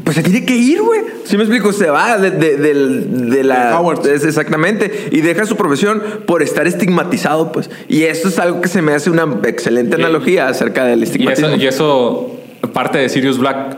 pues 0.04 0.16
se 0.16 0.22
tiene 0.24 0.44
que 0.44 0.56
ir, 0.56 0.82
güey. 0.82 1.00
¿Sí 1.24 1.36
me 1.36 1.44
explico? 1.44 1.72
Se 1.72 1.86
va 1.88 2.18
de, 2.18 2.32
de- 2.32 2.56
del- 2.56 3.30
de 3.30 3.44
la... 3.44 3.80
Es 4.12 4.24
exactamente. 4.24 5.08
Y 5.12 5.20
deja 5.20 5.46
su 5.46 5.56
profesión 5.56 6.02
por 6.26 6.42
estar 6.42 6.66
estigmatizado, 6.66 7.52
pues. 7.52 7.70
Y 7.88 8.02
esto 8.02 8.28
es 8.28 8.38
algo 8.40 8.60
que 8.60 8.68
se 8.68 8.82
me 8.82 8.92
hace 8.94 9.10
una 9.10 9.28
excelente 9.44 9.96
Y- 9.96 10.00
analogía 10.00 10.48
acerca 10.48 10.84
del 10.84 11.00
Y 11.00 11.04
estigmatismo. 11.04 11.48
eso, 11.50 11.56
y 11.56 11.66
eso, 11.66 12.36
parte 12.72 12.98
de 12.98 13.08
Sirius 13.08 13.38
Black, 13.38 13.76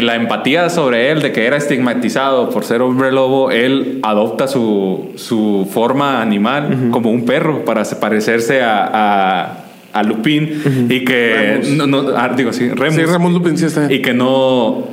la 0.00 0.14
empatía 0.16 0.70
sobre 0.70 1.10
él, 1.10 1.20
de 1.20 1.32
que 1.32 1.44
era 1.44 1.56
estigmatizado 1.58 2.48
por 2.50 2.64
ser 2.64 2.80
hombre 2.80 3.12
lobo, 3.12 3.50
él 3.50 3.98
adopta 4.02 4.48
su, 4.48 5.10
su 5.16 5.68
forma 5.70 6.22
animal 6.22 6.88
como 6.90 7.10
un 7.10 7.26
perro 7.26 7.64
para 7.64 7.84
se- 7.84 7.96
parecerse 7.96 8.62
a, 8.62 8.88
a, 8.90 9.56
a 9.92 10.02
Lupin 10.02 10.86
y 10.88 11.04
que... 11.04 11.58
Remus. 11.62 11.68
No, 11.76 11.86
no, 11.86 12.04
ah, 12.16 12.30
digo, 12.34 12.52
sí, 12.54 12.70
Remus. 12.70 12.94
Sí, 12.94 13.02
Remus 13.04 13.32
Lupin 13.32 13.58
sí 13.58 13.66
está. 13.66 13.92
y 13.92 14.00
que 14.00 14.14
no 14.14 14.84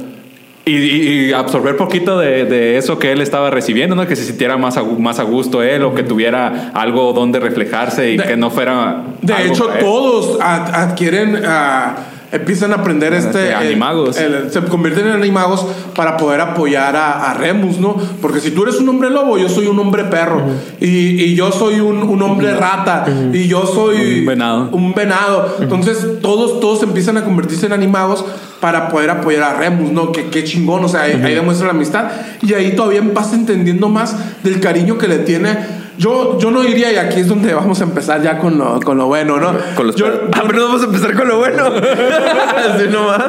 y, 0.65 0.71
y- 0.75 1.25
y 1.29 1.33
absorber 1.33 1.77
poquito 1.77 2.19
de, 2.19 2.45
de 2.45 2.77
eso 2.77 2.99
que 2.99 3.11
él 3.11 3.21
estaba 3.21 3.49
recibiendo, 3.49 3.95
¿no? 3.95 4.05
Que 4.05 4.15
se 4.15 4.23
sintiera 4.25 4.55
más 4.57 4.77
a, 4.77 4.83
más 4.83 5.17
a 5.19 5.23
gusto 5.23 5.63
él 5.63 5.81
o 5.83 5.95
que 5.95 6.03
tuviera 6.03 6.71
algo 6.75 7.11
donde 7.13 7.39
reflejarse 7.39 8.11
y 8.11 8.17
De- 8.17 8.23
que 8.25 8.37
no 8.37 8.51
fuera. 8.51 9.03
De 9.21 9.33
algo 9.33 9.53
hecho, 9.53 9.67
todos 9.79 10.37
ad- 10.41 10.75
adquieren 10.75 11.39
ah, 11.45 11.95
empiezan 12.31 12.71
a 12.71 12.75
aprender 12.75 13.13
este... 13.13 13.53
animagos. 13.53 14.15
se 14.15 14.61
convierten 14.63 15.07
en 15.07 15.13
animagos 15.13 15.65
para 15.95 16.17
poder 16.17 16.41
apoyar 16.41 16.95
a, 16.95 17.33
Remus, 17.33 17.77
¿no? 17.79 17.95
Porque 18.21 18.39
si 18.39 18.51
tú 18.51 18.63
eres 18.63 18.79
un 18.79 18.89
hombre 18.89 19.09
lobo, 19.09 19.37
yo 19.37 19.49
soy 19.49 19.67
un 19.67 19.79
hombre 19.79 20.05
perro. 20.05 20.43
y, 20.79 21.35
yo 21.35 21.51
soy 21.51 21.79
un, 21.79 22.21
hombre 22.21 22.53
rata. 22.55 23.05
Y 23.33 23.47
yo 23.47 23.65
soy... 23.65 24.19
Un 24.19 24.25
venado. 24.25 24.69
Un 24.71 24.93
venado. 24.93 25.57
Entonces 25.59 26.21
todos, 26.21 26.59
todos 26.59 26.83
empiezan 26.83 27.17
a 27.17 27.23
convertirse 27.23 27.65
en 27.65 27.73
animagos 27.73 28.25
para 28.59 28.89
poder 28.89 29.09
apoyar 29.09 29.43
a 29.43 29.53
Remus, 29.57 29.91
¿no? 29.91 30.11
Que 30.11 30.29
qué 30.29 30.43
chingón, 30.43 30.83
o 30.83 30.89
sea, 30.89 31.03
ahí, 31.03 31.19
demuestra 31.33 31.67
la 31.67 31.73
amistad. 31.73 32.11
Y 32.41 32.53
ahí 32.53 32.75
todavía 32.75 33.01
vas 33.13 33.33
entendiendo 33.33 33.89
más 33.89 34.15
del 34.43 34.59
cariño 34.59 34.97
que 34.97 35.07
le 35.07 35.19
tiene 35.19 35.57
yo, 35.99 36.39
yo 36.39 36.49
no 36.49 36.61
diría, 36.61 36.93
y 36.93 36.95
aquí 36.95 37.19
es 37.19 37.27
donde 37.27 37.53
vamos 37.53 37.81
a 37.81 37.83
empezar 37.83 38.23
ya 38.23 38.37
con 38.37 38.57
lo, 38.57 38.79
con 38.79 38.97
lo 38.97 39.07
bueno, 39.07 39.37
¿no? 39.37 39.53
Con 39.75 39.87
los 39.87 39.97
yo, 39.97 40.07
ah, 40.31 40.43
pero 40.47 40.63
vamos 40.63 40.81
a 40.81 40.85
empezar 40.85 41.13
con 41.13 41.27
lo 41.27 41.39
bueno. 41.39 41.65
Así 42.73 42.87
nomás. 42.89 43.25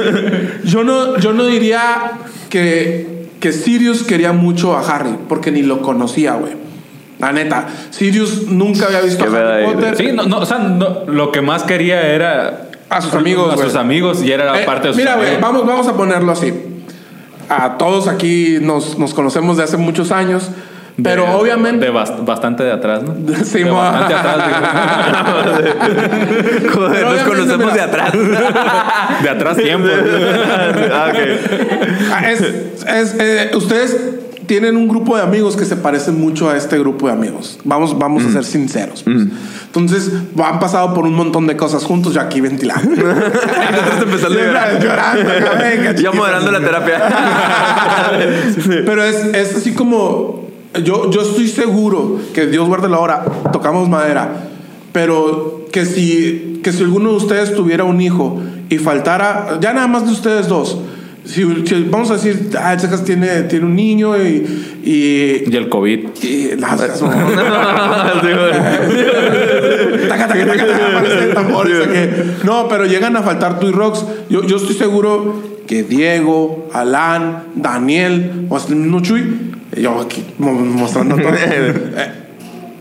yo, 0.64 0.84
no, 0.84 1.18
yo 1.18 1.32
no 1.32 1.44
diría 1.44 2.12
que, 2.48 3.26
que 3.40 3.50
Sirius 3.50 4.04
quería 4.04 4.32
mucho 4.32 4.76
a 4.76 4.80
Harry, 4.82 5.16
porque 5.28 5.50
ni 5.50 5.62
lo 5.62 5.82
conocía, 5.82 6.34
güey. 6.34 6.52
La 7.18 7.32
neta, 7.32 7.66
Sirius 7.90 8.46
nunca 8.46 8.86
había 8.86 9.00
visto 9.00 9.24
a 9.24 9.26
Harry 9.26 9.74
Potter. 9.74 9.96
Sí, 9.96 10.12
no, 10.14 10.22
no, 10.22 10.38
o 10.38 10.46
sea, 10.46 10.58
lo 11.08 11.32
que 11.32 11.40
más 11.40 11.64
quería 11.64 12.00
era 12.00 12.68
a 12.90 13.00
sus 13.00 13.12
amigos. 13.14 13.52
A 13.52 13.56
sus 13.56 13.74
amigos 13.74 14.22
y 14.22 14.30
era 14.30 14.62
eh, 14.62 14.64
parte 14.64 14.86
de 14.86 14.94
sus 14.94 15.02
Mira, 15.02 15.16
güey, 15.16 15.40
vamos, 15.40 15.66
vamos 15.66 15.88
a 15.88 15.96
ponerlo 15.96 16.30
así. 16.30 16.54
A 17.48 17.76
todos 17.76 18.06
aquí 18.06 18.58
nos, 18.60 19.00
nos 19.00 19.14
conocemos 19.14 19.56
de 19.56 19.64
hace 19.64 19.78
muchos 19.78 20.12
años. 20.12 20.48
Pero 21.02 21.38
obviamente. 21.38 21.86
De 21.86 21.90
bastante 21.90 22.62
de 22.62 22.72
atrás, 22.72 23.02
¿no? 23.02 23.14
Sí, 23.44 23.64
de 23.64 23.70
bastante 23.70 24.14
atrás. 24.14 24.36
Joder, 26.72 27.06
nos 27.06 27.20
conocemos 27.20 27.74
de 27.74 27.80
atrás. 27.80 28.12
de 29.22 29.28
atrás 29.28 29.56
tiempo. 29.56 29.88
ah, 30.92 31.12
ah 32.12 32.30
es, 32.30 32.40
es, 32.40 33.14
eh, 33.18 33.50
ustedes 33.54 33.96
tienen 34.46 34.76
un 34.76 34.88
grupo 34.88 35.16
de 35.16 35.22
amigos 35.22 35.56
que 35.56 35.64
se 35.64 35.76
parecen 35.76 36.20
mucho 36.20 36.50
a 36.50 36.56
este 36.56 36.78
grupo 36.78 37.08
de 37.08 37.14
amigos. 37.14 37.58
Vamos, 37.64 37.98
vamos 37.98 38.24
a 38.24 38.30
ser 38.30 38.44
sinceros. 38.44 39.02
Pues. 39.02 39.26
Entonces, 39.66 40.12
han 40.42 40.60
pasado 40.60 40.94
por 40.94 41.06
un 41.06 41.14
montón 41.14 41.46
de 41.46 41.56
cosas 41.56 41.82
juntos, 41.82 42.14
ya 42.14 42.22
aquí 42.22 42.40
ventilando. 42.40 42.94
empezando 42.94 44.38
a 44.38 44.78
llorar. 44.78 45.96
ya 45.96 46.12
moderando 46.12 46.52
la 46.52 46.60
terapia. 46.60 47.02
Pero 48.84 49.02
es, 49.02 49.16
es 49.34 49.56
así 49.56 49.72
como 49.72 50.43
yo, 50.82 51.10
yo 51.10 51.20
estoy 51.20 51.48
seguro 51.48 52.18
que 52.32 52.46
Dios 52.46 52.66
guarde 52.66 52.88
la 52.88 52.98
hora, 52.98 53.24
tocamos 53.52 53.88
madera, 53.88 54.48
pero 54.92 55.66
que 55.72 55.84
si, 55.84 56.60
que 56.62 56.72
si 56.72 56.82
alguno 56.82 57.10
de 57.10 57.16
ustedes 57.16 57.54
tuviera 57.54 57.84
un 57.84 58.00
hijo 58.00 58.40
y 58.68 58.78
faltara, 58.78 59.58
ya 59.60 59.72
nada 59.72 59.86
más 59.86 60.06
de 60.06 60.12
ustedes 60.12 60.48
dos, 60.48 60.78
si, 61.24 61.42
vamos 61.90 62.10
a 62.10 62.14
decir, 62.14 62.50
ah, 62.58 62.76
Checas 62.76 63.02
tiene, 63.02 63.44
tiene 63.44 63.64
un 63.64 63.74
niño 63.74 64.16
y. 64.16 64.70
Y, 64.84 65.50
y 65.50 65.56
el 65.56 65.70
COVID. 65.70 66.08
Y, 66.22 66.50
no, 72.44 72.68
pero 72.68 72.84
llegan 72.84 73.16
a 73.16 73.22
faltar 73.22 73.58
tú 73.58 73.68
y 73.68 73.72
Rox. 73.72 74.04
Yo, 74.28 74.42
yo 74.44 74.56
estoy 74.56 74.74
seguro 74.74 75.53
que 75.66 75.82
Diego, 75.82 76.68
Alan, 76.72 77.44
Daniel, 77.54 78.46
o 78.48 78.56
hasta 78.56 78.72
el 78.72 78.80
mismo 78.80 79.00
Chuy 79.00 79.54
yo 79.80 80.00
aquí 80.00 80.24
mostrando 80.38 81.16
todo. 81.16 81.32
Eh, 81.34 82.12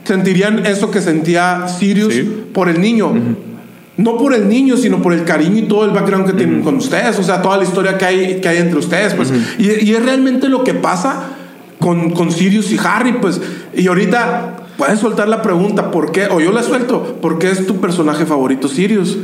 sentirían 0.03 0.65
eso 0.65 0.91
que 0.91 1.01
sentía 1.01 1.68
Sirius 1.68 2.14
por 2.53 2.69
el 2.69 2.81
niño. 2.81 3.14
No 3.95 4.18
por 4.18 4.34
el 4.34 4.49
niño, 4.49 4.76
sino 4.76 5.01
por 5.01 5.14
el 5.14 5.23
cariño 5.23 5.60
y 5.60 5.61
todo 5.64 5.85
el 5.85 5.91
background 5.91 6.26
que 6.26 6.34
tienen 6.34 6.61
con 6.61 6.76
ustedes. 6.76 7.18
O 7.19 7.23
sea, 7.23 7.41
toda 7.41 7.57
la 7.57 7.64
historia 7.64 7.97
que 7.97 8.05
hay, 8.05 8.41
que 8.41 8.49
hay 8.49 8.57
entre 8.57 8.80
ustedes. 8.80 9.14
Pues. 9.14 9.31
y, 9.57 9.85
y, 9.85 9.93
es 9.93 10.03
realmente 10.03 10.49
lo 10.49 10.64
que 10.64 10.73
pasa 10.73 11.30
con, 11.80 12.10
con 12.11 12.31
Sirius 12.31 12.72
y 12.72 12.80
Harry. 12.84 13.14
Pues. 13.14 13.39
Y 13.76 13.88
ahorita 13.88 14.57
puedes 14.77 14.99
soltar 14.99 15.30
la 15.30 15.41
pregunta, 15.41 15.91
¿por 15.91 16.11
qué? 16.11 16.26
O 16.26 16.41
yo 16.41 16.51
la 16.51 16.64
suelto, 16.64 17.19
¿por 17.22 17.39
qué 17.39 17.51
es 17.51 17.65
tu 17.68 17.80
personaje 17.80 18.26
favorito 18.26 18.68
Sirius? 18.68 19.18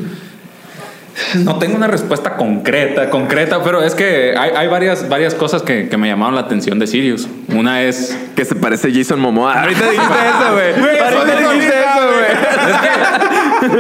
No 1.44 1.60
tengo 1.60 1.76
una 1.76 1.88
respuesta 1.88 2.36
concreta, 2.36 3.10
concreta, 3.10 3.64
pero 3.64 3.82
es 3.82 3.96
que 3.96 4.36
hay, 4.38 4.68
varias, 4.68 5.08
varias 5.10 5.34
cosas 5.34 5.62
que, 5.62 5.90
me 5.98 6.08
llamaron 6.08 6.36
la 6.36 6.42
atención 6.42 6.80
de 6.80 6.88
Sirius. 6.88 7.28
Una 7.50 7.84
es 7.84 8.18
que 8.36 8.46
se 8.46 8.56
parece 8.56 8.88
a 8.88 8.92
Jason 8.94 9.20
Momoa. 9.20 9.62
Ahorita 9.62 9.90
dijiste 9.90 10.14
eso, 10.14 10.54
güey. 10.54 11.00
Ahorita 11.02 11.50
dijiste 11.52 11.74
eso, 11.80 12.02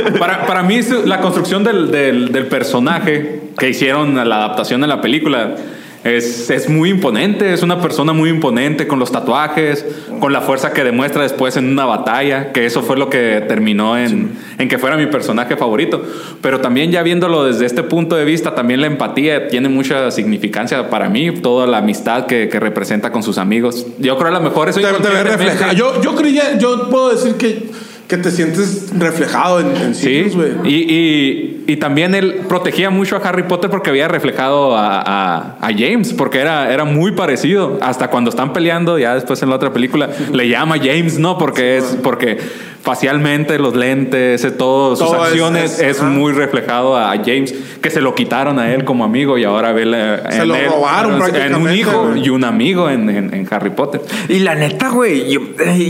güey. 0.01 0.19
para, 0.19 0.45
para 0.45 0.63
mí, 0.63 0.81
la 1.05 1.21
construcción 1.21 1.63
del, 1.63 1.91
del, 1.91 2.31
del 2.31 2.47
personaje 2.47 3.41
que 3.57 3.69
hicieron 3.69 4.15
la 4.15 4.35
adaptación 4.35 4.81
de 4.81 4.87
la 4.87 5.01
película 5.01 5.55
es, 6.03 6.49
es, 6.49 6.69
muy 6.69 6.89
imponente, 6.89 7.53
es 7.53 7.61
una 7.61 7.81
persona 7.81 8.13
muy 8.13 8.29
imponente 8.29 8.87
con 8.87 8.99
los 8.99 9.11
tatuajes, 9.11 9.85
con 10.19 10.31
la 10.31 10.41
fuerza 10.41 10.71
que 10.71 10.83
demuestra 10.83 11.23
después 11.23 11.57
en 11.57 11.69
una 11.69 11.85
batalla, 11.85 12.53
que 12.53 12.65
eso 12.65 12.81
fue 12.81 12.97
lo 12.97 13.09
que 13.09 13.43
terminó 13.47 13.97
en, 13.97 14.31
en, 14.57 14.69
que 14.69 14.77
fuera 14.77 14.95
mi 14.95 15.07
personaje 15.07 15.57
favorito. 15.57 16.01
Pero 16.41 16.61
también 16.61 16.91
ya 16.91 17.03
viéndolo 17.03 17.43
desde 17.43 17.65
este 17.65 17.83
punto 17.83 18.15
de 18.15 18.23
vista, 18.23 18.55
también 18.55 18.81
la 18.81 18.87
empatía 18.87 19.49
tiene 19.49 19.67
mucha 19.67 20.09
significancia 20.11 20.89
para 20.89 21.09
mí, 21.09 21.31
toda 21.31 21.67
la 21.67 21.79
amistad 21.79 22.25
que, 22.27 22.47
que 22.47 22.59
representa 22.59 23.11
con 23.11 23.21
sus 23.21 23.37
amigos. 23.37 23.85
Yo 23.99 24.17
creo 24.17 24.29
a 24.29 24.39
lo 24.39 24.41
mejor 24.41 24.69
eso... 24.69 24.79
yo, 24.79 26.01
yo 26.01 26.15
creía, 26.15 26.57
yo 26.57 26.89
puedo 26.89 27.09
decir 27.09 27.35
que 27.35 27.69
que 28.09 28.17
te 28.17 28.31
sientes 28.31 28.87
reflejado 28.97 29.59
en, 29.59 29.77
en 29.77 29.95
sí. 29.95 30.25
Y, 30.65 30.69
y, 30.69 31.58
y, 31.71 31.77
también 31.77 32.15
él 32.15 32.41
protegía 32.47 32.89
mucho 32.89 33.15
a 33.15 33.19
Harry 33.19 33.43
Potter 33.43 33.69
porque 33.69 33.89
había 33.89 34.07
reflejado 34.07 34.75
a, 34.75 35.01
a, 35.01 35.57
a, 35.61 35.67
James, 35.77 36.13
porque 36.13 36.39
era, 36.39 36.71
era 36.73 36.85
muy 36.85 37.11
parecido. 37.11 37.77
Hasta 37.81 38.09
cuando 38.09 38.29
están 38.29 38.53
peleando, 38.53 38.97
ya 38.97 39.15
después 39.15 39.41
en 39.41 39.49
la 39.49 39.55
otra 39.55 39.71
película, 39.71 40.09
le 40.33 40.49
llama 40.49 40.77
James, 40.77 41.19
¿no? 41.19 41.37
Porque 41.37 41.77
es 41.77 41.97
porque 42.03 42.37
facialmente, 42.81 43.59
los 43.59 43.75
lentes, 43.75 44.43
eh, 44.43 44.51
todo, 44.51 44.95
sus 44.95 45.11
acciones 45.13 45.79
es, 45.79 46.01
muy 46.01 46.31
reflejado 46.31 46.97
a 46.97 47.11
James, 47.17 47.53
que 47.81 47.89
se 47.89 48.01
lo 48.01 48.15
quitaron 48.15 48.57
a 48.57 48.73
él 48.73 48.85
como 48.85 49.03
amigo 49.03 49.37
y 49.37 49.43
ahora 49.43 49.73
ve 49.73 49.83
se 50.29 50.45
lo 50.45 50.55
robaron 50.55 51.35
en 51.35 51.55
un 51.55 51.71
hijo 51.71 52.15
y 52.15 52.29
un 52.29 52.43
amigo 52.43 52.89
en, 52.89 53.09
en, 53.09 53.47
Harry 53.51 53.71
Potter. 53.71 54.01
Y 54.27 54.39
la 54.39 54.55
neta, 54.55 54.89
güey, 54.89 55.29
yo, 55.29 55.41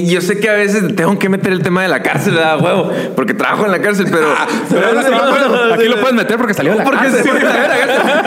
yo, 0.05 0.21
sé 0.21 0.39
que 0.39 0.49
a 0.49 0.53
veces 0.53 0.95
tengo 0.95 1.17
que 1.19 1.29
meter 1.29 1.53
el 1.53 1.61
tema 1.61 1.83
de 1.83 1.89
la 1.89 2.01
cárcel, 2.01 2.35
da 2.35 2.57
huevo, 2.57 2.91
porque 3.15 3.33
trabajo 3.33 3.65
en 3.65 3.71
la 3.71 3.81
cárcel, 3.81 4.07
pero, 4.09 4.27
aquí 5.73 5.87
lo 5.87 5.99
puedes 5.99 6.15
meter 6.15 6.37
porque 6.37 6.53
salió 6.53 6.73
de 6.73 6.79
la 6.79 6.83
cárcel. 6.83 7.23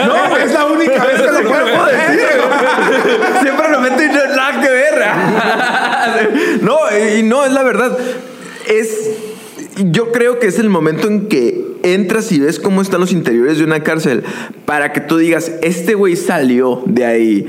no, 0.07 0.37
es 0.37 0.51
la 0.53 0.65
única 0.65 1.05
vez 1.05 1.21
que 1.21 1.31
lo 1.31 1.49
puedo 1.49 1.85
decir. 1.85 2.19
Siempre 3.41 3.69
lo 3.69 3.79
meto 3.79 4.03
y 4.03 4.07
no 4.07 4.35
nada 4.35 4.61
que 4.61 4.69
ver. 4.69 4.93
no, 6.61 6.77
y 7.17 7.23
no, 7.23 7.45
es 7.45 7.51
la 7.51 7.63
verdad 7.63 7.97
es 8.67 9.11
yo 9.91 10.11
creo 10.11 10.39
que 10.39 10.47
es 10.47 10.59
el 10.59 10.69
momento 10.69 11.07
en 11.07 11.27
que 11.27 11.63
entras 11.83 12.31
y 12.31 12.39
ves 12.39 12.59
cómo 12.59 12.81
están 12.81 13.01
los 13.01 13.11
interiores 13.11 13.57
de 13.57 13.63
una 13.63 13.83
cárcel 13.83 14.23
para 14.65 14.93
que 14.93 15.01
tú 15.01 15.17
digas, 15.17 15.51
este 15.61 15.95
güey 15.95 16.15
salió 16.15 16.83
de 16.85 17.05
ahí 17.05 17.47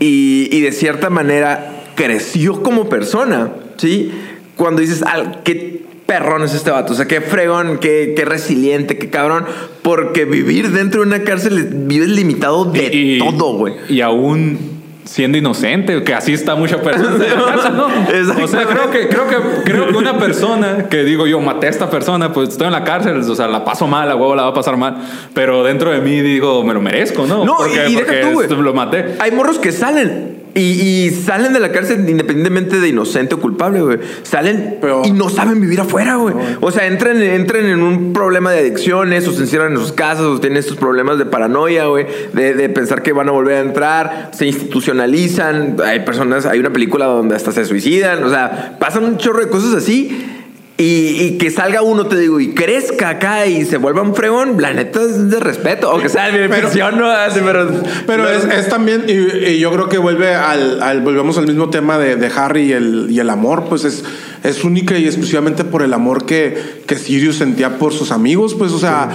y, 0.00 0.60
de 0.60 0.72
cierta 0.72 1.10
manera 1.10 1.84
creció 1.94 2.62
como 2.62 2.88
persona, 2.88 3.52
¿sí? 3.76 4.12
Cuando 4.56 4.80
dices, 4.80 5.02
qué 5.44 5.84
perrón 6.08 6.42
es 6.42 6.54
este 6.54 6.70
vato, 6.70 6.94
o 6.94 6.96
sea, 6.96 7.06
qué 7.06 7.20
fregón, 7.20 7.76
qué, 7.78 8.14
resiliente, 8.24 8.96
qué 8.96 9.10
cabrón, 9.10 9.44
porque 9.82 10.24
vivir 10.24 10.70
dentro 10.70 11.02
de 11.02 11.06
una 11.06 11.22
cárcel 11.22 11.68
vives 11.70 12.08
limitado 12.08 12.64
de 12.64 13.18
todo, 13.20 13.58
güey. 13.58 13.74
Y 13.90 14.00
aún 14.00 14.78
siendo 15.04 15.36
inocente, 15.36 16.02
que 16.04 16.14
así 16.14 16.32
está 16.32 16.54
mucha 16.54 16.80
persona. 16.80 17.10
O 18.42 18.48
sea, 18.48 18.64
creo 18.64 18.90
que, 18.90 19.08
creo 19.08 19.28
que, 19.28 19.36
creo 19.64 19.88
que 19.88 19.96
una 19.98 20.18
persona 20.18 20.86
que 20.88 21.04
digo 21.04 21.26
yo, 21.26 21.40
maté 21.40 21.66
a 21.66 21.70
esta 21.70 21.90
persona, 21.90 22.32
pues 22.32 22.50
estoy 22.50 22.68
en 22.68 22.72
la 22.72 22.84
cárcel, 22.84 23.18
o 23.18 23.34
sea, 23.34 23.46
la 23.46 23.62
paso 23.62 23.86
mal, 23.86 24.08
la 24.08 24.16
huevo 24.16 24.34
la 24.34 24.44
va 24.44 24.48
a 24.48 24.54
pasar 24.54 24.78
mal, 24.78 24.96
pero 25.34 25.62
dentro 25.62 25.90
de 25.90 26.00
mí 26.00 26.22
digo, 26.22 26.64
me 26.64 26.72
lo 26.72 26.80
merezco, 26.80 27.26
¿no? 27.26 27.44
No, 27.44 27.58
porque, 27.58 27.86
y, 27.90 27.96
porque 28.32 28.54
lo 28.54 28.72
maté. 28.72 29.16
Hay 29.18 29.30
morros 29.30 29.58
que 29.58 29.72
salen 29.72 30.47
y, 30.58 31.10
salen 31.10 31.52
de 31.52 31.60
la 31.60 31.72
cárcel 31.72 32.08
independientemente 32.08 32.80
de 32.80 32.88
inocente 32.88 33.34
o 33.34 33.40
culpable, 33.40 33.80
güey. 33.80 33.98
Salen 34.22 34.78
y 35.04 35.12
no 35.12 35.28
saben 35.28 35.60
vivir 35.60 35.80
afuera, 35.80 36.16
güey. 36.16 36.34
O 36.60 36.70
sea, 36.70 36.86
entran, 36.86 37.22
entran 37.22 37.66
en 37.66 37.82
un 37.82 38.12
problema 38.12 38.52
de 38.52 38.60
adicciones 38.60 39.26
o 39.28 39.32
se 39.32 39.42
encierran 39.42 39.72
en 39.72 39.78
sus 39.78 39.92
casas 39.92 40.24
o 40.24 40.40
tienen 40.40 40.58
estos 40.58 40.76
problemas 40.76 41.18
de 41.18 41.26
paranoia, 41.26 41.86
güey. 41.86 42.06
De, 42.32 42.54
de, 42.54 42.68
pensar 42.68 43.02
que 43.02 43.12
van 43.12 43.28
a 43.28 43.32
volver 43.32 43.56
a 43.56 43.60
entrar. 43.60 44.30
Se 44.32 44.46
institucionalizan. 44.46 45.76
Hay 45.84 46.00
personas, 46.00 46.46
hay 46.46 46.58
una 46.58 46.70
película 46.70 47.06
donde 47.06 47.36
hasta 47.36 47.52
se 47.52 47.64
suicidan. 47.64 48.22
O 48.24 48.30
sea, 48.30 48.76
pasan 48.78 49.04
un 49.04 49.16
chorro 49.16 49.40
de 49.40 49.48
cosas 49.48 49.74
así. 49.74 50.37
Y, 50.80 51.38
que 51.38 51.50
salga 51.50 51.82
uno, 51.82 52.06
te 52.06 52.16
digo, 52.16 52.38
y 52.38 52.54
crezca 52.54 53.08
acá 53.08 53.46
y 53.46 53.64
se 53.64 53.78
vuelva 53.78 54.00
un 54.02 54.14
fregón, 54.14 54.62
la 54.62 54.72
neta 54.72 55.02
es 55.02 55.28
de 55.28 55.40
respeto. 55.40 55.92
O 55.92 56.00
que 56.00 56.08
sea 56.08 56.30
de 56.30 56.48
pero, 56.48 56.68
¿no? 56.92 57.08
pero, 57.44 57.68
pero 58.06 58.30
es, 58.30 58.68
también, 58.68 59.04
y, 59.08 59.58
yo 59.58 59.72
creo 59.72 59.88
que 59.88 59.98
vuelve 59.98 60.32
al, 60.36 61.00
volvemos 61.00 61.36
al 61.36 61.48
mismo 61.48 61.68
tema 61.68 61.98
de, 61.98 62.24
Harry 62.28 62.66
y 62.66 62.72
el, 62.74 63.08
y 63.10 63.18
el 63.18 63.28
amor, 63.28 63.64
pues 63.68 63.82
es, 63.82 64.04
es 64.44 64.62
única 64.62 64.96
y 64.96 65.06
exclusivamente 65.06 65.64
por 65.64 65.82
el 65.82 65.92
amor 65.92 66.26
que, 66.26 66.56
que 66.86 66.94
Sirius 66.94 67.38
sentía 67.38 67.76
por 67.78 67.92
sus 67.92 68.12
amigos, 68.12 68.54
pues, 68.54 68.70
o 68.70 68.78
sea. 68.78 69.08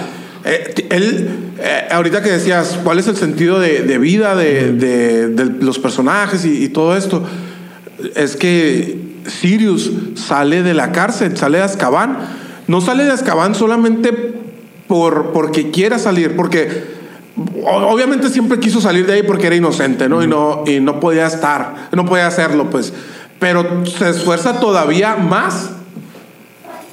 Eh, 0.46 0.74
él, 0.90 1.30
eh, 1.60 1.88
ahorita 1.90 2.22
que 2.22 2.30
decías, 2.30 2.78
¿cuál 2.84 3.00
es 3.00 3.08
el 3.08 3.16
sentido 3.16 3.62
de, 3.62 3.84
de 3.84 3.98
vida 3.98 4.36
de, 4.36 4.74
de- 4.74 5.30
de 5.30 5.46
los 5.64 5.80
personajes 5.80 6.44
y, 6.44 6.66
y 6.66 6.68
todo 6.68 6.98
esto? 6.98 7.26
Es 8.16 8.36
que 8.36 9.03
Sirius 9.28 9.92
sale 10.16 10.64
de 10.64 10.74
la 10.74 10.92
cárcel, 10.92 11.38
sale 11.38 11.60
de 11.60 11.64
Azkaban. 11.64 12.18
No 12.68 12.82
sale 12.82 13.04
de 13.06 13.12
Azkaban 13.12 13.56
solamente 13.56 14.12
por, 14.88 15.32
porque 15.32 15.72
quiera 15.72 16.00
salir, 16.00 16.36
porque 16.36 16.94
obviamente 17.66 18.30
siempre 18.30 18.60
quiso 18.60 18.80
salir 18.80 19.06
de 19.06 19.14
ahí 19.14 19.24
porque 19.24 19.48
era 19.48 19.56
inocente, 19.56 20.08
¿no? 20.08 20.24
Y 20.24 20.28
no, 20.28 20.64
y 20.66 20.80
no 20.80 21.00
podía 21.00 21.28
estar, 21.28 21.90
no 21.92 22.06
podía 22.06 22.28
hacerlo, 22.28 22.70
pues. 22.70 22.94
Pero 23.40 23.86
se 23.86 24.10
esfuerza 24.10 24.60
todavía 24.60 25.16
más 25.16 25.72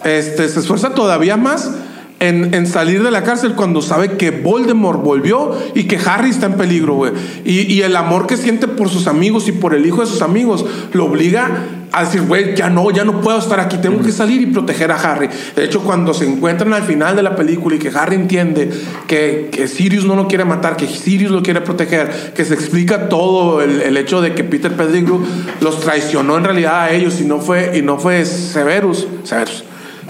este, 0.05 0.49
se 0.49 0.61
esfuerza 0.61 0.95
todavía 0.95 1.37
más 1.37 1.73
en, 2.21 2.55
en 2.55 2.67
salir 2.67 3.03
de 3.03 3.11
la 3.11 3.23
cárcel 3.23 3.55
cuando 3.55 3.83
sabe 3.83 4.17
que 4.17 4.31
Voldemort 4.31 5.03
volvió 5.03 5.57
y 5.75 5.85
que 5.85 5.99
Harry 5.99 6.31
está 6.31 6.47
en 6.47 6.55
peligro, 6.55 6.95
güey. 6.95 7.13
Y, 7.45 7.73
y 7.73 7.83
el 7.83 7.97
amor 7.97 8.27
que 8.27 8.37
siente 8.37 8.69
por 8.69 8.89
sus 8.89 9.07
amigos 9.07 9.49
y 9.49 9.53
por 9.53 9.75
el 9.75 9.87
hijo 9.87 10.01
de 10.01 10.07
sus 10.07 10.23
amigos 10.23 10.65
lo 10.93 11.07
obliga 11.07 11.49
a 11.93 12.05
decir, 12.05 12.23
güey, 12.23 12.55
ya 12.55 12.71
no, 12.71 12.91
ya 12.91 13.05
no 13.05 13.21
puedo 13.21 13.39
estar 13.39 13.59
aquí, 13.61 13.79
tengo 13.79 14.03
que 14.03 14.13
salir 14.13 14.41
y 14.41 14.47
proteger 14.47 14.93
a 14.93 14.97
Harry. 14.97 15.29
De 15.57 15.65
hecho, 15.65 15.83
cuando 15.83 16.15
se 16.15 16.25
encuentran 16.25 16.73
al 16.73 16.83
final 16.83 17.17
de 17.17 17.23
la 17.23 17.37
película 17.37 17.77
y 17.77 17.79
que 17.79 17.89
Harry 17.89 18.17
entiende 18.17 18.71
que, 19.07 19.49
que 19.51 19.67
Sirius 19.67 20.05
no 20.05 20.17
lo 20.17 20.29
quiere 20.29 20.45
matar, 20.45 20.77
que 20.77 20.87
Sirius 20.87 21.31
lo 21.31 21.43
quiere 21.43 21.61
proteger, 21.61 22.33
que 22.35 22.45
se 22.45 22.55
explica 22.55 23.09
todo 23.09 23.61
el, 23.63 23.83
el 23.83 23.97
hecho 23.97 24.21
de 24.21 24.35
que 24.35 24.45
Peter 24.45 24.73
Pettigrew 24.73 25.21
los 25.61 25.81
traicionó 25.81 26.37
en 26.37 26.45
realidad 26.45 26.83
a 26.83 26.91
ellos 26.93 27.21
y 27.21 27.25
no 27.25 27.41
fue, 27.41 27.77
y 27.77 27.83
no 27.83 27.99
fue 27.99 28.25
Severus, 28.25 29.07
Severus, 29.25 29.65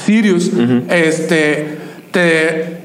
Sirius, 0.05 0.51
este, 0.89 1.79
te, 2.11 2.81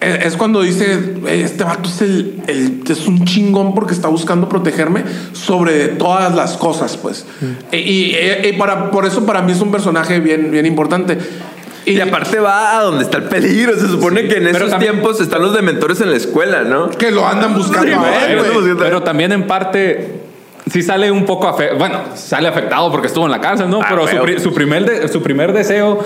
es 0.00 0.36
cuando 0.36 0.62
dice, 0.62 1.14
"Ey, 1.26 1.42
este 1.42 1.64
vato 1.64 1.88
es, 1.88 2.00
el, 2.02 2.40
el- 2.46 2.80
es 2.88 3.06
un 3.08 3.24
chingón 3.24 3.74
porque 3.74 3.92
está 3.94 4.08
buscando 4.08 4.48
protegerme 4.48 5.02
sobre 5.32 5.88
todas 5.88 6.34
las 6.34 6.56
cosas, 6.56 6.96
pues. 6.96 7.26
Y, 7.72 7.76
y- 7.76 8.16
y 8.48 8.52
para, 8.54 8.90
por 8.90 9.06
eso 9.06 9.26
para 9.26 9.42
mí 9.42 9.52
es 9.52 9.60
un 9.60 9.70
personaje 9.72 10.20
bien, 10.20 10.50
bien 10.50 10.66
importante. 10.66 11.18
Y 11.84 11.98
aparte 12.00 12.38
va 12.38 12.78
a 12.78 12.82
donde 12.82 13.02
está 13.04 13.16
el 13.16 13.24
peligro. 13.24 13.74
Se 13.74 13.88
supone 13.88 14.28
que 14.28 14.36
en 14.36 14.44
pero 14.44 14.58
esos 14.58 14.70
también- 14.70 14.92
tiempos 14.92 15.20
están 15.20 15.40
los 15.40 15.54
dementores 15.54 16.00
en 16.02 16.10
la 16.10 16.16
escuela, 16.18 16.62
¿no? 16.62 16.90
que 16.90 17.10
lo 17.10 17.26
andan 17.26 17.54
buscando 17.54 17.86
Sí, 17.88 17.92
a 17.94 18.26
él, 18.26 18.38
pues, 18.52 18.66
Pero 18.78 19.02
también 19.02 19.32
en 19.32 19.46
parte 19.46 20.20
sí 20.70 20.82
sale 20.82 21.10
un 21.10 21.24
poco 21.24 21.48
afe- 21.48 21.76
bueno, 21.78 22.00
sale 22.14 22.46
afectado 22.46 22.90
porque 22.92 23.06
estuvo 23.06 23.24
en 23.24 23.30
la 23.30 23.40
cárcel, 23.40 23.70
¿no? 23.70 23.80
Ah, 23.80 23.86
Pero 23.88 24.02
su, 24.02 24.08
feo. 24.08 24.22
pri- 24.22 24.38
su 24.38 24.52
primer 24.52 24.84
de- 24.84 25.08
su 25.08 25.22
primer 25.22 25.54
deseo 25.54 26.04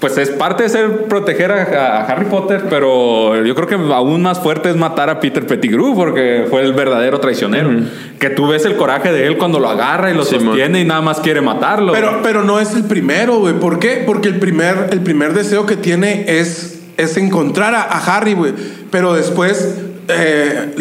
pues 0.00 0.16
es 0.16 0.30
parte 0.30 0.62
de 0.62 0.68
ser 0.70 1.04
proteger 1.04 1.52
a, 1.52 1.98
a 1.98 2.06
Harry 2.06 2.24
Potter, 2.24 2.64
pero 2.70 3.44
yo 3.44 3.54
creo 3.54 3.68
que 3.68 3.74
aún 3.74 4.22
más 4.22 4.40
fuerte 4.40 4.70
es 4.70 4.76
matar 4.76 5.10
a 5.10 5.20
Peter 5.20 5.46
Pettigrew 5.46 5.94
porque 5.94 6.46
fue 6.48 6.62
el 6.62 6.72
verdadero 6.72 7.20
traicionero. 7.20 7.70
Que 8.18 8.30
tú 8.30 8.48
ves 8.48 8.64
el 8.64 8.76
coraje 8.76 9.12
de 9.12 9.26
él 9.26 9.36
cuando 9.36 9.60
lo 9.60 9.68
agarra 9.68 10.10
y 10.10 10.14
lo 10.14 10.24
sostiene 10.24 10.80
y 10.80 10.84
nada 10.84 11.02
más 11.02 11.20
quiere 11.20 11.42
matarlo. 11.42 11.92
Pero, 11.92 12.20
pero 12.22 12.42
no 12.42 12.58
es 12.58 12.74
el 12.74 12.84
primero, 12.84 13.40
güey. 13.40 13.54
¿Por 13.54 13.78
qué? 13.78 14.02
Porque 14.06 14.28
el 14.28 14.38
primer, 14.38 14.88
el 14.90 15.00
primer 15.00 15.34
deseo 15.34 15.66
que 15.66 15.76
tiene 15.76 16.24
es, 16.26 16.80
es 16.96 17.16
encontrar 17.18 17.74
a, 17.74 17.82
a 17.82 18.16
Harry, 18.16 18.32
güey. 18.32 18.54
Pero 18.90 19.12
después, 19.12 19.78
eh, 20.08 20.74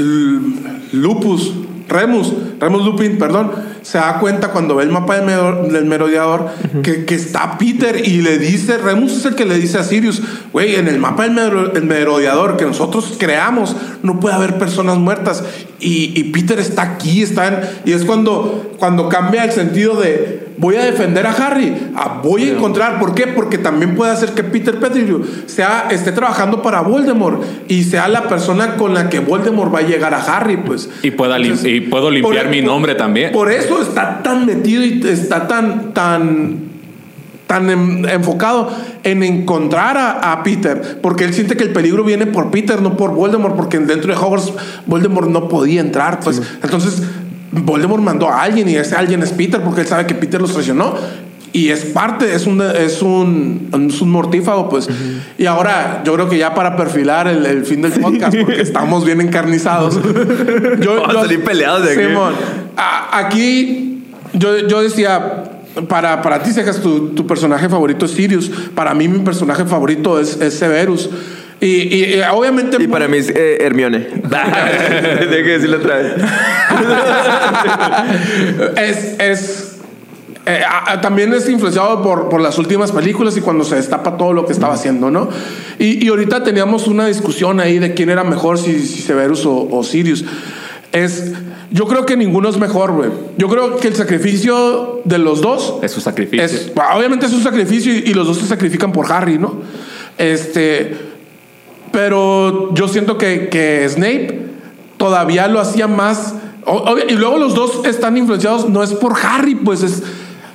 Lupus, 0.93 1.53
Remus, 1.89 2.33
Remus 2.59 2.85
Lupin, 2.85 3.17
perdón, 3.17 3.51
se 3.81 3.97
da 3.97 4.19
cuenta 4.19 4.49
cuando 4.49 4.75
ve 4.75 4.83
el 4.83 4.89
mapa 4.91 5.15
del, 5.15 5.25
mero- 5.25 5.67
del 5.67 5.85
merodeador 5.85 6.49
que, 6.83 7.05
que 7.05 7.15
está 7.15 7.57
Peter 7.57 8.07
y 8.07 8.21
le 8.21 8.37
dice, 8.37 8.77
Remus 8.77 9.17
es 9.17 9.25
el 9.25 9.35
que 9.35 9.45
le 9.45 9.55
dice 9.57 9.77
a 9.79 9.83
Sirius, 9.83 10.21
güey, 10.53 10.75
en 10.75 10.87
el 10.87 10.99
mapa 10.99 11.27
del 11.27 11.71
el 11.75 11.83
merodeador 11.83 12.57
que 12.57 12.65
nosotros 12.65 13.15
creamos 13.17 13.75
no 14.03 14.19
puede 14.19 14.35
haber 14.35 14.57
personas 14.57 14.97
muertas. 14.97 15.43
Y, 15.79 16.11
y 16.19 16.25
Peter 16.25 16.59
está 16.59 16.81
aquí, 16.83 17.21
está 17.23 17.47
en, 17.47 17.59
y 17.85 17.93
es 17.93 18.03
cuando, 18.05 18.71
cuando 18.77 19.09
cambia 19.09 19.43
el 19.45 19.51
sentido 19.51 19.95
de 19.99 20.38
voy 20.59 20.75
a 20.75 20.83
defender 20.83 21.25
a 21.25 21.31
Harry, 21.31 21.73
a 21.95 22.19
voy 22.21 22.43
a 22.49 22.51
encontrar, 22.53 22.99
¿por 22.99 23.15
qué? 23.15 23.27
Porque 23.27 23.57
también 23.57 23.95
puede 23.95 24.11
hacer 24.11 24.31
que 24.31 24.43
Peter 24.43 24.77
Pettigrew 24.79 25.23
sea, 25.45 25.87
esté 25.89 26.11
trabajando 26.11 26.61
para 26.61 26.81
Voldemort 26.81 27.41
y 27.67 27.83
sea 27.83 28.07
la 28.09 28.27
persona 28.27 28.75
con 28.75 28.93
la 28.93 29.09
que 29.09 29.19
Voldemort 29.19 29.73
va 29.73 29.79
a 29.79 29.83
llegar 29.83 30.13
a 30.13 30.21
Harry, 30.21 30.57
pues. 30.57 30.89
Y 31.01 31.11
pueda 31.11 31.39
lim- 31.39 31.57
y 31.65 31.81
puedo 31.81 32.05
por- 32.05 32.13
limpiar 32.13 32.49
mi 32.49 32.61
nombre 32.61 32.95
también. 32.95 33.31
Por 33.31 33.49
eso 33.51 33.81
está 33.81 34.21
tan 34.21 34.45
metido 34.45 34.83
y 34.83 35.01
está 35.07 35.47
tan, 35.47 35.93
tan, 35.93 36.59
tan 37.47 37.69
en- 37.69 38.09
enfocado 38.09 38.69
en 39.03 39.23
encontrar 39.23 39.97
a, 39.97 40.31
a 40.33 40.43
Peter, 40.43 40.99
porque 41.01 41.23
él 41.23 41.33
siente 41.33 41.55
que 41.55 41.63
el 41.63 41.71
peligro 41.71 42.03
viene 42.03 42.27
por 42.27 42.51
Peter, 42.51 42.81
no 42.81 42.97
por 42.97 43.11
Voldemort, 43.13 43.55
porque 43.55 43.79
dentro 43.79 44.13
de 44.13 44.19
Hogwarts 44.19 44.51
Voldemort 44.85 45.29
no 45.29 45.47
podía 45.47 45.79
entrar, 45.81 46.19
pues. 46.19 46.41
Entonces 46.61 47.01
Voldemort 47.51 48.01
mandó 48.03 48.29
a 48.29 48.41
alguien 48.43 48.69
y 48.69 48.75
ese 48.75 48.95
alguien 48.95 49.23
es 49.23 49.31
Peter, 49.31 49.61
porque 49.61 49.81
él 49.81 49.87
sabe 49.87 50.05
que 50.05 50.15
Peter 50.15 50.41
los 50.41 50.51
traicionó. 50.53 50.95
Y 51.51 51.69
es 51.69 51.83
parte, 51.85 52.35
es 52.35 52.45
un, 52.45 52.61
es 52.61 53.01
un, 53.01 53.69
es 53.89 54.01
un 54.01 54.11
mortífago, 54.11 54.69
pues. 54.69 54.87
Y 55.37 55.47
ahora, 55.47 56.03
yo 56.05 56.13
creo 56.13 56.29
que 56.29 56.37
ya 56.37 56.53
para 56.53 56.77
perfilar 56.77 57.27
el, 57.27 57.43
el 57.43 57.65
fin 57.65 57.81
del 57.81 57.93
podcast, 57.93 58.37
porque 58.37 58.61
estamos 58.61 59.03
bien 59.03 59.19
encarnizados. 59.19 59.95
yo, 60.79 61.01
Vamos 61.01 61.15
a 61.15 61.21
salir 61.21 61.43
peleados 61.43 61.85
de 61.85 61.93
aquí. 61.93 62.03
Simón, 62.03 62.33
a- 62.77 63.17
aquí 63.17 64.03
yo, 64.33 64.59
yo 64.67 64.83
decía, 64.83 65.45
para, 65.87 66.21
para 66.21 66.43
ti, 66.43 66.51
Cejas, 66.51 66.81
tu, 66.81 67.09
tu 67.15 67.25
personaje 67.25 67.67
favorito 67.67 68.05
es 68.05 68.11
Sirius. 68.11 68.51
Para 68.75 68.93
mí, 68.93 69.07
mi 69.07 69.19
personaje 69.19 69.65
favorito 69.65 70.19
es, 70.19 70.39
es 70.39 70.53
Severus. 70.53 71.09
Y, 71.61 71.67
y- 71.67 72.13
y 72.15 72.21
obviamente. 72.31 72.77
Y 72.81 72.87
para 72.87 73.07
mí 73.07 73.17
es 73.17 73.29
eh, 73.29 73.57
Hermione. 73.61 73.99
Tengo 73.99 75.29
que 75.29 75.43
decirlo 75.57 75.77
otra 75.77 75.97
vez. 75.97 76.13
es. 78.77 79.15
es 79.19 79.65
eh, 80.45 80.61
a- 80.67 80.93
a- 80.93 81.01
también 81.01 81.31
es 81.33 81.47
influenciado 81.49 82.01
por, 82.01 82.29
por 82.29 82.41
las 82.41 82.57
últimas 82.57 82.91
películas 82.91 83.37
y 83.37 83.41
cuando 83.41 83.63
se 83.63 83.75
destapa 83.75 84.17
todo 84.17 84.33
lo 84.33 84.45
que 84.47 84.53
estaba 84.53 84.73
haciendo, 84.73 85.11
¿no? 85.11 85.29
Y, 85.77 86.03
y 86.03 86.07
ahorita 86.09 86.43
teníamos 86.43 86.87
una 86.87 87.05
discusión 87.07 87.59
ahí 87.59 87.77
de 87.77 87.93
quién 87.93 88.09
era 88.09 88.23
mejor, 88.23 88.57
si, 88.57 88.79
si 88.79 89.01
Severus 89.01 89.45
o, 89.45 89.67
o 89.69 89.83
Sirius. 89.83 90.25
Es, 90.91 91.33
yo 91.69 91.85
creo 91.85 92.03
que 92.07 92.17
ninguno 92.17 92.49
es 92.49 92.57
mejor, 92.57 92.93
güey. 92.93 93.11
Yo 93.37 93.47
creo 93.47 93.77
que 93.77 93.89
el 93.89 93.95
sacrificio 93.95 95.01
de 95.05 95.19
los 95.19 95.41
dos 95.41 95.75
Es 95.83 95.91
su 95.91 96.01
sacrificio. 96.01 96.43
Es, 96.43 96.71
obviamente 96.95 97.27
es 97.27 97.33
un 97.33 97.43
sacrificio 97.43 97.93
y, 97.93 97.97
y 98.07 98.13
los 98.15 98.25
dos 98.25 98.37
se 98.37 98.47
sacrifican 98.47 98.91
por 98.91 99.11
Harry, 99.11 99.37
¿no? 99.37 99.61
Este, 100.17 100.97
pero 101.91 102.73
yo 102.73 102.87
siento 102.87 103.17
que, 103.17 103.49
que 103.49 103.87
Snape 103.89 104.39
todavía 104.97 105.47
lo 105.47 105.59
hacía 105.59 105.87
más. 105.87 106.35
obvio- 106.65 107.05
y 107.09 107.13
luego 107.13 107.37
los 107.37 107.55
dos 107.55 107.85
están 107.85 108.17
influenciados, 108.17 108.69
no 108.69 108.83
es 108.83 108.93
por 108.93 109.13
Harry, 109.23 109.55
pues 109.55 109.83
es 109.83 110.03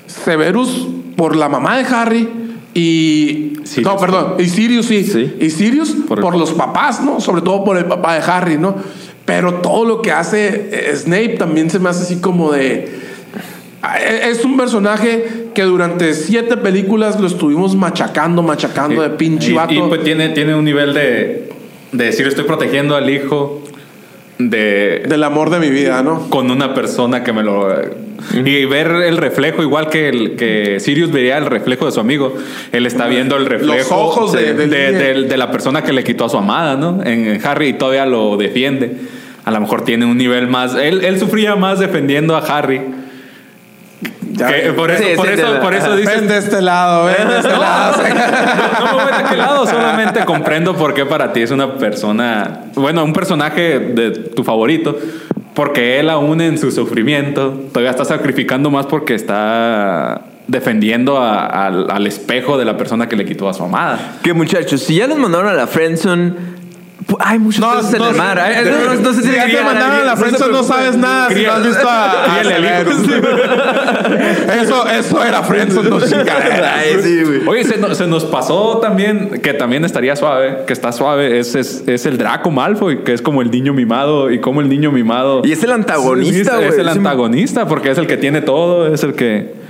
Severus 0.06 0.86
por 1.16 1.36
la 1.36 1.48
mamá 1.48 1.76
de 1.78 1.84
Harry 1.84 2.28
y. 2.74 3.52
Sirius. 3.64 3.92
No, 3.94 3.98
perdón, 3.98 4.34
y 4.38 4.44
Sirius 4.46 4.86
sí. 4.86 5.04
Sí. 5.04 5.36
Y 5.40 5.48
Sirius 5.50 5.90
Por 6.06 6.20
por, 6.20 6.36
los 6.36 6.52
papás, 6.52 7.00
¿no? 7.00 7.20
Sobre 7.20 7.40
todo 7.40 7.64
por 7.64 7.78
el 7.78 7.86
papá 7.86 8.14
de 8.14 8.20
Harry, 8.20 8.58
¿no? 8.58 8.74
Pero 9.24 9.54
todo 9.54 9.86
lo 9.86 10.02
que 10.02 10.12
hace 10.12 10.68
eh, 10.70 10.94
Snape 10.94 11.36
también 11.38 11.70
se 11.70 11.78
me 11.78 11.88
hace 11.88 12.02
así 12.02 12.16
como 12.20 12.52
de. 12.52 13.03
Eh, 14.00 14.30
Es 14.30 14.44
un 14.44 14.56
personaje 14.56 15.48
que 15.54 15.62
durante 15.62 16.14
siete 16.14 16.56
películas 16.56 17.20
lo 17.20 17.26
estuvimos 17.26 17.74
machacando, 17.76 18.42
machacando 18.42 19.02
de 19.02 19.10
pinche 19.10 19.50
y, 19.50 19.54
vato. 19.54 19.72
y, 19.74 19.80
pues 19.82 20.02
tiene, 20.02 20.30
tiene 20.30 20.54
un 20.54 20.64
nivel 20.64 20.94
de, 20.94 21.48
de 21.92 22.04
decir 22.04 22.26
estoy 22.26 22.44
protegiendo 22.44 22.96
al 22.96 23.08
hijo 23.10 23.62
de 24.38 25.04
del 25.08 25.22
amor 25.22 25.50
de 25.50 25.60
mi 25.60 25.70
vida, 25.70 26.02
¿no? 26.02 26.28
con 26.28 26.50
una 26.50 26.74
persona 26.74 27.22
que 27.22 27.32
me 27.32 27.44
lo 27.44 27.68
y 28.34 28.64
ver 28.64 28.88
el 28.88 29.16
reflejo 29.16 29.62
igual 29.62 29.88
que 29.90 30.08
el 30.08 30.34
que 30.34 30.80
Sirius 30.80 31.12
veía 31.12 31.38
el 31.38 31.46
reflejo 31.46 31.86
de 31.86 31.92
su 31.92 32.00
amigo 32.00 32.34
él 32.72 32.84
está 32.86 33.06
viendo 33.06 33.36
el 33.36 33.46
reflejo 33.46 33.94
ojos 33.96 34.32
de- 34.32 34.54
de, 34.54 34.66
de- 34.66 34.92
de- 34.92 35.22
de 35.28 35.36
la 35.36 35.52
persona 35.52 35.82
que 35.84 35.92
le 35.92 36.02
quitó 36.02 36.24
a 36.24 36.28
su 36.28 36.36
amada 36.38 36.74
no 36.76 37.00
en, 37.04 37.28
en 37.28 37.46
Harry 37.46 37.68
y 37.68 37.72
todavía 37.74 38.06
lo 38.06 38.36
defiende 38.36 38.96
a 39.44 39.52
lo 39.52 39.60
mejor 39.60 39.84
tiene 39.84 40.04
un 40.04 40.16
nivel 40.18 40.48
más 40.48 40.74
él, 40.74 41.04
él 41.04 41.20
sufría 41.20 41.54
más 41.54 41.78
defendiendo 41.78 42.34
a 42.34 42.40
Harry 42.40 42.80
Ya, 44.36 44.48
que 44.48 44.72
por 44.72 44.90
eso 44.90 45.02
Sí, 45.02 45.16
por 45.16 45.26
sí, 45.26 45.32
eso, 45.34 45.52
la- 45.54 45.60
por 45.60 45.74
eso 45.74 45.96
dices 45.96 46.16
Ven 46.20 46.28
de 46.28 46.38
este 46.38 46.60
lado, 46.60 47.06
ven 47.06 47.28
de 47.28 47.36
este 47.38 47.50
lado. 47.56 47.96
no 48.80 48.86
me 48.86 48.92
voy 48.92 49.12
de 49.12 49.18
aquel 49.24 49.38
lado, 49.38 49.66
solamente 49.66 50.24
comprendo 50.24 50.74
por 50.76 50.92
qué 50.94 51.06
para 51.06 51.32
ti 51.32 51.42
es 51.42 51.50
una 51.50 51.74
persona, 51.74 52.62
bueno, 52.74 53.04
un 53.04 53.12
personaje 53.12 53.78
de 53.78 54.10
tu 54.10 54.42
favorito, 54.44 54.96
porque 55.54 56.00
él 56.00 56.10
aún 56.10 56.40
en 56.40 56.58
su 56.58 56.72
sufrimiento 56.72 57.50
todavía 57.72 57.90
está 57.90 58.04
sacrificando 58.04 58.70
más 58.70 58.86
porque 58.86 59.14
está 59.14 60.22
defendiendo 60.48 61.16
a- 61.18 61.46
al, 61.66 61.90
al 61.90 62.06
espejo 62.06 62.58
de 62.58 62.64
la 62.64 62.76
persona 62.76 63.08
que 63.08 63.16
le 63.16 63.24
quitó 63.24 63.48
a 63.48 63.54
su 63.54 63.62
amada. 63.64 64.16
Que 64.22 64.32
muchachos, 64.32 64.82
si 64.82 64.96
ya 64.96 65.06
los 65.06 65.16
mandaron 65.18 65.48
a 65.48 65.52
la 65.54 65.66
friendzone, 65.66 66.34
Hay 67.20 67.38
muchos 67.38 67.60
No, 67.60 67.76
peces 67.76 67.94
en 67.94 67.98
no, 68.00 68.10
el 68.10 68.16
mar. 68.16 68.36
De- 68.64 68.70
No, 68.70 68.94
no- 68.94 69.00
no 69.00 69.12
sé 69.12 69.22
si 69.22 69.32
ya 69.32 69.46
te 69.46 69.62
mandaron 69.62 70.00
a 70.00 70.04
la 70.04 70.16
friendzone, 70.16 70.52
no 70.52 70.62
sabes 70.62 70.96
nada. 70.96 71.28
Si 71.30 71.42
no 71.42 71.52
has 71.52 71.66
visto 71.66 71.88
a. 71.88 72.40
Eso, 74.62 74.86
eso 74.88 75.24
era 75.24 75.42
friendzone, 75.42 75.90
no. 75.90 75.96
Oye, 77.50 77.64
se, 77.64 77.76
no- 77.78 77.94
se 77.94 78.06
nos 78.06 78.24
pasó 78.24 78.78
también, 78.78 79.40
que 79.42 79.54
también 79.54 79.84
estaría 79.84 80.16
suave, 80.16 80.58
que 80.66 80.72
está 80.72 80.92
suave, 80.92 81.38
es, 81.38 81.54
es, 81.54 81.84
es 81.86 82.06
el 82.06 82.18
Draco 82.18 82.50
Malfoy, 82.50 83.02
que 83.04 83.12
es 83.12 83.22
como 83.22 83.42
el 83.42 83.50
niño 83.50 83.72
mimado, 83.72 84.30
y 84.30 84.40
como 84.40 84.60
el 84.60 84.68
niño 84.68 84.92
mimado... 84.92 85.42
Y 85.44 85.52
es 85.52 85.62
el 85.64 85.72
antagonista, 85.72 86.56
güey. 86.56 86.68
Es 86.68 86.78
el 86.78 86.88
antagonista, 86.88 87.66
porque 87.66 87.90
es 87.90 87.98
el 87.98 88.06
que 88.06 88.16
tiene 88.16 88.42
todo, 88.42 88.92
es 88.92 89.02
el 89.02 89.14
que... 89.14 89.63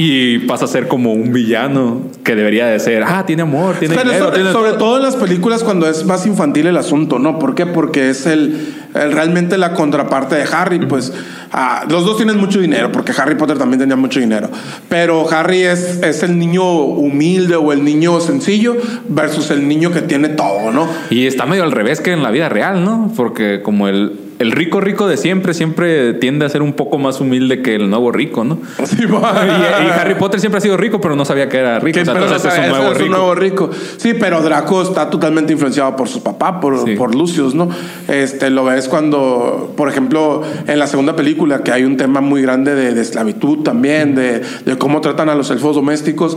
Y 0.00 0.38
pasa 0.46 0.66
a 0.66 0.68
ser 0.68 0.86
como 0.86 1.12
un 1.12 1.32
villano 1.32 2.02
que 2.22 2.36
debería 2.36 2.66
de 2.66 2.78
ser, 2.78 3.02
ah, 3.04 3.24
tiene 3.26 3.42
amor, 3.42 3.74
tiene 3.80 3.96
Pero 3.96 4.08
dinero, 4.10 4.26
sobre, 4.26 4.36
tiene 4.36 4.52
sobre 4.52 4.72
todo". 4.74 4.96
en 4.98 5.02
las 5.02 5.16
películas 5.16 5.64
cuando 5.64 5.88
es 5.90 6.04
más 6.04 6.24
infantil 6.24 6.68
el 6.68 6.76
asunto, 6.76 7.18
¿no? 7.18 7.40
¿Por 7.40 7.56
qué? 7.56 7.66
Porque 7.66 8.08
es 8.10 8.24
el, 8.26 8.74
el- 8.94 9.10
realmente 9.10 9.58
la 9.58 9.72
contraparte 9.74 10.36
de 10.36 10.44
Harry, 10.52 10.78
pues 10.86 11.12
ah, 11.50 11.84
los 11.90 12.04
dos 12.04 12.16
tienen 12.16 12.36
mucho 12.38 12.60
dinero, 12.60 12.92
porque 12.92 13.10
Harry 13.16 13.34
Potter 13.34 13.58
también 13.58 13.80
tenía 13.80 13.96
mucho 13.96 14.20
dinero, 14.20 14.48
pero 14.88 15.28
Harry 15.32 15.62
es, 15.62 16.00
es 16.00 16.22
el 16.22 16.38
niño 16.38 16.62
humilde 16.62 17.56
o 17.56 17.72
el 17.72 17.82
niño 17.82 18.20
sencillo 18.20 18.76
versus 19.08 19.50
el 19.50 19.66
niño 19.66 19.90
que 19.90 20.02
tiene 20.02 20.28
todo, 20.28 20.70
¿no? 20.70 20.86
Y 21.10 21.26
está 21.26 21.44
medio 21.44 21.64
al 21.64 21.72
revés 21.72 22.00
que 22.00 22.12
en 22.12 22.22
la 22.22 22.30
vida 22.30 22.48
real, 22.48 22.84
¿no? 22.84 23.12
Porque 23.16 23.62
como 23.64 23.88
el, 23.88 24.12
el 24.38 24.52
rico 24.52 24.80
rico 24.80 25.08
de 25.08 25.16
siempre, 25.16 25.52
siempre 25.54 26.14
tiende 26.14 26.46
a 26.46 26.48
ser 26.48 26.62
un 26.62 26.72
poco 26.72 26.98
más 26.98 27.20
humilde 27.20 27.60
que 27.62 27.74
el 27.74 27.90
nuevo 27.90 28.12
rico, 28.12 28.44
¿no? 28.44 28.58
Sí, 28.84 29.02
Y, 29.02 29.06
y 29.06 29.90
Harry 29.90 30.14
Potter 30.14 30.40
siempre 30.40 30.58
ha 30.58 30.60
sido 30.60 30.76
rico, 30.76 31.00
pero 31.00 31.16
no 31.16 31.24
sabía 31.24 31.48
que 31.48 31.58
era 31.58 31.80
rico. 31.80 32.00
O 32.00 32.04
sea, 32.04 32.14
entonces 32.14 32.44
es 32.52 32.58
un 32.58 32.68
nuevo 32.68 32.92
es 32.92 32.98
rico. 32.98 33.10
nuevo 33.10 33.34
rico. 33.34 33.70
Sí, 33.96 34.14
pero 34.18 34.40
Draco 34.42 34.82
está 34.82 35.10
totalmente 35.10 35.52
influenciado 35.52 35.96
por 35.96 36.08
su 36.08 36.22
papá, 36.22 36.60
por, 36.60 36.84
Sí. 36.84 36.94
por 36.94 37.14
Lucius, 37.14 37.54
¿no? 37.54 37.68
Este, 38.06 38.50
lo 38.50 38.64
ves 38.64 38.88
cuando, 38.88 39.72
por 39.76 39.88
ejemplo, 39.88 40.42
en 40.66 40.78
la 40.78 40.86
segunda 40.86 41.16
película, 41.16 41.62
que 41.62 41.72
hay 41.72 41.84
un 41.84 41.96
tema 41.96 42.20
muy 42.20 42.42
grande 42.42 42.74
de, 42.74 42.94
de 42.94 43.00
esclavitud 43.00 43.58
también, 43.64 44.14
de, 44.14 44.42
de 44.64 44.78
cómo 44.78 45.00
tratan 45.00 45.28
a 45.28 45.34
los 45.34 45.50
elfos 45.50 45.74
domésticos. 45.74 46.36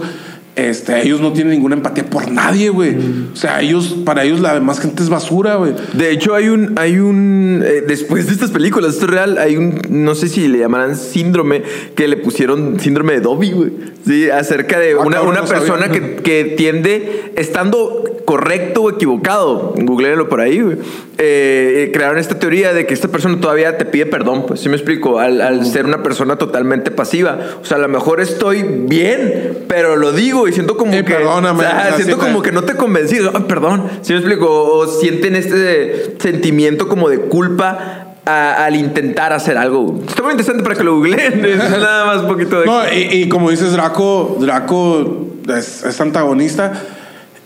Este, 0.55 1.01
ellos 1.01 1.21
no 1.21 1.31
tienen 1.31 1.53
ninguna 1.53 1.75
empatía 1.75 2.03
por 2.05 2.29
nadie, 2.29 2.69
güey. 2.69 2.95
O 3.33 3.35
sea, 3.35 3.61
ellos, 3.61 3.95
para 4.05 4.25
ellos 4.25 4.41
la 4.41 4.53
demás 4.53 4.79
gente 4.81 5.01
es 5.01 5.09
basura, 5.09 5.55
güey. 5.55 5.73
De 5.93 6.11
hecho, 6.11 6.35
hay 6.35 6.49
un, 6.49 6.73
hay 6.77 6.97
un, 6.99 7.63
eh, 7.65 7.83
después 7.87 8.27
de 8.27 8.33
estas 8.33 8.51
películas, 8.51 8.93
esto 8.93 9.05
es 9.05 9.11
real, 9.11 9.37
hay 9.37 9.55
un, 9.55 9.79
no 9.89 10.13
sé 10.13 10.27
si 10.27 10.49
le 10.49 10.59
llamarán 10.59 10.97
síndrome, 10.97 11.63
que 11.95 12.07
le 12.07 12.17
pusieron 12.17 12.79
síndrome 12.81 13.13
de 13.13 13.21
Dobby, 13.21 13.51
güey. 13.51 13.71
Sí, 14.05 14.29
acerca 14.29 14.77
de 14.79 14.91
Ah, 14.91 14.99
una, 15.05 15.17
cabrón, 15.17 15.31
una 15.33 15.41
no 15.41 15.47
persona 15.47 15.89
que, 15.89 16.17
que 16.17 16.43
tiende, 16.57 17.31
estando 17.37 18.03
correcto 18.25 18.83
o 18.83 18.89
equivocado, 18.89 19.73
googleenlo 19.77 20.29
por 20.29 20.41
ahí, 20.41 20.59
güey. 20.61 20.77
eh, 21.17 21.85
eh, 21.87 21.91
crearon 21.93 22.17
esta 22.17 22.39
teoría 22.39 22.73
de 22.73 22.85
que 22.85 22.93
esta 22.93 23.07
persona 23.09 23.39
todavía 23.39 23.77
te 23.77 23.85
pide 23.85 24.05
perdón, 24.05 24.45
pues, 24.47 24.59
¿sí 24.61 24.69
me 24.69 24.75
explico? 24.75 25.19
Al, 25.19 25.41
al 25.41 25.65
ser 25.65 25.85
una 25.85 26.01
persona 26.03 26.37
totalmente 26.37 26.91
pasiva. 26.91 27.39
O 27.61 27.65
sea, 27.65 27.77
a 27.77 27.79
lo 27.79 27.89
mejor 27.89 28.21
estoy 28.21 28.63
bien, 28.63 29.65
pero 29.67 29.95
lo 29.97 30.11
digo 30.13 30.40
y 30.47 30.53
siento 30.53 30.77
como 30.77 30.91
Sí, 30.91 30.99
que... 30.99 31.13
perdóname, 31.15 31.63
siento 31.95 32.17
como 32.17 32.41
que 32.41 32.51
no 32.51 32.63
te 32.63 32.75
convencí. 32.75 33.17
Ay, 33.17 33.43
perdón, 33.47 33.83
¿sí 34.01 34.13
me 34.13 34.19
explico? 34.19 34.47
O 34.49 34.87
sienten 34.87 35.35
este 35.35 36.15
sentimiento 36.19 36.87
como 36.87 37.09
de 37.09 37.19
culpa 37.21 38.07
a- 38.25 38.65
al 38.65 38.75
intentar 38.75 39.33
hacer 39.33 39.57
algo. 39.57 39.99
Está 40.07 40.21
muy 40.23 40.31
interesante 40.31 40.63
para 40.63 40.75
que 40.75 40.83
lo 40.83 40.95
googleen. 40.97 41.41
Nada 41.57 42.05
más 42.05 42.17
un 42.23 42.27
poquito 42.27 42.59
de... 42.59 42.65
No, 42.65 42.81
y, 42.93 43.21
y 43.23 43.29
como 43.29 43.49
dices, 43.49 43.71
Draco, 43.73 44.37
Draco 44.39 45.27
es, 45.55 45.83
es 45.83 45.99
antagonista 46.01 46.73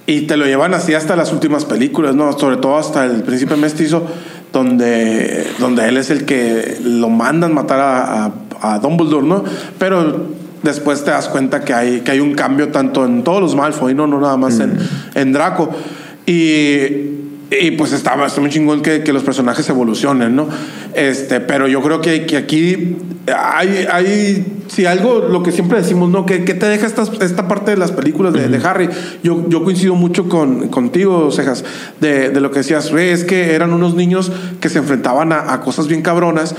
y 0.08 0.22
te 0.22 0.38
lo 0.38 0.46
llevan 0.46 0.74
así 0.74 0.94
hasta 0.94 1.16
las 1.16 1.32
últimas 1.32 1.66
películas, 1.66 2.14
¿no? 2.16 2.38
Sobre 2.38 2.58
todo 2.58 2.78
hasta 2.78 3.06
el 3.06 3.24
Príncipe 3.24 3.56
Mestizo, 3.56 4.06
donde, 4.54 5.48
donde 5.60 5.88
él 5.88 5.98
es 5.98 6.10
el 6.12 6.26
que 6.26 6.78
lo 6.84 7.10
mandan 7.10 7.54
matar 7.54 7.80
a, 7.80 8.26
a, 8.26 8.32
a 8.76 8.80
Dumbledore, 8.80 9.26
¿no? 9.26 9.44
Pero 9.80 10.28
después 10.66 11.06
te 11.06 11.12
das 11.12 11.30
cuenta 11.30 11.62
que 11.62 11.74
hay, 11.74 12.02
que 12.02 12.12
hay 12.12 12.20
un 12.20 12.34
cambio 12.34 12.68
tanto 12.68 13.06
en 13.06 13.24
todos 13.24 13.40
los 13.42 13.56
Malfoy, 13.56 13.94
no, 13.94 14.06
no 14.08 14.20
nada 14.20 14.36
más 14.36 14.60
en, 14.60 14.78
en 15.14 15.32
Draco. 15.32 15.70
Y, 16.26 17.14
y 17.52 17.72
pues 17.78 17.94
está, 17.94 18.24
está 18.26 18.42
muy 18.42 18.50
chingón 18.50 18.82
que, 18.82 19.04
que 19.04 19.14
los 19.14 19.24
personajes 19.24 19.70
evolucionen, 19.70 20.36
¿no? 20.36 20.50
Este, 20.94 21.40
pero 21.40 21.68
yo 21.68 21.82
creo 21.82 22.02
que, 22.02 22.26
que 22.26 22.38
aquí 22.38 22.98
hay, 23.28 23.86
hay, 23.92 24.64
si 24.68 24.86
algo, 24.86 25.20
lo 25.20 25.44
que 25.44 25.52
siempre 25.52 25.78
decimos, 25.78 26.10
¿no? 26.10 26.26
Que, 26.26 26.44
que 26.44 26.56
te 26.56 26.66
deja 26.68 26.88
esta, 26.88 27.04
esta 27.22 27.48
parte 27.48 27.72
de 27.72 27.78
las 27.78 27.92
películas 27.92 28.34
de, 28.34 28.48
de 28.48 28.68
Harry. 28.68 28.90
Yo, 29.24 29.48
yo 29.48 29.64
coincido 29.64 29.94
mucho 29.96 30.28
con, 30.28 30.70
contigo, 30.70 31.32
Cejas, 31.32 31.64
de, 32.02 32.30
de 32.30 32.42
lo 32.42 32.50
que 32.50 32.60
decías, 32.60 32.92
"Güey, 32.92 33.10
es 33.10 33.24
que 33.24 33.54
eran 33.54 33.72
unos 33.74 33.94
niños 33.94 34.32
que 34.60 34.70
se 34.70 34.80
enfrentaban 34.80 35.32
a, 35.32 35.54
a 35.54 35.62
cosas 35.62 35.88
bien 35.88 36.02
cabronas. 36.02 36.56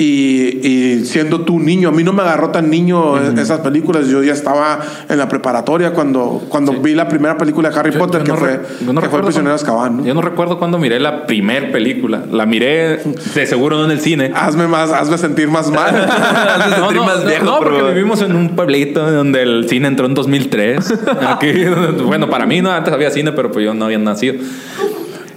Y, 0.00 0.64
y 0.64 1.04
siendo 1.06 1.40
tú 1.40 1.58
niño, 1.58 1.88
a 1.88 1.92
mí 1.92 2.04
no 2.04 2.12
me 2.12 2.22
agarró 2.22 2.50
tan 2.50 2.70
niño 2.70 3.18
esas 3.36 3.60
películas. 3.60 4.06
Yo 4.06 4.22
ya 4.22 4.32
estaba 4.32 4.78
en 5.08 5.18
la 5.18 5.28
preparatoria 5.28 5.92
cuando, 5.92 6.44
cuando 6.48 6.72
vi 6.74 6.94
la 6.94 7.08
primera 7.08 7.36
película 7.36 7.70
de 7.70 7.78
Harry 7.80 7.90
Yo- 7.92 7.98
Potter, 7.98 8.20
yo 8.22 8.26
que, 8.26 8.30
no 8.32 8.36
fue, 8.38 9.02
que 9.02 9.08
fue 9.08 9.18
El 9.18 9.24
prisionero 9.24 9.50
de 9.50 9.54
Azkaban. 9.56 9.96
¿no? 9.96 10.04
Yo 10.04 10.14
no 10.14 10.22
recuerdo 10.22 10.58
cuando 10.58 10.78
miré 10.78 11.00
la 11.00 11.26
primer 11.26 11.72
película. 11.72 12.22
La 12.30 12.46
miré 12.46 12.98
de 13.34 13.46
seguro 13.46 13.76
no 13.78 13.86
en 13.86 13.90
el 13.90 14.00
cine. 14.00 14.30
Hazme 14.34 14.68
más, 14.68 14.92
hazme 14.92 15.18
sentir 15.18 15.48
más 15.48 15.68
mal. 15.70 15.94
Hazme 16.08 16.76
sentir 16.76 16.96
no, 16.96 17.04
más 17.04 17.26
viejo, 17.26 17.44
no, 17.44 17.58
por 17.58 17.72
porque 17.72 17.92
vivimos 17.92 18.22
en 18.22 18.36
un 18.36 18.50
pueblito 18.50 19.10
donde 19.10 19.42
el 19.42 19.68
cine 19.68 19.88
entró 19.88 20.06
en 20.06 20.14
2003. 20.14 20.94
Aquí, 21.26 21.52
bueno, 22.06 22.30
para 22.30 22.46
mí 22.46 22.62
no, 22.62 22.70
antes 22.70 22.94
había 22.94 23.10
cine, 23.10 23.32
pero 23.32 23.50
pues 23.50 23.64
yo 23.64 23.74
no 23.74 23.86
había 23.86 23.98
nacido. 23.98 24.36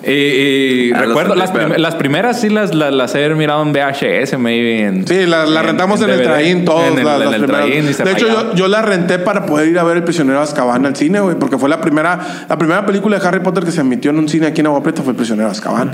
Y, 0.04 0.12
y 0.12 0.92
Ah, 0.94 1.02
recuerdo 1.04 1.36
las, 1.36 1.52
prim- 1.52 1.74
las 1.78 1.96
primeras 1.96 2.42
sí 2.42 2.50
las, 2.50 2.74
las, 2.74 2.92
las 2.94 3.14
he 3.16 3.30
mirado 3.36 3.62
en 3.62 3.72
VHS, 3.72 4.38
maybe. 4.40 4.82
En, 4.86 5.08
Sí, 5.08 5.26
la, 5.28 5.46
la 5.46 5.62
rentamos 5.62 6.02
en, 6.02 6.10
el 6.10 6.22
traín 6.24 6.66
todos. 6.66 6.92
En 6.92 7.00
el, 7.00 7.06
las- 7.06 7.20
las 7.20 7.34
el 7.34 7.42
primeras. 7.44 7.66
traín 7.68 7.90
y 7.90 7.94
se 7.94 8.04
de 8.04 8.12
hecho, 8.12 8.28
yo, 8.28 8.56
yo 8.56 8.68
la 8.68 8.82
renté 8.82 9.20
para 9.20 9.46
poder 9.46 9.68
ir 9.68 9.78
a 9.78 9.84
ver 9.84 9.98
El 9.98 10.04
prisionero 10.04 10.38
de 10.40 10.44
Azkaban 10.44 10.86
al 10.86 10.96
cine, 10.96 11.20
güey, 11.20 11.36
porque 11.38 11.58
fue 11.58 11.70
la 11.70 11.80
primera, 11.82 12.46
la 12.50 12.58
primera 12.58 12.86
película 12.86 13.20
de 13.20 13.28
Harry 13.28 13.42
Potter 13.42 13.64
que 13.64 13.72
se 13.72 13.82
emitió 13.82 14.10
en 14.12 14.18
un 14.20 14.28
cine 14.28 14.48
aquí 14.48 14.62
en 14.62 14.68
Agua 14.68 14.82
Prieta 14.82 15.02
fue 15.04 15.12
El 15.12 15.18
prisionero 15.18 15.48
de 15.50 15.52
Azkaban. 15.52 15.92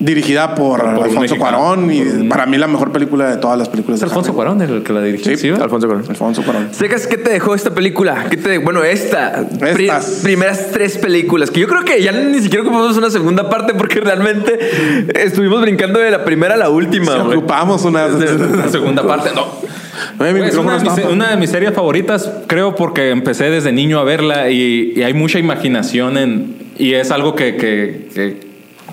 Dirigida 0.00 0.54
por, 0.54 0.80
Alfonso. 0.80 1.36
Cuarón 1.36 1.92
y 1.92 2.00
Por 2.00 2.28
para 2.30 2.46
mí 2.46 2.56
la 2.56 2.66
mejor 2.66 2.90
película 2.90 3.28
de 3.30 3.36
todas 3.36 3.58
las 3.58 3.68
películas 3.68 3.98
¿Es 4.00 4.04
Alfonso 4.04 4.32
Cuarón 4.32 4.62
el 4.62 4.82
que 4.82 4.94
la 4.94 5.02
dirigió? 5.02 5.26
Sí, 5.30 5.36
¿Sí? 5.36 5.48
Alfonso 5.50 5.86
Cuarón. 5.86 6.04
Alfonso 6.08 6.42
Cuarón. 6.42 6.68
Secas, 6.72 7.06
¿qué 7.06 7.18
te 7.18 7.30
dejó 7.30 7.54
esta 7.54 7.74
película? 7.74 8.24
¿Qué 8.30 8.38
te, 8.38 8.56
bueno, 8.58 8.82
esta. 8.82 9.44
pri- 9.58 9.84
Estas. 9.88 10.20
primeras 10.22 10.70
tres 10.72 10.96
películas. 10.96 11.50
Que 11.50 11.60
yo 11.60 11.68
creo 11.68 11.84
que 11.84 12.02
ya 12.02 12.12
ni 12.12 12.40
siquiera 12.40 12.62
ocupamos 12.64 12.96
una 12.96 13.10
segunda 13.10 13.50
parte 13.50 13.74
porque 13.74 14.00
realmente 14.00 14.58
estuvimos 15.22 15.60
brincando 15.60 15.98
de 16.00 16.10
la 16.10 16.24
primera 16.24 16.54
a 16.54 16.56
la 16.56 16.70
última. 16.70 17.12
Si 17.12 17.18
güey. 17.20 17.36
ocupamos 17.38 17.84
una. 17.84 18.08
Segunda 18.70 19.06
parte, 19.06 19.30
no. 19.34 19.46
Oye, 20.18 20.32
mi 20.32 20.40
Es 20.40 20.46
micrófono 20.46 20.76
una, 20.76 20.78
de 20.78 20.84
mis, 20.90 20.98
está- 20.98 21.08
una 21.12 21.30
de 21.30 21.36
mis 21.36 21.50
series 21.50 21.74
favoritas, 21.74 22.30
creo, 22.46 22.74
porque 22.74 23.10
empecé 23.10 23.50
desde 23.50 23.70
niño 23.70 23.98
a 23.98 24.04
verla 24.04 24.48
y, 24.50 24.94
y 24.96 25.02
hay 25.02 25.12
mucha 25.12 25.38
imaginación 25.38 26.16
en. 26.16 26.56
Y 26.78 26.94
es 26.94 27.10
algo 27.10 27.34
que, 27.34 27.56
que- 27.56 28.08
que 28.14 28.49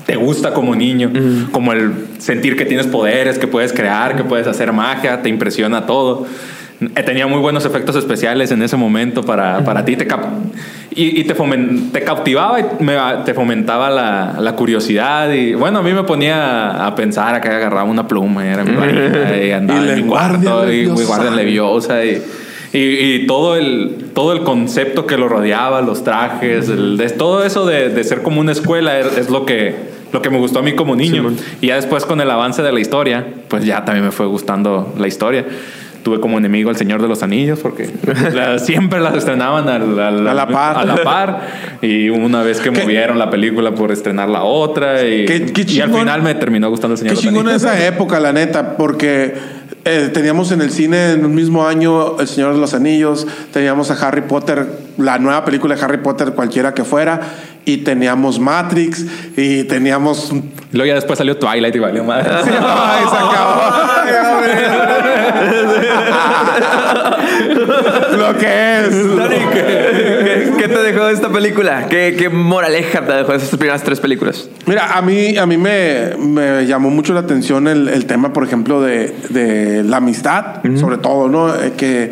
te 0.08 0.16
gusta 0.16 0.54
como 0.54 0.74
niño. 0.76 1.12
Como 1.52 1.74
el 1.74 1.92
sentir 2.18 2.56
que 2.56 2.66
tienes 2.66 2.88
poderes, 2.88 3.38
que 3.38 3.46
puedes 3.48 3.72
crear, 3.74 4.16
que 4.16 4.24
puedes 4.24 4.48
hacer 4.48 4.72
magia, 4.74 5.22
te 5.22 5.30
impresiona 5.30 5.86
todo. 5.86 6.26
Eh, 6.80 7.04
Tenía 7.04 7.28
muy 7.28 7.40
buenos 7.40 7.66
efectos 7.66 7.96
especiales 7.96 8.52
en 8.52 8.62
ese 8.64 8.78
momento 8.78 9.22
para, 9.24 9.64
para 9.64 9.84
ti. 9.86 9.96
Te 9.96 10.08
y, 10.96 11.20
y 11.22 11.24
te, 11.26 11.36
te 11.92 12.02
cautivaba 12.04 12.60
y 12.60 12.66
me- 12.84 12.98
te 13.26 13.34
fomentaba 13.34 13.90
la, 13.90 14.36
la 14.40 14.56
curiosidad. 14.56 15.32
Y 15.32 15.54
bueno, 15.56 15.80
a 15.80 15.82
mí 15.84 15.92
me 15.94 16.04
ponía 16.04 16.86
a 16.88 16.96
pensar 16.96 17.36
a 17.36 17.42
que 17.42 17.50
agarraba 17.50 17.84
una 17.84 18.08
pluma 18.08 18.46
y 18.46 18.50
era 18.50 18.64
mi 18.64 18.76
varita 18.76 19.38
y 19.44 19.52
andaba 19.52 19.86
Y 19.86 19.90
en 19.90 19.96
mi 19.96 20.04
cuarto 20.04 20.40
guardia 20.52 20.74
y 20.74 20.86
leviosa. 20.86 21.06
guardia 21.06 21.32
leviosa 21.32 22.06
y, 22.06 22.22
y, 22.74 22.80
y 22.80 23.28
todo, 23.28 23.56
el, 23.56 23.96
todo 24.14 24.34
el 24.34 24.42
concepto 24.44 25.06
que 25.08 25.18
lo 25.18 25.28
rodeaba, 25.28 25.82
los 25.82 26.04
trajes, 26.04 26.70
el- 26.70 26.98
todo 27.18 27.44
eso 27.44 27.66
de, 27.66 27.90
de 27.90 28.04
ser 28.04 28.22
como 28.22 28.40
una 28.40 28.52
escuela 28.54 29.00
es, 29.00 29.18
es 29.18 29.30
lo 29.30 29.46
que 29.46 29.97
lo 30.14 30.22
que 30.22 30.30
me 30.30 30.38
gustó 30.38 30.60
a 30.60 30.62
mí 30.62 30.76
como 30.76 30.96
niño. 30.96 31.32
y 31.62 31.68
ya 31.68 31.76
después 31.76 32.06
con 32.06 32.22
el 32.22 32.30
avance 32.32 32.62
de 32.62 32.72
la 32.72 32.80
historia, 32.80 33.26
pues 33.48 33.66
ya 33.66 33.84
también 33.86 34.06
me 34.06 34.12
fue 34.12 34.26
gustando 34.26 34.94
la 34.98 35.08
historia. 35.08 35.46
Tuve 36.04 36.22
como 36.22 36.38
enemigo 36.38 36.70
al 36.70 36.78
Señor 36.78 37.02
de 37.02 37.10
los 37.10 37.22
Anillos 37.22 37.60
porque 37.60 37.90
la- 38.34 38.60
siempre 38.60 39.02
las 39.02 39.16
estrenaban 39.16 39.68
al- 39.68 40.00
al- 40.00 40.28
A 40.28 40.34
la 40.34 40.48
par. 40.48 40.78
a 40.78 40.86
la 40.86 41.04
par. 41.04 41.42
Y 41.82 42.08
una 42.10 42.44
vez 42.44 42.62
que 42.62 42.72
¿Qué? 42.72 42.82
movieron 42.84 43.20
la 43.20 43.30
película 43.30 43.76
por 43.76 43.92
estrenar 43.92 44.30
la 44.30 44.44
otra. 44.44 45.06
Y, 45.06 45.26
Qué- 45.26 45.48
qué 45.52 45.62
y 45.68 45.82
al 45.82 45.88
chingón. 45.88 46.00
final 46.02 46.22
me 46.22 46.36
terminó 46.36 46.70
gustando 46.70 46.94
el 46.94 46.98
Señor 47.00 47.16
Qué 47.16 47.20
de 47.20 47.26
los 47.26 47.34
chingón 47.34 47.48
Anillos. 47.50 47.64
esa 47.64 47.86
época, 47.86 48.22
la 48.22 48.32
neta, 48.32 48.78
porque 48.78 49.34
eh, 49.84 50.10
teníamos 50.14 50.52
en 50.54 50.62
el 50.62 50.72
cine 50.72 51.12
en 51.14 51.26
un 51.26 51.36
mismo 51.36 51.68
año 51.68 52.18
El 52.20 52.28
Señor 52.28 52.54
de 52.54 52.60
los 52.62 52.74
Anillos, 52.74 53.28
teníamos 53.52 53.92
a 53.92 54.08
Harry 54.08 54.22
Potter, 54.22 54.66
la 54.98 55.18
nueva 55.20 55.44
película 55.44 55.76
de 55.76 55.82
Harry 55.84 55.98
Potter, 55.98 56.32
cualquiera 56.34 56.74
que 56.74 56.84
fuera, 56.86 57.20
y 57.68 57.78
teníamos 57.78 58.40
Matrix, 58.40 59.06
y 59.36 59.64
teníamos. 59.66 60.32
Y 60.32 60.76
Luego 60.78 60.88
ya 60.88 60.96
después 60.96 61.18
salió 61.18 61.38
Twilight 61.38 61.76
y 61.76 61.80
valió 61.80 62.04
madre. 62.04 62.30
Ay, 62.34 63.04
se 63.10 63.16
acabó. 63.16 63.62
Lo 68.18 68.38
que 68.38 68.80
es. 68.80 69.16
Dani, 69.16 69.36
¿qué, 69.54 70.52
qué- 70.58 70.68
te 70.68 70.80
dejó 70.84 71.08
esta 71.10 71.30
película? 71.30 71.88
¿Qué, 71.90 72.16
qué 72.18 72.30
moraleja 72.30 73.06
te 73.06 73.12
dejó 73.14 73.34
esas 73.34 73.50
primeras 73.58 73.84
tres 73.84 74.00
películas? 74.00 74.50
Mira, 74.66 74.98
a 74.98 75.02
mí, 75.02 75.38
a 75.38 75.46
mí 75.46 75.58
me, 75.58 76.16
me 76.18 76.66
llamó 76.66 76.90
mucho 76.90 77.14
la 77.14 77.22
atención 77.22 77.68
el, 77.68 77.88
el 77.88 78.06
tema, 78.06 78.34
por 78.34 78.44
ejemplo, 78.44 78.82
de, 78.82 79.14
de 79.30 79.84
la 79.84 79.98
amistad, 79.98 80.62
sobre 80.80 80.98
todo, 80.98 81.30
¿no? 81.30 81.54
Eh, 81.56 81.74
que 81.78 82.12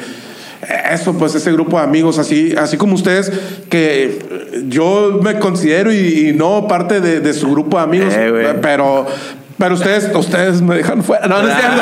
eso, 0.91 1.17
pues 1.17 1.35
ese 1.35 1.51
grupo 1.51 1.77
de 1.77 1.83
amigos, 1.83 2.19
así, 2.19 2.53
así 2.57 2.77
como 2.77 2.95
ustedes, 2.95 3.31
que 3.69 4.19
yo 4.67 5.19
me 5.21 5.39
considero 5.39 5.91
y, 5.93 6.29
y 6.29 6.33
no 6.33 6.67
parte 6.67 7.01
de, 7.01 7.19
de 7.19 7.33
su 7.33 7.51
grupo 7.51 7.77
de 7.77 7.83
amigos, 7.83 8.13
Eh, 8.15 8.55
pero, 8.61 9.05
pero 9.57 9.75
ustedes, 9.75 10.09
ustedes 10.13 10.61
me 10.61 10.75
dejan 10.75 11.01
fuera. 11.03 11.27
No, 11.27 11.41
no 11.41 11.47
es 11.47 11.55
cierto. 11.59 11.81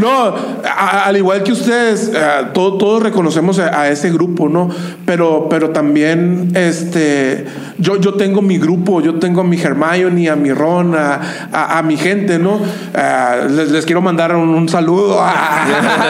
No, 0.00 0.34
a- 0.68 1.04
al 1.06 1.16
igual 1.16 1.42
que 1.42 1.52
ustedes, 1.52 2.10
eh, 2.14 2.20
todo- 2.54 2.78
todos 2.78 3.02
reconocemos 3.02 3.58
a, 3.58 3.80
a 3.80 3.88
ese 3.88 4.10
grupo, 4.10 4.48
¿no? 4.48 4.68
Pero, 5.04 5.46
pero 5.50 5.70
también, 5.70 6.52
este, 6.54 7.44
yo, 7.78 7.96
yo 8.00 8.14
tengo 8.14 8.40
mi 8.42 8.58
grupo, 8.58 9.00
yo 9.00 9.16
tengo 9.16 9.40
a 9.42 9.44
mi 9.44 9.60
Hermione, 9.60 10.30
a 10.30 10.36
mi 10.36 10.52
Ron, 10.52 10.94
a, 10.96 11.20
a- 11.52 11.78
a 11.78 11.82
mi 11.82 11.96
gente, 11.96 12.38
¿no? 12.38 12.60
Eh, 12.94 13.46
les, 13.50 13.70
les 13.70 13.84
quiero 13.86 14.00
mandar 14.00 14.34
un, 14.36 14.48
un 14.50 14.68
saludo 14.68 15.20
a, 15.20 15.30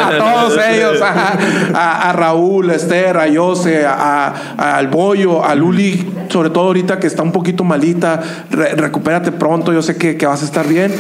a 0.09 0.19
todos 0.19 0.59
ellos, 0.71 1.01
a, 1.03 1.35
a- 1.75 2.11
a 2.11 2.13
Raúl, 2.13 2.71
a 2.71 2.75
Esther, 2.75 3.17
a 3.17 3.27
Yose, 3.27 3.85
a, 3.87 4.35
a- 4.59 4.77
al 4.77 4.89
Bollo, 4.89 5.45
a 5.45 5.55
Luli, 5.55 6.07
sobre 6.29 6.51
todo 6.51 6.65
ahorita 6.67 6.99
que 7.01 7.07
está 7.07 7.23
un 7.23 7.33
poquito 7.33 7.65
malita, 7.65 8.21
re- 8.51 8.75
recupérate 8.75 9.33
pronto, 9.33 9.73
yo 9.73 9.83
sé 9.83 9.97
que, 9.97 10.17
que 10.17 10.27
vas 10.27 10.43
a 10.43 10.45
estar 10.51 10.69
bien. 10.69 10.93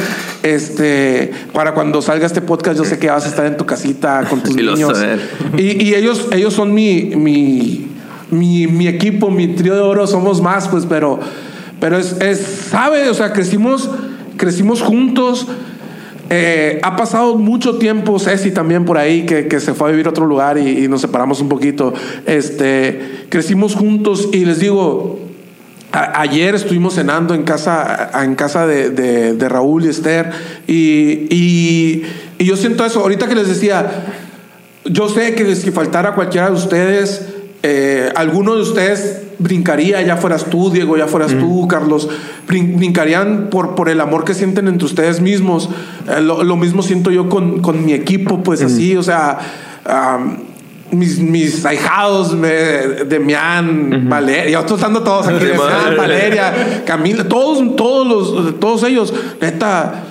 Este, 0.43 1.33
para 1.53 1.75
cuando 1.75 2.01
salga 2.01 2.27
este 2.27 2.41
podcast, 2.41 2.79
yo 2.79 2.85
sé 2.85 2.99
que 2.99 3.11
vas 3.11 3.27
a 3.27 3.29
estar 3.29 3.45
en 3.47 3.57
tu 3.57 3.67
casita 3.67 4.25
con 4.29 4.43
tus 4.43 4.55
Sí, 4.55 4.63
niños. 4.63 4.99
Y, 5.57 5.85
y 5.85 5.95
ellos, 5.95 6.29
ellos 6.33 6.55
son 6.55 6.73
mi, 6.73 7.13
mi, 7.17 7.89
mi, 8.31 8.67
mi 8.67 8.87
equipo, 8.87 9.31
mi 9.31 9.49
trío 9.49 9.75
de 9.75 9.81
oro, 9.81 10.07
somos 10.07 10.41
más, 10.41 10.69
pues, 10.69 10.87
pero, 10.87 11.21
pero 11.81 11.99
es, 11.99 12.17
es, 12.21 12.39
sabe, 12.71 13.09
o 13.09 13.15
sea, 13.15 13.33
crecimos, 13.33 13.91
crecimos 14.37 14.83
juntos. 14.83 15.47
Eh, 16.33 16.79
ha 16.85 16.95
pasado 16.95 17.37
mucho 17.37 17.77
tiempo, 17.79 18.21
Ceci 18.21 18.53
también 18.53 18.85
por 18.85 18.99
ahí, 18.99 19.27
que, 19.27 19.49
que 19.49 19.59
se 19.59 19.75
fue 19.75 19.89
a 19.89 19.91
vivir 19.91 20.07
a 20.07 20.11
otro 20.11 20.27
lugar 20.27 20.59
y, 20.59 20.85
y 20.85 20.89
nos 20.89 21.01
separamos 21.01 21.41
un 21.41 21.49
poquito. 21.49 21.93
Este, 22.25 23.27
crecimos 23.29 23.75
juntos 23.75 24.29
y 24.33 24.45
les 24.45 24.61
digo, 24.61 25.30
a- 25.93 26.21
ayer 26.21 26.55
estuvimos 26.55 26.95
cenando 26.95 27.35
en 27.35 27.43
casa, 27.43 28.11
en 28.23 28.35
casa 28.35 28.67
de, 28.67 28.91
de- 28.91 29.35
de 29.35 29.49
Raúl 29.49 29.85
y 29.85 29.89
Esther 29.89 30.31
y, 30.67 31.27
y- 31.35 32.03
y 32.39 32.45
yo 32.45 32.57
siento 32.57 32.85
eso. 32.85 33.01
Ahorita 33.01 33.29
que 33.29 33.35
les 33.35 33.49
decía, 33.49 33.91
yo 34.85 35.09
sé 35.09 35.35
que 35.35 35.55
si 35.57 35.71
faltara 35.71 36.15
cualquiera 36.15 36.49
de 36.49 36.57
ustedes, 36.57 37.27
eh, 37.63 38.11
alguno 38.17 38.55
de 38.57 38.63
ustedes 38.63 39.23
brincaría, 39.39 40.01
ya 40.03 40.17
fueras 40.17 40.47
tú, 40.47 40.71
Diego, 40.71 40.97
ya 40.97 41.07
fueras 41.07 41.33
tú, 41.39 41.67
Carlos, 41.69 42.09
brin- 42.49 42.77
brincarían 42.77 43.49
por, 43.51 43.75
por 43.75 43.89
el 43.89 44.01
amor 44.01 44.25
que 44.25 44.35
sienten 44.35 44.69
entre 44.69 44.87
ustedes 44.87 45.21
mismos. 45.21 45.69
Eh, 46.09 46.21
lo, 46.21 46.43
lo 46.45 46.57
mismo 46.57 46.83
siento 46.83 47.11
yo 47.11 47.29
con, 47.29 47.61
con 47.61 47.85
mi 47.85 47.93
equipo, 47.95 48.43
pues 48.43 48.63
así, 48.63 48.97
o 48.97 49.03
sea, 49.03 49.39
am, 49.85 50.39
mis, 50.93 51.19
mis 51.19 51.65
ahijados, 51.65 52.35
me, 52.35 52.49
Demián, 53.09 54.09
Valeria, 54.09 54.51
yo 54.51 54.61
estoy 54.61 54.79
dando 54.81 55.03
todos 55.03 55.27
aquí, 55.29 55.45
Demián. 55.45 55.97
Valeria, 55.97 56.83
Camila, 56.87 57.25
todos, 57.29 57.77
todos 57.77 58.07
los, 58.07 58.61
todos 58.61 58.83
ellos, 58.85 59.13
neta. 59.41 60.05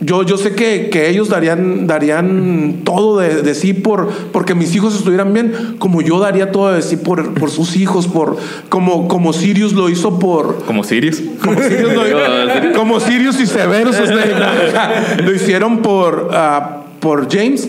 Yo, 0.00 0.22
yo 0.22 0.36
sé 0.36 0.54
que, 0.54 0.90
que 0.90 1.08
ellos 1.08 1.30
darían, 1.30 1.86
darían 1.86 2.80
todo 2.84 3.20
de, 3.20 3.40
de 3.40 3.54
sí 3.54 3.72
por 3.72 4.08
porque 4.32 4.54
mis 4.54 4.74
hijos 4.74 4.94
estuvieran 4.94 5.32
bien, 5.32 5.76
como 5.78 6.02
yo 6.02 6.18
daría 6.18 6.52
todo 6.52 6.72
de 6.72 6.82
sí 6.82 6.96
por, 6.96 7.32
por 7.32 7.50
sus 7.50 7.74
hijos, 7.76 8.06
por 8.06 8.36
como, 8.68 9.08
como 9.08 9.32
Sirius 9.32 9.72
lo 9.72 9.88
hizo 9.88 10.18
por, 10.18 10.62
Como 10.66 10.84
Sirius. 10.84 11.22
como 11.42 11.58
Sirius, 11.62 11.94
lo- 11.94 12.72
como 12.76 13.00
Sirius 13.00 13.40
y 13.40 13.46
Severus 13.46 13.96
lo 15.24 15.32
hicieron 15.34 15.78
por, 15.78 16.28
ah, 16.34 16.82
por 17.00 17.32
James 17.32 17.66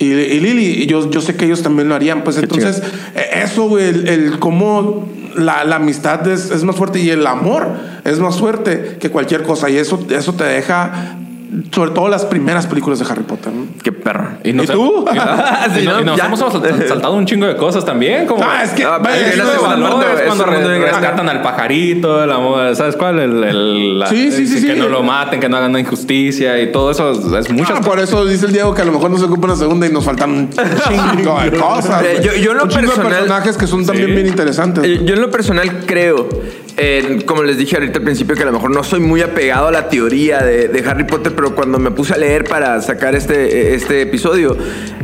y, 0.00 0.06
y 0.06 0.40
Lily. 0.40 0.82
Y 0.82 0.86
yo, 0.86 1.08
yo 1.10 1.20
sé 1.20 1.36
que 1.36 1.44
ellos 1.44 1.62
también 1.62 1.88
lo 1.88 1.94
harían. 1.94 2.24
Pues 2.24 2.38
entonces, 2.38 2.82
eh, 3.14 3.42
eso, 3.44 3.68
güey, 3.68 3.84
el, 3.84 4.08
el 4.08 4.38
cómo 4.40 5.06
la, 5.36 5.64
la 5.64 5.76
amistad 5.76 6.26
es, 6.26 6.50
es 6.50 6.64
más 6.64 6.74
fuerte 6.74 6.98
y 6.98 7.10
el 7.10 7.26
amor 7.26 7.68
es 8.04 8.18
más 8.18 8.38
fuerte 8.38 8.96
que 8.98 9.10
cualquier 9.10 9.42
cosa. 9.42 9.70
Y 9.70 9.76
eso, 9.76 10.04
eso 10.10 10.34
te 10.34 10.44
deja, 10.44 11.16
sobre 11.72 11.90
todo 11.90 12.08
las 12.08 12.24
primeras 12.24 12.66
películas 12.66 12.98
de 12.98 13.06
Harry 13.10 13.22
Potter. 13.24 13.52
¿no? 13.52 13.66
Qué 13.82 13.92
perro. 13.92 14.28
¿Y 14.44 14.52
tú? 14.52 15.04
Y, 15.12 15.18
Sí, 15.74 15.80
y 15.82 15.84
no- 15.86 15.92
¿no? 15.94 16.00
y 16.00 16.04
nos 16.04 16.16
Ya. 16.16 16.26
hemos 16.26 16.38
sal- 16.38 16.88
saltado 16.88 17.14
un 17.14 17.26
chingo 17.26 17.46
de 17.46 17.56
cosas 17.56 17.84
también. 17.84 18.26
Como 18.26 18.44
Ah, 18.44 18.62
es 18.64 18.70
que- 18.70 18.84
Ah, 18.84 18.98
vaya, 18.98 19.28
es 19.28 19.34
segunda 19.34 19.58
valores, 19.66 20.22
cuando 20.26 20.44
re- 20.46 20.78
rescatan 20.80 21.28
al 21.28 21.42
pajarito, 21.42 22.22
el 22.22 22.30
amor, 22.30 22.74
¿sabes 22.76 22.96
cuál? 22.96 23.18
El, 23.18 23.44
el- 23.44 23.98
la- 23.98 24.06
Sí, 24.06 24.30
sí, 24.32 24.46
sí, 24.46 24.66
Que 24.66 24.76
no 24.76 24.88
lo 24.88 25.02
maten, 25.02 25.40
que 25.40 25.48
no 25.48 25.56
hagan 25.56 25.70
una 25.70 25.80
injusticia 25.80 26.60
y 26.60 26.70
todo 26.72 26.90
eso. 26.90 27.10
Es 27.38 27.50
muchas 27.50 27.78
Ah, 27.78 27.80
por 27.82 27.98
eso 27.98 28.24
dice 28.26 28.46
el 28.46 28.52
Diego 28.52 28.74
que 28.74 28.82
a 28.82 28.84
lo 28.84 28.92
mejor 28.92 29.10
no 29.10 29.18
se 29.18 29.24
ocupa 29.24 29.46
una 29.46 29.56
segunda 29.56 29.86
y 29.86 29.90
nos 29.92 30.04
faltan 30.04 30.30
un 30.30 30.50
chingo 30.50 31.40
de 31.40 31.50
cosas. 31.58 32.02
Eh, 32.04 32.20
yo- 32.22 32.34
yo 32.36 32.52
en 32.52 32.58
lo 32.58 32.64
un 32.64 32.68
chingo 32.70 32.82
de 32.82 32.88
personal- 32.88 33.12
personajes 33.12 33.56
que 33.56 33.66
son 33.66 33.84
también 33.86 34.08
Sí. 34.08 34.12
bien 34.14 34.26
interesantes. 34.26 34.84
Eh, 34.84 35.00
Yo 35.04 35.14
en 35.14 35.20
lo 35.20 35.30
personal 35.30 35.84
creo, 35.86 36.28
eh, 36.82 37.18
como 37.26 37.42
les 37.42 37.58
dije 37.58 37.76
ahorita 37.76 37.98
al 37.98 38.04
principio, 38.04 38.34
que 38.34 38.42
a 38.42 38.46
lo 38.46 38.52
mejor 38.52 38.70
no 38.70 38.82
soy 38.82 39.00
muy 39.00 39.20
apegado 39.20 39.68
a 39.68 39.70
la 39.72 39.88
teoría 39.90 40.38
de, 40.38 40.68
de 40.68 40.88
Harry 40.88 41.04
Potter, 41.04 41.32
pero 41.36 41.54
cuando 41.54 41.78
me 41.78 41.90
puse 41.90 42.14
a 42.14 42.16
leer 42.16 42.44
para 42.44 42.80
sacar 42.80 43.14
este, 43.14 43.74
este 43.74 44.00
episodio, 44.02 44.56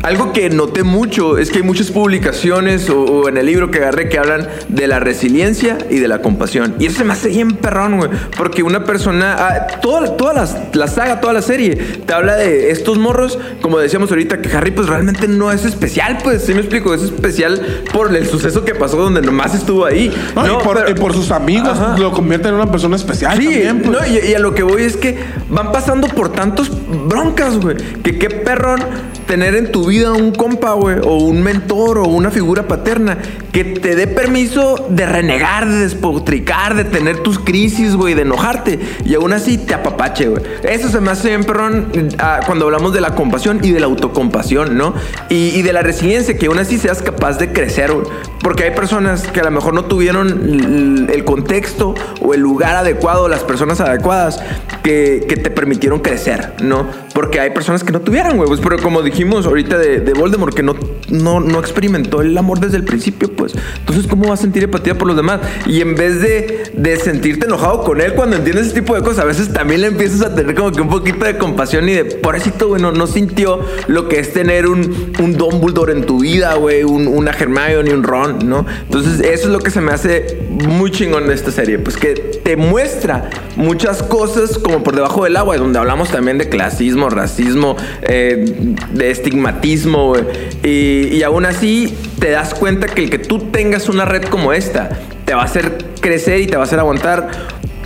algo 0.03 0.33
que 0.33 0.49
noté 0.49 0.85
mucho 0.85 1.37
es 1.37 1.51
que 1.51 1.59
hay 1.59 1.63
muchas 1.65 1.91
publicaciones 1.91 2.89
o, 2.89 3.01
o 3.03 3.29
en 3.29 3.37
el 3.37 3.45
libro 3.47 3.71
que 3.71 3.79
agarré 3.79 4.09
que 4.09 4.19
hablan 4.19 4.49
de 4.69 4.87
la 4.87 5.01
resiliencia 5.01 5.77
y 5.91 5.99
de 5.99 6.09
la 6.09 6.23
compasión. 6.23 6.75
Y 6.79 6.87
eso 6.87 6.99
se 6.99 7.05
me 7.05 7.13
hace 7.13 7.29
bien 7.29 7.57
perrón, 7.57 7.99
güey, 7.99 8.11
porque 8.37 8.63
una 8.63 8.85
persona, 8.85 9.37
ah, 9.39 9.67
toda, 9.83 10.17
toda 10.17 10.33
las- 10.33 10.57
la 10.75 10.89
saga, 10.89 11.21
toda 11.21 11.33
la 11.35 11.43
serie, 11.43 11.75
te 12.07 12.13
habla 12.15 12.37
de 12.37 12.71
estos 12.71 12.97
morros, 12.99 13.39
como 13.61 13.79
decíamos 13.79 14.11
ahorita, 14.11 14.41
que 14.41 14.49
Harry 14.57 14.71
pues 14.71 14.89
realmente 14.89 15.29
no 15.29 15.53
es 15.53 15.65
especial, 15.65 16.19
pues, 16.23 16.43
¿sí 16.45 16.55
me 16.55 16.61
explico? 16.61 16.95
Es 16.95 17.03
especial 17.03 17.61
por 17.93 18.15
el 18.15 18.27
suceso 18.27 18.65
que 18.65 18.75
pasó 18.75 18.97
donde 18.97 19.21
nomás 19.21 19.55
estuvo 19.55 19.85
ahí. 19.85 20.11
No, 20.35 20.47
y, 20.47 20.65
por, 20.65 20.77
pero- 20.79 20.91
y 20.91 20.95
por 20.95 21.13
sus 21.13 21.31
amigos 21.31 21.66
Ajá. 21.73 21.97
lo 21.99 22.13
convierten 22.13 22.51
en 22.51 22.55
una 22.57 22.71
persona 22.71 22.97
especial. 22.97 23.37
Sí, 23.39 23.45
también, 23.45 23.83
pues. 23.83 23.91
no, 23.91 24.07
y, 24.07 24.31
y 24.31 24.35
a 24.35 24.39
lo 24.39 24.55
que 24.55 24.63
voy 24.63 24.83
es 24.83 24.97
que 24.97 25.19
van 25.49 25.73
pasando 25.73 26.09
por 26.09 26.31
tantos 26.31 26.71
broncas, 27.09 27.59
güey. 27.59 27.77
Que 28.03 28.19
qué 28.19 28.31
perrón 28.31 28.81
tener 29.27 29.55
en 29.55 29.73
tu 29.73 29.87
vida 29.87 30.13
un 30.13 30.33
compa, 30.33 30.73
güey, 30.73 30.99
o 31.03 31.17
un 31.17 31.43
mentor, 31.43 31.99
o 31.99 32.05
una 32.05 32.31
figura 32.31 32.67
paterna, 32.67 33.19
que 33.53 33.65
te 33.65 33.95
dé 33.95 34.07
permiso 34.07 34.87
de 34.89 35.07
renegar, 35.07 35.69
de 35.69 35.79
despotricar, 35.79 36.75
de 36.75 36.85
tener 36.85 37.23
tus 37.23 37.39
crisis, 37.39 37.95
güey, 37.95 38.15
de 38.15 38.23
enojarte, 38.23 38.79
y 39.05 39.15
aún 39.15 39.33
así 39.33 39.59
te 39.59 39.75
apapache, 39.75 40.29
güey. 40.29 40.43
Eso 40.63 40.89
se 40.89 41.01
me 41.01 41.11
hace 41.11 41.29
bien 41.29 41.45
perrón 41.45 41.91
ah, 42.19 42.41
cuando 42.47 42.67
hablamos 42.67 42.93
de 42.93 43.01
la 43.01 43.15
compasión 43.15 43.61
y 43.63 43.73
de 43.73 43.81
la 43.81 43.87
autocompasión, 43.87 44.77
¿no? 44.77 44.95
Y, 45.29 45.51
y 45.57 45.63
de 45.63 45.73
la 45.73 45.83
resiliencia, 45.83 46.37
que 46.37 46.47
aún 46.47 46.59
así 46.59 46.79
seas 46.79 47.03
capaz 47.03 47.39
de 47.39 47.53
crecer, 47.53 47.93
güey. 47.93 48.07
Porque 48.43 48.65
hay 48.65 48.71
personas 48.71 49.27
que 49.27 49.41
a 49.41 49.45
lo 49.45 49.51
mejor 49.51 49.75
no 49.75 49.87
tuvieron 49.87 51.09
el 51.13 51.25
contexto 51.25 51.95
o 52.21 52.33
el 52.33 52.41
lugar 52.41 52.77
adecuado, 52.77 53.29
las 53.29 53.43
personas 53.43 53.81
adecuadas 53.81 54.41
que, 54.85 55.27
que 55.29 55.37
te 55.37 55.51
permitieron 55.51 55.99
crecer, 55.99 56.53
¿no? 56.63 56.87
Porque 57.13 57.41
hay 57.41 57.51
personas 57.51 57.83
que 57.83 57.91
no 57.91 58.01
tuvieron, 58.01 58.37
güey. 58.37 58.47
Pues, 58.47 58.61
pero 58.61 58.79
como 58.79 59.03
dijimos 59.17 59.47
ahorita 59.47 59.79
de, 59.79 60.01
de 60.01 60.13
Voldemort, 60.13 60.55
que 60.55 60.63
no, 60.63 60.75
no, 61.09 61.41
no 61.41 61.59
experimentó 61.59 62.21
el 62.21 62.37
amor 62.37 62.61
desde 62.61 62.77
el 62.77 62.85
principio, 62.85 63.33
pues. 63.33 63.55
Entonces, 63.79 64.07
¿cómo 64.07 64.29
vas 64.29 64.41
a 64.41 64.43
sentir 64.43 64.63
empatía 64.65 64.99
por 64.99 65.09
los 65.09 65.17
demás? 65.17 65.41
Y 65.65 65.81
en 65.81 65.95
vez 65.95 66.21
de, 66.21 66.71
de 66.75 66.97
sentirte 66.99 67.47
enojado 67.47 67.83
con 67.83 68.03
él 68.03 68.13
cuando 68.13 68.37
entiendes 68.37 68.67
ese 68.67 68.75
tipo 68.75 68.95
de 68.95 69.01
cosas, 69.01 69.21
a 69.21 69.25
veces 69.25 69.51
también 69.55 69.81
le 69.81 69.87
empiezas 69.87 70.21
a 70.21 70.35
tener 70.35 70.55
como 70.55 70.71
que 70.71 70.83
un 70.83 70.91
poquito 70.91 71.25
de 71.25 71.39
compasión 71.39 71.89
y 71.89 71.95
de, 71.95 72.05
pobrecito, 72.05 72.69
güey, 72.69 72.83
no, 72.83 73.07
sintió 73.07 73.61
lo 73.87 74.07
que 74.07 74.19
es 74.19 74.35
tener 74.35 74.67
un, 74.67 75.15
un 75.19 75.33
Dumbledore 75.33 75.93
en 75.93 76.05
tu 76.05 76.21
vida, 76.21 76.55
güey, 76.57 76.85
un, 76.85 77.07
una 77.07 77.31
Hermione, 77.31 77.95
un 77.95 78.03
Ron, 78.03 78.47
¿no? 78.47 78.67
Entonces, 78.83 79.21
eso 79.21 79.47
es 79.47 79.51
lo 79.51 79.61
que 79.61 79.71
se 79.71 79.81
me 79.81 79.93
hace 79.93 80.47
muy 80.51 80.91
chingón 80.91 81.27
de 81.27 81.35
esta 81.35 81.51
serie, 81.51 81.79
pues 81.79 81.97
que 81.97 82.13
te 82.45 82.57
muestra 82.57 83.31
muchas 83.57 84.03
cosas 84.03 84.59
como 84.59 84.83
por 84.83 84.95
debajo 84.95 85.25
del 85.25 85.37
agua, 85.37 85.57
donde 85.57 85.79
hablamos 85.79 86.11
también 86.11 86.37
de 86.37 86.51
clasismo, 86.51 87.09
racismo, 87.09 87.77
eh, 88.03 88.75
de 88.93 89.06
estigmatismo. 89.11 90.15
Y, 90.63 91.09
y 91.13 91.23
aún 91.23 91.47
así 91.47 91.95
te 92.19 92.31
das 92.31 92.55
cuenta 92.55 92.87
que 92.87 93.05
el 93.05 93.11
que 93.11 93.19
tú 93.19 93.39
tengas 93.51 93.89
una 93.89 94.05
red 94.05 94.25
como 94.25 94.53
esta 94.53 94.91
te 95.25 95.35
va 95.35 95.43
a 95.43 95.45
hacer 95.45 95.79
crecer 96.01 96.41
y 96.41 96.47
te 96.47 96.57
va 96.57 96.63
a 96.63 96.67
hacer 96.67 96.79
aguantar 96.79 97.29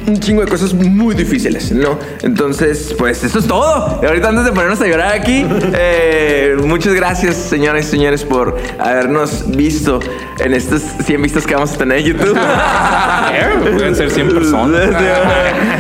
un 0.06 0.18
chingo 0.18 0.42
de 0.42 0.48
cosas 0.48 0.72
muy 0.74 1.14
difíciles, 1.14 1.72
¿no? 1.72 1.98
Entonces, 2.22 2.94
pues 2.98 3.22
eso 3.24 3.38
es 3.38 3.46
todo. 3.46 4.00
Y 4.02 4.06
ahorita 4.06 4.28
antes 4.28 4.44
de 4.44 4.52
ponernos 4.52 4.80
a 4.80 4.86
llorar 4.86 5.12
aquí, 5.12 5.46
eh, 5.74 6.56
muchas 6.64 6.94
gracias, 6.94 7.36
señoras 7.36 7.86
y 7.86 7.90
señores, 7.90 8.24
por 8.24 8.56
habernos 8.78 9.44
visto 9.50 10.00
en 10.38 10.54
estas 10.54 10.82
100 11.04 11.22
vistas 11.22 11.46
que 11.46 11.54
vamos 11.54 11.72
a 11.72 11.78
tener 11.78 11.98
en 11.98 12.04
YouTube. 12.06 12.38
Pueden 13.72 13.94
ser 13.94 14.10
100 14.10 14.34
personas. 14.34 14.90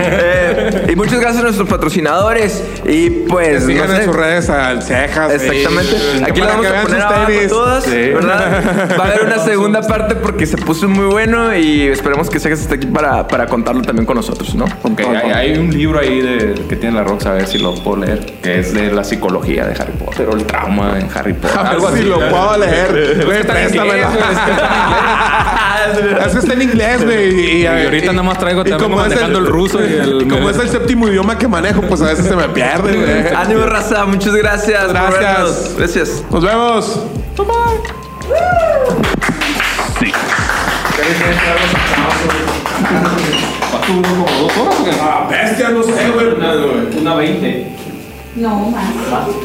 Eh, 0.02 0.86
y 0.92 0.96
muchas 0.96 1.20
gracias 1.20 1.40
a 1.40 1.42
nuestros 1.42 1.68
patrocinadores. 1.68 2.62
Y 2.84 3.10
pues. 3.10 3.64
Sigan 3.64 3.88
no 3.88 3.94
sé. 3.94 4.00
en 4.00 4.04
sus 4.06 4.16
redes 4.16 4.50
al 4.50 4.82
Cejas. 4.82 5.32
Exactamente. 5.32 5.96
Aquí 6.24 6.40
lo 6.40 6.46
vamos 6.46 6.66
a 6.66 6.82
poner 6.82 7.00
abajo 7.00 7.32
todas, 7.48 7.84
Sí. 7.84 7.90
¿verdad? 7.90 8.96
Va 8.98 9.04
a 9.04 9.08
haber 9.08 9.24
una 9.26 9.38
segunda 9.44 9.82
parte 9.82 10.16
porque 10.16 10.46
se 10.46 10.56
puso 10.56 10.88
muy 10.88 11.06
bueno 11.06 11.54
y 11.54 11.82
esperemos 11.88 12.30
que 12.30 12.40
Segas 12.40 12.60
esté 12.60 12.74
aquí 12.76 12.86
para, 12.86 13.28
para 13.28 13.46
contarlo 13.46 13.82
también 13.82 14.06
con 14.10 14.16
nosotros, 14.16 14.56
¿no? 14.56 14.64
Ok, 14.82 15.02
hay, 15.06 15.30
hay 15.30 15.56
un 15.56 15.70
libro 15.70 16.00
ahí 16.00 16.20
de, 16.20 16.54
que 16.68 16.74
tiene 16.74 16.96
la 16.96 17.04
Rox, 17.04 17.26
a 17.26 17.32
ver 17.34 17.46
si 17.46 17.58
lo 17.58 17.76
puedo 17.76 17.98
leer, 17.98 18.26
que 18.42 18.58
es 18.58 18.74
de 18.74 18.90
la 18.90 19.04
psicología 19.04 19.64
de 19.66 19.80
Harry 19.80 19.92
Potter 19.92 20.28
o 20.28 20.32
el 20.34 20.44
trauma 20.46 20.98
en 20.98 21.08
Harry 21.14 21.32
Potter. 21.32 21.56
A 21.56 21.62
ver 21.62 21.72
algo 21.74 21.88
si 21.90 21.94
así. 22.00 22.04
lo 22.06 22.18
puedo 22.28 22.56
leer. 22.58 23.22
Güey, 23.24 23.38
está 23.38 23.62
en 23.62 23.68
inglés, 23.72 24.06
güey, 24.10 24.26
es 26.26 26.32
que 26.32 26.38
está 26.40 26.52
en 26.54 26.62
inglés, 26.62 27.04
güey. 27.04 27.40
Y, 27.40 27.62
Y 27.62 27.66
ahorita 27.66 28.10
nada 28.10 28.24
más 28.24 28.38
traigo 28.40 28.64
también 28.64 28.80
como 28.90 29.00
es 29.00 29.08
manejando 29.10 29.38
el 29.38 29.46
ruso 29.46 29.78
y 29.80 29.92
el- 29.94 30.26
como 30.28 30.50
es 30.50 30.58
el 30.58 30.68
séptimo 30.70 31.06
idioma 31.06 31.38
que 31.38 31.46
manejo, 31.46 31.82
pues 31.82 32.02
a 32.02 32.06
veces 32.06 32.26
se 32.26 32.34
me 32.34 32.48
pierde, 32.48 32.96
güey. 32.96 33.32
Ánimo, 33.36 33.62
raza. 33.64 34.06
Muchas 34.06 34.34
gracias. 34.34 34.92
Gracias. 34.92 35.74
Gracias. 35.78 36.24
Nos 36.32 36.42
vemos. 36.44 37.00
Como 43.86 44.26
dos 44.26 44.56
horas 44.58 44.80
o 44.80 44.84
qué? 44.84 44.90
Ah, 45.00 45.26
bestia, 45.28 45.70
no 45.70 45.82
sé, 45.82 46.10
güey. 46.12 47.00
Una 47.00 47.14
20. 47.14 47.66
No, 48.36 48.70
más. 48.70 48.84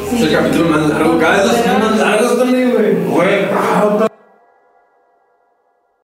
Sí. 0.10 0.30
capítulo 0.32 0.70
más 0.70 0.90
largo. 0.90 1.18
Cada 1.20 1.38
vez 1.38 1.46
los 1.48 1.80
más 1.80 1.98
largos 2.00 2.38
también, 2.38 2.72
güey. 2.72 2.94
Güey, 3.06 3.46
ah, 3.52 4.08